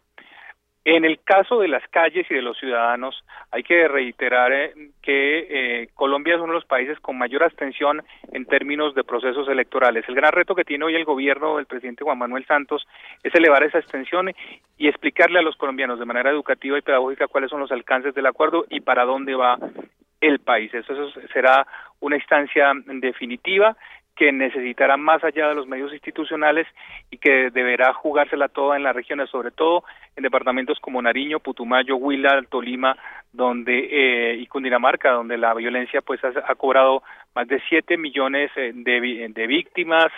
En 0.85 1.05
el 1.05 1.21
caso 1.23 1.61
de 1.61 1.69
las 1.69 1.87
calles 1.89 2.27
y 2.31 2.35
de 2.35 2.41
los 2.41 2.59
ciudadanos, 2.59 3.23
hay 3.51 3.63
que 3.63 3.87
reiterar 3.87 4.51
eh, 4.53 4.73
que 5.03 5.47
eh, 5.51 5.89
Colombia 5.95 6.35
es 6.35 6.41
uno 6.41 6.55
de 6.55 6.59
los 6.61 6.65
países 6.65 6.99
con 7.01 7.19
mayor 7.19 7.43
abstención 7.43 8.03
en 8.33 8.47
términos 8.47 8.95
de 8.95 9.05
procesos 9.05 9.47
electorales. 9.49 10.07
El 10.09 10.15
gran 10.15 10.33
reto 10.33 10.55
que 10.55 10.65
tiene 10.65 10.87
hoy 10.87 10.95
el 10.95 11.05
gobierno 11.05 11.59
del 11.59 11.67
presidente 11.67 12.03
Juan 12.03 12.17
Manuel 12.17 12.47
Santos 12.47 12.87
es 13.23 13.35
elevar 13.35 13.63
esa 13.63 13.77
abstención 13.77 14.31
y 14.79 14.89
explicarle 14.89 15.39
a 15.39 15.43
los 15.43 15.57
colombianos 15.57 15.99
de 15.99 16.07
manera 16.07 16.31
educativa 16.31 16.79
y 16.79 16.83
pedagógica 16.83 17.29
cuáles 17.29 17.51
son 17.51 17.61
los 17.61 17.73
alcances 17.73 18.15
del 18.15 18.27
acuerdo 18.27 18.65
y 18.71 18.81
para 18.81 19.05
dónde 19.05 19.35
va 19.35 19.59
el 20.23 20.39
país. 20.39 20.73
Eso, 20.73 20.95
será 21.33 21.67
una 22.01 22.17
instancia 22.17 22.73
definitiva 22.87 23.77
que 24.21 24.33
necesitará 24.33 24.99
más 24.99 25.25
allá 25.25 25.49
de 25.49 25.55
los 25.55 25.67
medios 25.67 25.95
institucionales 25.95 26.67
y 27.11 27.17
que 27.17 27.51
deberá 27.51 27.95
jugársela 27.95 28.49
toda 28.49 28.77
en 28.77 28.83
las 28.83 28.95
regiones, 28.95 29.31
sobre 29.31 29.51
todo 29.51 29.83
en 30.21 30.25
departamentos 30.25 30.79
como 30.81 31.01
Nariño, 31.01 31.41
Putumayo, 31.41 31.97
Huila, 31.97 32.43
Tolima, 32.51 32.95
donde 33.33 33.89
eh, 33.91 34.37
y 34.37 34.47
Cundinamarca, 34.47 35.13
donde 35.13 35.39
la 35.39 35.55
violencia 35.55 36.03
pues 36.03 36.21
ha, 36.25 36.55
cobrado 36.57 37.03
más 37.35 37.47
de 37.49 37.63
7 37.69 37.97
millones 37.97 38.51
eh, 38.57 38.73
de, 38.75 39.29
de 39.33 39.47
víctimas, 39.47 40.09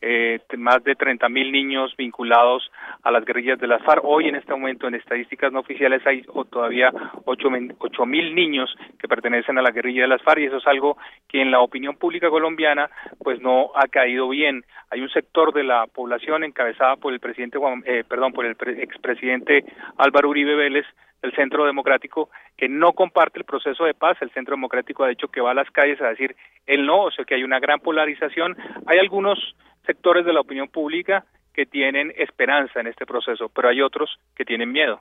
eh, 0.00 0.38
más 0.56 0.82
de 0.84 0.94
30 0.94 1.28
mil 1.28 1.50
niños 1.50 1.94
vinculados 1.96 2.70
a 3.02 3.10
las 3.10 3.24
guerrillas 3.24 3.58
de 3.58 3.66
las 3.66 3.82
FARC. 3.82 4.04
Hoy 4.04 4.28
en 4.28 4.36
este 4.36 4.52
momento 4.52 4.86
en 4.86 4.94
estadísticas 4.94 5.52
no 5.52 5.60
oficiales 5.60 6.06
hay 6.06 6.22
todavía 6.50 6.92
8 7.24 8.06
mil 8.06 8.34
niños 8.34 8.74
que 8.98 9.08
pertenecen 9.08 9.58
a 9.58 9.62
la 9.62 9.72
guerrilla 9.72 10.02
de 10.02 10.08
las 10.08 10.22
FARC 10.22 10.40
y 10.40 10.44
eso 10.46 10.58
es 10.58 10.66
algo 10.66 10.96
que 11.28 11.42
en 11.42 11.50
la 11.50 11.60
opinión 11.60 11.96
pública 11.96 12.30
colombiana 12.30 12.88
pues 13.18 13.40
no 13.40 13.72
ha 13.74 13.88
caído 13.88 14.28
bien. 14.28 14.64
Hay 14.90 15.00
un 15.00 15.10
sector 15.10 15.52
de 15.52 15.64
la 15.64 15.86
población 15.86 16.44
encabezada 16.44 16.96
por 16.96 17.12
el 17.12 17.20
presidente 17.20 17.58
Juan, 17.58 17.82
eh, 17.84 18.04
perdón, 18.08 18.32
por 18.32 18.46
el 18.46 18.56
expresidente 18.78 19.49
Álvaro 19.96 20.28
Uribe 20.28 20.54
Vélez 20.54 20.86
el 21.22 21.32
Centro 21.34 21.66
Democrático, 21.66 22.30
que 22.56 22.68
no 22.68 22.92
comparte 22.92 23.38
el 23.38 23.44
proceso 23.44 23.84
de 23.84 23.94
paz. 23.94 24.16
El 24.20 24.30
Centro 24.30 24.54
Democrático 24.54 25.04
ha 25.04 25.08
dicho 25.08 25.28
que 25.28 25.40
va 25.40 25.50
a 25.50 25.54
las 25.54 25.70
calles 25.70 26.00
a 26.00 26.08
decir 26.08 26.34
el 26.66 26.86
no, 26.86 27.04
o 27.04 27.10
sea 27.10 27.24
que 27.24 27.34
hay 27.34 27.44
una 27.44 27.60
gran 27.60 27.80
polarización. 27.80 28.56
Hay 28.86 28.98
algunos 28.98 29.38
sectores 29.86 30.24
de 30.24 30.32
la 30.32 30.40
opinión 30.40 30.68
pública 30.68 31.24
que 31.52 31.66
tienen 31.66 32.12
esperanza 32.16 32.80
en 32.80 32.86
este 32.86 33.06
proceso, 33.06 33.48
pero 33.48 33.68
hay 33.68 33.82
otros 33.82 34.18
que 34.34 34.44
tienen 34.44 34.72
miedo. 34.72 35.00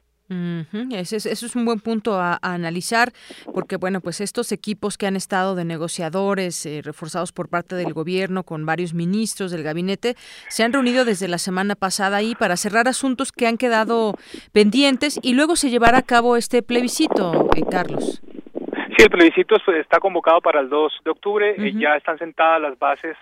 Ese 0.92 1.16
es, 1.18 1.26
eso 1.26 1.46
es 1.46 1.56
un 1.56 1.66
buen 1.66 1.80
punto 1.80 2.20
a, 2.20 2.38
analizar, 2.42 3.12
porque 3.54 3.78
bueno, 3.78 4.00
pues 4.02 4.22
estos 4.22 4.52
equipos 4.52 4.98
que 4.98 5.08
han 5.08 5.16
estado 5.16 5.56
de 5.56 5.66
negociadores 5.66 6.66
eh, 6.66 6.82
reforzados 6.84 7.32
por 7.32 7.50
parte 7.50 7.76
del 7.76 7.94
gobierno 7.94 8.44
con 8.44 8.66
varios 8.66 8.94
ministros 8.94 9.52
del 9.52 9.64
gabinete 9.64 10.16
se 10.50 10.64
han 10.64 10.74
reunido 10.74 11.06
desde 11.06 11.28
la 11.28 11.38
semana 11.38 11.76
pasada 11.76 12.18
ahí 12.18 12.36
para 12.36 12.58
cerrar 12.58 12.88
asuntos 12.88 13.32
que 13.32 13.48
han 13.48 13.58
quedado 13.58 14.16
pendientes 14.52 15.20
y 15.24 15.34
luego 15.34 15.56
se 15.56 15.70
llevará 15.70 16.00
a 16.00 16.04
cabo 16.04 16.38
este 16.38 16.62
plebiscito, 16.62 17.50
eh, 17.56 17.64
Carlos. 17.70 18.22
Sí, 18.98 19.04
el 19.04 19.10
plebiscito 19.10 19.56
está 19.80 20.00
convocado 20.00 20.42
para 20.42 20.60
el 20.60 20.70
2 20.70 20.94
de 21.06 21.12
octubre, 21.12 21.56
eh, 21.58 21.74
ya 21.80 21.96
están 21.96 22.18
sentadas 22.18 22.62
las 22.62 22.78
bases 22.78 23.16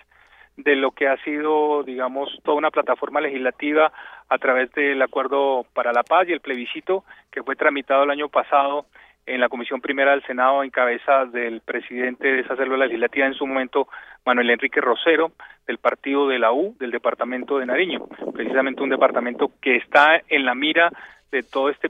de 0.57 0.75
lo 0.75 0.91
que 0.91 1.07
ha 1.07 1.17
sido, 1.23 1.83
digamos, 1.83 2.29
toda 2.43 2.57
una 2.57 2.71
plataforma 2.71 3.21
legislativa 3.21 3.91
a 4.27 4.37
través 4.37 4.71
del 4.73 5.01
Acuerdo 5.01 5.65
para 5.73 5.93
la 5.93 6.03
Paz 6.03 6.27
y 6.27 6.33
el 6.33 6.41
plebiscito 6.41 7.03
que 7.31 7.43
fue 7.43 7.55
tramitado 7.55 8.03
el 8.03 8.09
año 8.09 8.27
pasado 8.27 8.87
en 9.27 9.39
la 9.39 9.49
Comisión 9.49 9.81
Primera 9.81 10.11
del 10.11 10.23
Senado 10.23 10.63
en 10.63 10.69
cabeza 10.69 11.25
del 11.25 11.61
presidente 11.61 12.27
de 12.27 12.39
esa 12.39 12.55
célula 12.55 12.85
legislativa 12.85 13.27
en 13.27 13.33
su 13.33 13.45
momento, 13.45 13.87
Manuel 14.25 14.49
Enrique 14.49 14.81
Rosero, 14.81 15.31
del 15.67 15.77
partido 15.77 16.27
de 16.27 16.39
la 16.39 16.51
U, 16.53 16.75
del 16.79 16.91
departamento 16.91 17.59
de 17.59 17.65
Nariño, 17.65 18.07
precisamente 18.33 18.81
un 18.81 18.89
departamento 18.89 19.51
que 19.61 19.75
está 19.75 20.21
en 20.29 20.45
la 20.45 20.55
mira 20.55 20.91
de 21.31 21.43
todo 21.43 21.69
este 21.69 21.89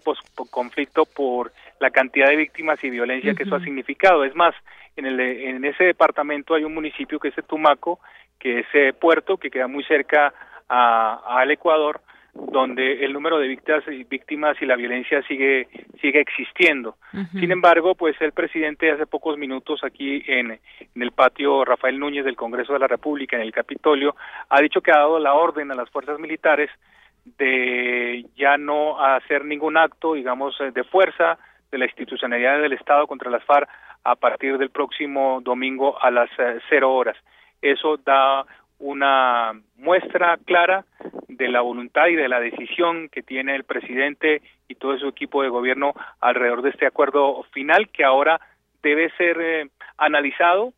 conflicto 0.49 1.05
por 1.05 1.51
la 1.79 1.91
cantidad 1.91 2.27
de 2.27 2.35
víctimas 2.35 2.83
y 2.83 2.89
violencia 2.89 3.35
que 3.35 3.43
eso 3.43 3.55
ha 3.55 3.63
significado. 3.63 4.25
Es 4.25 4.35
más, 4.35 4.55
en, 4.95 5.05
el, 5.05 5.19
en 5.19 5.63
ese 5.63 5.83
departamento 5.83 6.55
hay 6.55 6.63
un 6.63 6.73
municipio 6.73 7.19
que 7.19 7.27
es 7.27 7.35
Tumaco, 7.47 7.99
que 8.39 8.59
es 8.59 8.67
eh, 8.73 8.93
Puerto, 8.93 9.37
que 9.37 9.49
queda 9.49 9.67
muy 9.67 9.83
cerca 9.83 10.33
al 10.69 11.49
Ecuador, 11.49 12.01
donde 12.33 13.05
el 13.05 13.13
número 13.13 13.39
de 13.39 13.47
víctimas, 13.47 13.83
víctimas 14.09 14.61
y 14.61 14.65
la 14.65 14.75
violencia 14.75 15.21
sigue 15.23 15.67
sigue 16.01 16.19
existiendo. 16.19 16.97
Sin 17.31 17.51
embargo, 17.51 17.95
pues 17.95 18.19
el 18.21 18.33
presidente 18.33 18.91
hace 18.91 19.07
pocos 19.07 19.37
minutos 19.37 19.83
aquí 19.83 20.21
en, 20.27 20.51
en, 20.51 21.01
el 21.01 21.11
patio 21.11 21.63
Rafael 21.65 21.97
Núñez 21.97 22.25
del 22.25 22.35
Congreso 22.35 22.73
de 22.73 22.79
la 22.79 22.87
República, 22.87 23.37
en 23.37 23.43
el 23.43 23.51
Capitolio, 23.51 24.15
ha 24.49 24.61
dicho 24.61 24.81
que 24.81 24.91
ha 24.91 24.97
dado 24.97 25.19
la 25.19 25.33
orden 25.33 25.71
a 25.71 25.75
las 25.75 25.89
fuerzas 25.89 26.19
militares 26.19 26.69
de 27.37 28.25
ya 28.35 28.57
no 28.57 28.99
hacer 28.99 29.43
ningún 29.43 29.77
acto, 29.77 30.13
digamos, 30.13 30.55
de 30.59 30.83
fuerza 30.83 31.37
de 31.71 31.77
la 31.77 31.85
institucionalidad 31.85 32.61
del 32.61 32.73
Estado 32.73 33.07
contra 33.07 33.29
las 33.31 33.43
FARC 33.43 33.69
a 34.03 34.15
partir 34.15 34.57
del 34.57 34.69
próximo 34.69 35.41
domingo 35.43 36.01
a 36.01 36.09
las 36.11 36.29
eh, 36.37 36.59
cero 36.69 36.93
horas. 36.93 37.17
Eso 37.61 37.97
da 37.97 38.45
una 38.79 39.53
muestra 39.77 40.37
clara 40.45 40.85
de 41.27 41.47
la 41.49 41.61
voluntad 41.61 42.07
y 42.07 42.15
de 42.15 42.27
la 42.27 42.39
decisión 42.39 43.09
que 43.09 43.23
tiene 43.23 43.55
el 43.55 43.63
presidente 43.63 44.41
y 44.67 44.75
todo 44.75 44.97
su 44.97 45.07
equipo 45.07 45.41
de 45.41 45.49
gobierno 45.49 45.93
alrededor 46.19 46.61
de 46.61 46.69
este 46.69 46.85
acuerdo 46.85 47.43
final 47.51 47.89
que 47.89 48.03
ahora 48.03 48.39
debe 48.81 49.09
ser 49.17 49.37
eh, 49.41 49.69
analizado 49.97 50.73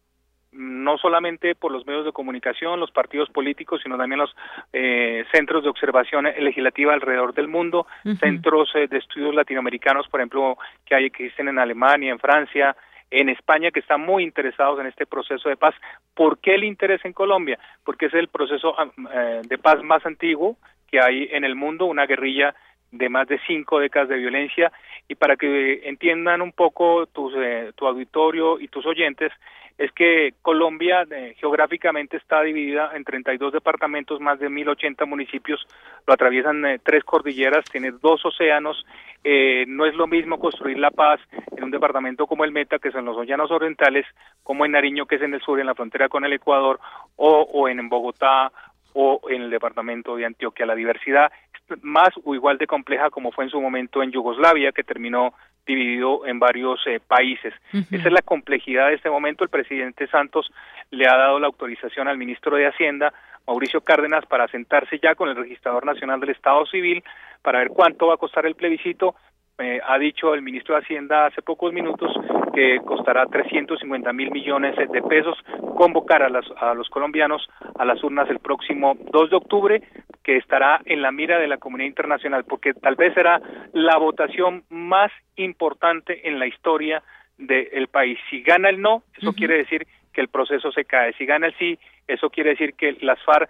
no 0.52 0.98
solamente 0.98 1.54
por 1.56 1.72
los 1.72 1.86
medios 1.86 2.06
de 2.06 2.12
comunicación, 2.12 2.80
los 2.80 2.92
partidos 2.92 3.30
políticos, 3.30 3.82
sino 3.84 3.98
también 3.98 4.20
los 4.20 4.36
eh, 4.74 5.24
centros 5.32 5.64
de 5.64 5.70
observación 5.70 6.26
legislativa 6.26 6.94
alrededor 6.94 7.34
del 7.34 7.48
mundo, 7.48 7.86
centros 8.20 8.72
eh, 8.76 8.88
de 8.88 8.98
estudios 8.98 9.36
latinoamericanos, 9.36 10.08
por 10.08 10.20
ejemplo, 10.20 10.58
que 10.86 10.96
hay 10.96 11.12
que 11.12 11.26
existen 11.26 11.50
en 11.50 11.60
Alemania, 11.60 12.12
en 12.12 12.20
Francia, 12.20 12.76
en 13.12 13.30
España, 13.30 13.72
que 13.72 13.80
están 13.80 14.02
muy 14.02 14.24
interesados 14.24 14.80
en 14.80 14.88
este 14.88 15.06
proceso 15.06 15.50
de 15.50 15.58
paz. 15.58 15.76
¿Por 16.14 16.40
qué 16.40 16.56
el 16.56 16.64
interés 16.64 17.04
en 17.06 17.14
Colombia? 17.14 17.58
Porque 17.84 18.08
es 18.08 18.14
el 18.14 18.28
proceso 18.28 18.76
ah, 18.78 18.90
eh, 19.14 19.42
de 19.48 19.58
paz 19.58 19.84
más 19.84 20.06
antiguo 20.06 20.58
que 20.90 21.00
hay 21.00 21.30
en 21.32 21.44
el 21.44 21.56
mundo, 21.56 21.86
una 21.86 22.06
guerrilla 22.06 22.56
de 22.92 23.10
más 23.10 23.28
de 23.28 23.40
cinco 23.48 23.80
décadas 23.80 24.10
de 24.10 24.18
violencia 24.18 24.72
y 25.08 25.16
para 25.16 25.36
que 25.36 25.88
entiendan 25.88 26.42
un 26.42 26.52
poco 26.52 27.06
tus, 27.08 27.34
tu 27.76 27.88
auditorio 27.88 28.60
y 28.60 28.68
tus 28.68 28.86
oyentes, 28.86 29.32
es 29.80 29.94
que 29.94 30.34
Colombia 30.42 31.08
eh, 31.10 31.36
geográficamente 31.40 32.18
está 32.18 32.42
dividida 32.42 32.92
en 32.96 33.06
32 33.06 33.54
departamentos, 33.54 34.20
más 34.20 34.38
de 34.38 34.50
1.080 34.50 35.08
municipios, 35.08 35.66
lo 36.06 36.14
atraviesan 36.14 36.66
eh, 36.66 36.80
tres 36.84 37.06
cordilleras, 37.06 37.64
tiene 37.72 37.92
dos 37.92 38.26
océanos, 38.26 38.86
eh, 39.24 39.64
no 39.70 39.86
es 39.86 39.96
lo 39.96 40.06
mismo 40.06 40.38
construir 40.38 40.78
la 40.78 40.92
paz 40.92 41.22
en 41.56 41.64
un 41.64 41.72
departamento 41.72 42.28
como 42.28 42.44
el 42.44 42.52
Meta, 42.52 42.78
que 42.78 42.92
son 42.92 43.06
los 43.06 43.26
llanos 43.26 43.52
orientales, 43.52 44.06
como 44.44 44.66
en 44.66 44.74
Nariño, 44.74 45.06
que 45.06 45.16
es 45.16 45.22
en 45.22 45.34
el 45.34 45.42
sur, 45.42 45.62
en 45.62 45.68
la 45.68 45.76
frontera 45.76 46.10
con 46.10 46.26
el 46.26 46.34
Ecuador, 46.34 46.82
o, 47.16 47.48
o 47.50 47.70
en 47.70 47.88
Bogotá, 47.88 48.52
o 48.94 49.22
en 49.30 49.44
el 49.44 49.50
departamento 49.50 50.18
de 50.18 50.26
Antioquia. 50.26 50.66
La 50.66 50.76
diversidad 50.76 51.32
es 51.49 51.49
más 51.82 52.10
o 52.24 52.36
igual 52.36 52.58
de 52.58 52.68
compleja 52.68 53.10
como 53.10 53.32
fue 53.32 53.46
en 53.46 53.50
su 53.50 53.62
momento 53.62 54.04
en 54.04 54.12
Yugoslavia, 54.12 54.72
que 54.72 54.84
terminó 54.84 55.34
dividido 55.66 56.26
en 56.26 56.40
varios 56.40 56.80
eh, 56.88 57.00
países. 57.00 57.54
Esa 57.72 58.08
es 58.08 58.12
la 58.12 58.22
complejidad 58.22 58.88
de 58.88 58.96
este 58.96 59.10
momento. 59.10 59.44
El 59.44 59.50
presidente 59.50 60.08
Santos 60.08 60.52
le 60.90 61.08
ha 61.08 61.16
dado 61.16 61.40
la 61.40 61.48
autorización 61.48 62.08
al 62.08 62.18
ministro 62.18 62.56
de 62.56 62.68
Hacienda, 62.68 63.14
Mauricio 63.46 63.82
Cárdenas, 63.82 64.26
para 64.26 64.48
sentarse 64.48 65.00
ya 65.00 65.16
con 65.16 65.30
el 65.30 65.36
registrador 65.36 65.86
nacional 65.86 66.20
del 66.20 66.32
Estado 66.32 66.66
Civil 66.66 67.04
para 67.42 67.60
ver 67.60 67.70
cuánto 67.70 68.08
va 68.08 68.16
a 68.16 68.18
costar 68.18 68.46
el 68.46 68.56
plebiscito. 68.56 69.16
Eh, 69.60 69.82
ha 69.86 70.00
dicho 70.00 70.34
el 70.34 70.42
ministro 70.42 70.76
de 70.76 70.82
Hacienda 70.82 71.26
hace 71.26 71.42
pocos 71.42 71.74
minutos 71.74 72.10
que 72.54 72.80
costará 72.86 73.26
350 73.26 74.14
mil 74.14 74.32
millones 74.32 74.74
de 74.78 75.02
pesos 75.02 75.38
convocar 75.76 76.24
a, 76.24 76.30
a 76.62 76.74
los 76.74 76.88
colombianos 76.90 77.46
a 77.78 77.84
las 77.84 78.02
urnas 78.02 78.30
el 78.30 78.40
próximo 78.40 78.98
2 79.12 79.30
de 79.30 79.36
octubre, 79.36 79.84
que 80.24 80.38
estará 80.38 80.80
en 80.86 81.02
la 81.02 81.12
mira 81.12 81.40
de 81.40 81.48
la 81.48 81.58
comunidad 81.58 81.90
internacional, 81.90 82.46
porque 82.46 82.74
tal 82.74 82.96
vez 82.96 83.14
será 83.14 83.42
la 83.74 83.98
votación 83.98 84.64
más 84.70 85.12
importante 85.36 86.28
en 86.30 86.40
la 86.40 86.48
historia 86.48 87.04
del 87.38 87.88
país. 87.88 88.18
Si 88.30 88.42
gana 88.42 88.70
el 88.70 88.82
no, 88.82 89.04
eso 89.18 89.34
quiere 89.34 89.58
decir 89.58 89.86
que 90.14 90.22
el 90.22 90.30
proceso 90.30 90.72
se 90.72 90.86
cae. 90.86 91.14
Si 91.14 91.26
gana 91.26 91.48
el 91.48 91.58
sí, 91.58 91.78
eso 92.08 92.30
quiere 92.30 92.52
decir 92.52 92.76
que 92.76 92.98
las 93.02 93.22
FARC 93.24 93.50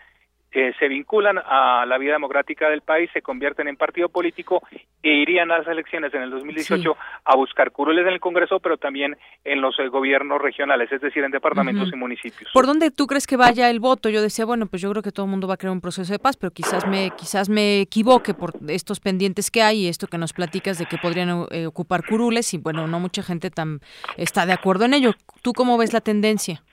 eh, 0.52 0.74
se 0.80 0.88
vinculan 0.88 1.38
a 1.38 1.86
la 1.86 1.98
vida 1.98 2.14
democrática 2.14 2.70
del 2.70 2.82
país, 2.82 3.10
se 3.14 3.22
convierten 3.22 3.68
en 3.68 3.78
partido 3.78 4.10
político 4.10 4.64
e 5.04 5.10
irían 5.10 5.52
a 5.52 5.60
las 5.60 5.68
elecciones 5.68 6.14
en 6.14 6.24
el 6.24 6.32
2018 6.32 6.98
a 7.26 7.36
buscar 7.36 7.72
curules 7.72 8.06
en 8.06 8.14
el 8.14 8.20
Congreso, 8.20 8.60
pero 8.60 8.78
también 8.78 9.16
en 9.44 9.62
los 9.62 9.80
eh, 9.80 9.88
gobiernos 9.88 10.42
regionales, 10.42 10.92
es 10.92 11.02
decir, 11.02 11.24
en 11.24 11.32
departamentos 11.32 11.90
y 11.94 11.96
municipios. 11.96 12.52
¿Por 12.54 12.66
dónde 12.66 12.90
tú 12.92 13.06
crees 13.06 13.28
que 13.28 13.38
vaya 13.38 13.70
el 13.70 13.80
voto? 13.80 14.10
Yo 14.10 14.22
decía, 14.22 14.46
bueno, 14.46 14.66
pues 14.66 14.82
yo 14.82 14.90
creo 14.92 15.04
que 15.04 15.12
todo 15.12 15.26
el 15.26 15.30
mundo 15.30 15.48
va 15.48 15.54
a 15.54 15.58
crear 15.58 15.72
un 15.72 15.82
proceso 15.82 16.12
de 16.12 16.20
paz, 16.20 16.36
pero 16.36 16.52
quizás 16.52 16.88
me 16.88 17.12
quizás 17.12 17.50
me 17.50 17.82
equivoque 17.82 18.34
por 18.34 18.54
estos 18.68 19.00
pendientes 19.00 19.52
que 19.52 19.62
hay 19.62 19.86
y 19.86 19.88
esto 19.88 20.08
que 20.08 20.18
nos 20.18 20.34
platicas 20.34 20.78
de 20.78 20.86
que 20.86 20.98
podrían 20.98 21.46
eh, 21.52 21.66
ocupar 21.66 22.04
curules 22.06 22.54
y 22.54 22.58
bueno, 22.58 22.88
no 22.88 23.00
mucha 23.00 23.24
gente 23.24 23.52
tan 23.52 23.80
está 24.18 24.46
de 24.46 24.54
acuerdo 24.54 24.86
en 24.86 24.94
ello. 24.94 25.14
¿Tú 25.42 25.54
cómo 25.54 25.78
ves 25.78 25.94
la 25.94 26.02
tendencia? 26.02 26.64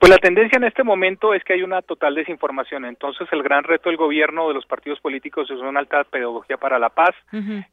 Pues 0.00 0.08
la 0.08 0.16
tendencia 0.16 0.56
en 0.56 0.64
este 0.64 0.82
momento 0.82 1.34
es 1.34 1.44
que 1.44 1.52
hay 1.52 1.62
una 1.62 1.82
total 1.82 2.14
desinformación. 2.14 2.86
Entonces, 2.86 3.28
el 3.32 3.42
gran 3.42 3.64
reto 3.64 3.90
del 3.90 3.98
gobierno, 3.98 4.48
de 4.48 4.54
los 4.54 4.64
partidos 4.64 4.98
políticos, 4.98 5.50
es 5.50 5.58
una 5.58 5.78
alta 5.78 6.04
pedagogía 6.04 6.56
para 6.56 6.78
la 6.78 6.88
paz, 6.88 7.14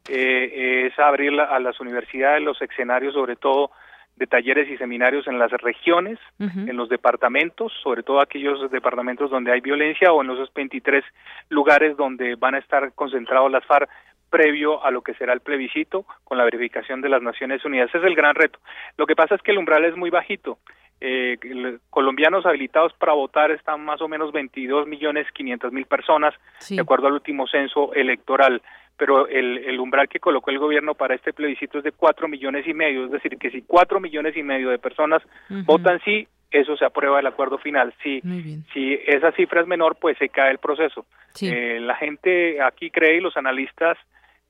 eh, 0.08 0.86
es 0.86 0.98
abrir 0.98 1.40
a 1.40 1.58
las 1.58 1.80
universidades 1.80 2.42
los 2.42 2.60
escenarios, 2.60 3.14
sobre 3.14 3.36
todo 3.36 3.70
de 4.16 4.26
talleres 4.26 4.68
y 4.68 4.76
seminarios 4.76 5.26
en 5.26 5.38
las 5.38 5.50
regiones, 5.52 6.18
en 6.38 6.76
los 6.76 6.90
departamentos, 6.90 7.72
sobre 7.82 8.02
todo 8.02 8.20
aquellos 8.20 8.70
departamentos 8.70 9.30
donde 9.30 9.50
hay 9.50 9.60
violencia 9.60 10.12
o 10.12 10.20
en 10.20 10.28
los 10.28 10.52
23 10.52 11.02
lugares 11.48 11.96
donde 11.96 12.34
van 12.34 12.56
a 12.56 12.58
estar 12.58 12.92
concentrados 12.92 13.50
las 13.50 13.64
FARC 13.64 13.88
previo 14.28 14.84
a 14.84 14.90
lo 14.90 15.00
que 15.00 15.14
será 15.14 15.32
el 15.32 15.40
plebiscito 15.40 16.04
con 16.24 16.36
la 16.36 16.44
verificación 16.44 17.00
de 17.00 17.08
las 17.08 17.22
Naciones 17.22 17.64
Unidas. 17.64 17.88
Ese 17.88 17.98
es 17.98 18.04
el 18.04 18.14
gran 18.14 18.34
reto. 18.34 18.58
Lo 18.98 19.06
que 19.06 19.16
pasa 19.16 19.34
es 19.34 19.40
que 19.40 19.52
el 19.52 19.58
umbral 19.58 19.86
es 19.86 19.96
muy 19.96 20.10
bajito 20.10 20.58
eh, 21.00 21.38
colombianos 21.90 22.44
habilitados 22.44 22.92
para 22.94 23.12
votar 23.12 23.50
están 23.50 23.84
más 23.84 24.00
o 24.00 24.08
menos 24.08 24.32
22 24.32 24.86
millones 24.88 25.26
500 25.32 25.72
mil 25.72 25.86
personas, 25.86 26.34
de 26.68 26.80
acuerdo 26.80 27.06
al 27.06 27.14
último 27.14 27.46
censo 27.46 27.92
electoral. 27.94 28.62
Pero 28.96 29.28
el, 29.28 29.58
el, 29.58 29.78
umbral 29.78 30.08
que 30.08 30.18
colocó 30.18 30.50
el 30.50 30.58
gobierno 30.58 30.94
para 30.94 31.14
este 31.14 31.32
plebiscito 31.32 31.78
es 31.78 31.84
de 31.84 31.92
4 31.92 32.26
millones 32.26 32.66
y 32.66 32.74
medio, 32.74 33.04
es 33.04 33.12
decir, 33.12 33.38
que 33.38 33.50
si 33.50 33.62
4 33.62 34.00
millones 34.00 34.36
y 34.36 34.42
medio 34.42 34.70
de 34.70 34.78
personas 34.80 35.22
votan 35.66 36.00
sí, 36.04 36.26
eso 36.50 36.76
se 36.76 36.84
aprueba 36.84 37.20
el 37.20 37.26
acuerdo 37.26 37.58
final. 37.58 37.94
Si, 38.02 38.20
si 38.72 38.98
esa 39.06 39.30
cifra 39.32 39.60
es 39.60 39.68
menor, 39.68 39.96
pues 40.00 40.18
se 40.18 40.30
cae 40.30 40.50
el 40.50 40.58
proceso. 40.58 41.06
Eh, 41.40 41.78
la 41.80 41.94
gente 41.94 42.60
aquí 42.60 42.90
cree 42.90 43.18
y 43.18 43.20
los 43.20 43.36
analistas 43.36 43.96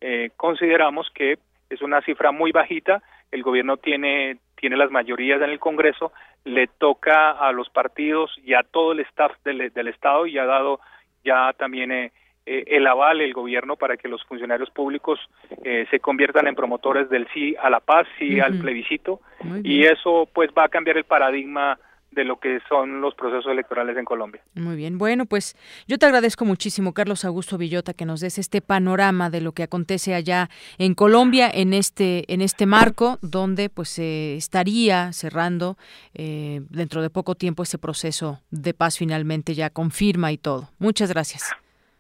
eh, 0.01 0.31
consideramos 0.37 1.11
que 1.15 1.39
es 1.69 1.83
una 1.83 2.01
cifra 2.03 2.33
muy 2.33 2.53
bajita. 2.53 3.03
El 3.31 3.43
gobierno 3.43 3.77
tiene 3.77 4.39
tiene 4.59 4.77
las 4.77 4.91
mayorías 4.91 5.41
en 5.41 5.51
el 5.51 5.59
Congreso, 5.59 6.13
le 6.45 6.67
toca 6.67 7.31
a 7.31 7.53
los 7.53 7.69
partidos 7.69 8.31
y 8.45 8.55
a 8.55 8.63
todo 8.63 8.93
el 8.93 9.01
staff 9.01 9.33
del, 9.45 9.73
del 9.73 9.89
Estado 9.89 10.27
y 10.27 10.39
ha 10.39 10.47
dado 10.47 10.81
ya 11.25 11.53
también 11.53 11.93
eh, 11.93 12.13
eh, 12.47 12.65
el 12.69 12.87
aval 12.87 13.21
el 13.21 13.35
gobierno 13.35 13.77
para 13.77 13.99
que 13.99 14.09
los 14.09 14.25
funcionarios 14.25 14.71
públicos 14.71 15.21
eh, 15.65 15.87
se 15.91 16.01
conviertan 16.01 16.47
en 16.47 16.55
promotores 16.55 17.11
del 17.11 17.29
sí 17.35 17.55
a 17.61 17.69
la 17.69 17.81
paz, 17.81 18.07
sí 18.19 18.41
al 18.41 18.59
plebiscito. 18.59 19.21
Y 19.63 19.85
eso 19.85 20.27
pues 20.33 20.51
va 20.57 20.65
a 20.65 20.69
cambiar 20.69 20.97
el 20.97 21.05
paradigma 21.05 21.79
de 22.19 22.25
lo 22.25 22.41
que 22.41 22.59
son 22.69 23.01
los 23.01 23.15
procesos 23.15 23.47
electorales 23.47 23.97
en 23.97 24.05
Colombia. 24.05 24.43
Muy 24.55 24.75
bien, 24.75 24.99
bueno, 24.99 25.25
pues 25.25 25.57
yo 25.87 25.99
te 25.99 26.07
agradezco 26.07 26.45
muchísimo, 26.45 26.93
Carlos 26.93 27.25
Augusto 27.25 27.57
Villota, 27.59 27.95
que 27.95 28.05
nos 28.05 28.21
des 28.21 28.39
este 28.39 28.61
panorama 28.61 29.31
de 29.31 29.41
lo 29.41 29.53
que 29.53 29.63
acontece 29.63 30.17
allá 30.17 30.51
en 30.79 30.95
Colombia 30.95 31.49
en 31.49 31.73
este 31.73 32.25
en 32.33 32.41
este 32.41 32.67
marco 32.67 33.19
donde 33.23 33.71
pues 33.71 33.89
se 33.89 34.35
estaría 34.35 35.13
cerrando 35.13 35.77
eh, 36.13 36.61
dentro 36.71 37.03
de 37.03 37.11
poco 37.11 37.37
tiempo 37.37 37.63
ese 37.63 37.79
proceso 37.79 38.41
de 38.51 38.75
paz 38.75 38.99
finalmente 38.99 39.55
ya 39.55 39.71
confirma 39.71 40.33
y 40.33 40.39
todo. 40.39 40.71
Muchas 40.81 41.11
gracias. 41.11 41.55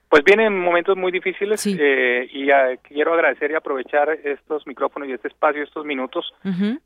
Pues 0.08 0.24
vienen 0.24 0.58
momentos 0.58 0.96
muy 0.96 1.12
difíciles 1.12 1.66
eh, 1.66 2.28
y 2.32 2.48
quiero 2.78 3.12
agradecer 3.12 3.50
y 3.50 3.54
aprovechar 3.54 4.08
estos 4.24 4.66
micrófonos 4.66 5.06
y 5.08 5.12
este 5.12 5.28
espacio, 5.28 5.62
estos 5.62 5.84
minutos, 5.84 6.32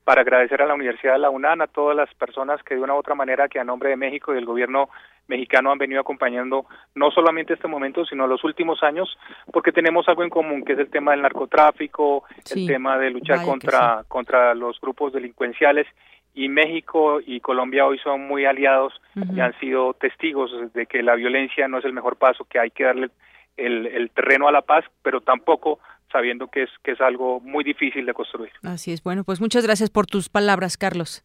para 0.02 0.22
agradecer 0.22 0.60
a 0.60 0.66
la 0.66 0.74
Universidad 0.74 1.12
de 1.12 1.20
la 1.20 1.30
UNAM, 1.30 1.60
a 1.60 1.68
todas 1.68 1.96
las 1.96 2.12
personas 2.14 2.60
que 2.64 2.74
de 2.74 2.80
una 2.80 2.94
u 2.94 2.98
otra 2.98 3.14
manera, 3.14 3.48
que 3.48 3.60
a 3.60 3.64
nombre 3.64 3.90
de 3.90 3.96
México 3.96 4.32
y 4.32 4.34
del 4.34 4.44
gobierno 4.44 4.88
mexicano 5.28 5.70
han 5.70 5.78
venido 5.78 6.00
acompañando 6.00 6.66
no 6.96 7.12
solamente 7.12 7.54
este 7.54 7.68
momento, 7.68 8.04
sino 8.04 8.26
los 8.26 8.42
últimos 8.42 8.82
años, 8.82 9.16
porque 9.52 9.70
tenemos 9.70 10.08
algo 10.08 10.24
en 10.24 10.30
común, 10.30 10.64
que 10.64 10.72
es 10.72 10.78
el 10.80 10.90
tema 10.90 11.12
del 11.12 11.22
narcotráfico, 11.22 12.24
el 12.54 12.66
tema 12.66 12.98
de 12.98 13.10
luchar 13.10 13.44
contra, 13.44 14.02
contra 14.08 14.52
los 14.54 14.80
grupos 14.80 15.12
delincuenciales 15.12 15.86
y 16.34 16.48
México 16.48 17.20
y 17.24 17.40
Colombia 17.40 17.86
hoy 17.86 17.98
son 17.98 18.26
muy 18.26 18.44
aliados 18.44 18.94
y 19.14 19.40
han 19.40 19.58
sido 19.60 19.94
testigos 19.94 20.50
de 20.72 20.86
que 20.86 21.02
la 21.02 21.14
violencia 21.14 21.68
no 21.68 21.78
es 21.78 21.84
el 21.84 21.92
mejor 21.92 22.16
paso, 22.16 22.44
que 22.44 22.58
hay 22.58 22.70
que 22.70 22.84
darle 22.84 23.10
el, 23.56 23.86
el 23.86 24.10
terreno 24.10 24.48
a 24.48 24.52
la 24.52 24.62
paz, 24.62 24.84
pero 25.02 25.20
tampoco 25.20 25.78
sabiendo 26.10 26.48
que 26.48 26.64
es 26.64 26.70
que 26.82 26.92
es 26.92 27.00
algo 27.00 27.40
muy 27.40 27.64
difícil 27.64 28.06
de 28.06 28.14
construir. 28.14 28.52
Así 28.62 28.92
es. 28.92 29.02
Bueno, 29.02 29.24
pues 29.24 29.40
muchas 29.40 29.64
gracias 29.64 29.90
por 29.90 30.06
tus 30.06 30.28
palabras, 30.28 30.76
Carlos. 30.76 31.24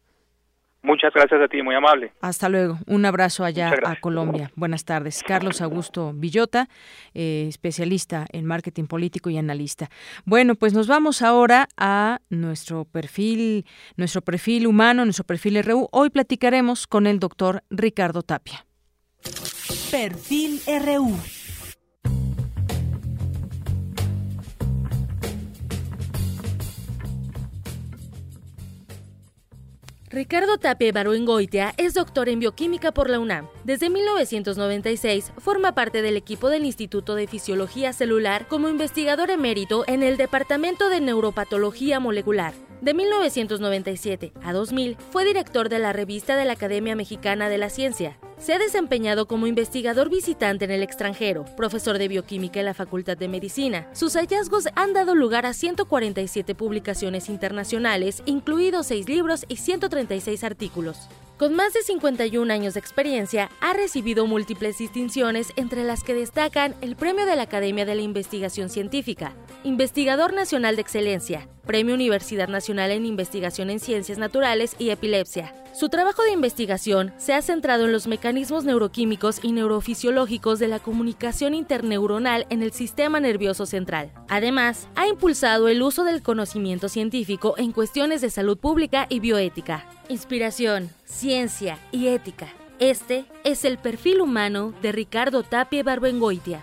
Muchas 0.82 1.12
gracias 1.12 1.40
a 1.40 1.48
ti, 1.48 1.60
muy 1.60 1.74
amable. 1.74 2.12
Hasta 2.20 2.48
luego. 2.48 2.78
Un 2.86 3.04
abrazo 3.04 3.44
allá 3.44 3.72
a 3.84 3.96
Colombia. 3.96 4.52
Buenas 4.54 4.84
tardes. 4.84 5.22
Carlos 5.26 5.60
Augusto 5.60 6.12
Villota, 6.14 6.68
eh, 7.14 7.46
especialista 7.48 8.26
en 8.32 8.46
marketing 8.46 8.84
político 8.84 9.28
y 9.28 9.38
analista. 9.38 9.90
Bueno, 10.24 10.54
pues 10.54 10.74
nos 10.74 10.86
vamos 10.86 11.20
ahora 11.22 11.68
a 11.76 12.20
nuestro 12.30 12.84
perfil, 12.84 13.66
nuestro 13.96 14.22
perfil 14.22 14.66
humano, 14.66 15.04
nuestro 15.04 15.24
perfil 15.24 15.62
RU. 15.64 15.88
Hoy 15.90 16.10
platicaremos 16.10 16.86
con 16.86 17.06
el 17.06 17.18
doctor 17.18 17.64
Ricardo 17.70 18.22
Tapia. 18.22 18.64
Perfil 19.90 20.60
RU. 20.66 21.37
Ricardo 30.10 30.56
Tapia 30.56 30.90
Baruengoitia 30.90 31.74
es 31.76 31.92
doctor 31.92 32.30
en 32.30 32.40
bioquímica 32.40 32.92
por 32.92 33.10
la 33.10 33.18
UNAM. 33.18 33.46
Desde 33.64 33.90
1996 33.90 35.32
forma 35.36 35.72
parte 35.72 36.00
del 36.00 36.16
equipo 36.16 36.48
del 36.48 36.64
Instituto 36.64 37.14
de 37.14 37.26
Fisiología 37.26 37.92
Celular 37.92 38.46
como 38.48 38.70
investigador 38.70 39.28
emérito 39.28 39.84
en 39.86 40.02
el 40.02 40.16
Departamento 40.16 40.88
de 40.88 41.02
Neuropatología 41.02 42.00
Molecular. 42.00 42.54
De 42.80 42.94
1997 42.94 44.32
a 44.40 44.52
2000 44.52 44.96
fue 45.10 45.24
director 45.24 45.68
de 45.68 45.80
la 45.80 45.92
revista 45.92 46.36
de 46.36 46.44
la 46.44 46.52
Academia 46.52 46.94
Mexicana 46.94 47.48
de 47.48 47.58
la 47.58 47.70
Ciencia. 47.70 48.18
Se 48.38 48.52
ha 48.52 48.58
desempeñado 48.60 49.26
como 49.26 49.48
investigador 49.48 50.10
visitante 50.10 50.64
en 50.64 50.70
el 50.70 50.84
extranjero, 50.84 51.44
profesor 51.56 51.98
de 51.98 52.06
bioquímica 52.06 52.60
en 52.60 52.66
la 52.66 52.74
Facultad 52.74 53.16
de 53.16 53.26
Medicina. 53.26 53.88
Sus 53.94 54.14
hallazgos 54.14 54.68
han 54.76 54.92
dado 54.92 55.16
lugar 55.16 55.44
a 55.44 55.54
147 55.54 56.54
publicaciones 56.54 57.28
internacionales, 57.28 58.22
incluidos 58.26 58.86
6 58.86 59.08
libros 59.08 59.44
y 59.48 59.56
136 59.56 60.44
artículos. 60.44 61.08
Con 61.36 61.54
más 61.54 61.72
de 61.72 61.82
51 61.82 62.52
años 62.52 62.74
de 62.74 62.80
experiencia, 62.80 63.50
ha 63.60 63.72
recibido 63.72 64.26
múltiples 64.26 64.78
distinciones, 64.78 65.52
entre 65.56 65.82
las 65.82 66.04
que 66.04 66.14
destacan 66.14 66.76
el 66.80 66.94
Premio 66.94 67.26
de 67.26 67.34
la 67.34 67.42
Academia 67.42 67.84
de 67.84 67.96
la 67.96 68.02
Investigación 68.02 68.68
Científica, 68.68 69.34
Investigador 69.64 70.32
Nacional 70.32 70.76
de 70.76 70.82
Excelencia, 70.82 71.48
Premio 71.68 71.94
Universidad 71.94 72.48
Nacional 72.48 72.92
en 72.92 73.04
Investigación 73.04 73.68
en 73.68 73.78
Ciencias 73.78 74.16
Naturales 74.16 74.74
y 74.78 74.88
Epilepsia. 74.88 75.54
Su 75.74 75.90
trabajo 75.90 76.22
de 76.22 76.32
investigación 76.32 77.12
se 77.18 77.34
ha 77.34 77.42
centrado 77.42 77.84
en 77.84 77.92
los 77.92 78.06
mecanismos 78.06 78.64
neuroquímicos 78.64 79.38
y 79.42 79.52
neurofisiológicos 79.52 80.60
de 80.60 80.68
la 80.68 80.78
comunicación 80.78 81.52
interneuronal 81.52 82.46
en 82.48 82.62
el 82.62 82.72
sistema 82.72 83.20
nervioso 83.20 83.66
central. 83.66 84.10
Además, 84.30 84.88
ha 84.96 85.08
impulsado 85.08 85.68
el 85.68 85.82
uso 85.82 86.04
del 86.04 86.22
conocimiento 86.22 86.88
científico 86.88 87.54
en 87.58 87.72
cuestiones 87.72 88.22
de 88.22 88.30
salud 88.30 88.56
pública 88.56 89.04
y 89.10 89.20
bioética. 89.20 89.84
Inspiración, 90.08 90.88
ciencia 91.04 91.78
y 91.92 92.06
ética. 92.06 92.48
Este 92.78 93.26
es 93.44 93.66
el 93.66 93.76
perfil 93.76 94.22
humano 94.22 94.72
de 94.80 94.92
Ricardo 94.92 95.42
Tapia 95.42 95.82
Barbengoitia. 95.82 96.62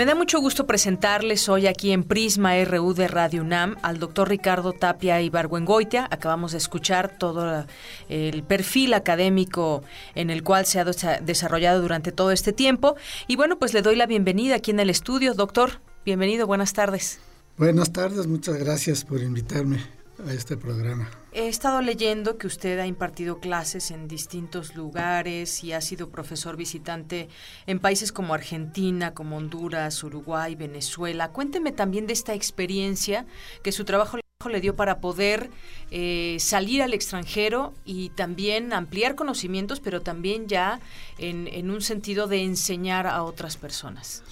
Me 0.00 0.06
da 0.06 0.14
mucho 0.14 0.40
gusto 0.40 0.66
presentarles 0.66 1.50
hoy 1.50 1.66
aquí 1.66 1.92
en 1.92 2.04
Prisma 2.04 2.54
RU 2.64 2.94
de 2.94 3.06
Radio 3.06 3.42
UNAM 3.42 3.76
al 3.82 3.98
doctor 3.98 4.30
Ricardo 4.30 4.72
Tapia 4.72 5.20
Ibargüengoitia. 5.20 6.08
Acabamos 6.10 6.52
de 6.52 6.56
escuchar 6.56 7.18
todo 7.18 7.66
el 8.08 8.42
perfil 8.42 8.94
académico 8.94 9.84
en 10.14 10.30
el 10.30 10.42
cual 10.42 10.64
se 10.64 10.80
ha 10.80 10.84
desarrollado 11.20 11.82
durante 11.82 12.12
todo 12.12 12.30
este 12.30 12.54
tiempo. 12.54 12.96
Y 13.26 13.36
bueno, 13.36 13.58
pues 13.58 13.74
le 13.74 13.82
doy 13.82 13.94
la 13.94 14.06
bienvenida 14.06 14.54
aquí 14.54 14.70
en 14.70 14.80
el 14.80 14.88
estudio. 14.88 15.34
Doctor, 15.34 15.82
bienvenido, 16.06 16.46
buenas 16.46 16.72
tardes. 16.72 17.20
Buenas 17.58 17.92
tardes, 17.92 18.26
muchas 18.26 18.56
gracias 18.56 19.04
por 19.04 19.20
invitarme 19.20 19.84
a 20.26 20.32
este 20.32 20.56
programa. 20.56 21.10
He 21.32 21.46
estado 21.46 21.80
leyendo 21.80 22.38
que 22.38 22.48
usted 22.48 22.80
ha 22.80 22.88
impartido 22.88 23.38
clases 23.38 23.92
en 23.92 24.08
distintos 24.08 24.74
lugares 24.74 25.62
y 25.62 25.72
ha 25.72 25.80
sido 25.80 26.10
profesor 26.10 26.56
visitante 26.56 27.28
en 27.68 27.78
países 27.78 28.10
como 28.10 28.34
Argentina, 28.34 29.14
como 29.14 29.36
Honduras, 29.36 30.02
Uruguay, 30.02 30.56
Venezuela. 30.56 31.30
Cuénteme 31.30 31.70
también 31.70 32.08
de 32.08 32.14
esta 32.14 32.34
experiencia 32.34 33.26
que 33.62 33.70
su 33.70 33.84
trabajo 33.84 34.18
le 34.48 34.60
dio 34.60 34.74
para 34.74 35.00
poder 35.00 35.50
eh, 35.92 36.36
salir 36.40 36.82
al 36.82 36.94
extranjero 36.94 37.74
y 37.84 38.08
también 38.08 38.72
ampliar 38.72 39.14
conocimientos, 39.14 39.78
pero 39.78 40.00
también 40.00 40.48
ya 40.48 40.80
en, 41.18 41.46
en 41.46 41.70
un 41.70 41.80
sentido 41.80 42.26
de 42.26 42.42
enseñar 42.42 43.06
a 43.06 43.22
otras 43.22 43.56
personas. 43.56 44.24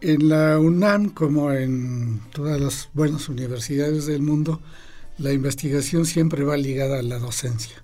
En 0.00 0.30
la 0.30 0.58
UNAM, 0.58 1.10
como 1.10 1.52
en 1.52 2.20
todas 2.32 2.58
las 2.58 2.88
buenas 2.94 3.28
universidades 3.28 4.06
del 4.06 4.22
mundo, 4.22 4.62
la 5.18 5.32
investigación 5.32 6.06
siempre 6.06 6.44
va 6.44 6.56
ligada 6.56 6.98
a 6.98 7.02
la 7.02 7.18
docencia. 7.18 7.82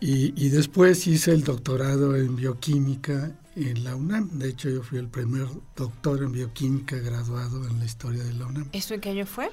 Y, 0.00 0.48
después 0.50 1.08
hice 1.08 1.32
el 1.32 1.42
doctorado 1.42 2.14
en 2.16 2.36
bioquímica 2.36 3.32
en 3.56 3.82
la 3.82 3.96
UNAM. 3.96 4.38
De 4.38 4.50
hecho, 4.50 4.70
yo 4.70 4.84
fui 4.84 4.98
el 4.98 5.08
primer 5.08 5.48
doctor 5.74 6.22
en 6.22 6.30
bioquímica 6.30 6.96
graduado 6.98 7.66
en 7.66 7.80
la 7.80 7.84
historia 7.84 8.22
de 8.22 8.32
la 8.34 8.46
UNAM. 8.46 8.68
¿Esto 8.72 8.94
en 8.94 9.00
qué 9.00 9.10
año 9.10 9.26
fue? 9.26 9.50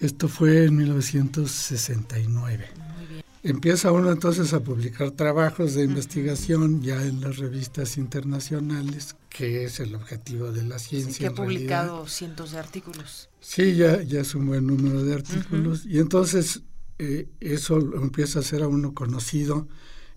Esto 0.00 0.28
fue 0.28 0.64
en 0.64 0.76
1969. 0.76 2.66
Muy 2.98 3.06
bien. 3.06 3.25
Empieza 3.48 3.92
uno 3.92 4.10
entonces 4.10 4.52
a 4.52 4.60
publicar 4.60 5.12
trabajos 5.12 5.74
de 5.74 5.84
investigación 5.84 6.82
ya 6.82 7.00
en 7.00 7.20
las 7.20 7.36
revistas 7.36 7.96
internacionales, 7.96 9.14
que 9.28 9.64
es 9.64 9.78
el 9.78 9.94
objetivo 9.94 10.50
de 10.50 10.64
la 10.64 10.80
ciencia. 10.80 11.12
Sí, 11.12 11.18
que 11.20 11.26
ha 11.28 11.34
publicado 11.34 12.08
cientos 12.08 12.50
de 12.50 12.58
artículos. 12.58 13.28
Sí, 13.40 13.76
ya, 13.76 14.02
ya 14.02 14.22
es 14.22 14.34
un 14.34 14.46
buen 14.46 14.66
número 14.66 15.04
de 15.04 15.14
artículos. 15.14 15.86
Y 15.86 16.00
entonces 16.00 16.62
eh, 16.98 17.28
eso 17.38 17.78
empieza 17.78 18.40
a 18.40 18.42
ser 18.42 18.64
a 18.64 18.68
uno 18.68 18.94
conocido 18.94 19.68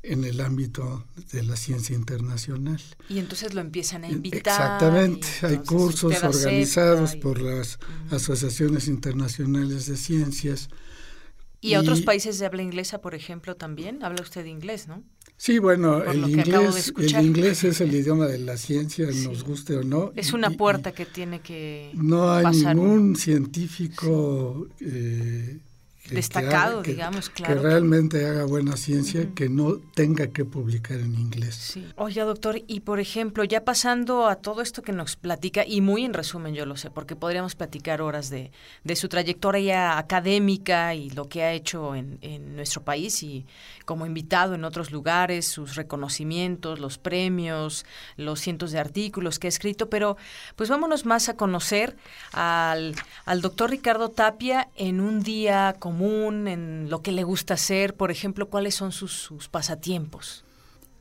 en 0.02 0.24
el 0.24 0.42
ámbito 0.42 1.06
de 1.32 1.44
la 1.44 1.56
ciencia 1.56 1.96
internacional. 1.96 2.82
Y 3.10 3.20
entonces 3.20 3.54
lo 3.54 3.62
empiezan 3.62 4.06
a 4.06 4.10
invitar. 4.10 4.54
Exactamente, 4.54 5.28
hay 5.44 5.58
cursos 5.58 6.24
organizados 6.24 7.16
por 7.16 7.40
las 7.40 7.78
asociaciones 8.10 8.88
internacionales 8.88 9.86
de 9.86 9.98
ciencias 9.98 10.70
¿Y, 11.62 11.76
otros 11.76 12.02
países 12.02 12.40
de 12.40 12.46
habla 12.46 12.62
inglesa, 12.62 13.02
por 13.02 13.16
ejemplo, 13.16 13.56
también? 13.56 14.04
Habla 14.04 14.22
usted 14.22 14.46
inglés, 14.46 14.88
¿no? 14.88 15.04
Sí, 15.36 15.60
bueno, 15.60 16.04
el 16.04 16.30
inglés, 16.30 16.94
el 16.98 17.26
inglés 17.26 17.64
es 17.64 17.82
el 17.82 17.94
idioma 17.96 18.28
de 18.28 18.40
la 18.40 18.58
ciencia, 18.58 19.08
nos 19.08 19.44
guste 19.44 19.78
o 19.78 19.84
no. 19.84 20.12
Es 20.16 20.34
una 20.34 20.52
puerta 20.52 20.92
que 20.92 21.06
tiene 21.06 21.40
que 21.40 21.92
No 21.94 22.32
hay 22.32 22.46
ningún 22.46 23.16
científico 23.16 24.68
eh, 24.80 25.60
destacado, 26.10 26.82
digamos, 26.82 27.30
claro. 27.30 27.56
Que 27.56 27.62
realmente 27.62 28.26
haga 28.26 28.46
buena 28.46 28.78
ciencia, 28.78 29.30
que 29.36 29.50
no 29.50 29.78
tenga 29.78 30.28
que 30.28 30.46
publicar 30.46 31.00
en 31.00 31.16
inglés. 31.16 31.56
Sí. 31.56 31.88
Oye, 31.96 32.22
doctor, 32.22 32.62
y 32.68 32.80
por 32.82 33.00
ejemplo, 33.00 33.44
ya 33.44 33.64
pasando 33.64 34.28
a 34.28 34.36
todo 34.36 34.62
esto 34.62 34.82
que 34.82 34.92
nos 34.92 35.16
platica, 35.16 35.66
y 35.66 35.82
muy 35.82 36.06
en 36.06 36.14
resumen 36.14 36.54
yo 36.54 36.66
lo 36.66 36.78
sé, 36.78 36.90
porque 36.90 37.16
podríamos 37.16 37.56
platicar 37.56 38.02
horas 38.02 38.30
de, 38.30 38.52
de 38.84 38.96
su 38.96 39.10
trayectoria 39.10 39.98
académica 39.98 40.96
y 40.96 41.10
lo 41.12 41.28
que 41.28 41.44
ha 41.44 41.54
hecho 41.54 41.96
en, 41.96 42.18
en 42.22 42.56
nuestro 42.56 42.84
país 42.84 43.22
y 43.24 43.46
como 43.86 44.06
invitado 44.06 44.56
en 44.56 44.64
otros 44.64 44.92
lugares, 44.92 45.48
sus 45.48 45.76
reconocimientos, 45.76 46.80
los 46.80 46.98
premios, 46.98 47.86
los 48.18 48.40
cientos 48.40 48.72
de 48.72 48.80
artículos 48.80 49.40
que 49.40 49.48
ha 49.48 49.50
escrito, 49.50 49.90
pero 49.90 50.18
pues 50.56 50.70
vámonos 50.70 51.06
más 51.06 51.30
a 51.30 51.36
conocer 51.36 51.98
al, 52.32 52.96
al 53.26 53.42
doctor 53.42 53.70
Ricardo 53.72 54.10
Tapia 54.10 54.70
en 54.76 55.02
un 55.02 55.22
día 55.22 55.76
como 55.80 55.89
en 56.48 56.90
lo 56.90 57.02
que 57.02 57.12
le 57.12 57.24
gusta 57.24 57.56
hacer? 57.56 57.96
Por 57.96 58.12
ejemplo, 58.12 58.50
¿cuáles 58.50 58.76
son 58.76 58.92
sus, 58.92 59.30
pasatiempos? 59.50 60.44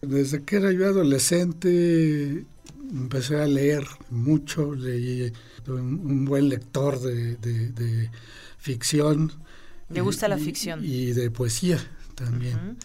Desde 0.01 0.43
que 0.43 0.57
era 0.57 0.73
yo 0.73 0.87
adolescente 0.87 2.45
empecé 2.91 3.41
a 3.41 3.47
leer 3.47 3.85
mucho, 4.11 4.75
leí 4.75 5.33
un, 5.67 6.25
buen 6.25 6.49
lector 6.49 7.01
de, 7.01 8.11
ficción. 8.59 9.33
¿Le 9.89 10.01
gusta 10.01 10.29
la 10.29 10.39
ficción? 10.39 10.81
Y 10.85 11.13
de 11.13 11.31
poesía 11.31 11.79
también. 12.15 12.77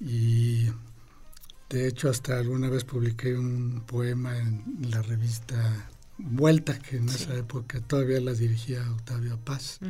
Y 0.00 0.66
de 1.68 1.88
hecho 1.88 2.10
hasta 2.10 2.38
alguna 2.38 2.68
vez 2.68 2.84
publiqué 2.84 3.34
un 3.36 3.82
poema 3.86 4.38
en 4.38 4.62
la 4.90 5.02
revista 5.02 5.88
Vuelta, 6.18 6.78
que 6.78 6.98
en 6.98 7.08
esa 7.08 7.34
época 7.34 7.80
todavía 7.80 8.20
la 8.20 8.32
dirigía 8.32 8.88
Octavio 8.92 9.38
Paz 9.38 9.80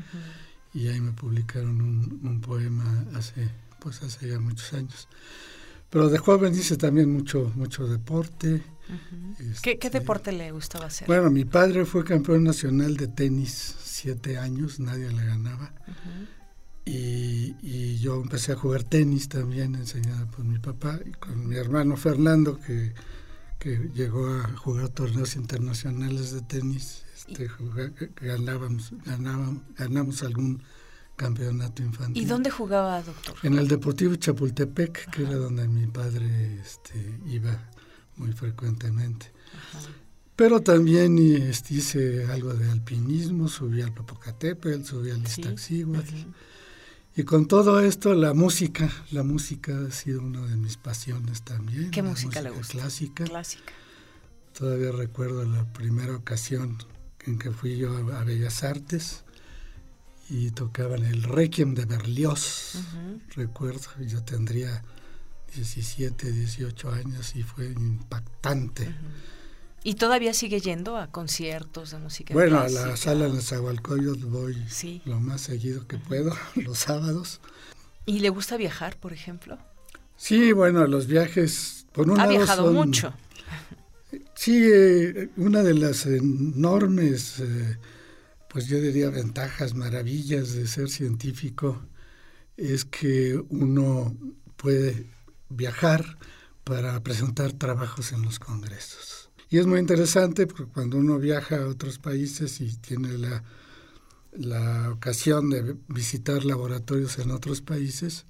y 0.74 0.88
ahí 0.88 1.00
me 1.00 1.12
publicaron 1.12 1.80
un, 1.80 2.40
poema 2.40 3.04
hace 3.14 3.48
pues 3.78 4.02
hace 4.02 4.28
ya 4.28 4.38
muchos 4.38 4.72
años. 4.72 5.08
Pero 5.90 6.08
de 6.08 6.18
joven 6.18 6.54
hice 6.54 6.76
también 6.76 7.12
mucho 7.12 7.52
mucho 7.54 7.86
deporte. 7.86 8.62
¿Qué, 9.62 9.78
¿Qué, 9.78 9.86
este, 9.86 10.00
deporte 10.00 10.32
le 10.32 10.50
gustaba 10.52 10.86
hacer? 10.86 11.06
Bueno, 11.06 11.30
mi 11.30 11.44
padre 11.44 11.84
fue 11.84 12.04
campeón 12.04 12.44
nacional 12.44 12.96
de 12.96 13.08
tenis 13.08 13.76
siete 13.82 14.38
años, 14.38 14.80
nadie 14.80 15.10
le 15.10 15.24
ganaba. 15.24 15.72
y, 16.84 17.54
y, 17.62 17.98
yo 17.98 18.20
empecé 18.20 18.52
a 18.52 18.56
jugar 18.56 18.82
tenis 18.82 19.28
también, 19.28 19.74
enseñado 19.74 20.26
por 20.30 20.44
mi 20.44 20.58
papá, 20.58 20.98
y 21.04 21.12
con 21.12 21.48
mi 21.48 21.56
hermano 21.56 21.96
Fernando, 21.96 22.58
que, 22.58 22.92
que 23.58 23.90
llegó 23.94 24.26
a 24.28 24.48
jugar 24.56 24.88
torneos 24.88 25.36
internacionales 25.36 26.32
de 26.32 26.40
tenis 26.40 27.01
este, 27.28 27.50
ganábamos, 28.20 28.92
ganamos 29.76 30.22
algún 30.22 30.62
campeonato 31.16 31.82
infantil. 31.82 32.22
¿Y 32.22 32.26
dónde 32.26 32.50
jugaba, 32.50 33.02
doctor? 33.02 33.34
En 33.42 33.58
el 33.58 33.68
Deportivo 33.68 34.16
Chapultepec, 34.16 35.10
que 35.10 35.22
era 35.22 35.36
donde 35.36 35.68
mi 35.68 35.86
padre 35.86 36.60
este, 36.60 37.20
iba 37.26 37.58
muy 38.16 38.32
frecuentemente. 38.32 39.32
Pero 40.36 40.60
también 40.60 41.18
este, 41.18 41.74
hice 41.74 42.26
algo 42.26 42.54
de 42.54 42.70
alpinismo, 42.70 43.48
subí 43.48 43.82
al 43.82 43.92
Popocatépetl, 43.92 44.84
subí 44.84 45.10
al 45.10 45.22
Iztaccíhuatl. 45.22 46.14
Y 47.14 47.24
con 47.24 47.46
todo 47.46 47.80
esto, 47.80 48.14
la 48.14 48.32
música, 48.32 48.90
la 49.10 49.22
música 49.22 49.78
ha 49.86 49.90
sido 49.90 50.22
una 50.22 50.46
de 50.46 50.56
mis 50.56 50.78
pasiones 50.78 51.42
también. 51.42 51.90
¿Qué 51.90 52.02
música, 52.02 52.40
le 52.40 52.50
gusta? 52.50 52.72
Clásica. 52.72 53.24
Clásica. 53.24 53.72
Todavía 54.58 54.92
recuerdo 54.92 55.44
la 55.44 55.70
primera 55.72 56.16
ocasión 56.16 56.78
en 57.26 57.38
que 57.38 57.50
fui 57.50 57.76
yo 57.76 57.96
a, 58.14 58.24
Bellas 58.24 58.64
Artes 58.64 59.24
y 60.28 60.50
tocaban 60.50 61.04
el 61.04 61.22
Requiem 61.22 61.74
de 61.74 61.84
Berlioz, 61.84 62.74
recuerdo, 63.34 63.88
yo 64.00 64.22
tendría 64.22 64.82
17, 65.54 66.32
18 66.32 66.90
años 66.90 67.36
y 67.36 67.42
fue 67.42 67.66
impactante. 67.66 68.94
¿Y 69.84 69.94
todavía 69.94 70.32
sigue 70.32 70.60
yendo 70.60 70.96
a 70.96 71.08
conciertos 71.08 71.90
de 71.90 71.98
música 71.98 72.32
Bueno, 72.32 72.60
a 72.60 72.68
la 72.68 72.96
sala 72.96 73.28
de 73.28 73.40
Zahualcoyot 73.40 74.20
voy 74.20 74.56
lo 75.04 75.18
más 75.18 75.40
seguido 75.40 75.86
que 75.86 75.98
puedo, 75.98 76.34
los 76.54 76.78
sábados. 76.78 77.40
¿Y 78.06 78.20
le 78.20 78.30
gusta 78.30 78.56
viajar, 78.56 78.96
por 78.96 79.12
ejemplo? 79.12 79.58
Sí, 80.16 80.52
bueno, 80.52 80.86
los 80.86 81.06
viajes... 81.06 81.86
Por 81.92 82.08
un 82.08 82.18
ha 82.18 82.26
viajado 82.26 82.72
mucho. 82.72 83.12
Sí, 84.34 84.68
eh, 84.70 85.30
una 85.36 85.62
de 85.62 85.74
las 85.74 86.06
enormes, 86.06 87.40
eh, 87.40 87.78
pues 88.48 88.66
yo 88.66 88.80
diría 88.80 89.08
ventajas, 89.10 89.74
maravillas 89.74 90.52
de 90.54 90.66
ser 90.66 90.90
científico 90.90 91.82
es 92.56 92.84
que 92.84 93.42
uno 93.48 94.14
puede 94.56 95.06
viajar 95.48 96.18
para 96.64 97.02
presentar 97.02 97.52
trabajos 97.52 98.12
en 98.12 98.22
los 98.22 98.38
congresos. 98.38 99.30
Y 99.48 99.58
es 99.58 99.66
muy 99.66 99.80
interesante 99.80 100.46
porque 100.46 100.66
cuando 100.66 100.98
uno 100.98 101.18
viaja 101.18 101.62
a 101.62 101.66
otros 101.66 101.98
países 101.98 102.60
y 102.60 102.76
tiene 102.76 103.18
la, 103.18 103.42
la 104.32 104.90
ocasión 104.90 105.50
de 105.50 105.76
visitar 105.88 106.44
laboratorios 106.44 107.18
en 107.18 107.30
otros 107.30 107.62
países, 107.62 108.26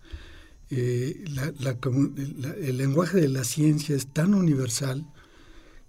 eh, 0.70 1.24
el 2.60 2.76
lenguaje 2.76 3.20
de 3.20 3.28
la 3.28 3.44
ciencia 3.44 3.94
es 3.94 4.06
tan 4.06 4.34
universal 4.34 5.06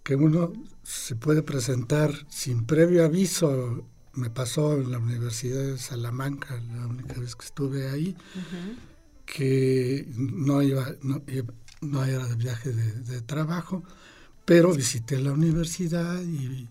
que 0.03 0.15
uno 0.15 0.51
se 0.83 1.15
puede 1.15 1.41
presentar 1.43 2.13
sin 2.29 2.65
previo 2.65 3.05
aviso. 3.05 3.87
Me 4.13 4.29
pasó 4.29 4.75
en 4.75 4.91
la 4.91 4.99
Universidad 4.99 5.63
de 5.63 5.77
Salamanca, 5.77 6.61
la 6.75 6.85
única 6.87 7.19
vez 7.19 7.35
que 7.35 7.45
estuve 7.45 7.89
ahí, 7.89 8.15
que 9.25 10.07
no 10.15 10.61
iba, 10.61 10.85
no, 11.01 12.05
era 12.05 12.27
de 12.27 12.35
viaje 12.35 12.71
de, 12.71 13.21
trabajo, 13.21 13.83
pero 14.45 14.73
visité 14.73 15.19
la 15.19 15.31
universidad 15.31 16.21
y 16.21 16.67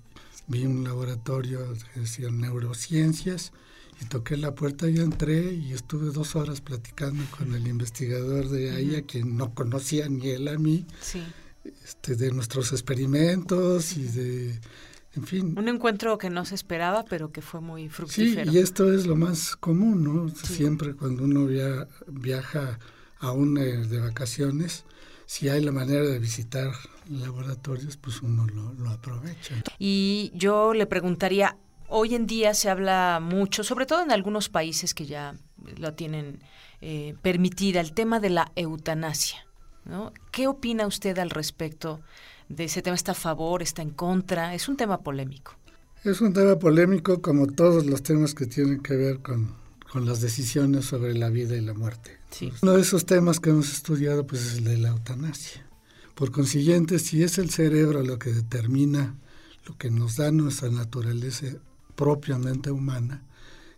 vi 0.47 0.67
un 0.67 0.85
laboratorio 0.85 1.61
que 1.95 2.01
decía 2.01 2.31
neurociencias 2.31 3.53
y 4.01 4.05
toqué 4.05 4.37
la 4.37 4.55
puerta 4.55 4.89
y 4.89 4.99
entré 4.99 5.55
y 5.55 5.73
estuve 5.73 6.11
dos 6.11 6.37
horas 6.37 6.61
platicando 6.61 7.25
con 7.37 7.55
el 7.55 7.67
investigador 7.67 8.49
de 8.49 8.71
ahí, 8.71 8.95
a 8.95 9.03
quien 9.03 9.37
no 9.37 9.55
conocía 9.55 10.09
ni 10.09 10.29
él 10.29 10.49
a 10.49 10.59
mí, 10.59 10.87
este, 11.65 12.17
de 12.17 12.31
nuestros 12.33 12.73
experimentos 12.73 13.97
y 13.97 14.05
de, 14.05 14.61
en 15.15 15.25
fin. 15.25 15.55
Un 15.59 15.69
encuentro 15.69 16.19
que 16.19 16.31
no 16.31 16.45
se 16.45 16.55
esperaba, 16.55 17.05
pero 17.05 17.33
que 17.33 17.43
fue 17.43 17.61
muy 17.61 17.89
fructífero. 17.89 18.51
Sí, 18.51 18.59
y 18.59 18.61
esto 18.61 18.93
es 18.93 19.07
lo 19.07 19.17
más 19.17 19.57
común, 19.57 20.05
¿no? 20.05 20.29
Siempre 20.29 20.95
cuando 20.95 21.25
uno 21.25 21.47
viaja 22.07 22.79
aún 23.19 23.55
de 23.55 24.01
vacaciones, 24.01 24.85
si 25.33 25.49
hay 25.49 25.63
la 25.63 25.73
manera 25.73 26.05
de 26.05 26.19
visitar 26.19 26.73
laboratorios, 27.09 27.97
pues 27.97 28.21
uno 28.21 28.47
lo, 28.47 28.91
aprovecha. 28.91 29.55
Y 29.79 30.31
yo 30.35 30.75
le 30.75 30.87
preguntaría, 30.87 31.57
hoy 31.89 32.15
en 32.15 32.27
día 32.27 32.53
se 32.53 32.69
habla 32.69 33.19
mucho, 33.19 33.65
sobre 33.65 33.87
todo 33.87 34.03
en 34.03 34.13
algunos 34.13 34.51
países 34.51 34.93
que 34.93 35.07
ya 35.07 35.35
lo 35.79 35.95
tienen 35.95 36.41
eh, 36.83 37.15
permitida, 37.23 37.81
el 37.81 37.93
tema 37.93 38.21
de 38.21 38.29
la 38.29 38.53
eutanasia. 38.57 39.47
¿No? 39.85 40.13
¿Qué 40.31 40.47
opina 40.49 40.87
usted 40.87 41.19
al 41.19 41.31
respecto 41.31 42.01
de 42.49 42.65
ese 42.65 42.83
tema? 42.83 42.97
¿Está 42.97 43.13
a 43.13 43.17
favor? 43.17 43.63
¿Está 43.63 43.83
en 43.83 43.91
contra? 43.91 44.55
Es 44.55 44.69
un 44.69 44.77
tema 44.77 45.01
polémico. 45.01 45.55
Es 46.05 46.21
un 46.21 46.33
tema 46.33 46.59
polémico 46.59 47.23
como 47.23 47.47
todos 47.47 47.87
los 47.87 48.03
temas 48.03 48.35
que 48.35 48.47
tienen 48.47 48.81
que 48.81 48.97
ver 48.97 49.21
con, 49.21 49.55
con 49.93 50.07
las 50.07 50.21
decisiones 50.21 50.87
sobre 50.87 51.15
la 51.15 51.29
vida 51.29 51.57
y 51.57 51.61
la 51.61 51.75
muerte. 51.75 52.19
Uno 52.63 52.73
de 52.73 52.81
esos 52.81 53.07
temas 53.07 53.41
que 53.41 53.51
hemos 53.51 53.73
estudiado 53.73 54.27
pues, 54.27 54.47
es 54.47 54.59
el 54.59 54.65
de 54.65 54.79
la 54.79 54.89
eutanasia. 54.89 55.67
Por 56.15 56.31
consiguiente, 56.31 56.99
si 56.99 57.23
es 57.23 57.39
el 57.39 57.51
cerebro 57.51 58.03
lo 58.03 58.19
que 58.19 58.33
determina 58.33 59.15
lo 59.67 59.77
que 59.77 59.91
nos 59.91 60.17
da 60.17 60.33
nuestra 60.33 60.71
naturaleza 60.71 61.47
propiamente 61.95 62.71
humana, 62.71 63.23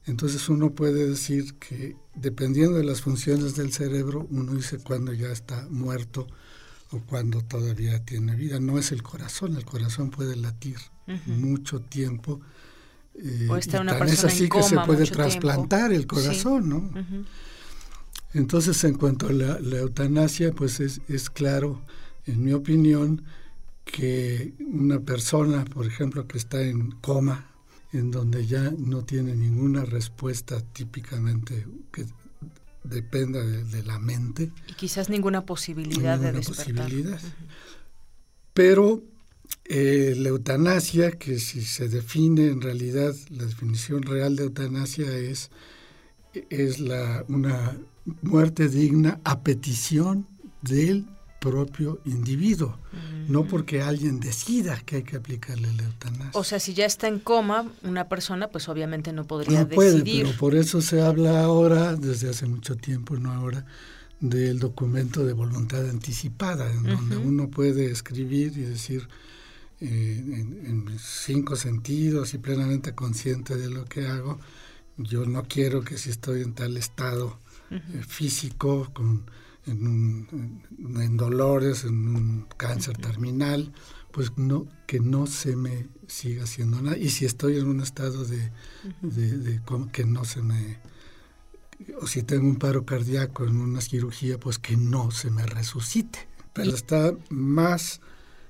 entonces 0.06 0.48
uno 0.48 0.74
puede 0.74 1.08
decir 1.08 1.54
que 1.54 1.96
dependiendo 2.14 2.76
de 2.76 2.84
las 2.84 3.00
funciones 3.00 3.56
del 3.56 3.72
cerebro, 3.72 4.26
uno 4.30 4.54
dice 4.54 4.78
cuando 4.78 5.12
ya 5.12 5.28
está 5.28 5.66
muerto 5.70 6.26
o 6.90 7.00
cuando 7.00 7.42
todavía 7.42 8.04
tiene 8.04 8.36
vida. 8.36 8.60
No 8.60 8.78
es 8.78 8.92
el 8.92 9.02
corazón, 9.02 9.56
el 9.56 9.64
corazón 9.64 10.10
puede 10.10 10.36
latir 10.36 10.76
mucho 11.26 11.80
tiempo. 11.80 12.40
Eh, 13.14 13.48
estar 13.58 13.80
una 13.80 13.98
persona 13.98 14.12
es 14.12 14.24
así 14.24 14.48
que 14.48 14.62
se 14.62 14.78
puede 14.80 15.06
trasplantar 15.06 15.92
el 15.92 16.06
corazón, 16.06 16.68
¿no? 16.68 16.90
Entonces, 18.32 18.82
en 18.84 18.94
cuanto 18.94 19.28
a 19.28 19.32
la, 19.32 19.78
eutanasia, 19.78 20.52
pues 20.52 20.80
es, 20.80 21.00
es, 21.08 21.30
claro, 21.30 21.82
en 22.26 22.42
mi 22.42 22.52
opinión, 22.52 23.22
que 23.84 24.54
una 24.60 25.00
persona, 25.00 25.64
por 25.64 25.86
ejemplo, 25.86 26.26
que 26.26 26.38
está 26.38 26.62
en 26.62 26.90
coma, 26.90 27.53
en 27.94 28.10
donde 28.10 28.46
ya 28.46 28.72
no 28.76 29.04
tiene 29.04 29.34
ninguna 29.34 29.84
respuesta 29.84 30.60
típicamente 30.60 31.66
que 31.92 32.06
dependa 32.82 33.42
de, 33.42 33.82
la 33.82 33.98
mente. 33.98 34.52
Y 34.68 34.74
quizás 34.74 35.08
ninguna 35.08 35.46
posibilidad 35.46 36.18
de 36.18 36.32
despertar. 36.32 36.84
Posibilidad. 36.84 37.20
Pero 38.52 39.02
eh, 39.64 40.14
la 40.16 40.28
eutanasia, 40.28 41.12
que 41.12 41.38
si 41.38 41.62
se 41.62 41.88
define 41.88 42.48
en 42.48 42.60
realidad, 42.60 43.14
la 43.30 43.44
definición 43.44 44.02
real 44.02 44.36
de 44.36 44.44
eutanasia 44.44 45.10
es, 45.16 45.50
es 46.50 46.80
la, 46.80 47.24
una 47.28 47.76
muerte 48.22 48.68
digna 48.68 49.20
a 49.24 49.40
petición 49.40 50.26
del 50.62 51.06
propio 51.44 52.00
individuo, 52.06 52.78
no 53.28 53.44
porque 53.44 53.82
alguien 53.82 54.18
decida 54.18 54.80
que 54.86 54.96
hay 54.96 55.02
que 55.02 55.16
aplicarle 55.16 55.70
la 55.74 55.82
eutanasia. 55.84 56.30
O 56.32 56.42
sea, 56.42 56.58
si 56.58 56.72
ya 56.72 56.86
está 56.86 57.06
en 57.06 57.18
coma 57.18 57.70
una 57.82 58.08
persona, 58.08 58.48
pues 58.48 58.70
obviamente 58.70 59.12
no 59.12 59.26
podría 59.26 59.60
no 59.60 59.68
puede, 59.68 60.02
Pero 60.02 60.32
por 60.38 60.54
eso 60.54 60.80
se 60.80 61.02
habla 61.02 61.44
ahora, 61.44 61.96
desde 61.96 62.30
hace 62.30 62.46
mucho 62.46 62.76
tiempo, 62.76 63.18
no 63.18 63.30
ahora, 63.30 63.66
del 64.20 64.58
documento 64.58 65.22
de 65.26 65.34
voluntad 65.34 65.86
anticipada, 65.86 66.72
en 66.72 66.84
donde 66.84 67.18
uno 67.18 67.50
puede 67.50 67.90
escribir 67.90 68.56
y 68.56 68.62
decir 68.62 69.06
eh, 69.82 70.24
en, 70.26 70.86
cinco 70.98 71.56
sentidos 71.56 72.32
y 72.32 72.38
plenamente 72.38 72.94
consciente 72.94 73.56
de 73.56 73.68
lo 73.68 73.84
que 73.84 74.06
hago, 74.06 74.40
yo 74.96 75.26
no 75.26 75.42
quiero 75.42 75.82
que 75.82 75.98
si 75.98 76.08
estoy 76.08 76.40
en 76.40 76.54
tal 76.54 76.78
estado 76.78 77.38
eh, 77.70 77.80
físico, 78.08 78.90
con, 78.94 79.26
en, 79.66 81.16
dolores, 81.16 81.84
en 81.84 82.08
un 82.08 82.46
cáncer 82.56 82.96
terminal, 82.98 83.72
pues 84.12 84.36
no 84.36 84.66
que 84.86 85.00
no 85.00 85.26
se 85.26 85.56
me 85.56 85.88
siga 86.06 86.44
haciendo 86.44 86.80
nada. 86.80 86.96
Y 86.96 87.10
si 87.10 87.24
estoy 87.24 87.58
en 87.58 87.66
un 87.66 87.80
estado 87.80 88.24
de, 88.24 88.50
que 89.92 90.04
no 90.04 90.24
se 90.24 90.42
me... 90.42 90.78
O 92.00 92.06
si 92.06 92.22
tengo 92.22 92.46
un 92.46 92.56
paro 92.56 92.84
cardíaco 92.84 93.44
en 93.44 93.56
una 93.56 93.80
cirugía, 93.80 94.38
pues 94.38 94.58
que 94.58 94.76
no 94.76 95.10
se 95.10 95.30
me 95.30 95.44
resucite. 95.44 96.28
Pero 96.52 96.72
está 96.72 97.12
más 97.30 98.00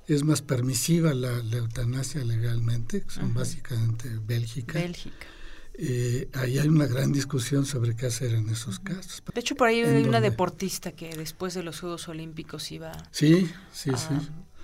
es 0.06 0.22
más 0.22 0.42
permisiva 0.42 1.14
la, 1.14 1.38
eutanasia 1.38 2.24
legalmente, 2.24 3.04
son 3.08 3.32
básicamente 3.32 4.10
Bélgica. 4.26 4.78
Bélgica. 4.78 5.26
Eh, 5.76 6.28
ahí 6.34 6.59
hay 6.59 6.68
una 6.68 6.86
gran 6.86 7.12
discusión 7.12 7.66
sobre 7.66 7.96
qué 7.96 8.06
hacer 8.06 8.32
en 8.34 8.48
esos 8.48 8.78
casos. 8.78 9.22
De 9.34 9.40
hecho, 9.40 9.56
por 9.56 9.68
ahí 9.68 9.80
hay 9.80 10.05
una 10.05 10.20
deportista 10.20 10.92
que 10.92 11.16
después 11.16 11.55
de 11.55 11.64
los 11.64 11.80
Juegos 11.80 12.09
Olímpicos 12.09 12.70
iba 12.70 12.92
sí, 13.10 13.51
sí, 13.72 13.90
a 13.90 13.96
sí. 13.96 14.14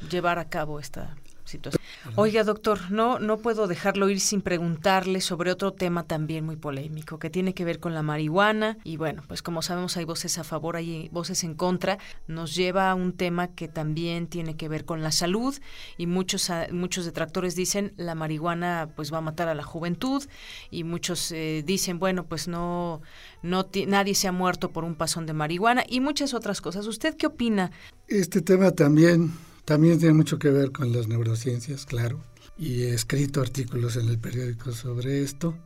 llevar 0.08 0.38
a 0.38 0.48
cabo 0.48 0.78
esta 0.78 1.16
situación. 1.44 1.79
Oiga, 2.16 2.44
doctor, 2.44 2.90
no, 2.90 3.18
no 3.18 3.38
puedo 3.38 3.66
dejarlo 3.66 4.08
ir 4.08 4.20
sin 4.20 4.40
preguntarle 4.40 5.20
sobre 5.20 5.52
otro 5.52 5.72
tema 5.72 6.04
también 6.04 6.44
muy 6.44 6.56
polémico, 6.56 7.18
que 7.18 7.28
tiene 7.30 7.52
que 7.52 7.64
ver 7.64 7.78
con 7.78 7.94
la 7.94 8.02
marihuana. 8.02 8.78
Y 8.84 8.96
bueno, 8.96 9.22
pues 9.28 9.42
como 9.42 9.60
sabemos 9.60 9.96
hay 9.96 10.04
voces 10.04 10.38
a 10.38 10.44
favor, 10.44 10.76
hay 10.76 11.08
voces 11.12 11.44
en 11.44 11.54
contra. 11.54 11.98
Nos 12.26 12.54
lleva 12.54 12.90
a 12.90 12.94
un 12.94 13.12
tema 13.12 13.48
que 13.48 13.68
también 13.68 14.28
tiene 14.28 14.56
que 14.56 14.68
ver 14.68 14.84
con 14.84 15.02
la 15.02 15.12
salud 15.12 15.54
y 15.98 16.06
muchos, 16.06 16.50
muchos 16.72 17.04
detractores 17.04 17.54
dicen 17.54 17.92
la 17.96 18.14
marihuana 18.14 18.90
pues 18.96 19.12
va 19.12 19.18
a 19.18 19.22
matar 19.22 19.48
a 19.48 19.54
la 19.54 19.62
juventud 19.62 20.24
y 20.70 20.84
muchos 20.84 21.30
eh, 21.32 21.62
dicen, 21.66 21.98
bueno, 21.98 22.24
pues 22.24 22.48
no, 22.48 23.02
no 23.42 23.68
nadie 23.86 24.14
se 24.14 24.26
ha 24.26 24.32
muerto 24.32 24.70
por 24.70 24.84
un 24.84 24.94
pasón 24.94 25.26
de 25.26 25.34
marihuana 25.34 25.84
y 25.88 26.00
muchas 26.00 26.34
otras 26.34 26.60
cosas. 26.60 26.86
¿Usted 26.86 27.16
qué 27.16 27.26
opina? 27.26 27.70
Este 28.08 28.40
tema 28.40 28.70
también 28.70 29.32
también 29.64 29.98
tiene 29.98 30.14
mucho 30.14 30.38
que 30.38 30.50
ver 30.50 30.72
con 30.72 30.92
las 30.92 31.08
neurociencias, 31.08 31.86
claro, 31.86 32.20
y 32.58 32.82
he 32.82 32.94
escrito 32.94 33.40
artículos 33.40 33.96
en 33.96 34.08
el 34.08 34.18
periódico 34.18 34.72
sobre 34.72 35.22
esto. 35.22 35.56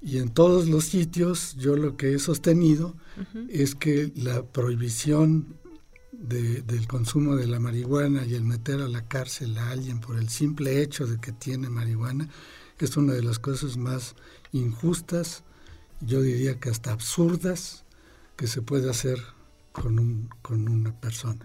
Y 0.00 0.18
en 0.18 0.28
todos 0.28 0.68
los 0.68 0.84
sitios 0.84 1.56
yo 1.56 1.76
lo 1.76 1.96
que 1.96 2.14
he 2.14 2.18
sostenido 2.20 2.94
es 3.48 3.74
que 3.74 4.12
la 4.14 4.44
prohibición 4.44 5.56
del 6.12 6.86
consumo 6.86 7.34
de 7.34 7.48
la 7.48 7.58
marihuana 7.58 8.24
y 8.24 8.34
el 8.34 8.44
meter 8.44 8.80
a 8.80 8.88
la 8.88 9.08
cárcel 9.08 9.58
a 9.58 9.70
alguien 9.70 10.00
por 10.00 10.16
el 10.16 10.28
simple 10.28 10.82
hecho 10.82 11.06
de 11.06 11.18
que 11.18 11.32
tiene 11.32 11.68
marihuana 11.68 12.28
es 12.78 12.96
una 12.96 13.12
de 13.12 13.22
las 13.22 13.38
cosas 13.40 13.76
más 13.76 14.14
injustas, 14.52 15.42
yo 16.00 16.22
diría 16.22 16.60
que 16.60 16.70
hasta 16.70 16.92
absurdas, 16.92 17.84
que 18.36 18.46
se 18.46 18.62
puede 18.62 18.88
hacer 18.88 19.18
con, 19.72 19.98
un, 19.98 20.28
con 20.42 20.68
una 20.68 20.92
persona 21.00 21.40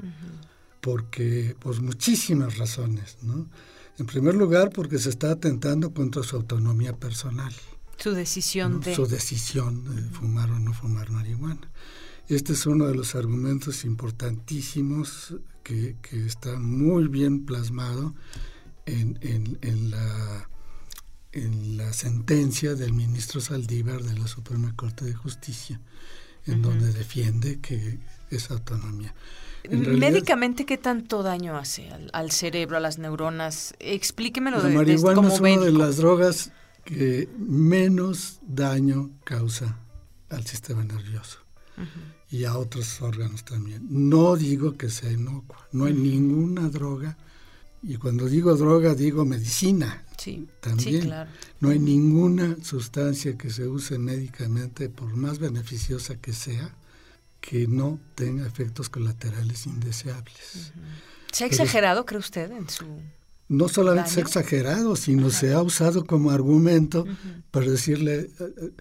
porque 0.83 1.55
por 1.59 1.81
muchísimas 1.81 2.57
razones, 2.57 3.17
¿no? 3.21 3.47
En 3.97 4.05
primer 4.05 4.35
lugar, 4.35 4.69
porque 4.69 4.99
se 4.99 5.09
está 5.09 5.31
atentando 5.31 5.93
contra 5.93 6.23
su 6.23 6.35
autonomía 6.35 6.91
personal. 6.91 7.53
Su 7.97 8.11
decisión 8.11 8.81
de... 8.81 8.93
Su 8.93 9.07
decisión 9.07 9.85
de 9.85 10.01
fumar 10.09 10.51
o 10.51 10.59
no 10.59 10.73
fumar 10.73 11.09
marihuana. 11.09 11.71
Este 12.27 12.51
es 12.51 12.65
uno 12.65 12.85
de 12.87 12.95
los 12.95 13.15
argumentos 13.15 13.85
importantísimos 13.85 15.35
que, 15.63 15.95
está 16.11 16.59
muy 16.59 17.07
bien 17.07 17.45
plasmado 17.45 18.13
en, 18.85 19.17
la, 19.89 20.49
en 21.31 21.77
la 21.77 21.93
sentencia 21.93 22.75
del 22.75 22.91
ministro 22.91 23.39
Saldívar 23.39 24.03
de 24.03 24.19
la 24.19 24.27
Suprema 24.27 24.75
Corte 24.75 25.05
de 25.05 25.13
Justicia, 25.13 25.79
en 26.45 26.61
donde 26.61 26.91
defiende 26.91 27.61
que 27.61 27.99
es 28.29 28.51
autonomía. 28.51 29.15
Médicamente, 29.69 30.65
¿qué 30.65 30.77
tanto 30.77 31.23
daño 31.23 31.57
hace 31.57 31.89
al, 32.11 32.31
cerebro, 32.31 32.77
a 32.77 32.79
las 32.79 32.97
neuronas? 32.97 33.73
Explíquemelo. 33.79 34.57
La 34.61 34.69
marihuana 34.69 35.27
es 35.33 35.39
una 35.39 35.65
de 35.65 35.71
las 35.71 35.97
drogas 35.97 36.51
que 36.83 37.29
menos 37.37 38.39
daño 38.41 39.11
causa 39.23 39.77
al 40.29 40.45
sistema 40.45 40.83
nervioso 40.83 41.39
y 42.29 42.45
a 42.45 42.57
otros 42.57 43.01
órganos 43.01 43.45
también. 43.45 43.87
No 43.89 44.35
digo 44.35 44.75
que 44.75 44.89
sea 44.89 45.11
inocua, 45.11 45.67
no 45.71 45.85
hay 45.85 45.93
ninguna 45.93 46.69
droga, 46.69 47.17
y 47.81 47.97
cuando 47.97 48.27
digo 48.27 48.55
droga 48.55 48.95
digo 48.95 49.25
medicina. 49.25 50.03
Sí, 50.17 50.47
también. 50.61 51.01
claro. 51.01 51.29
No 51.59 51.69
hay 51.69 51.79
ninguna 51.79 52.57
sustancia 52.63 53.37
que 53.37 53.49
se 53.49 53.67
use 53.67 53.97
médicamente, 53.99 54.89
por 54.89 55.15
más 55.15 55.39
beneficiosa 55.39 56.15
que 56.15 56.33
sea, 56.33 56.73
que 57.43 57.67
no 57.67 57.99
tenga 58.15 58.47
efectos 58.47 58.89
colaterales 58.89 59.65
indeseables. 59.67 60.71
¿Se 61.33 61.43
ha 61.43 61.47
exagerado, 61.47 62.05
cree 62.05 62.19
usted, 62.19 62.49
en 62.51 62.69
su 62.69 62.85
no 63.49 63.67
solamente 63.67 64.11
es 64.11 64.17
exagerado, 64.17 64.95
sino 64.95 65.29
se 65.29 65.53
ha 65.53 65.61
usado 65.61 66.05
como 66.05 66.31
argumento 66.31 67.05
para 67.51 67.67
decirle, 67.67 68.21
eh, 68.21 68.29
eh, 68.39 68.71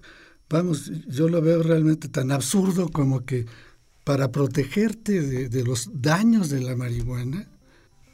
vamos, 0.48 0.90
yo 1.08 1.28
lo 1.28 1.42
veo 1.42 1.62
realmente 1.62 2.08
tan 2.08 2.30
absurdo 2.30 2.88
como 2.88 3.24
que 3.24 3.46
para 4.04 4.30
protegerte 4.30 5.20
de, 5.48 5.64
los 5.64 5.90
daños 5.92 6.48
de 6.48 6.60
la 6.60 6.76
marihuana, 6.76 7.48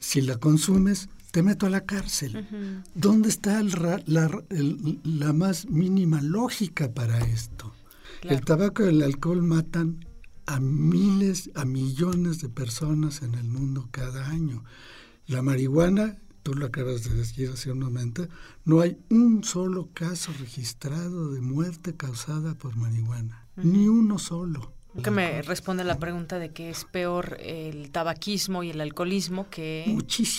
si 0.00 0.22
la 0.22 0.38
consumes, 0.38 1.08
te 1.30 1.42
meto 1.42 1.66
a 1.66 1.70
la 1.70 1.82
cárcel. 1.82 2.46
¿Dónde 2.94 3.28
está 3.28 3.62
la, 3.62 5.32
más 5.32 5.68
mínima 5.68 6.20
lógica 6.22 6.90
para 6.90 7.18
esto? 7.20 7.72
El 8.22 8.40
tabaco 8.40 8.84
y 8.84 8.88
el 8.88 9.02
alcohol 9.02 9.42
matan 9.42 10.07
a 10.48 10.60
miles, 10.60 11.50
a 11.54 11.66
millones 11.66 12.40
de 12.40 12.48
personas 12.48 13.20
en 13.20 13.34
el 13.34 13.44
mundo 13.44 13.88
cada 13.90 14.28
año. 14.30 14.64
La 15.26 15.42
marihuana, 15.42 16.16
tú 16.42 16.54
lo 16.54 16.64
acabas 16.64 17.04
de 17.04 17.14
decir 17.14 17.50
hace 17.50 17.70
un 17.70 17.80
momento, 17.80 18.26
no 18.64 18.80
hay 18.80 18.98
un 19.10 19.44
solo 19.44 19.90
caso 19.92 20.32
registrado 20.40 21.32
de 21.32 21.42
muerte 21.42 21.96
causada 21.96 22.54
por 22.54 22.76
marihuana, 22.76 23.46
ni 23.56 23.88
uno 23.88 24.18
solo. 24.18 24.72
Que 25.02 25.10
me 25.10 25.42
responde 25.42 25.84
la 25.84 25.98
pregunta 25.98 26.38
de 26.38 26.50
que 26.50 26.70
es 26.70 26.84
peor 26.84 27.36
el 27.40 27.90
tabaquismo 27.90 28.62
y 28.62 28.70
el 28.70 28.80
alcoholismo 28.80 29.48
que 29.50 29.84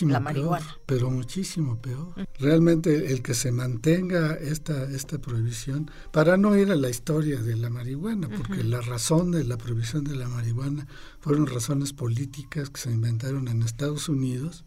la 0.01 0.19
marihuana. 0.19 0.77
pero 0.85 1.09
muchísimo 1.09 1.81
peor. 1.81 2.13
Realmente 2.39 3.11
el 3.11 3.21
que 3.21 3.33
se 3.33 3.51
mantenga 3.51 4.35
esta, 4.35 4.83
esta 4.83 5.19
prohibición, 5.19 5.89
para 6.11 6.37
no 6.37 6.55
ir 6.57 6.71
a 6.71 6.75
la 6.75 6.89
historia 6.89 7.39
de 7.41 7.55
la 7.55 7.69
marihuana, 7.69 8.29
porque 8.29 8.63
la 8.63 8.81
razón 8.81 9.31
de 9.31 9.43
la 9.43 9.57
prohibición 9.57 10.03
de 10.03 10.15
la 10.15 10.27
marihuana 10.27 10.87
fueron 11.19 11.47
razones 11.47 11.93
políticas 11.93 12.69
que 12.69 12.81
se 12.81 12.91
inventaron 12.91 13.47
en 13.47 13.61
Estados 13.63 14.09
Unidos 14.09 14.65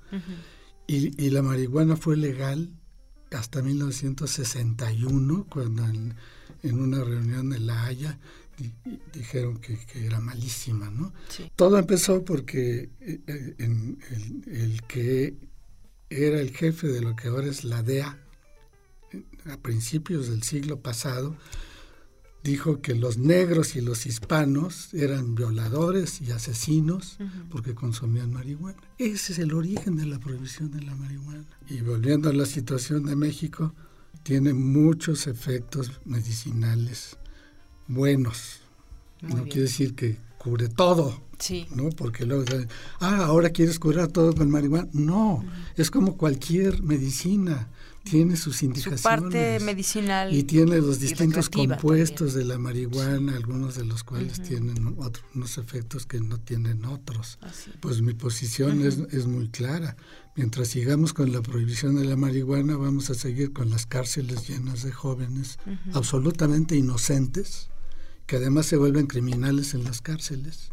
y, 0.86 1.22
y 1.22 1.30
la 1.30 1.42
marihuana 1.42 1.96
fue 1.96 2.16
legal 2.16 2.70
hasta 3.30 3.62
1961, 3.62 5.46
cuando 5.48 5.84
en, 5.84 6.14
en 6.62 6.80
una 6.80 7.02
reunión 7.02 7.50
de 7.50 7.60
La 7.60 7.84
Haya 7.84 8.18
dijeron 9.12 9.58
que, 9.58 9.78
era 9.94 10.20
malísima, 10.20 10.90
¿no? 10.90 11.12
Todo 11.56 11.78
empezó 11.78 12.24
porque 12.24 12.90
eh, 13.00 13.20
eh, 13.26 13.54
el, 14.46 14.82
que 14.82 15.36
era 16.10 16.40
el 16.40 16.50
jefe 16.50 16.88
de 16.88 17.00
lo 17.00 17.16
que 17.16 17.28
ahora 17.28 17.48
es 17.48 17.64
la 17.64 17.82
DEA, 17.82 18.18
a 19.46 19.56
principios 19.58 20.28
del 20.28 20.42
siglo 20.42 20.80
pasado, 20.80 21.36
dijo 22.42 22.80
que 22.80 22.94
los 22.94 23.18
negros 23.18 23.76
y 23.76 23.80
los 23.80 24.06
hispanos 24.06 24.92
eran 24.94 25.34
violadores 25.34 26.20
y 26.20 26.30
asesinos 26.32 27.18
porque 27.50 27.74
consumían 27.74 28.32
marihuana. 28.32 28.78
Ese 28.98 29.32
es 29.32 29.38
el 29.38 29.52
origen 29.52 29.96
de 29.96 30.06
la 30.06 30.18
prohibición 30.18 30.70
de 30.70 30.82
la 30.82 30.94
marihuana. 30.94 31.44
Y 31.68 31.80
volviendo 31.80 32.30
a 32.30 32.32
la 32.32 32.46
situación 32.46 33.04
de 33.04 33.16
México, 33.16 33.74
tiene 34.22 34.54
muchos 34.54 35.26
efectos 35.26 36.00
medicinales 36.04 37.16
buenos. 37.88 38.60
no 39.20 39.44
quiere 39.44 39.62
decir 39.62 39.94
que 39.94 40.16
cubre 40.38 40.68
todo. 40.68 41.20
Sí. 41.38 41.66
¿no? 41.74 41.90
Porque 41.90 42.24
luego, 42.24 42.44
ah, 43.00 43.24
ahora 43.24 43.50
quieres 43.50 43.78
curar 43.78 44.08
todo 44.08 44.32
con 44.32 44.48
marihuana. 44.48 44.88
No, 44.92 45.44
es 45.76 45.90
como 45.90 46.16
cualquier 46.16 46.82
medicina. 46.82 47.68
Tiene 48.04 48.36
sus 48.36 48.64
indicaciones. 48.64 49.00
Su 49.00 49.08
parte 49.08 49.60
medicinal. 49.60 50.34
Y 50.34 50.42
tiene 50.42 50.78
los 50.78 50.98
distintos 50.98 51.48
compuestos 51.48 52.34
de 52.34 52.44
la 52.44 52.58
marihuana, 52.58 53.36
algunos 53.36 53.76
de 53.76 53.84
los 53.84 54.02
cuales 54.02 54.42
tienen 54.42 54.96
otros, 54.98 55.24
unos 55.36 55.56
efectos 55.56 56.04
que 56.06 56.18
no 56.18 56.38
tienen 56.38 56.84
otros. 56.84 57.38
Pues 57.80 58.02
mi 58.02 58.14
posición 58.14 58.84
es, 58.84 58.98
es 59.12 59.26
muy 59.26 59.48
clara. 59.48 59.96
Mientras 60.34 60.68
sigamos 60.68 61.12
con 61.12 61.32
la 61.32 61.42
prohibición 61.42 61.94
de 61.94 62.04
la 62.04 62.16
marihuana, 62.16 62.76
vamos 62.76 63.10
a 63.10 63.14
seguir 63.14 63.52
con 63.52 63.70
las 63.70 63.86
cárceles 63.86 64.48
llenas 64.48 64.82
de 64.82 64.90
jóvenes 64.90 65.58
absolutamente 65.92 66.74
inocentes 66.74 67.71
que 68.32 68.38
además 68.38 68.64
se 68.64 68.78
vuelven 68.78 69.08
criminales 69.08 69.74
en 69.74 69.84
las 69.84 70.00
cárceles, 70.00 70.70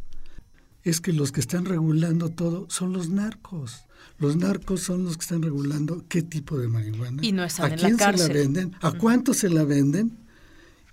es 0.83 1.01
que 1.01 1.11
los 1.11 1.33
que 1.33 1.41
están 1.41 1.65
regulando 1.65 2.29
todo 2.29 2.67
son 2.69 2.93
los 2.93 3.09
narcos. 3.09 3.81
Los 4.17 4.37
narcos 4.37 4.79
son 4.79 5.03
los 5.03 5.17
que 5.17 5.23
están 5.23 5.41
regulando 5.41 6.05
qué 6.07 6.21
tipo 6.21 6.57
de 6.57 6.69
marihuana. 6.69 7.21
Y 7.21 7.33
no 7.33 7.43
están 7.43 7.73
¿A 7.73 7.75
quién 7.75 7.99
se 7.99 8.13
la 8.13 8.27
venden? 8.29 8.75
¿A 8.79 8.93
cuánto 8.93 9.33
se 9.33 9.49
la 9.49 9.65
venden? 9.65 10.17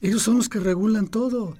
Ellos 0.00 0.24
son 0.24 0.38
los 0.38 0.48
que 0.48 0.58
regulan 0.58 1.06
todo. 1.06 1.56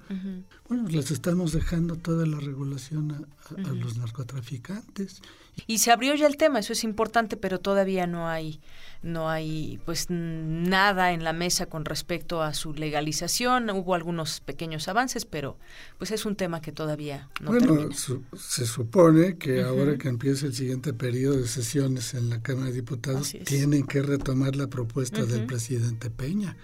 Bueno, 0.69 0.89
les 0.89 1.13
estamos 1.13 1.53
dejando 1.53 1.95
toda 1.95 2.27
la 2.27 2.41
regulación 2.41 3.13
a, 3.13 3.73
los 3.75 3.99
narcotraficantes. 3.99 5.23
Y 5.67 5.79
se 5.79 5.91
abrió 5.91 6.15
ya 6.15 6.27
el 6.27 6.37
tema, 6.37 6.59
eso 6.59 6.73
es 6.73 6.85
importante, 6.85 7.37
pero 7.37 7.59
todavía 7.59 8.07
no 8.07 8.29
hay, 8.29 8.61
no 9.03 9.31
hay 9.31 9.81
pues 9.85 10.07
nada 10.11 11.13
en 11.13 11.25
la 11.25 11.33
mesa 11.33 11.67
con 11.67 11.85
respecto 11.85 12.43
a 12.43 12.53
su 12.55 12.75
legalización. 12.75 13.71
Hubo 13.71 13.95
algunos 13.95 14.41
pequeños 14.41 14.89
avances, 14.89 15.25
pero 15.25 15.57
pues 15.99 16.11
es 16.11 16.27
un 16.27 16.37
tema 16.37 16.61
que 16.61 16.73
todavía 16.73 17.29
no 17.41 17.53
bueno, 17.53 17.89
se 17.93 18.67
supone 18.67 19.39
que 19.39 19.63
ahora 19.63 19.97
que 19.97 20.09
empiece 20.09 20.47
el 20.47 20.55
siguiente 20.55 20.93
periodo 20.93 21.39
de 21.39 21.49
sesiones 21.49 22.15
en 22.15 22.29
la 22.29 22.43
Cámara 22.43 22.67
de 22.67 22.75
Diputados, 22.75 23.35
tienen 23.45 23.87
que 23.87 24.03
retomar 24.03 24.57
la 24.57 24.69
propuesta 24.69 25.25
del 25.25 25.47
presidente 25.47 26.11
Peña. 26.11 26.57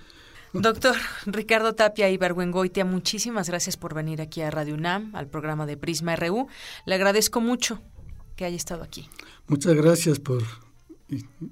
Doctor 0.53 0.97
Ricardo 1.27 1.75
Tapia 1.75 2.11
y 2.11 2.15
Ibargüengoitia, 2.15 2.85
muchísimas 2.85 3.49
gracias 3.49 3.79
por 3.79 3.95
venir 3.95 4.21
aquí 4.21 4.43
a 4.43 4.51
Radio 4.51 4.75
UNAM, 4.75 5.15
al 5.17 5.27
programa 5.27 5.65
de 5.65 5.79
Prisma 5.79 6.15
RU. 6.15 6.47
Le 6.85 6.95
agradezco 6.95 7.41
mucho 7.41 7.81
que 8.37 8.45
haya 8.45 8.57
estado 8.57 8.83
aquí. 8.83 9.09
Muchas 9.47 9.75
gracias 9.75 10.19
por 10.19 10.43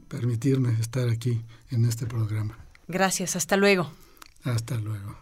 permitirme 0.08 0.72
estar 0.80 1.08
aquí 1.08 1.42
en 1.70 1.84
este 1.84 2.06
programa. 2.06 2.58
Gracias, 2.88 3.36
hasta 3.36 3.56
luego. 3.56 3.90
Hasta 4.42 4.76
luego. 4.76 5.16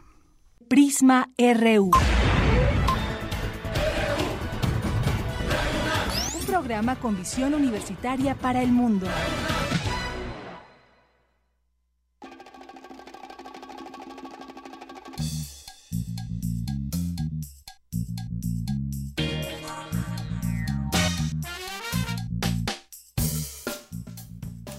Prisma 0.69 1.31
RU. 1.39 1.91
Un 6.39 6.47
programa 6.47 6.97
con 6.97 7.17
visión 7.17 7.55
universitaria 7.55 8.35
para 8.35 8.63
el 8.63 8.73
mundo. 8.73 9.07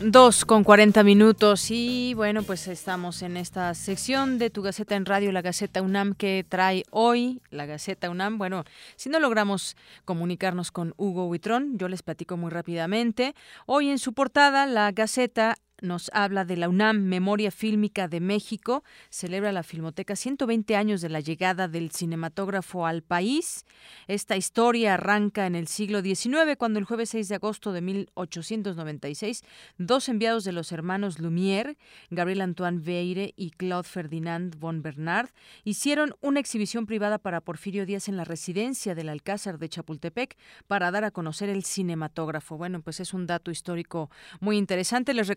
Dos 0.02 0.46
con 0.46 0.64
cuarenta 0.64 1.04
minutos 1.04 1.70
y 1.72 2.14
bueno, 2.14 2.44
pues 2.44 2.70
estamos 2.70 3.22
en 3.22 3.36
esta 3.36 3.74
sección 3.74 4.40
de 4.40 4.50
Tu 4.50 4.62
Gaceta 4.62 4.96
en 4.96 5.06
Radio, 5.06 5.34
la 5.34 5.42
Gaceta 5.42 5.82
UNAM 5.82 6.14
que 6.14 6.46
trae 6.48 6.86
hoy 6.90 7.42
la 7.50 7.66
Gaceta 7.66 8.10
UNAM. 8.10 8.38
Bueno, 8.38 8.64
si 8.96 9.10
no 9.10 9.20
logramos 9.20 9.76
comunicarnos 10.06 10.72
con 10.72 10.94
Hugo 10.96 11.28
Huitrón, 11.28 11.78
yo 11.78 11.90
les 11.90 12.02
platico 12.02 12.38
muy 12.38 12.50
rápidamente. 12.50 13.36
Hoy 13.66 13.90
en 13.90 14.00
su 14.00 14.14
portada, 14.14 14.66
la 14.68 14.90
Gaceta 14.94 15.58
nos 15.82 16.10
habla 16.14 16.46
de 16.46 16.58
la 16.58 16.70
UNAM 16.70 17.04
Memoria 17.04 17.52
Fílmica 17.52 18.08
de 18.08 18.20
México. 18.20 18.84
Celebra 19.10 19.52
la 19.52 19.64
Filmoteca 19.64 20.16
120 20.16 20.76
años 20.76 21.02
de 21.02 21.10
la 21.10 21.20
llegada 21.20 21.68
del 21.68 21.92
cinematógrafo 21.92 22.86
al 22.86 23.02
país. 23.02 23.66
Esta 24.08 24.38
historia 24.38 24.96
arranca 24.96 25.46
en 25.46 25.56
el 25.56 25.68
siglo 25.68 26.02
XIX, 26.02 26.56
cuando 26.58 26.80
el 26.80 26.86
jueves 26.86 27.10
6 27.10 27.30
de 27.30 27.36
agosto 27.36 27.72
de 27.72 27.82
1896, 27.82 29.44
dos 29.78 30.10
enviados 30.10 30.44
de 30.44 30.52
los 30.52 30.72
hermanos 30.72 31.20
Lumière, 31.20 31.78
Gabriel 32.10 32.42
Antoine 32.42 32.80
Veire 32.80 33.34
y 33.36 33.52
Claude 33.52 33.88
Ferdinand 33.88 34.58
von 34.60 34.82
Bernard, 34.82 35.30
hicieron 35.64 36.16
una 36.22 36.40
exhibición 36.40 36.86
privada 36.86 37.18
para 37.18 37.42
Porfirio 37.42 37.86
Díaz 37.86 38.08
en 38.08 38.18
la 38.18 38.24
residencia 38.24 38.96
del 38.96 39.10
Alcázar 39.10 39.60
de 39.60 39.70
Chapultepec 39.70 40.38
para 40.68 40.92
dar 40.92 41.04
a 41.04 41.12
conocer 41.12 41.50
el 41.50 41.64
cinematógrafo. 41.64 42.58
Bueno, 42.58 42.82
pues 42.82 43.00
es 43.00 43.14
un 43.14 43.28
dato 43.28 43.52
histórico 43.52 44.10
muy 44.40 44.58
interesante. 44.58 45.14
Les 45.14 45.28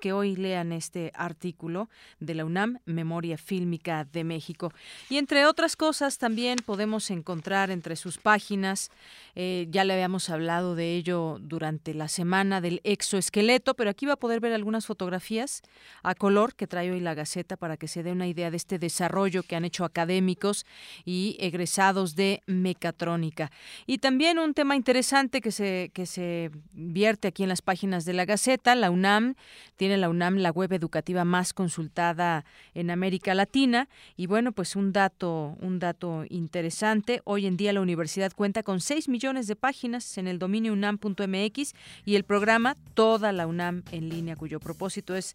que 0.00 0.14
hoy 0.14 0.34
lean 0.34 0.72
este 0.72 1.12
artículo 1.14 1.90
de 2.20 2.34
la 2.34 2.46
UNAM, 2.46 2.78
Memoria 2.86 3.36
Fílmica 3.36 4.04
de 4.04 4.24
México. 4.24 4.72
Y 5.10 5.18
entre 5.18 5.44
otras 5.44 5.76
cosas, 5.76 6.16
también 6.16 6.56
podemos 6.64 7.10
encontrar 7.10 7.70
entre 7.70 7.94
sus 7.94 8.16
páginas, 8.16 8.90
eh, 9.34 9.66
ya 9.70 9.84
le 9.84 9.92
habíamos 9.92 10.30
hablado 10.30 10.74
de 10.74 10.96
ello 10.96 11.36
durante 11.42 11.92
la 11.92 12.08
semana 12.08 12.62
del 12.62 12.80
exoesqueleto, 12.82 13.74
pero 13.74 13.90
aquí 13.90 14.06
va 14.06 14.14
a 14.14 14.16
poder 14.16 14.40
ver 14.40 14.54
algunas 14.54 14.86
fotografías 14.86 15.60
a 16.02 16.14
color 16.14 16.54
que 16.54 16.66
trae 16.66 16.90
hoy 16.90 17.00
la 17.00 17.12
Gaceta 17.12 17.58
para 17.58 17.76
que 17.76 17.88
se 17.88 18.02
dé 18.02 18.12
una 18.12 18.26
idea 18.26 18.50
de 18.50 18.56
este 18.56 18.78
desarrollo 18.78 19.42
que 19.42 19.54
han 19.54 19.66
hecho 19.66 19.84
académicos 19.84 20.64
y 21.04 21.36
egresados 21.40 22.16
de 22.16 22.42
mecatrónica. 22.46 23.52
Y 23.86 23.98
también 23.98 24.38
un 24.38 24.54
tema 24.54 24.76
interesante 24.76 25.42
que 25.42 25.52
se, 25.52 25.90
que 25.92 26.06
se 26.06 26.50
vierte 26.72 27.28
aquí 27.28 27.42
en 27.42 27.50
las 27.50 27.60
páginas 27.60 28.06
de 28.06 28.14
la 28.14 28.24
Gaceta, 28.24 28.74
la 28.74 28.90
UNAM 28.90 29.34
Tiene 29.76 29.96
la 29.96 30.08
UNAM 30.08 30.36
la 30.36 30.50
web 30.50 30.72
educativa 30.72 31.24
más 31.24 31.52
consultada 31.52 32.44
en 32.74 32.90
América 32.90 33.34
Latina 33.34 33.88
y 34.16 34.26
bueno, 34.26 34.52
pues 34.52 34.76
un 34.76 34.92
dato, 34.92 35.56
un 35.60 35.78
dato 35.78 36.24
interesante. 36.28 37.22
Hoy 37.24 37.46
en 37.46 37.56
día 37.56 37.72
la 37.72 37.80
universidad 37.80 38.32
cuenta 38.32 38.62
con 38.62 38.80
6 38.80 39.08
millones 39.08 39.46
de 39.46 39.56
páginas 39.56 40.18
en 40.18 40.28
el 40.28 40.38
dominio 40.38 40.72
unam.mx 40.72 41.74
y 42.04 42.14
el 42.14 42.24
programa 42.24 42.76
Toda 42.94 43.32
la 43.32 43.46
UNAM 43.46 43.82
en 43.92 44.08
línea, 44.08 44.36
cuyo 44.36 44.60
propósito 44.60 45.14
es 45.14 45.34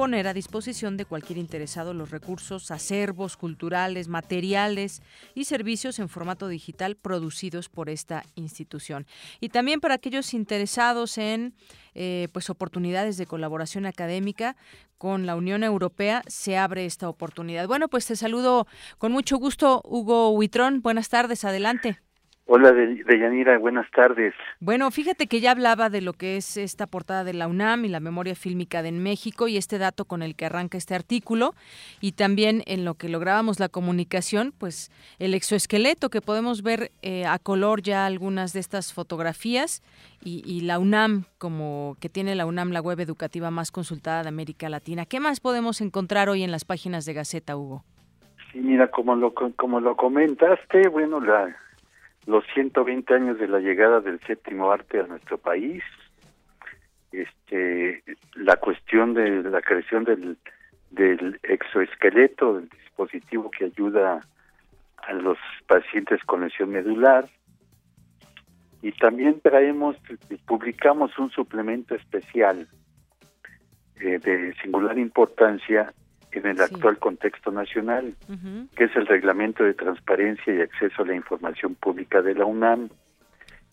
poner 0.00 0.26
a 0.28 0.32
disposición 0.32 0.96
de 0.96 1.04
cualquier 1.04 1.38
interesado 1.38 1.92
los 1.92 2.10
recursos, 2.10 2.70
acervos 2.70 3.36
culturales, 3.36 4.08
materiales 4.08 5.02
y 5.34 5.44
servicios 5.44 5.98
en 5.98 6.08
formato 6.08 6.48
digital 6.48 6.96
producidos 6.96 7.68
por 7.68 7.90
esta 7.90 8.24
institución. 8.34 9.06
Y 9.40 9.50
también 9.50 9.78
para 9.78 9.96
aquellos 9.96 10.32
interesados 10.32 11.18
en 11.18 11.52
eh, 11.92 12.28
pues 12.32 12.48
oportunidades 12.48 13.18
de 13.18 13.26
colaboración 13.26 13.84
académica 13.84 14.56
con 14.96 15.26
la 15.26 15.36
Unión 15.36 15.62
Europea 15.64 16.22
se 16.28 16.56
abre 16.56 16.86
esta 16.86 17.06
oportunidad. 17.06 17.68
Bueno, 17.68 17.88
pues 17.88 18.06
te 18.06 18.16
saludo 18.16 18.66
con 18.96 19.12
mucho 19.12 19.36
gusto, 19.36 19.82
Hugo 19.84 20.30
Huitrón. 20.30 20.80
Buenas 20.80 21.10
tardes, 21.10 21.44
adelante. 21.44 22.00
Hola, 22.52 22.72
Deyanira, 22.72 23.56
buenas 23.58 23.88
tardes. 23.92 24.34
Bueno, 24.58 24.90
fíjate 24.90 25.28
que 25.28 25.38
ya 25.38 25.52
hablaba 25.52 25.88
de 25.88 26.00
lo 26.00 26.14
que 26.14 26.36
es 26.36 26.56
esta 26.56 26.88
portada 26.88 27.22
de 27.22 27.32
la 27.32 27.46
UNAM 27.46 27.84
y 27.84 27.88
la 27.88 28.00
memoria 28.00 28.34
fílmica 28.34 28.82
de 28.82 28.90
México 28.90 29.46
y 29.46 29.56
este 29.56 29.78
dato 29.78 30.04
con 30.04 30.20
el 30.20 30.34
que 30.34 30.46
arranca 30.46 30.76
este 30.76 30.96
artículo 30.96 31.54
y 32.00 32.10
también 32.10 32.64
en 32.66 32.84
lo 32.84 32.94
que 32.94 33.08
lográbamos 33.08 33.60
la 33.60 33.68
comunicación, 33.68 34.52
pues 34.58 34.90
el 35.20 35.34
exoesqueleto 35.34 36.10
que 36.10 36.20
podemos 36.20 36.64
ver 36.64 36.90
eh, 37.02 37.24
a 37.24 37.38
color 37.38 37.82
ya 37.82 38.04
algunas 38.04 38.52
de 38.52 38.58
estas 38.58 38.92
fotografías 38.92 39.80
y, 40.24 40.42
y, 40.44 40.62
la 40.62 40.80
UNAM 40.80 41.26
como 41.38 41.96
que 42.00 42.08
tiene 42.08 42.34
la 42.34 42.46
UNAM 42.46 42.72
la 42.72 42.80
web 42.80 42.98
educativa 42.98 43.52
más 43.52 43.70
consultada 43.70 44.24
de 44.24 44.28
América 44.28 44.68
Latina. 44.68 45.06
¿Qué 45.06 45.20
más 45.20 45.38
podemos 45.38 45.80
encontrar 45.80 46.28
hoy 46.28 46.42
en 46.42 46.50
las 46.50 46.64
páginas 46.64 47.04
de 47.04 47.12
Gaceta, 47.12 47.56
Hugo? 47.56 47.84
Sí, 48.50 48.58
mira, 48.58 48.90
como 48.90 49.14
lo, 49.14 49.32
como 49.32 49.78
lo 49.78 49.94
comentaste, 49.94 50.88
bueno, 50.88 51.20
la 51.20 51.54
los 52.26 52.44
120 52.54 53.14
años 53.14 53.38
de 53.38 53.48
la 53.48 53.60
llegada 53.60 54.00
del 54.00 54.20
séptimo 54.20 54.70
arte 54.70 55.00
a 55.00 55.06
nuestro 55.06 55.38
país, 55.38 55.82
este, 57.12 58.02
la 58.34 58.56
cuestión 58.56 59.14
de 59.14 59.42
la 59.42 59.62
creación 59.62 60.04
del, 60.04 60.36
del 60.90 61.40
exoesqueleto, 61.42 62.54
del 62.54 62.68
dispositivo 62.68 63.50
que 63.50 63.66
ayuda 63.66 64.26
a 64.98 65.12
los 65.14 65.38
pacientes 65.66 66.22
con 66.24 66.42
lesión 66.42 66.70
medular, 66.70 67.28
y 68.82 68.92
también 68.92 69.40
traemos, 69.40 69.96
publicamos 70.46 71.18
un 71.18 71.30
suplemento 71.30 71.94
especial 71.94 72.66
eh, 74.00 74.18
de 74.18 74.54
singular 74.62 74.98
importancia 74.98 75.92
en 76.32 76.46
el 76.46 76.60
actual 76.60 76.98
contexto 76.98 77.50
nacional, 77.50 78.14
que 78.76 78.84
es 78.84 78.96
el 78.96 79.06
Reglamento 79.06 79.64
de 79.64 79.74
Transparencia 79.74 80.54
y 80.54 80.60
Acceso 80.60 81.02
a 81.02 81.06
la 81.06 81.14
Información 81.14 81.74
Pública 81.74 82.22
de 82.22 82.34
la 82.34 82.44
UNAM, 82.44 82.88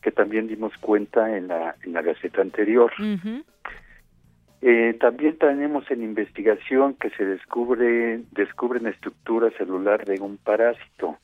que 0.02 0.12
también 0.12 0.48
dimos 0.48 0.76
cuenta 0.78 1.36
en 1.38 1.48
la, 1.48 1.76
en 1.84 1.94
la 1.94 2.02
Gaceta 2.02 2.42
anterior. 2.42 2.92
eh, 4.62 4.96
también 5.00 5.38
tenemos 5.38 5.90
en 5.92 6.02
investigación 6.02 6.96
que 6.96 7.12
se 7.12 7.26
descubre 7.26 8.22
descubren 8.32 8.88
estructura 8.88 9.52
celular 9.52 10.04
de 10.06 10.20
un 10.20 10.38
parásito. 10.38 11.18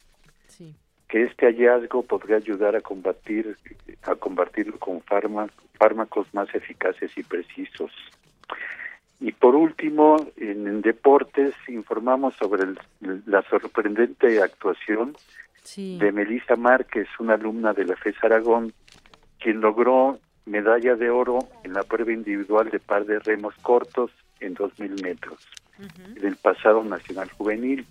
Que 1.07 1.23
este 1.23 1.45
hallazgo 1.45 2.03
podría 2.03 2.37
ayudar 2.37 2.75
a 2.75 2.81
combatir 2.81 3.55
a 4.03 4.15
combatirlo 4.15 4.77
con 4.79 5.01
fármacos 5.01 6.27
más 6.33 6.53
eficaces 6.55 7.15
y 7.17 7.23
precisos. 7.23 7.91
Y 9.23 9.31
por 9.31 9.55
último, 9.55 10.17
en, 10.35 10.81
deportes 10.81 11.55
informamos 11.69 12.35
sobre 12.35 12.73
la 13.25 13.41
sorprendente 13.43 14.43
actuación 14.43 15.15
de 15.77 16.11
Melissa 16.11 16.57
Márquez, 16.57 17.07
una 17.19 17.35
alumna 17.35 17.71
de 17.71 17.85
la 17.85 17.95
FES 17.95 18.21
Aragón, 18.21 18.73
quien 19.39 19.61
logró 19.61 20.19
medalla 20.45 20.95
de 20.95 21.09
oro 21.09 21.39
en 21.63 21.71
la 21.71 21.83
prueba 21.83 22.11
individual 22.11 22.69
de 22.69 22.81
par 22.81 23.05
de 23.05 23.19
remos 23.19 23.55
cortos 23.61 24.11
en 24.41 24.55
2.000 24.55 25.01
metros 25.01 25.39
del 26.19 26.35
pasado 26.35 26.83
nacional 26.83 27.29
juvenil. 27.31 27.87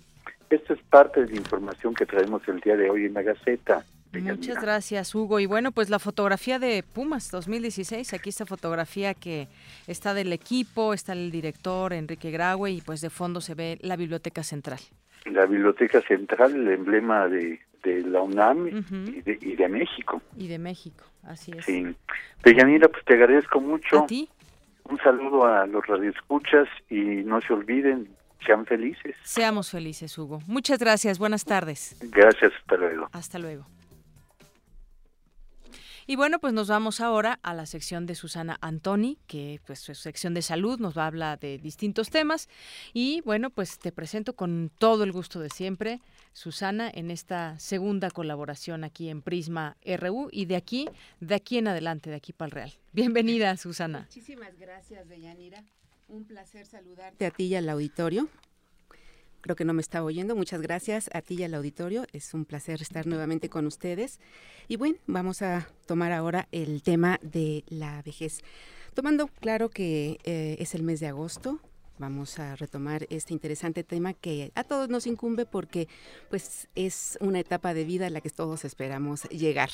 Esto 0.51 0.75
es 0.75 0.81
parte 0.83 1.21
de 1.21 1.31
la 1.31 1.37
información 1.37 1.95
que 1.95 2.05
traemos 2.05 2.47
el 2.47 2.59
día 2.59 2.77
de 2.77 2.91
hoy 2.91 3.05
en 3.05 3.15
la 3.15 3.23
Gaceta. 3.23 3.83
Muchas 4.21 4.61
gracias, 4.61 5.15
Hugo. 5.15 5.39
Y 5.39 5.45
bueno, 5.45 5.71
pues 5.71 5.89
la 5.89 5.99
fotografía 5.99 6.59
de 6.59 6.83
Pumas 6.83 7.31
2016, 7.31 8.13
aquí 8.13 8.29
esta 8.29 8.45
fotografía 8.45 9.13
que 9.13 9.47
está 9.87 10.13
del 10.13 10.31
equipo, 10.33 10.93
está 10.93 11.13
el 11.13 11.31
director 11.31 11.93
Enrique 11.93 12.31
Graue 12.31 12.71
y 12.71 12.81
pues 12.81 13.01
de 13.01 13.09
fondo 13.09 13.41
se 13.41 13.55
ve 13.55 13.77
la 13.81 13.95
Biblioteca 13.95 14.43
Central. 14.43 14.79
La 15.25 15.45
Biblioteca 15.45 16.01
Central, 16.01 16.55
el 16.55 16.67
emblema 16.67 17.27
de, 17.27 17.59
la 17.83 18.21
UNAM 18.21 18.67
y, 18.67 19.21
de, 19.55 19.69
México. 19.69 20.21
Y 20.37 20.47
de 20.47 20.59
México, 20.59 21.05
así 21.23 21.51
es. 21.57 21.65
Sí. 21.65 21.95
Deyanira, 22.43 22.89
pues 22.89 23.03
te 23.05 23.13
agradezco 23.13 23.59
mucho. 23.61 24.03
¿A 24.03 24.05
ti? 24.05 24.29
Un 24.89 24.97
saludo 24.99 25.45
a 25.45 25.65
los 25.65 25.85
radioescuchas 25.87 26.67
y 26.89 26.99
no 26.99 27.39
se 27.41 27.53
olviden, 27.53 28.09
sean 28.45 28.65
felices. 28.65 29.15
Seamos 29.23 29.71
felices, 29.71 30.17
Hugo. 30.17 30.41
Muchas 30.45 30.77
gracias, 30.79 31.19
buenas 31.19 31.45
tardes. 31.45 31.97
Gracias, 32.11 32.51
hasta 32.53 32.75
luego. 32.75 33.09
Hasta 33.13 33.39
luego. 33.39 33.65
Y 36.05 36.15
bueno, 36.15 36.39
pues 36.39 36.53
nos 36.53 36.67
vamos 36.67 36.99
ahora 37.01 37.39
a 37.43 37.53
la 37.53 37.65
sección 37.65 38.05
de 38.05 38.15
Susana 38.15 38.57
Antoni, 38.61 39.19
que 39.27 39.61
pues 39.65 39.79
su 39.79 39.95
sección 39.95 40.33
de 40.33 40.41
salud 40.41 40.79
nos 40.79 40.97
va 40.97 41.03
a 41.03 41.07
hablar 41.07 41.39
de 41.39 41.57
distintos 41.57 42.09
temas. 42.09 42.49
Y 42.93 43.21
bueno, 43.21 43.49
pues 43.49 43.79
te 43.79 43.91
presento 43.91 44.35
con 44.35 44.71
todo 44.77 45.03
el 45.03 45.11
gusto 45.11 45.39
de 45.39 45.49
siempre, 45.49 46.01
Susana, 46.33 46.91
en 46.93 47.11
esta 47.11 47.57
segunda 47.59 48.09
colaboración 48.11 48.83
aquí 48.83 49.09
en 49.09 49.21
Prisma 49.21 49.77
RU 49.85 50.29
y 50.31 50.45
de 50.45 50.55
aquí, 50.55 50.89
de 51.19 51.35
aquí 51.35 51.57
en 51.57 51.67
adelante, 51.67 52.09
de 52.09 52.17
aquí 52.17 52.33
para 52.33 52.47
el 52.47 52.51
Real. 52.51 52.73
Bienvenida, 52.91 53.55
Susana. 53.57 54.01
Muchísimas 54.01 54.57
gracias, 54.57 55.07
Deyanira. 55.07 55.63
Un 56.09 56.25
placer 56.25 56.65
saludarte 56.65 57.25
a 57.25 57.31
ti 57.31 57.45
y 57.45 57.55
al 57.55 57.69
auditorio. 57.69 58.29
Creo 59.43 59.57
que 59.57 59.65
no 59.65 59.73
me 59.73 59.81
está 59.81 60.01
oyendo. 60.05 60.37
Muchas 60.37 60.61
gracias 60.61 61.09
a 61.13 61.21
ti 61.21 61.35
y 61.35 61.43
al 61.43 61.53
auditorio. 61.53 62.05
Es 62.13 62.33
un 62.33 62.45
placer 62.45 62.81
estar 62.81 63.05
nuevamente 63.05 63.49
con 63.49 63.67
ustedes. 63.67 64.21
Y 64.69 64.77
bueno, 64.77 64.95
vamos 65.05 65.41
a 65.41 65.67
tomar 65.85 66.13
ahora 66.13 66.47
el 66.53 66.81
tema 66.81 67.19
de 67.21 67.65
la 67.67 68.01
vejez. 68.03 68.39
Tomando 68.93 69.27
claro 69.27 69.69
que 69.69 70.17
eh, 70.23 70.55
es 70.59 70.75
el 70.75 70.83
mes 70.83 71.01
de 71.01 71.07
agosto, 71.07 71.59
vamos 71.97 72.39
a 72.39 72.55
retomar 72.55 73.05
este 73.09 73.33
interesante 73.33 73.83
tema 73.83 74.13
que 74.13 74.53
a 74.55 74.63
todos 74.63 74.87
nos 74.87 75.07
incumbe 75.07 75.45
porque 75.45 75.89
pues 76.29 76.69
es 76.75 77.17
una 77.19 77.41
etapa 77.41 77.73
de 77.73 77.83
vida 77.83 78.07
a 78.07 78.09
la 78.11 78.21
que 78.21 78.29
todos 78.29 78.63
esperamos 78.63 79.23
llegar 79.23 79.71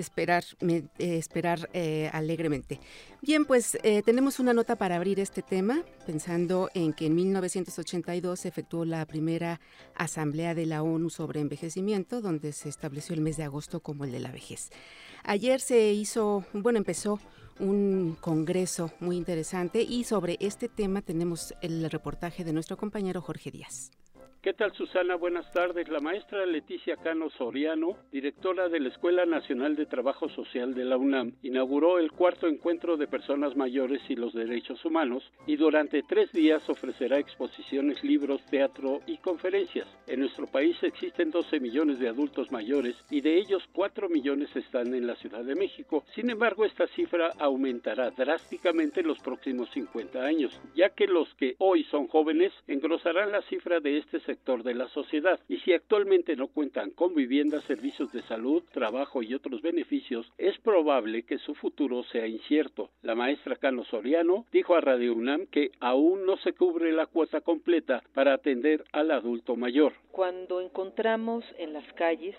esperar, 0.00 0.44
eh, 0.60 0.84
esperar 0.98 1.68
eh, 1.72 2.10
alegremente. 2.12 2.80
Bien, 3.22 3.44
pues 3.44 3.78
eh, 3.82 4.02
tenemos 4.02 4.38
una 4.38 4.52
nota 4.52 4.76
para 4.76 4.96
abrir 4.96 5.20
este 5.20 5.42
tema, 5.42 5.82
pensando 6.06 6.70
en 6.74 6.92
que 6.92 7.06
en 7.06 7.14
1982 7.14 8.40
se 8.40 8.48
efectuó 8.48 8.84
la 8.84 9.04
primera 9.06 9.60
asamblea 9.94 10.54
de 10.54 10.66
la 10.66 10.82
ONU 10.82 11.10
sobre 11.10 11.40
envejecimiento, 11.40 12.20
donde 12.20 12.52
se 12.52 12.68
estableció 12.68 13.14
el 13.14 13.20
mes 13.20 13.36
de 13.36 13.44
agosto 13.44 13.80
como 13.80 14.04
el 14.04 14.12
de 14.12 14.20
la 14.20 14.30
vejez. 14.30 14.70
Ayer 15.22 15.60
se 15.60 15.92
hizo, 15.92 16.44
bueno, 16.52 16.78
empezó 16.78 17.18
un 17.58 18.16
congreso 18.20 18.92
muy 19.00 19.16
interesante 19.16 19.82
y 19.82 20.04
sobre 20.04 20.36
este 20.40 20.68
tema 20.68 21.02
tenemos 21.02 21.54
el 21.62 21.90
reportaje 21.90 22.44
de 22.44 22.52
nuestro 22.52 22.76
compañero 22.76 23.22
Jorge 23.22 23.50
Díaz. 23.50 23.90
¿Qué 24.44 24.52
tal 24.52 24.74
Susana? 24.74 25.14
Buenas 25.14 25.50
tardes. 25.52 25.88
La 25.88 26.00
maestra 26.00 26.44
Leticia 26.44 26.96
Cano 26.96 27.30
Soriano, 27.30 27.96
directora 28.12 28.68
de 28.68 28.78
la 28.78 28.90
Escuela 28.90 29.24
Nacional 29.24 29.74
de 29.74 29.86
Trabajo 29.86 30.28
Social 30.28 30.74
de 30.74 30.84
la 30.84 30.98
UNAM, 30.98 31.32
inauguró 31.40 31.98
el 31.98 32.12
cuarto 32.12 32.46
encuentro 32.46 32.98
de 32.98 33.06
personas 33.06 33.56
mayores 33.56 34.02
y 34.10 34.16
los 34.16 34.34
derechos 34.34 34.84
humanos 34.84 35.32
y 35.46 35.56
durante 35.56 36.02
tres 36.02 36.30
días 36.30 36.68
ofrecerá 36.68 37.18
exposiciones, 37.18 38.04
libros, 38.04 38.44
teatro 38.50 39.00
y 39.06 39.16
conferencias. 39.16 39.88
En 40.06 40.20
nuestro 40.20 40.46
país 40.46 40.76
existen 40.82 41.30
12 41.30 41.58
millones 41.60 41.98
de 41.98 42.08
adultos 42.08 42.52
mayores 42.52 42.96
y 43.08 43.22
de 43.22 43.38
ellos 43.38 43.62
4 43.72 44.10
millones 44.10 44.54
están 44.54 44.94
en 44.94 45.06
la 45.06 45.16
Ciudad 45.16 45.42
de 45.42 45.54
México. 45.54 46.04
Sin 46.14 46.28
embargo, 46.28 46.66
esta 46.66 46.86
cifra 46.88 47.30
aumentará 47.38 48.10
drásticamente 48.10 49.00
en 49.00 49.08
los 49.08 49.20
próximos 49.20 49.70
50 49.70 50.22
años, 50.22 50.60
ya 50.74 50.90
que 50.90 51.06
los 51.06 51.32
que 51.36 51.54
hoy 51.56 51.84
son 51.84 52.08
jóvenes 52.08 52.52
engrosarán 52.66 53.32
la 53.32 53.40
cifra 53.40 53.80
de 53.80 53.96
este 53.96 54.20
sector 54.20 54.33
sector 54.34 54.64
de 54.64 54.74
la 54.74 54.88
sociedad 54.88 55.38
y 55.48 55.58
si 55.58 55.72
actualmente 55.72 56.34
no 56.34 56.48
cuentan 56.48 56.90
con 56.90 57.14
vivienda, 57.14 57.60
servicios 57.62 58.10
de 58.12 58.22
salud, 58.22 58.64
trabajo 58.72 59.22
y 59.22 59.32
otros 59.32 59.62
beneficios, 59.62 60.26
es 60.38 60.58
probable 60.58 61.22
que 61.22 61.38
su 61.38 61.54
futuro 61.54 62.02
sea 62.04 62.26
incierto. 62.26 62.90
La 63.02 63.14
maestra 63.14 63.54
Cano 63.54 63.84
Soriano 63.84 64.44
dijo 64.50 64.74
a 64.74 64.80
Radio 64.80 65.14
UNAM 65.14 65.46
que 65.46 65.70
aún 65.78 66.26
no 66.26 66.36
se 66.38 66.52
cubre 66.52 66.90
la 66.90 67.06
cuota 67.06 67.42
completa 67.42 68.02
para 68.12 68.34
atender 68.34 68.84
al 68.90 69.12
adulto 69.12 69.54
mayor. 69.54 69.92
Cuando 70.10 70.60
encontramos 70.60 71.44
en 71.58 71.72
las 71.72 71.86
calles 71.92 72.34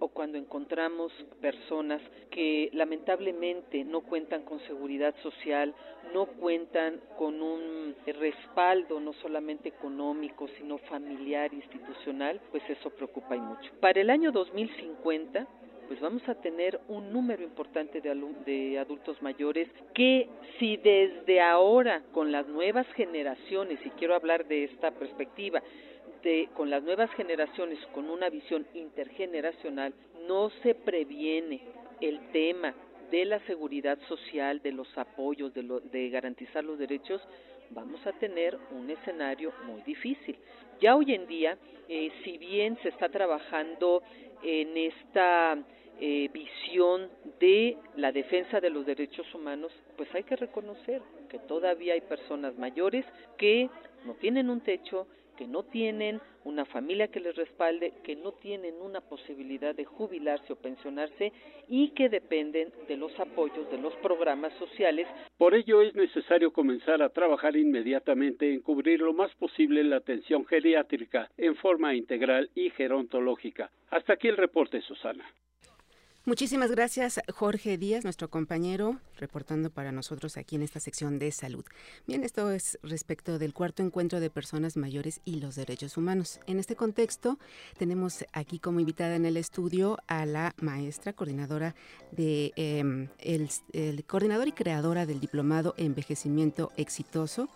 o 0.00 0.08
cuando 0.08 0.38
encontramos 0.38 1.12
personas 1.40 2.02
que 2.30 2.70
lamentablemente 2.72 3.84
no 3.84 4.00
cuentan 4.00 4.42
con 4.42 4.58
seguridad 4.60 5.14
social, 5.22 5.74
no 6.12 6.26
cuentan 6.26 7.00
con 7.16 7.40
un 7.40 7.94
respaldo 8.06 8.98
no 8.98 9.12
solamente 9.14 9.68
económico, 9.68 10.48
sino 10.58 10.78
familiar, 10.78 11.52
institucional, 11.52 12.40
pues 12.50 12.62
eso 12.68 12.90
preocupa 12.90 13.36
y 13.36 13.40
mucho. 13.40 13.70
Para 13.80 14.00
el 14.00 14.10
año 14.10 14.32
2050, 14.32 15.46
pues 15.86 16.00
vamos 16.00 16.22
a 16.28 16.36
tener 16.36 16.80
un 16.88 17.12
número 17.12 17.42
importante 17.42 18.00
de, 18.00 18.14
de, 18.46 18.78
adultos 18.78 19.20
mayores 19.20 19.68
que 19.92 20.28
si 20.58 20.76
desde 20.76 21.40
ahora 21.40 22.02
con 22.12 22.32
las 22.32 22.46
nuevas 22.46 22.86
generaciones, 22.94 23.78
y 23.84 23.90
quiero 23.90 24.14
hablar 24.14 24.46
de 24.46 24.64
esta 24.64 24.92
perspectiva, 24.92 25.60
de, 26.22 26.48
con 26.54 26.70
las 26.70 26.82
nuevas 26.82 27.10
generaciones, 27.12 27.78
con 27.94 28.08
una 28.10 28.28
visión 28.28 28.66
intergeneracional, 28.74 29.94
no 30.26 30.50
se 30.62 30.74
previene 30.74 31.60
el 32.00 32.20
tema 32.32 32.74
de 33.10 33.24
la 33.24 33.40
seguridad 33.40 33.98
social, 34.08 34.60
de 34.62 34.72
los 34.72 34.96
apoyos, 34.96 35.52
de, 35.54 35.62
de 35.90 36.10
garantizar 36.10 36.64
los 36.64 36.78
derechos, 36.78 37.20
vamos 37.70 38.04
a 38.06 38.12
tener 38.12 38.56
un 38.72 38.90
escenario 38.90 39.52
muy 39.66 39.82
difícil. 39.82 40.36
Ya 40.80 40.96
hoy 40.96 41.14
en 41.14 41.26
día, 41.26 41.58
eh, 41.88 42.10
si 42.24 42.38
bien 42.38 42.78
se 42.82 42.88
está 42.88 43.08
trabajando 43.08 44.02
en 44.42 44.76
esta 44.76 45.58
eh, 46.00 46.30
visión 46.32 47.08
de 47.38 47.76
la 47.96 48.12
defensa 48.12 48.60
de 48.60 48.70
los 48.70 48.86
derechos 48.86 49.26
humanos, 49.34 49.72
pues 49.96 50.08
hay 50.14 50.22
que 50.22 50.36
reconocer 50.36 51.02
que 51.28 51.38
todavía 51.40 51.94
hay 51.94 52.00
personas 52.00 52.56
mayores 52.56 53.04
que 53.36 53.68
no 54.04 54.14
tienen 54.14 54.48
un 54.48 54.60
techo, 54.60 55.06
que 55.40 55.46
no 55.46 55.62
tienen 55.62 56.20
una 56.44 56.66
familia 56.66 57.08
que 57.08 57.18
les 57.18 57.34
respalde, 57.34 57.94
que 58.04 58.14
no 58.14 58.32
tienen 58.32 58.74
una 58.74 59.00
posibilidad 59.00 59.74
de 59.74 59.86
jubilarse 59.86 60.52
o 60.52 60.56
pensionarse 60.56 61.32
y 61.66 61.92
que 61.92 62.10
dependen 62.10 62.70
de 62.86 62.98
los 62.98 63.18
apoyos 63.18 63.70
de 63.70 63.78
los 63.78 63.94
programas 64.02 64.52
sociales. 64.58 65.06
Por 65.38 65.54
ello 65.54 65.80
es 65.80 65.94
necesario 65.94 66.52
comenzar 66.52 67.00
a 67.00 67.08
trabajar 67.08 67.56
inmediatamente 67.56 68.52
en 68.52 68.60
cubrir 68.60 69.00
lo 69.00 69.14
más 69.14 69.34
posible 69.36 69.82
la 69.82 69.96
atención 69.96 70.44
geriátrica 70.44 71.30
en 71.38 71.56
forma 71.56 71.94
integral 71.94 72.50
y 72.54 72.68
gerontológica. 72.68 73.70
Hasta 73.88 74.12
aquí 74.12 74.28
el 74.28 74.36
reporte, 74.36 74.82
Susana. 74.82 75.24
Muchísimas 76.26 76.70
gracias, 76.70 77.18
Jorge 77.32 77.78
Díaz, 77.78 78.04
nuestro 78.04 78.28
compañero, 78.28 79.00
reportando 79.16 79.70
para 79.70 79.90
nosotros 79.90 80.36
aquí 80.36 80.54
en 80.54 80.62
esta 80.62 80.78
sección 80.78 81.18
de 81.18 81.32
salud. 81.32 81.64
Bien, 82.06 82.24
esto 82.24 82.50
es 82.50 82.78
respecto 82.82 83.38
del 83.38 83.54
cuarto 83.54 83.82
encuentro 83.82 84.20
de 84.20 84.28
personas 84.28 84.76
mayores 84.76 85.22
y 85.24 85.40
los 85.40 85.56
derechos 85.56 85.96
humanos. 85.96 86.38
En 86.46 86.58
este 86.58 86.76
contexto, 86.76 87.38
tenemos 87.78 88.26
aquí 88.34 88.58
como 88.58 88.80
invitada 88.80 89.16
en 89.16 89.24
el 89.24 89.38
estudio 89.38 89.96
a 90.08 90.26
la 90.26 90.54
maestra 90.60 91.14
coordinadora 91.14 91.74
de 92.12 92.52
em, 92.56 93.08
coordinador 94.06 94.46
y 94.46 94.52
creadora 94.52 95.06
del 95.06 95.20
diplomado 95.20 95.74
Envejecimiento 95.78 96.70
Exitoso 96.76 97.48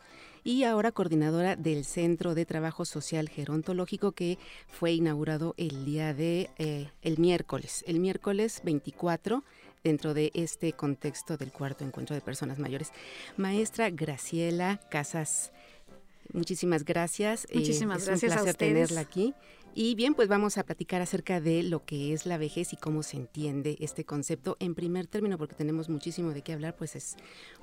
y 0.44 0.64
ahora 0.64 0.92
coordinadora 0.92 1.56
del 1.56 1.86
Centro 1.86 2.34
de 2.34 2.44
Trabajo 2.44 2.84
Social 2.84 3.30
Gerontológico 3.30 4.12
que 4.12 4.38
fue 4.68 4.92
inaugurado 4.92 5.54
el 5.56 5.86
día 5.86 6.12
de 6.12 6.50
eh, 6.58 6.90
el 7.02 7.18
miércoles, 7.18 7.82
el 7.88 7.98
miércoles 7.98 8.60
24 8.62 9.42
dentro 9.82 10.14
de 10.14 10.30
este 10.34 10.74
contexto 10.74 11.38
del 11.38 11.50
cuarto 11.50 11.84
encuentro 11.84 12.14
de 12.14 12.20
personas 12.20 12.58
mayores. 12.58 12.92
Maestra 13.38 13.88
Graciela 13.90 14.80
Casas, 14.90 15.50
muchísimas 16.32 16.84
gracias. 16.84 17.46
Eh, 17.46 17.58
muchísimas 17.58 18.06
gracias 18.06 18.32
un 18.32 18.38
placer 18.38 18.54
tenerla 18.54 19.00
aquí. 19.00 19.34
Y 19.76 19.96
bien, 19.96 20.14
pues 20.14 20.28
vamos 20.28 20.56
a 20.56 20.62
platicar 20.62 21.02
acerca 21.02 21.40
de 21.40 21.64
lo 21.64 21.84
que 21.84 22.12
es 22.12 22.26
la 22.26 22.38
vejez 22.38 22.72
y 22.72 22.76
cómo 22.76 23.02
se 23.02 23.16
entiende 23.16 23.76
este 23.80 24.04
concepto. 24.04 24.56
En 24.60 24.76
primer 24.76 25.08
término, 25.08 25.36
porque 25.36 25.56
tenemos 25.56 25.88
muchísimo 25.88 26.30
de 26.30 26.42
qué 26.42 26.52
hablar, 26.52 26.76
pues 26.76 26.94
es 26.94 27.16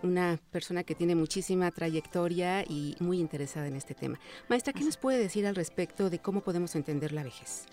una 0.03 0.37
persona 0.51 0.83
que 0.83 0.93
tiene 0.93 1.15
muchísima 1.15 1.71
trayectoria 1.71 2.63
y 2.63 2.97
muy 2.99 3.21
interesada 3.21 3.67
en 3.67 3.77
este 3.77 3.93
tema. 3.93 4.19
Maestra, 4.49 4.73
¿qué 4.73 4.83
nos 4.83 4.97
puede 4.97 5.19
decir 5.19 5.47
al 5.47 5.55
respecto 5.55 6.09
de 6.09 6.19
cómo 6.19 6.41
podemos 6.41 6.75
entender 6.75 7.13
la 7.13 7.23
vejez? 7.23 7.65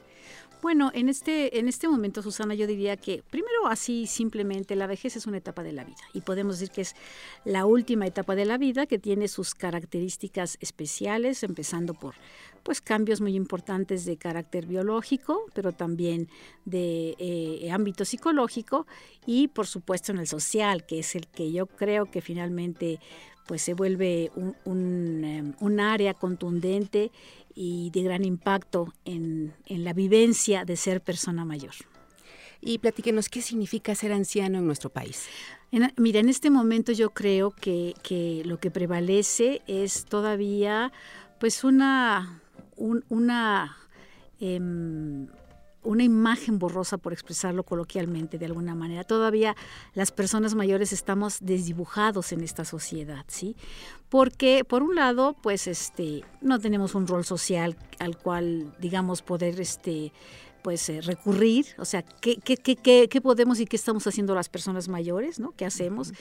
Bueno, 0.61 0.91
en 0.93 1.09
este, 1.09 1.59
en 1.61 1.69
este 1.69 1.87
momento, 1.87 2.21
Susana, 2.21 2.55
yo 2.55 2.67
diría 2.67 2.97
que 2.97 3.23
primero 3.31 3.69
así 3.69 4.09
simplemente 4.09 4.75
la 4.75 4.89
vejez 4.89 5.17
es 5.17 5.27
una 5.27 5.39
etapa 5.39 5.63
de 5.63 5.73
la 5.73 5.85
vida 5.85 6.01
y 6.13 6.21
podemos 6.21 6.59
decir 6.59 6.75
que 6.75 6.81
es 6.81 6.97
la 7.45 7.65
última 7.65 8.07
etapa 8.07 8.35
de 8.35 8.45
la 8.45 8.59
vida 8.59 8.87
que 8.87 8.99
tiene 8.99 9.29
sus 9.29 9.55
características 9.55 10.59
especiales, 10.61 11.45
empezando 11.45 11.95
por 11.95 12.15
pues 12.69 12.83
cambios 12.83 13.23
muy 13.23 13.35
importantes 13.35 14.05
de 14.05 14.19
carácter 14.19 14.67
biológico, 14.67 15.47
pero 15.55 15.73
también 15.73 16.29
de 16.67 17.17
eh, 17.19 17.71
ámbito 17.73 18.05
psicológico 18.05 18.87
y 19.25 19.49
por 19.49 19.67
supuesto 19.67 20.13
en 20.13 20.19
el 20.19 20.27
social, 20.27 20.85
que 20.85 20.99
es 20.99 21.15
el 21.15 21.29
que 21.29 21.51
yo 21.51 21.65
creo 21.67 22.11
que 22.11 22.21
finalmente 22.21 23.01
pues 23.47 23.63
se 23.63 23.73
vuelve 23.73 24.31
un, 24.37 24.55
un, 24.67 25.25
em, 25.25 25.55
un 25.61 25.81
área 25.81 26.13
contundente 26.13 27.11
y 27.55 27.89
de 27.89 28.03
gran 28.03 28.23
impacto 28.23 28.93
en, 29.07 29.55
en 29.65 29.83
la 29.83 29.95
vivencia 29.95 30.67
de 30.67 30.77
ser 30.77 31.01
persona 31.01 31.47
mayor. 31.47 31.73
Y 32.61 32.81
platíquenos, 32.81 33.31
¿qué 33.31 33.41
significa 33.41 33.95
ser 33.95 34.13
anciano 34.13 34.59
en 34.59 34.67
nuestro 34.67 34.91
país? 34.91 35.27
mira, 35.97 36.21
en 36.21 36.29
este 36.29 36.51
momento 36.51 36.93
yo 36.93 37.11
creo 37.11 37.51
que, 37.51 37.95
que 38.03 38.43
lo 38.45 38.59
que 38.61 38.71
prevalece 38.71 39.63
es 39.67 40.05
todavía 40.05 40.93
pues 41.39 41.63
una, 41.65 42.43
una 42.79 43.77
em, 44.41 45.29
una 45.89 46.03
imagen 46.03 46.59
borrosa, 46.59 46.99
por 46.99 47.13
expresarlo 47.13 47.63
coloquialmente 47.63 48.39
de 48.39 48.47
alguna 48.47 48.75
manera. 48.75 49.05
Todavía 49.05 49.57
las 49.95 50.13
personas 50.13 50.55
mayores 50.55 50.93
estamos 50.93 51.39
desdibujados 51.41 52.33
en 52.33 52.43
esta 52.43 52.65
sociedad, 52.65 53.25
¿sí? 53.29 53.57
Porque, 54.09 54.65
por 54.65 54.83
un 54.83 54.97
lado, 54.97 55.37
pues 55.43 55.67
este, 55.67 56.25
no 56.41 56.59
tenemos 56.59 56.95
un 56.95 57.07
rol 57.07 57.25
social 57.25 57.77
al 57.99 58.19
cual, 58.19 58.75
digamos, 58.81 59.23
poder 59.23 59.61
este, 59.61 60.13
pues 60.69 60.87
eh, 60.91 61.01
recurrir, 61.01 61.65
o 61.79 61.87
sea, 61.87 62.03
¿qué, 62.03 62.37
qué, 62.45 62.59
qué, 62.59 63.09
qué, 63.09 63.21
podemos 63.23 63.59
y 63.59 63.65
qué 63.65 63.75
estamos 63.75 64.07
haciendo 64.07 64.35
las 64.35 64.51
personas 64.51 64.87
mayores, 64.87 65.41
¿no? 65.41 65.53
¿Qué 65.57 65.65
hacemos? 65.65 66.13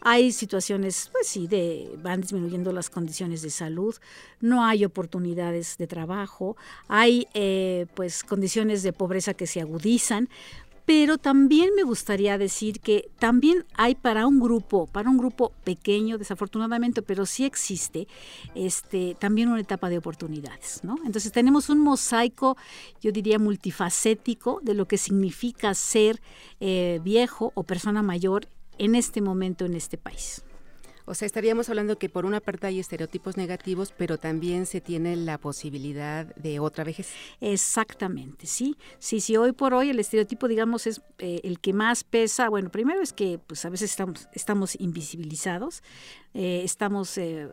Hay 0.00 0.32
situaciones, 0.32 1.08
pues 1.12 1.28
sí, 1.28 1.46
de 1.46 1.88
van 2.02 2.20
disminuyendo 2.20 2.72
las 2.72 2.90
condiciones 2.90 3.42
de 3.42 3.50
salud, 3.50 3.94
no 4.40 4.64
hay 4.64 4.84
oportunidades 4.84 5.78
de 5.78 5.86
trabajo, 5.86 6.56
hay 6.88 7.28
eh, 7.32 7.86
pues 7.94 8.24
condiciones 8.24 8.82
de 8.82 8.92
pobreza 8.92 9.34
que 9.34 9.46
se 9.46 9.60
agudizan, 9.60 10.28
pero 10.84 11.18
también 11.18 11.70
me 11.76 11.82
gustaría 11.82 12.38
decir 12.38 12.80
que 12.80 13.10
también 13.18 13.64
hay 13.74 13.94
para 13.94 14.26
un 14.26 14.40
grupo, 14.40 14.86
para 14.86 15.08
un 15.08 15.18
grupo 15.18 15.52
pequeño, 15.64 16.18
desafortunadamente, 16.18 17.02
pero 17.02 17.26
sí 17.26 17.44
existe, 17.44 18.08
este, 18.54 19.16
también 19.18 19.48
una 19.48 19.60
etapa 19.60 19.88
de 19.88 19.98
oportunidades, 19.98 20.80
¿no? 20.82 20.96
Entonces 21.04 21.32
tenemos 21.32 21.68
un 21.68 21.78
mosaico, 21.78 22.56
yo 23.00 23.12
diría 23.12 23.38
multifacético, 23.38 24.60
de 24.62 24.74
lo 24.74 24.86
que 24.86 24.98
significa 24.98 25.74
ser 25.74 26.20
eh, 26.60 27.00
viejo 27.02 27.52
o 27.54 27.62
persona 27.62 28.02
mayor 28.02 28.48
en 28.78 28.94
este 28.94 29.20
momento 29.20 29.64
en 29.64 29.74
este 29.74 29.98
país. 29.98 30.42
O 31.04 31.14
sea, 31.14 31.26
estaríamos 31.26 31.68
hablando 31.68 31.98
que 31.98 32.08
por 32.08 32.24
una 32.24 32.40
parte 32.40 32.66
hay 32.66 32.78
estereotipos 32.78 33.36
negativos, 33.36 33.92
pero 33.96 34.18
también 34.18 34.66
se 34.66 34.80
tiene 34.80 35.16
la 35.16 35.38
posibilidad 35.38 36.26
de 36.36 36.60
otra 36.60 36.84
vejez. 36.84 37.10
Exactamente, 37.40 38.46
sí. 38.46 38.76
Sí, 38.98 39.20
sí, 39.20 39.36
hoy 39.36 39.52
por 39.52 39.74
hoy 39.74 39.90
el 39.90 39.98
estereotipo, 39.98 40.48
digamos, 40.48 40.86
es 40.86 41.02
eh, 41.18 41.40
el 41.44 41.60
que 41.60 41.72
más 41.72 42.04
pesa. 42.04 42.48
Bueno, 42.48 42.70
primero 42.70 43.00
es 43.02 43.12
que 43.12 43.38
pues 43.46 43.64
a 43.64 43.70
veces 43.70 43.90
estamos, 43.90 44.28
estamos 44.32 44.80
invisibilizados. 44.80 45.82
Eh, 46.34 46.62
estamos, 46.64 47.18
eh, 47.18 47.48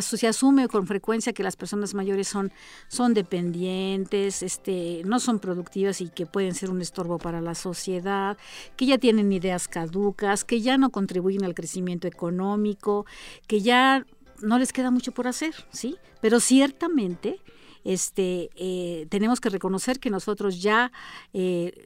se 0.00 0.28
asume 0.28 0.68
con 0.68 0.86
frecuencia 0.86 1.32
que 1.32 1.42
las 1.42 1.56
personas 1.56 1.94
mayores 1.94 2.28
son, 2.28 2.52
son 2.88 3.14
dependientes, 3.14 4.42
este, 4.42 5.02
no 5.06 5.20
son 5.20 5.38
productivas 5.38 6.02
y 6.02 6.10
que 6.10 6.26
pueden 6.26 6.54
ser 6.54 6.70
un 6.70 6.82
estorbo 6.82 7.18
para 7.18 7.40
la 7.40 7.54
sociedad, 7.54 8.36
que 8.76 8.86
ya 8.86 8.98
tienen 8.98 9.32
ideas 9.32 9.68
caducas, 9.68 10.44
que 10.44 10.60
ya 10.60 10.76
no 10.76 10.90
contribuyen 10.90 11.44
al 11.44 11.54
crecimiento 11.54 12.08
económico, 12.08 13.06
que 13.46 13.62
ya 13.62 14.04
no 14.42 14.58
les 14.58 14.72
queda 14.72 14.90
mucho 14.90 15.12
por 15.12 15.26
hacer, 15.26 15.54
¿sí? 15.70 15.96
Pero 16.20 16.40
ciertamente 16.40 17.40
este, 17.84 18.50
eh, 18.56 19.06
tenemos 19.08 19.40
que 19.40 19.48
reconocer 19.48 20.00
que 20.00 20.10
nosotros 20.10 20.60
ya 20.60 20.92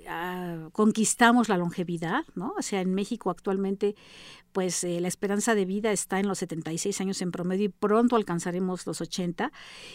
ah, 0.08 0.68
conquistamos 0.72 1.48
la 1.48 1.56
longevidad, 1.56 2.24
¿no? 2.34 2.54
O 2.58 2.62
sea, 2.62 2.80
en 2.80 2.94
México 2.94 3.30
actualmente 3.30 3.94
pues 4.54 4.84
eh, 4.84 5.00
la 5.00 5.08
esperanza 5.08 5.56
de 5.56 5.64
vida 5.64 5.90
está 5.90 6.20
en 6.20 6.28
los 6.28 6.38
76 6.38 7.00
años 7.00 7.20
en 7.22 7.32
promedio 7.32 7.64
y 7.64 7.68
pronto 7.70 8.14
alcanzaremos 8.14 8.86
los 8.86 9.00
80. 9.00 9.50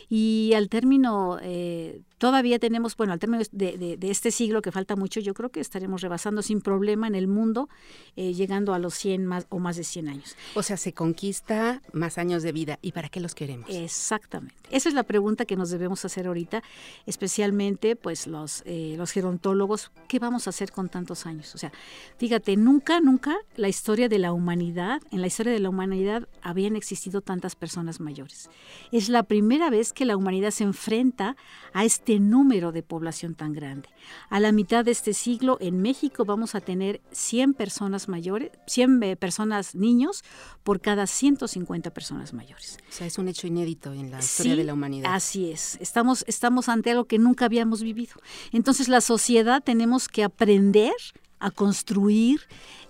Y 0.09 0.51
al 0.53 0.67
término, 0.67 1.39
eh, 1.41 2.01
todavía 2.17 2.59
tenemos, 2.59 2.97
bueno, 2.97 3.13
al 3.13 3.19
término 3.19 3.41
de, 3.53 3.97
este 4.01 4.31
siglo 4.31 4.61
que 4.61 4.73
falta 4.73 4.97
mucho, 4.97 5.21
yo 5.21 5.33
creo 5.33 5.49
que 5.49 5.61
estaremos 5.61 6.01
rebasando 6.01 6.41
sin 6.41 6.59
problema 6.59 7.07
en 7.07 7.15
el 7.15 7.29
mundo, 7.29 7.69
eh, 8.17 8.33
llegando 8.33 8.73
a 8.73 8.79
los 8.79 8.95
100 8.95 9.25
más, 9.25 9.47
o 9.47 9.59
más 9.59 9.77
de 9.77 9.85
100 9.85 10.09
años. 10.09 10.35
O 10.55 10.61
sea, 10.61 10.75
se 10.75 10.93
conquista 10.93 11.81
más 11.93 12.17
años 12.17 12.43
de 12.43 12.51
vida. 12.51 12.79
¿Y 12.81 12.91
para 12.91 13.07
qué 13.07 13.21
los 13.21 13.35
queremos? 13.35 13.69
Exactamente. 13.69 14.55
Esa 14.71 14.89
es 14.89 14.93
la 14.93 15.03
pregunta 15.03 15.45
que 15.45 15.55
nos 15.55 15.69
debemos 15.69 15.88
debemos 15.89 16.05
hacer 16.05 16.27
ahorita, 16.27 16.61
especialmente 17.07 17.95
pues 17.95 18.27
los, 18.27 18.61
eh, 18.65 18.93
los 18.95 19.11
gerontólogos, 19.11 19.91
¿qué 20.07 20.19
vamos 20.19 20.45
a 20.45 20.51
hacer 20.51 20.71
con 20.71 20.87
tantos 20.87 21.25
años? 21.25 21.55
O 21.55 21.57
sea, 21.57 21.71
fíjate, 22.17 22.55
nunca, 22.57 22.99
nunca 23.01 23.35
la 23.55 23.69
historia 23.69 24.07
de 24.07 24.19
la 24.19 24.31
humanidad, 24.31 25.01
en 25.11 25.21
la 25.21 25.27
historia 25.27 25.51
de 25.51 25.59
la 25.59 25.69
humanidad 25.69 26.27
habían 26.43 26.75
existido 26.75 27.21
tantas 27.21 27.55
personas 27.55 27.99
mayores. 27.99 28.51
Es 28.91 29.09
la 29.09 29.23
primera 29.23 29.71
vez 29.71 29.91
que 29.91 30.05
la 30.05 30.15
humanidad 30.15 30.51
se 30.51 30.63
enfrenta 30.63 31.35
a 31.73 31.85
este 31.85 32.19
número 32.19 32.71
de 32.71 32.83
población 32.83 33.33
tan 33.33 33.53
grande. 33.53 33.89
A 34.29 34.39
la 34.39 34.51
mitad 34.51 34.85
de 34.85 34.91
este 34.91 35.15
siglo 35.15 35.57
en 35.59 35.81
México 35.81 36.23
vamos 36.23 36.53
a 36.53 36.61
tener 36.61 37.01
100 37.11 37.55
personas 37.55 38.07
mayores, 38.07 38.51
100 38.67 39.01
eh, 39.01 39.15
personas 39.15 39.73
niños 39.73 40.23
por 40.63 40.81
cada 40.81 41.07
150 41.07 41.91
personas 41.91 42.33
mayores. 42.33 42.77
O 42.87 42.91
sea, 42.91 43.07
es 43.07 43.17
un 43.17 43.27
hecho 43.27 43.47
inédito 43.47 43.91
en 43.93 44.11
la 44.11 44.19
historia 44.19 44.55
de 44.55 44.63
la 44.63 44.73
humanidad. 44.73 45.13
Así 45.13 45.51
es. 45.51 45.78
Estamos, 45.79 46.23
estamos 46.27 46.69
ante 46.69 46.91
algo 46.91 47.05
que 47.05 47.19
nunca 47.19 47.45
habíamos 47.45 47.81
vivido. 47.81 48.15
Entonces, 48.51 48.87
la 48.87 49.01
sociedad 49.01 49.63
tenemos 49.63 50.07
que 50.07 50.23
aprender 50.23 50.93
a 51.39 51.51
construir 51.51 52.41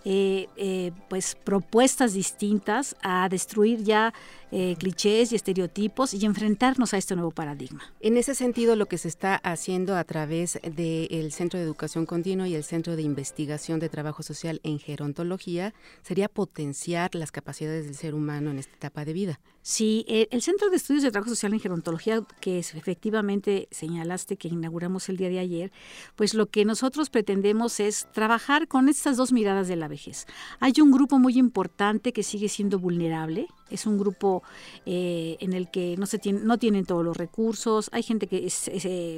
eh, 0.06 0.48
eh, 0.56 0.91
pues 1.07 1.36
propuestas 1.36 2.14
distintas, 2.14 2.95
a 3.02 3.28
destruir 3.30 3.84
ya 3.84 4.14
eh, 4.51 4.76
clichés 4.77 5.31
y 5.31 5.35
estereotipos 5.35 6.13
y 6.13 6.26
enfrentarnos 6.26 6.93
a 6.93 6.97
este 6.97 7.15
nuevo 7.15 7.31
paradigma. 7.31 7.81
En 7.99 8.17
ese 8.17 8.35
sentido, 8.35 8.76
lo 8.76 8.88
que 8.88 8.97
se 8.97 9.07
está 9.07 9.35
haciendo 9.35 9.95
a 9.95 10.03
través 10.03 10.59
del 10.63 11.31
Centro 11.31 11.59
de 11.59 11.65
Educación 11.65 12.05
Continua 12.05 12.47
y 12.47 12.55
el 12.55 12.63
Centro 12.63 12.95
de 12.95 13.01
Investigación 13.01 13.80
de 13.80 13.89
Trabajo 13.89 14.23
Social 14.23 14.59
en 14.63 14.80
Gerontología 14.80 15.73
sería 16.01 16.30
potenciar 16.30 17.15
las 17.15 17.31
capacidades 17.31 17.85
del 17.85 17.95
ser 17.95 18.15
humano 18.15 18.51
en 18.51 18.59
esta 18.59 18.76
etapa 18.76 19.05
de 19.05 19.13
vida. 19.13 19.39
Sí, 19.61 20.05
el 20.07 20.41
Centro 20.41 20.69
de 20.69 20.77
Estudios 20.77 21.03
de 21.03 21.11
Trabajo 21.11 21.30
Social 21.30 21.53
en 21.53 21.59
Gerontología, 21.59 22.23
que 22.39 22.59
efectivamente 22.59 23.67
señalaste 23.71 24.38
que 24.38 24.47
inauguramos 24.47 25.09
el 25.09 25.17
día 25.17 25.30
de 25.30 25.39
ayer, 25.39 25.71
pues 26.15 26.34
lo 26.34 26.47
que 26.47 26.65
nosotros 26.65 27.09
pretendemos 27.09 27.80
es 27.80 28.07
trabajar 28.13 28.67
con 28.67 28.89
estas 28.89 29.17
dos 29.17 29.31
miradas 29.31 29.67
de 29.67 29.76
la 29.76 29.88
vejez. 29.88 30.26
Hay 30.59 30.73
un 30.81 30.91
grupo 30.91 31.19
muy 31.19 31.38
importante 31.38 32.13
que 32.13 32.23
sigue 32.23 32.49
siendo 32.49 32.80
vulnerable, 32.80 33.47
es 33.70 33.86
un 33.86 33.98
grupo 33.98 34.44
eh, 34.86 35.38
en 35.40 35.54
el 35.54 35.70
que 35.70 35.96
no, 35.98 36.06
se 36.06 36.20
tiene, 36.20 36.40
no 36.41 36.58
tienen 36.58 36.86
todos 36.86 37.04
los 37.04 37.18
recursos, 37.18 37.90
hay 37.91 38.04
gente 38.04 38.28
que 38.28 38.50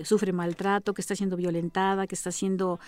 sufre 0.03 0.33
maltrato, 0.33 0.93
que 0.93 1.01
está 1.01 1.15
siendo 1.15 1.37
violentada, 1.37 2.07
que 2.07 2.15
está 2.15 2.31
siendo 2.31 2.79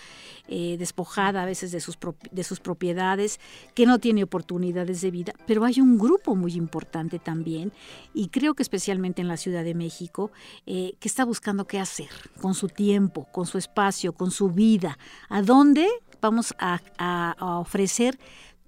eh, 0.48 0.76
despojada 0.78 1.44
a 1.44 1.46
veces 1.46 1.72
de 1.72 1.80
sus, 1.80 1.98
de 2.32 2.44
sus 2.44 2.60
propiedades, 2.60 3.40
que 3.74 3.86
no 3.86 4.00
tiene 4.00 4.24
oportunidades 4.24 5.02
de 5.02 5.12
vida, 5.12 5.34
pero 5.48 5.66
hay 5.66 5.80
un 5.80 5.98
grupo 5.98 6.36
muy 6.36 6.54
importante 6.54 7.20
también, 7.20 7.72
y 8.14 8.30
creo 8.30 8.54
que 8.54 8.64
especialmente 8.64 9.22
en 9.22 9.28
la 9.28 9.38
Ciudad 9.38 9.64
de 9.64 9.74
México, 9.74 10.32
eh, 10.66 10.94
que 11.00 11.08
está 11.08 11.26
buscando 11.26 11.66
qué 11.66 11.80
hacer 11.80 12.10
con 12.42 12.54
su 12.54 12.68
tiempo, 12.68 13.28
con 13.32 13.46
su 13.46 13.58
espacio, 13.58 14.14
con 14.14 14.32
su 14.32 14.50
vida, 14.50 14.98
a 15.30 15.42
dónde 15.42 15.88
vamos 16.22 16.54
a, 16.58 16.80
a 16.98 17.60
ofrecer 17.60 18.18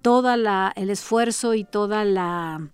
toda 0.06 0.36
la, 0.36 0.72
el 0.76 0.90
esfuerzo 0.90 1.54
y 1.54 1.64
toda 1.64 2.04
la 2.04 2.70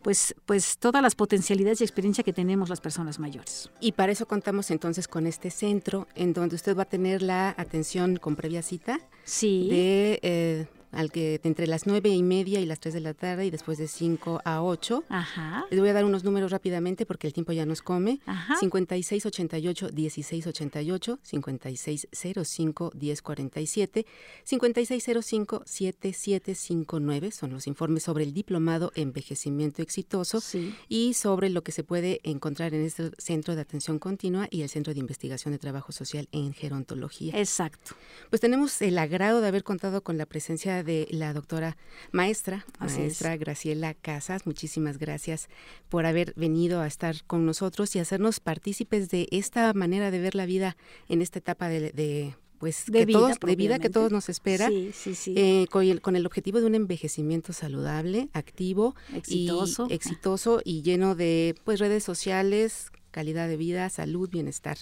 pues, 0.00 0.34
pues 0.46 0.78
todas 0.78 1.02
las 1.02 1.14
potencialidades 1.14 1.82
y 1.82 1.84
experiencia 1.84 2.24
que 2.24 2.32
tenemos 2.32 2.70
las 2.70 2.80
personas 2.80 3.18
mayores. 3.18 3.70
Y 3.80 3.92
para 3.92 4.12
eso 4.12 4.26
contamos 4.26 4.70
entonces 4.70 5.06
con 5.06 5.26
este 5.26 5.50
centro 5.50 6.08
en 6.14 6.32
donde 6.32 6.56
usted 6.56 6.74
va 6.74 6.84
a 6.84 6.88
tener 6.88 7.20
la 7.20 7.54
atención 7.58 8.16
con 8.16 8.34
previa 8.34 8.62
cita 8.62 8.98
sí. 9.24 9.68
de 9.68 10.20
eh, 10.22 10.66
al 10.92 11.10
que 11.10 11.40
entre 11.44 11.66
las 11.66 11.86
nueve 11.86 12.08
y 12.10 12.22
media 12.22 12.60
y 12.60 12.66
las 12.66 12.80
3 12.80 12.94
de 12.94 13.00
la 13.00 13.14
tarde 13.14 13.46
y 13.46 13.50
después 13.50 13.78
de 13.78 13.88
5 13.88 14.42
a 14.44 14.62
8. 14.62 15.04
Ajá. 15.08 15.64
Les 15.70 15.80
voy 15.80 15.88
a 15.88 15.92
dar 15.92 16.04
unos 16.04 16.24
números 16.24 16.50
rápidamente 16.50 17.06
porque 17.06 17.26
el 17.26 17.32
tiempo 17.32 17.52
ya 17.52 17.66
nos 17.66 17.82
come. 17.82 18.20
Ajá. 18.26 18.56
5688 18.58 19.90
1688, 19.94 21.18
5605 21.22 22.92
1047, 22.94 24.06
5605 24.44 25.62
7759 25.64 27.30
son 27.30 27.52
los 27.52 27.66
informes 27.66 28.02
sobre 28.02 28.24
el 28.24 28.32
diplomado 28.32 28.92
envejecimiento 28.94 29.82
exitoso 29.82 30.40
y 30.88 31.14
sobre 31.14 31.50
lo 31.50 31.62
que 31.62 31.72
se 31.72 31.84
puede 31.84 32.20
encontrar 32.24 32.74
en 32.74 32.84
este 32.84 33.10
centro 33.18 33.54
de 33.54 33.62
atención 33.62 33.98
continua 33.98 34.48
y 34.50 34.62
el 34.62 34.68
centro 34.68 34.94
de 34.94 35.00
investigación 35.00 35.52
de 35.52 35.58
trabajo 35.58 35.92
social 35.92 36.28
en 36.32 36.52
gerontología. 36.52 37.38
Exacto. 37.38 37.94
Pues 38.28 38.40
tenemos 38.40 38.80
el 38.82 38.98
agrado 38.98 39.40
de 39.40 39.48
haber 39.48 39.64
contado 39.64 40.02
con 40.02 40.18
la 40.18 40.26
presencia 40.26 40.79
de 40.82 41.06
la 41.10 41.32
doctora 41.32 41.76
maestra, 42.12 42.66
maestra 42.78 43.36
Graciela 43.36 43.94
Casas. 43.94 44.46
Muchísimas 44.46 44.98
gracias 44.98 45.48
por 45.88 46.06
haber 46.06 46.32
venido 46.36 46.80
a 46.80 46.86
estar 46.86 47.24
con 47.24 47.46
nosotros 47.46 47.94
y 47.96 47.98
hacernos 47.98 48.40
partícipes 48.40 49.08
de 49.10 49.28
esta 49.30 49.72
manera 49.72 50.10
de 50.10 50.18
ver 50.20 50.34
la 50.34 50.46
vida 50.46 50.76
en 51.08 51.22
esta 51.22 51.38
etapa 51.38 51.68
de, 51.68 52.34
pues 52.58 52.84
de, 52.86 53.04
vida, 53.06 53.18
todos, 53.18 53.40
de 53.40 53.56
vida 53.56 53.78
que 53.78 53.88
todos 53.90 54.12
nos 54.12 54.28
espera, 54.28 54.68
sí, 54.68 54.90
sí, 54.92 55.14
sí. 55.14 55.34
Eh, 55.36 55.66
con, 55.70 55.84
el, 55.84 56.00
con, 56.00 56.16
el, 56.16 56.26
objetivo 56.26 56.60
de 56.60 56.66
un 56.66 56.74
envejecimiento 56.74 57.52
saludable, 57.52 58.28
activo, 58.32 58.94
exitoso 59.14 59.86
y, 59.88 59.94
exitoso 59.94 60.60
y 60.64 60.82
lleno 60.82 61.14
de 61.14 61.54
pues 61.64 61.80
redes 61.80 62.04
sociales, 62.04 62.90
calidad 63.10 63.48
de 63.48 63.56
vida, 63.56 63.88
salud, 63.88 64.28
bienestar. 64.28 64.78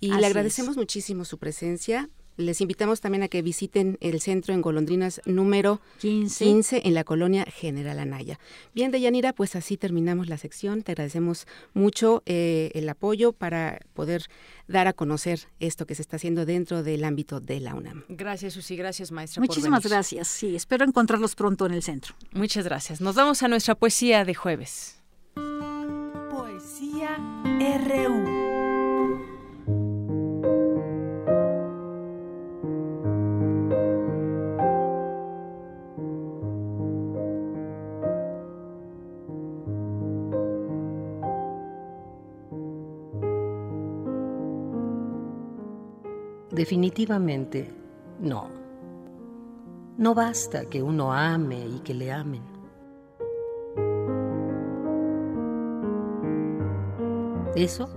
Y 0.00 0.12
le 0.12 0.26
agradecemos 0.26 0.76
muchísimo 0.76 1.24
su 1.24 1.38
presencia. 1.38 2.08
Les 2.38 2.60
invitamos 2.60 3.00
también 3.00 3.24
a 3.24 3.28
que 3.28 3.42
visiten 3.42 3.98
el 4.00 4.20
centro 4.20 4.54
en 4.54 4.62
Golondrinas 4.62 5.20
número 5.26 5.80
15, 5.98 6.82
en 6.84 6.94
la 6.94 7.02
colonia 7.02 7.44
General 7.44 7.98
Anaya. 7.98 8.38
Bien, 8.72 8.92
Deyanira, 8.92 9.32
pues 9.32 9.56
así 9.56 9.76
terminamos 9.76 10.28
la 10.28 10.38
sección. 10.38 10.82
Te 10.82 10.92
agradecemos 10.92 11.48
mucho 11.74 12.22
eh, 12.26 12.70
el 12.74 12.88
apoyo 12.88 13.32
para 13.32 13.80
poder 13.92 14.22
dar 14.68 14.86
a 14.86 14.92
conocer 14.92 15.48
esto 15.58 15.84
que 15.84 15.96
se 15.96 16.02
está 16.02 16.14
haciendo 16.14 16.46
dentro 16.46 16.84
del 16.84 17.02
ámbito 17.02 17.40
de 17.40 17.58
la 17.58 17.74
UNAM. 17.74 18.04
Gracias, 18.08 18.52
Susi. 18.52 18.76
Gracias, 18.76 19.10
maestra. 19.10 19.40
Muchísimas 19.40 19.84
gracias. 19.84 20.28
Sí, 20.28 20.54
espero 20.54 20.84
encontrarlos 20.84 21.34
pronto 21.34 21.66
en 21.66 21.72
el 21.72 21.82
centro. 21.82 22.14
Muchas 22.30 22.64
gracias. 22.64 23.00
Nos 23.00 23.16
vamos 23.16 23.42
a 23.42 23.48
nuestra 23.48 23.74
poesía 23.74 24.24
de 24.24 24.34
jueves. 24.34 25.02
Poesía 26.30 27.16
RU. 27.84 28.37
Definitivamente, 46.58 47.70
no. 48.18 48.48
No 49.96 50.12
basta 50.12 50.64
que 50.64 50.82
uno 50.82 51.12
ame 51.12 51.64
y 51.64 51.78
que 51.78 51.94
le 51.94 52.10
amen. 52.10 52.42
Eso 57.54 57.88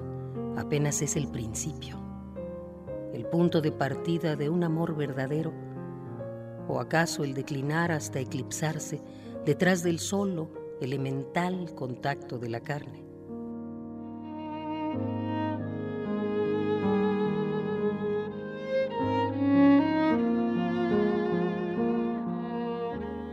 apenas 0.58 1.02
es 1.02 1.16
el 1.16 1.28
principio, 1.30 1.98
el 3.12 3.26
punto 3.26 3.62
de 3.62 3.72
partida 3.72 4.36
de 4.36 4.48
un 4.48 4.64
amor 4.64 4.96
verdadero, 4.96 5.52
o 6.68 6.80
acaso 6.80 7.24
el 7.24 7.34
declinar 7.34 7.92
hasta 7.92 8.20
eclipsarse 8.20 9.02
detrás 9.44 9.82
del 9.82 9.98
solo, 9.98 10.52
elemental 10.80 11.74
contacto 11.74 12.38
de 12.38 12.50
la 12.50 12.60
carne. 12.60 13.01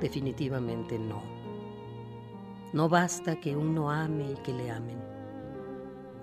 Definitivamente 0.08 0.98
no. 0.98 1.20
No 2.72 2.88
basta 2.88 3.38
que 3.38 3.54
uno 3.54 3.90
ame 3.90 4.32
y 4.32 4.36
que 4.36 4.54
le 4.54 4.70
amen. 4.70 4.96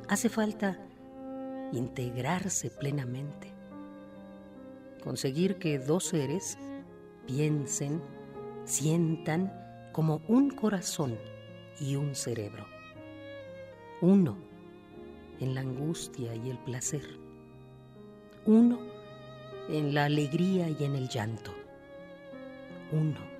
Hace 0.09 0.27
falta 0.27 0.79
integrarse 1.71 2.71
plenamente. 2.71 3.53
Conseguir 5.03 5.59
que 5.59 5.77
dos 5.77 6.05
seres 6.05 6.57
piensen, 7.27 8.01
sientan 8.63 9.53
como 9.91 10.23
un 10.27 10.49
corazón 10.49 11.15
y 11.79 11.95
un 11.95 12.15
cerebro. 12.15 12.65
Uno 14.01 14.35
en 15.39 15.53
la 15.53 15.61
angustia 15.61 16.33
y 16.33 16.49
el 16.49 16.57
placer. 16.57 17.03
Uno 18.47 18.79
en 19.69 19.93
la 19.93 20.05
alegría 20.05 20.69
y 20.69 20.83
en 20.83 20.95
el 20.95 21.07
llanto. 21.07 21.53
Uno 22.91 23.34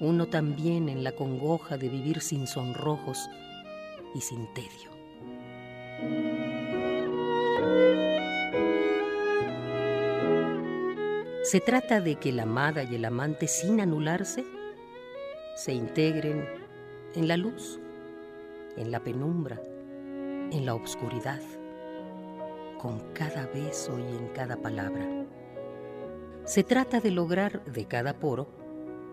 uno 0.00 0.26
también 0.26 0.88
en 0.88 1.04
la 1.04 1.12
congoja 1.12 1.76
de 1.78 1.88
vivir 1.88 2.20
sin 2.20 2.46
sonrojos 2.46 3.28
y 4.14 4.20
sin 4.20 4.46
tedio. 4.54 4.94
Se 11.42 11.60
trata 11.60 12.00
de 12.00 12.16
que 12.16 12.32
la 12.32 12.44
amada 12.44 12.82
y 12.82 12.94
el 12.94 13.04
amante, 13.04 13.46
sin 13.46 13.80
anularse, 13.80 14.44
se 15.54 15.72
integren 15.72 16.48
en 17.14 17.28
la 17.28 17.36
luz, 17.36 17.78
en 18.76 18.90
la 18.90 19.00
penumbra, 19.00 19.60
en 20.50 20.66
la 20.66 20.74
oscuridad, 20.74 21.40
con 22.80 22.98
cada 23.12 23.46
beso 23.46 23.98
y 23.98 24.16
en 24.16 24.28
cada 24.28 24.56
palabra. 24.56 25.06
Se 26.44 26.64
trata 26.64 27.00
de 27.00 27.10
lograr 27.10 27.64
de 27.64 27.84
cada 27.86 28.18
poro, 28.18 28.48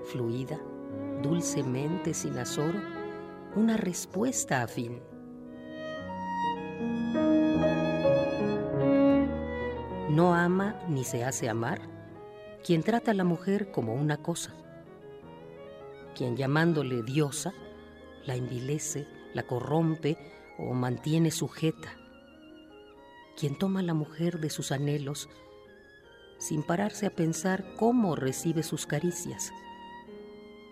fluida, 0.06 0.60
dulcemente 1.22 2.14
sin 2.14 2.38
azoro, 2.38 2.80
una 3.56 3.78
respuesta 3.78 4.62
afín. 4.62 5.02
No 10.10 10.34
ama 10.36 10.76
ni 10.90 11.04
se 11.04 11.24
hace 11.24 11.50
amar 11.50 11.82
quien 12.64 12.84
trata 12.84 13.12
a 13.12 13.14
la 13.14 13.24
mujer 13.24 13.72
como 13.72 13.94
una 13.94 14.18
cosa, 14.18 14.54
quien 16.16 16.38
llamándole 16.38 17.02
diosa 17.02 17.54
la 18.26 18.36
envilece, 18.36 19.08
la 19.34 19.44
corrompe 19.44 20.18
o 20.60 20.74
mantiene 20.74 21.32
sujeta, 21.32 21.96
quien 23.38 23.58
toma 23.58 23.80
a 23.80 23.84
la 23.84 23.94
mujer 23.94 24.40
de 24.40 24.50
sus 24.50 24.72
anhelos 24.72 25.30
sin 26.38 26.64
pararse 26.64 27.06
a 27.06 27.16
pensar 27.16 27.64
cómo 27.78 28.16
recibe 28.16 28.64
sus 28.64 28.88
caricias, 28.88 29.54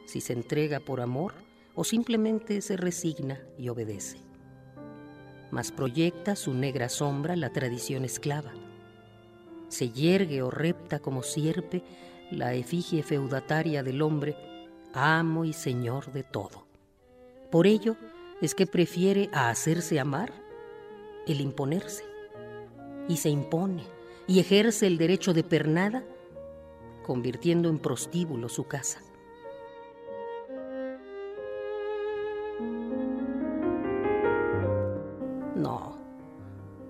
si 0.10 0.22
se 0.22 0.34
entrega 0.34 0.80
por 0.80 1.02
amor 1.02 1.34
o 1.76 1.84
simplemente 1.84 2.61
se 2.61 2.76
resigna 2.76 3.40
y 3.60 3.69
obedece. 3.69 4.18
Mas 5.52 5.72
proyecta 5.72 6.36
su 6.36 6.53
negra 6.53 6.90
sombra 6.90 7.36
la 7.36 7.52
tradición 7.52 8.06
esclava. 8.06 8.52
Se 9.68 9.91
yergue 9.91 10.41
o 10.41 10.49
repta 10.49 10.99
como 10.99 11.22
sierpe 11.22 11.84
la 12.31 12.56
efigie 12.56 13.03
feudataria 13.03 13.84
del 13.84 14.02
hombre, 14.02 14.36
amo 14.94 15.45
y 15.45 15.53
señor 15.53 16.11
de 16.11 16.23
todo. 16.23 16.65
Por 17.52 17.68
ello 17.68 17.95
es 18.41 18.56
que 18.56 18.65
prefiere 18.65 19.30
a 19.31 19.49
hacerse 19.49 19.99
amar 19.99 20.34
el 21.27 21.40
imponerse. 21.40 22.03
Y 23.07 23.18
se 23.18 23.30
impone 23.30 23.84
y 24.27 24.40
ejerce 24.40 24.88
el 24.88 24.98
derecho 24.98 25.34
de 25.34 25.44
pernada, 25.44 26.03
convirtiendo 27.06 27.69
en 27.69 27.80
prostíbulo 27.80 28.49
su 28.49 28.65
casa. 28.65 29.02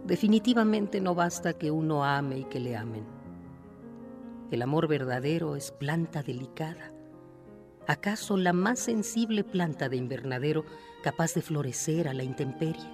Definitivamente 0.09 0.99
no 0.99 1.13
basta 1.13 1.53
que 1.53 1.69
uno 1.69 2.03
ame 2.03 2.39
y 2.39 2.43
que 2.45 2.59
le 2.59 2.75
amen. 2.75 3.05
El 4.49 4.63
amor 4.63 4.87
verdadero 4.87 5.55
es 5.55 5.71
planta 5.71 6.23
delicada, 6.23 6.91
acaso 7.87 8.35
la 8.35 8.51
más 8.51 8.79
sensible 8.79 9.43
planta 9.43 9.87
de 9.87 9.97
invernadero 9.97 10.65
capaz 11.03 11.35
de 11.35 11.43
florecer 11.43 12.07
a 12.07 12.13
la 12.15 12.23
intemperie. 12.23 12.89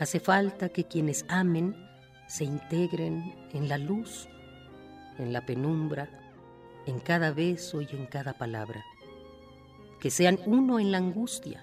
Hace 0.00 0.20
falta 0.20 0.70
que 0.70 0.84
quienes 0.84 1.26
amen 1.28 1.76
se 2.26 2.44
integren 2.44 3.34
en 3.52 3.68
la 3.68 3.76
luz, 3.76 4.26
en 5.18 5.34
la 5.34 5.44
penumbra, 5.44 6.08
en 6.86 6.98
cada 6.98 7.30
beso 7.30 7.82
y 7.82 7.88
en 7.92 8.06
cada 8.06 8.32
palabra. 8.32 8.82
Que 10.00 10.10
sean 10.10 10.38
uno 10.46 10.80
en 10.80 10.92
la 10.92 10.98
angustia, 10.98 11.62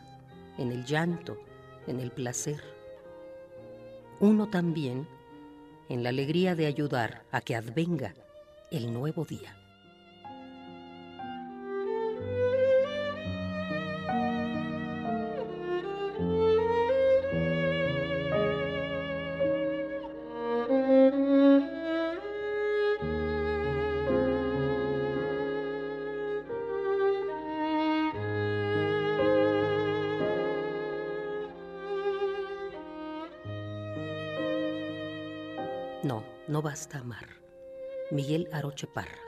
en 0.60 0.72
el 0.72 0.86
llanto, 0.86 1.40
en 1.88 2.00
el 2.00 2.12
placer. 2.12 2.73
Uno 4.20 4.48
también 4.48 5.08
en 5.90 6.04
la 6.04 6.10
alegría 6.10 6.56
de 6.56 6.66
ayudar 6.66 7.24
a 7.32 7.42
que 7.42 7.56
advenga 7.56 8.14
el 8.72 8.94
nuevo 8.94 9.26
día. 9.26 9.56
No 36.48 36.62
basta 36.62 37.00
amar. 37.00 37.30
Miguel 38.12 38.50
Aroche 38.52 38.86
Parra. 38.86 39.23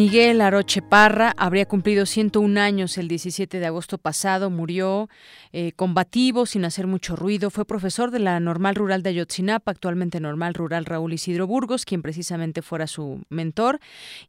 Miguel 0.00 0.40
Aroche 0.42 0.80
Parra 0.80 1.34
habría 1.36 1.66
cumplido 1.66 2.06
101 2.06 2.60
años 2.60 2.96
el 2.98 3.08
17 3.08 3.58
de 3.58 3.66
agosto 3.66 3.98
pasado, 3.98 4.48
murió 4.48 5.08
eh, 5.52 5.72
combativo, 5.72 6.46
sin 6.46 6.64
hacer 6.64 6.86
mucho 6.86 7.16
ruido, 7.16 7.50
fue 7.50 7.64
profesor 7.64 8.12
de 8.12 8.20
la 8.20 8.38
Normal 8.38 8.76
Rural 8.76 9.02
de 9.02 9.10
Ayotzinapa, 9.10 9.72
actualmente 9.72 10.20
Normal 10.20 10.54
Rural 10.54 10.84
Raúl 10.84 11.14
Isidro 11.14 11.48
Burgos, 11.48 11.84
quien 11.84 12.02
precisamente 12.02 12.62
fuera 12.62 12.86
su 12.86 13.22
mentor. 13.28 13.80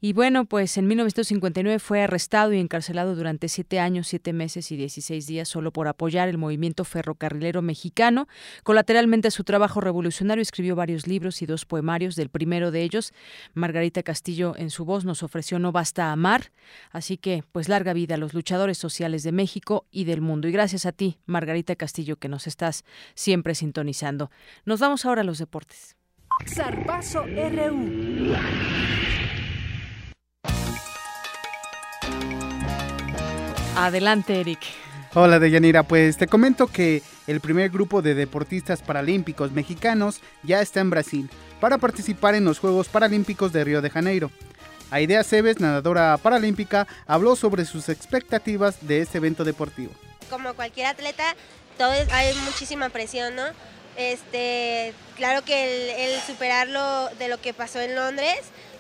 Y 0.01 0.13
bueno, 0.13 0.45
pues 0.45 0.75
en 0.79 0.87
1959 0.87 1.77
fue 1.77 2.01
arrestado 2.01 2.51
y 2.51 2.59
encarcelado 2.59 3.15
durante 3.15 3.47
siete 3.47 3.79
años, 3.79 4.07
siete 4.07 4.33
meses 4.33 4.71
y 4.71 4.75
16 4.75 5.27
días 5.27 5.49
solo 5.49 5.71
por 5.71 5.87
apoyar 5.87 6.29
el 6.29 6.39
movimiento 6.39 6.83
ferrocarrilero 6.83 7.61
mexicano. 7.61 8.27
Colateralmente 8.63 9.27
a 9.27 9.31
su 9.31 9.43
trabajo 9.43 9.81
revolucionario 9.81 10.41
escribió 10.41 10.75
varios 10.75 11.05
libros 11.05 11.43
y 11.43 11.45
dos 11.45 11.65
poemarios, 11.65 12.15
del 12.15 12.29
primero 12.29 12.71
de 12.71 12.81
ellos, 12.81 13.13
Margarita 13.53 14.01
Castillo 14.01 14.55
en 14.57 14.71
su 14.71 14.83
voz 14.83 15.05
nos 15.05 15.21
ofreció 15.21 15.58
no 15.59 15.71
basta 15.71 16.11
amar. 16.11 16.51
Así 16.91 17.17
que, 17.17 17.43
pues 17.51 17.69
larga 17.69 17.93
vida 17.93 18.15
a 18.15 18.17
los 18.17 18.33
luchadores 18.33 18.77
sociales 18.77 19.23
de 19.23 19.31
México 19.31 19.85
y 19.91 20.05
del 20.05 20.21
mundo. 20.21 20.47
Y 20.47 20.51
gracias 20.51 20.85
a 20.85 20.91
ti, 20.91 21.17
Margarita 21.25 21.75
Castillo, 21.75 22.15
que 22.17 22.29
nos 22.29 22.47
estás 22.47 22.85
siempre 23.13 23.55
sintonizando. 23.55 24.31
Nos 24.65 24.79
vamos 24.79 25.05
ahora 25.05 25.21
a 25.21 25.25
los 25.25 25.39
deportes. 25.39 25.95
Zarpazo 26.47 27.23
RU. 27.23 28.33
Adelante, 33.75 34.41
Eric. 34.41 34.59
Hola 35.15 35.39
Deyanira, 35.39 35.83
pues 35.83 36.17
te 36.17 36.27
comento 36.27 36.67
que 36.67 37.01
el 37.25 37.39
primer 37.39 37.71
grupo 37.71 38.03
de 38.03 38.13
deportistas 38.13 38.83
paralímpicos 38.83 39.51
mexicanos 39.51 40.21
ya 40.43 40.61
está 40.61 40.81
en 40.81 40.91
Brasil 40.91 41.29
para 41.59 41.79
participar 41.79 42.35
en 42.35 42.45
los 42.45 42.59
Juegos 42.59 42.89
Paralímpicos 42.89 43.51
de 43.51 43.63
Río 43.63 43.81
de 43.81 43.89
Janeiro. 43.89 44.29
Aidea 44.91 45.23
Cebes, 45.23 45.59
nadadora 45.59 46.17
paralímpica, 46.17 46.87
habló 47.05 47.35
sobre 47.35 47.65
sus 47.65 47.89
expectativas 47.89 48.87
de 48.87 49.01
este 49.01 49.19
evento 49.19 49.43
deportivo. 49.43 49.91
Como 50.29 50.53
cualquier 50.53 50.87
atleta, 50.87 51.35
todo 51.77 51.91
hay 52.11 52.35
muchísima 52.45 52.89
presión, 52.89 53.35
¿no? 53.35 53.43
Este, 53.97 54.93
claro 55.17 55.43
que 55.43 56.15
el, 56.15 56.21
superarlo 56.21 57.09
de 57.19 57.27
lo 57.27 57.39
que 57.39 57.53
pasó 57.53 57.81
en 57.81 57.95
Londres 57.95 58.37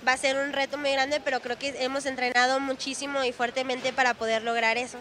va 0.07 0.13
a 0.13 0.17
ser 0.17 0.37
un 0.37 0.53
reto 0.53 0.77
muy 0.77 0.91
grande, 0.91 1.19
pero 1.23 1.41
creo 1.41 1.59
que 1.59 1.75
hemos 1.83 2.05
entrenado 2.05 2.59
muchísimo 2.59 3.23
y 3.23 3.31
fuertemente 3.31 3.91
para 3.91 4.13
poder 4.13 4.43
lograr 4.43 4.77
eso. 4.77 4.97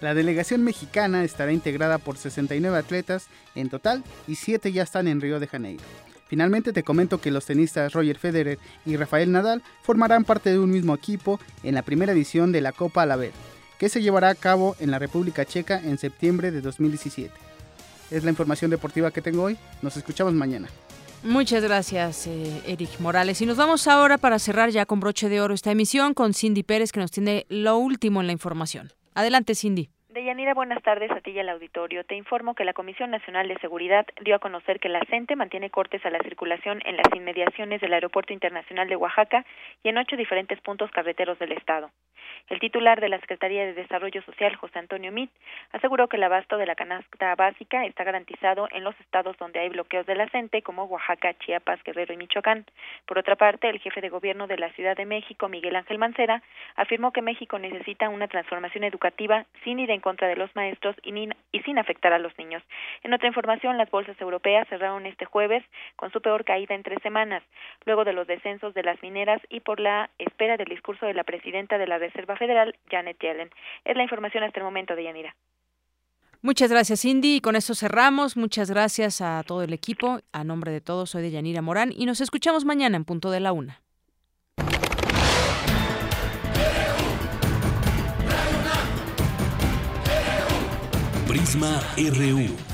La 0.00 0.14
delegación 0.14 0.64
mexicana 0.64 1.22
estará 1.22 1.52
integrada 1.52 1.98
por 1.98 2.16
69 2.16 2.76
atletas 2.76 3.26
en 3.54 3.68
total 3.68 4.02
y 4.26 4.36
7 4.36 4.72
ya 4.72 4.82
están 4.82 5.06
en 5.06 5.20
Río 5.20 5.38
de 5.38 5.46
Janeiro. 5.46 5.82
Finalmente 6.26 6.72
te 6.72 6.82
comento 6.82 7.20
que 7.20 7.30
los 7.30 7.46
tenistas 7.46 7.92
Roger 7.92 8.18
Federer 8.18 8.58
y 8.86 8.96
Rafael 8.96 9.30
Nadal 9.30 9.62
formarán 9.82 10.24
parte 10.24 10.50
de 10.50 10.58
un 10.58 10.70
mismo 10.70 10.94
equipo 10.94 11.38
en 11.62 11.74
la 11.74 11.82
primera 11.82 12.12
edición 12.12 12.52
de 12.52 12.60
la 12.60 12.72
Copa 12.72 13.02
Alaver, 13.02 13.32
que 13.78 13.88
se 13.88 14.02
llevará 14.02 14.30
a 14.30 14.34
cabo 14.34 14.76
en 14.80 14.90
la 14.90 14.98
República 14.98 15.44
Checa 15.44 15.80
en 15.80 15.98
septiembre 15.98 16.50
de 16.50 16.60
2017. 16.60 17.32
Es 18.10 18.24
la 18.24 18.30
información 18.30 18.70
deportiva 18.70 19.10
que 19.10 19.22
tengo 19.22 19.42
hoy. 19.42 19.56
Nos 19.82 19.96
escuchamos 19.96 20.34
mañana. 20.34 20.68
Muchas 21.24 21.62
gracias, 21.62 22.26
eh, 22.26 22.62
Eric 22.66 23.00
Morales. 23.00 23.40
Y 23.40 23.46
nos 23.46 23.56
vamos 23.56 23.88
ahora 23.88 24.18
para 24.18 24.38
cerrar 24.38 24.68
ya 24.70 24.84
con 24.84 25.00
broche 25.00 25.30
de 25.30 25.40
oro 25.40 25.54
esta 25.54 25.70
emisión 25.70 26.12
con 26.12 26.34
Cindy 26.34 26.62
Pérez, 26.62 26.92
que 26.92 27.00
nos 27.00 27.10
tiene 27.10 27.46
lo 27.48 27.78
último 27.78 28.20
en 28.20 28.26
la 28.26 28.34
información. 28.34 28.92
Adelante, 29.14 29.54
Cindy. 29.54 29.88
Deyanira, 30.14 30.54
buenas 30.54 30.80
tardes 30.80 31.10
a 31.10 31.20
ti 31.20 31.32
y 31.32 31.40
al 31.40 31.48
auditorio. 31.48 32.04
Te 32.04 32.14
informo 32.14 32.54
que 32.54 32.64
la 32.64 32.72
Comisión 32.72 33.10
Nacional 33.10 33.48
de 33.48 33.58
Seguridad 33.58 34.06
dio 34.22 34.36
a 34.36 34.38
conocer 34.38 34.78
que 34.78 34.88
la 34.88 35.04
CENTE 35.10 35.34
mantiene 35.34 35.70
cortes 35.70 36.06
a 36.06 36.10
la 36.10 36.20
circulación 36.20 36.80
en 36.84 36.96
las 36.96 37.12
inmediaciones 37.16 37.80
del 37.80 37.94
Aeropuerto 37.94 38.32
Internacional 38.32 38.88
de 38.88 38.94
Oaxaca 38.94 39.44
y 39.82 39.88
en 39.88 39.98
ocho 39.98 40.16
diferentes 40.16 40.60
puntos 40.60 40.88
carreteros 40.92 41.36
del 41.40 41.50
Estado. 41.50 41.90
El 42.50 42.60
titular 42.60 43.00
de 43.00 43.08
la 43.08 43.18
Secretaría 43.20 43.64
de 43.64 43.72
Desarrollo 43.72 44.20
Social, 44.22 44.54
José 44.56 44.78
Antonio 44.78 45.10
Mit, 45.10 45.30
aseguró 45.72 46.08
que 46.08 46.18
el 46.18 46.22
abasto 46.24 46.58
de 46.58 46.66
la 46.66 46.74
canasta 46.74 47.34
básica 47.36 47.86
está 47.86 48.04
garantizado 48.04 48.68
en 48.70 48.84
los 48.84 48.98
estados 49.00 49.34
donde 49.38 49.60
hay 49.60 49.70
bloqueos 49.70 50.04
de 50.04 50.14
la 50.14 50.28
CENTE, 50.28 50.60
como 50.60 50.84
Oaxaca, 50.84 51.32
Chiapas, 51.38 51.82
Guerrero 51.84 52.12
y 52.12 52.18
Michoacán. 52.18 52.66
Por 53.06 53.18
otra 53.18 53.36
parte, 53.36 53.70
el 53.70 53.80
jefe 53.80 54.02
de 54.02 54.10
gobierno 54.10 54.46
de 54.46 54.58
la 54.58 54.70
Ciudad 54.72 54.94
de 54.94 55.06
México, 55.06 55.48
Miguel 55.48 55.74
Ángel 55.74 55.96
Mancera, 55.96 56.42
afirmó 56.76 57.12
que 57.12 57.22
México 57.22 57.58
necesita 57.58 58.10
una 58.10 58.28
transformación 58.28 58.84
educativa 58.84 59.46
sin 59.64 59.80
ir 59.80 59.90
en 59.90 60.00
contra 60.00 60.28
de 60.28 60.36
los 60.36 60.54
maestros 60.54 60.96
y, 61.02 61.14
y 61.50 61.60
sin 61.62 61.78
afectar 61.78 62.12
a 62.12 62.18
los 62.18 62.36
niños. 62.36 62.62
En 63.04 63.14
otra 63.14 63.28
información, 63.28 63.78
las 63.78 63.90
bolsas 63.90 64.20
europeas 64.20 64.68
cerraron 64.68 65.06
este 65.06 65.24
jueves 65.24 65.64
con 65.96 66.12
su 66.12 66.20
peor 66.20 66.44
caída 66.44 66.74
en 66.74 66.82
tres 66.82 66.98
semanas, 67.02 67.42
luego 67.86 68.04
de 68.04 68.12
los 68.12 68.26
descensos 68.26 68.74
de 68.74 68.82
las 68.82 69.02
mineras 69.02 69.40
y 69.48 69.60
por 69.60 69.80
la 69.80 70.10
espera 70.18 70.58
del 70.58 70.68
discurso 70.68 71.06
de 71.06 71.14
la 71.14 71.24
presidenta 71.24 71.78
de 71.78 71.86
la 71.86 71.96
Reserva 71.96 72.33
Federal, 72.36 72.76
Janet 72.90 73.18
Yellen. 73.20 73.50
Es 73.84 73.96
la 73.96 74.02
información 74.02 74.44
hasta 74.44 74.60
el 74.60 74.64
momento 74.64 74.94
de 74.94 75.04
Yanira. 75.04 75.34
Muchas 76.42 76.70
gracias, 76.70 77.00
Cindy. 77.00 77.36
Y 77.36 77.40
con 77.40 77.56
esto 77.56 77.74
cerramos. 77.74 78.36
Muchas 78.36 78.70
gracias 78.70 79.22
a 79.22 79.42
todo 79.46 79.62
el 79.62 79.72
equipo. 79.72 80.20
A 80.32 80.44
nombre 80.44 80.72
de 80.72 80.82
todos, 80.82 81.10
soy 81.10 81.22
de 81.22 81.30
Yanira 81.30 81.62
Morán 81.62 81.90
y 81.90 82.04
nos 82.04 82.20
escuchamos 82.20 82.66
mañana 82.66 82.96
en 82.96 83.04
punto 83.06 83.30
de 83.30 83.40
la 83.40 83.52
una. 83.52 83.80
Prisma 91.26 91.80
RU. 91.96 92.73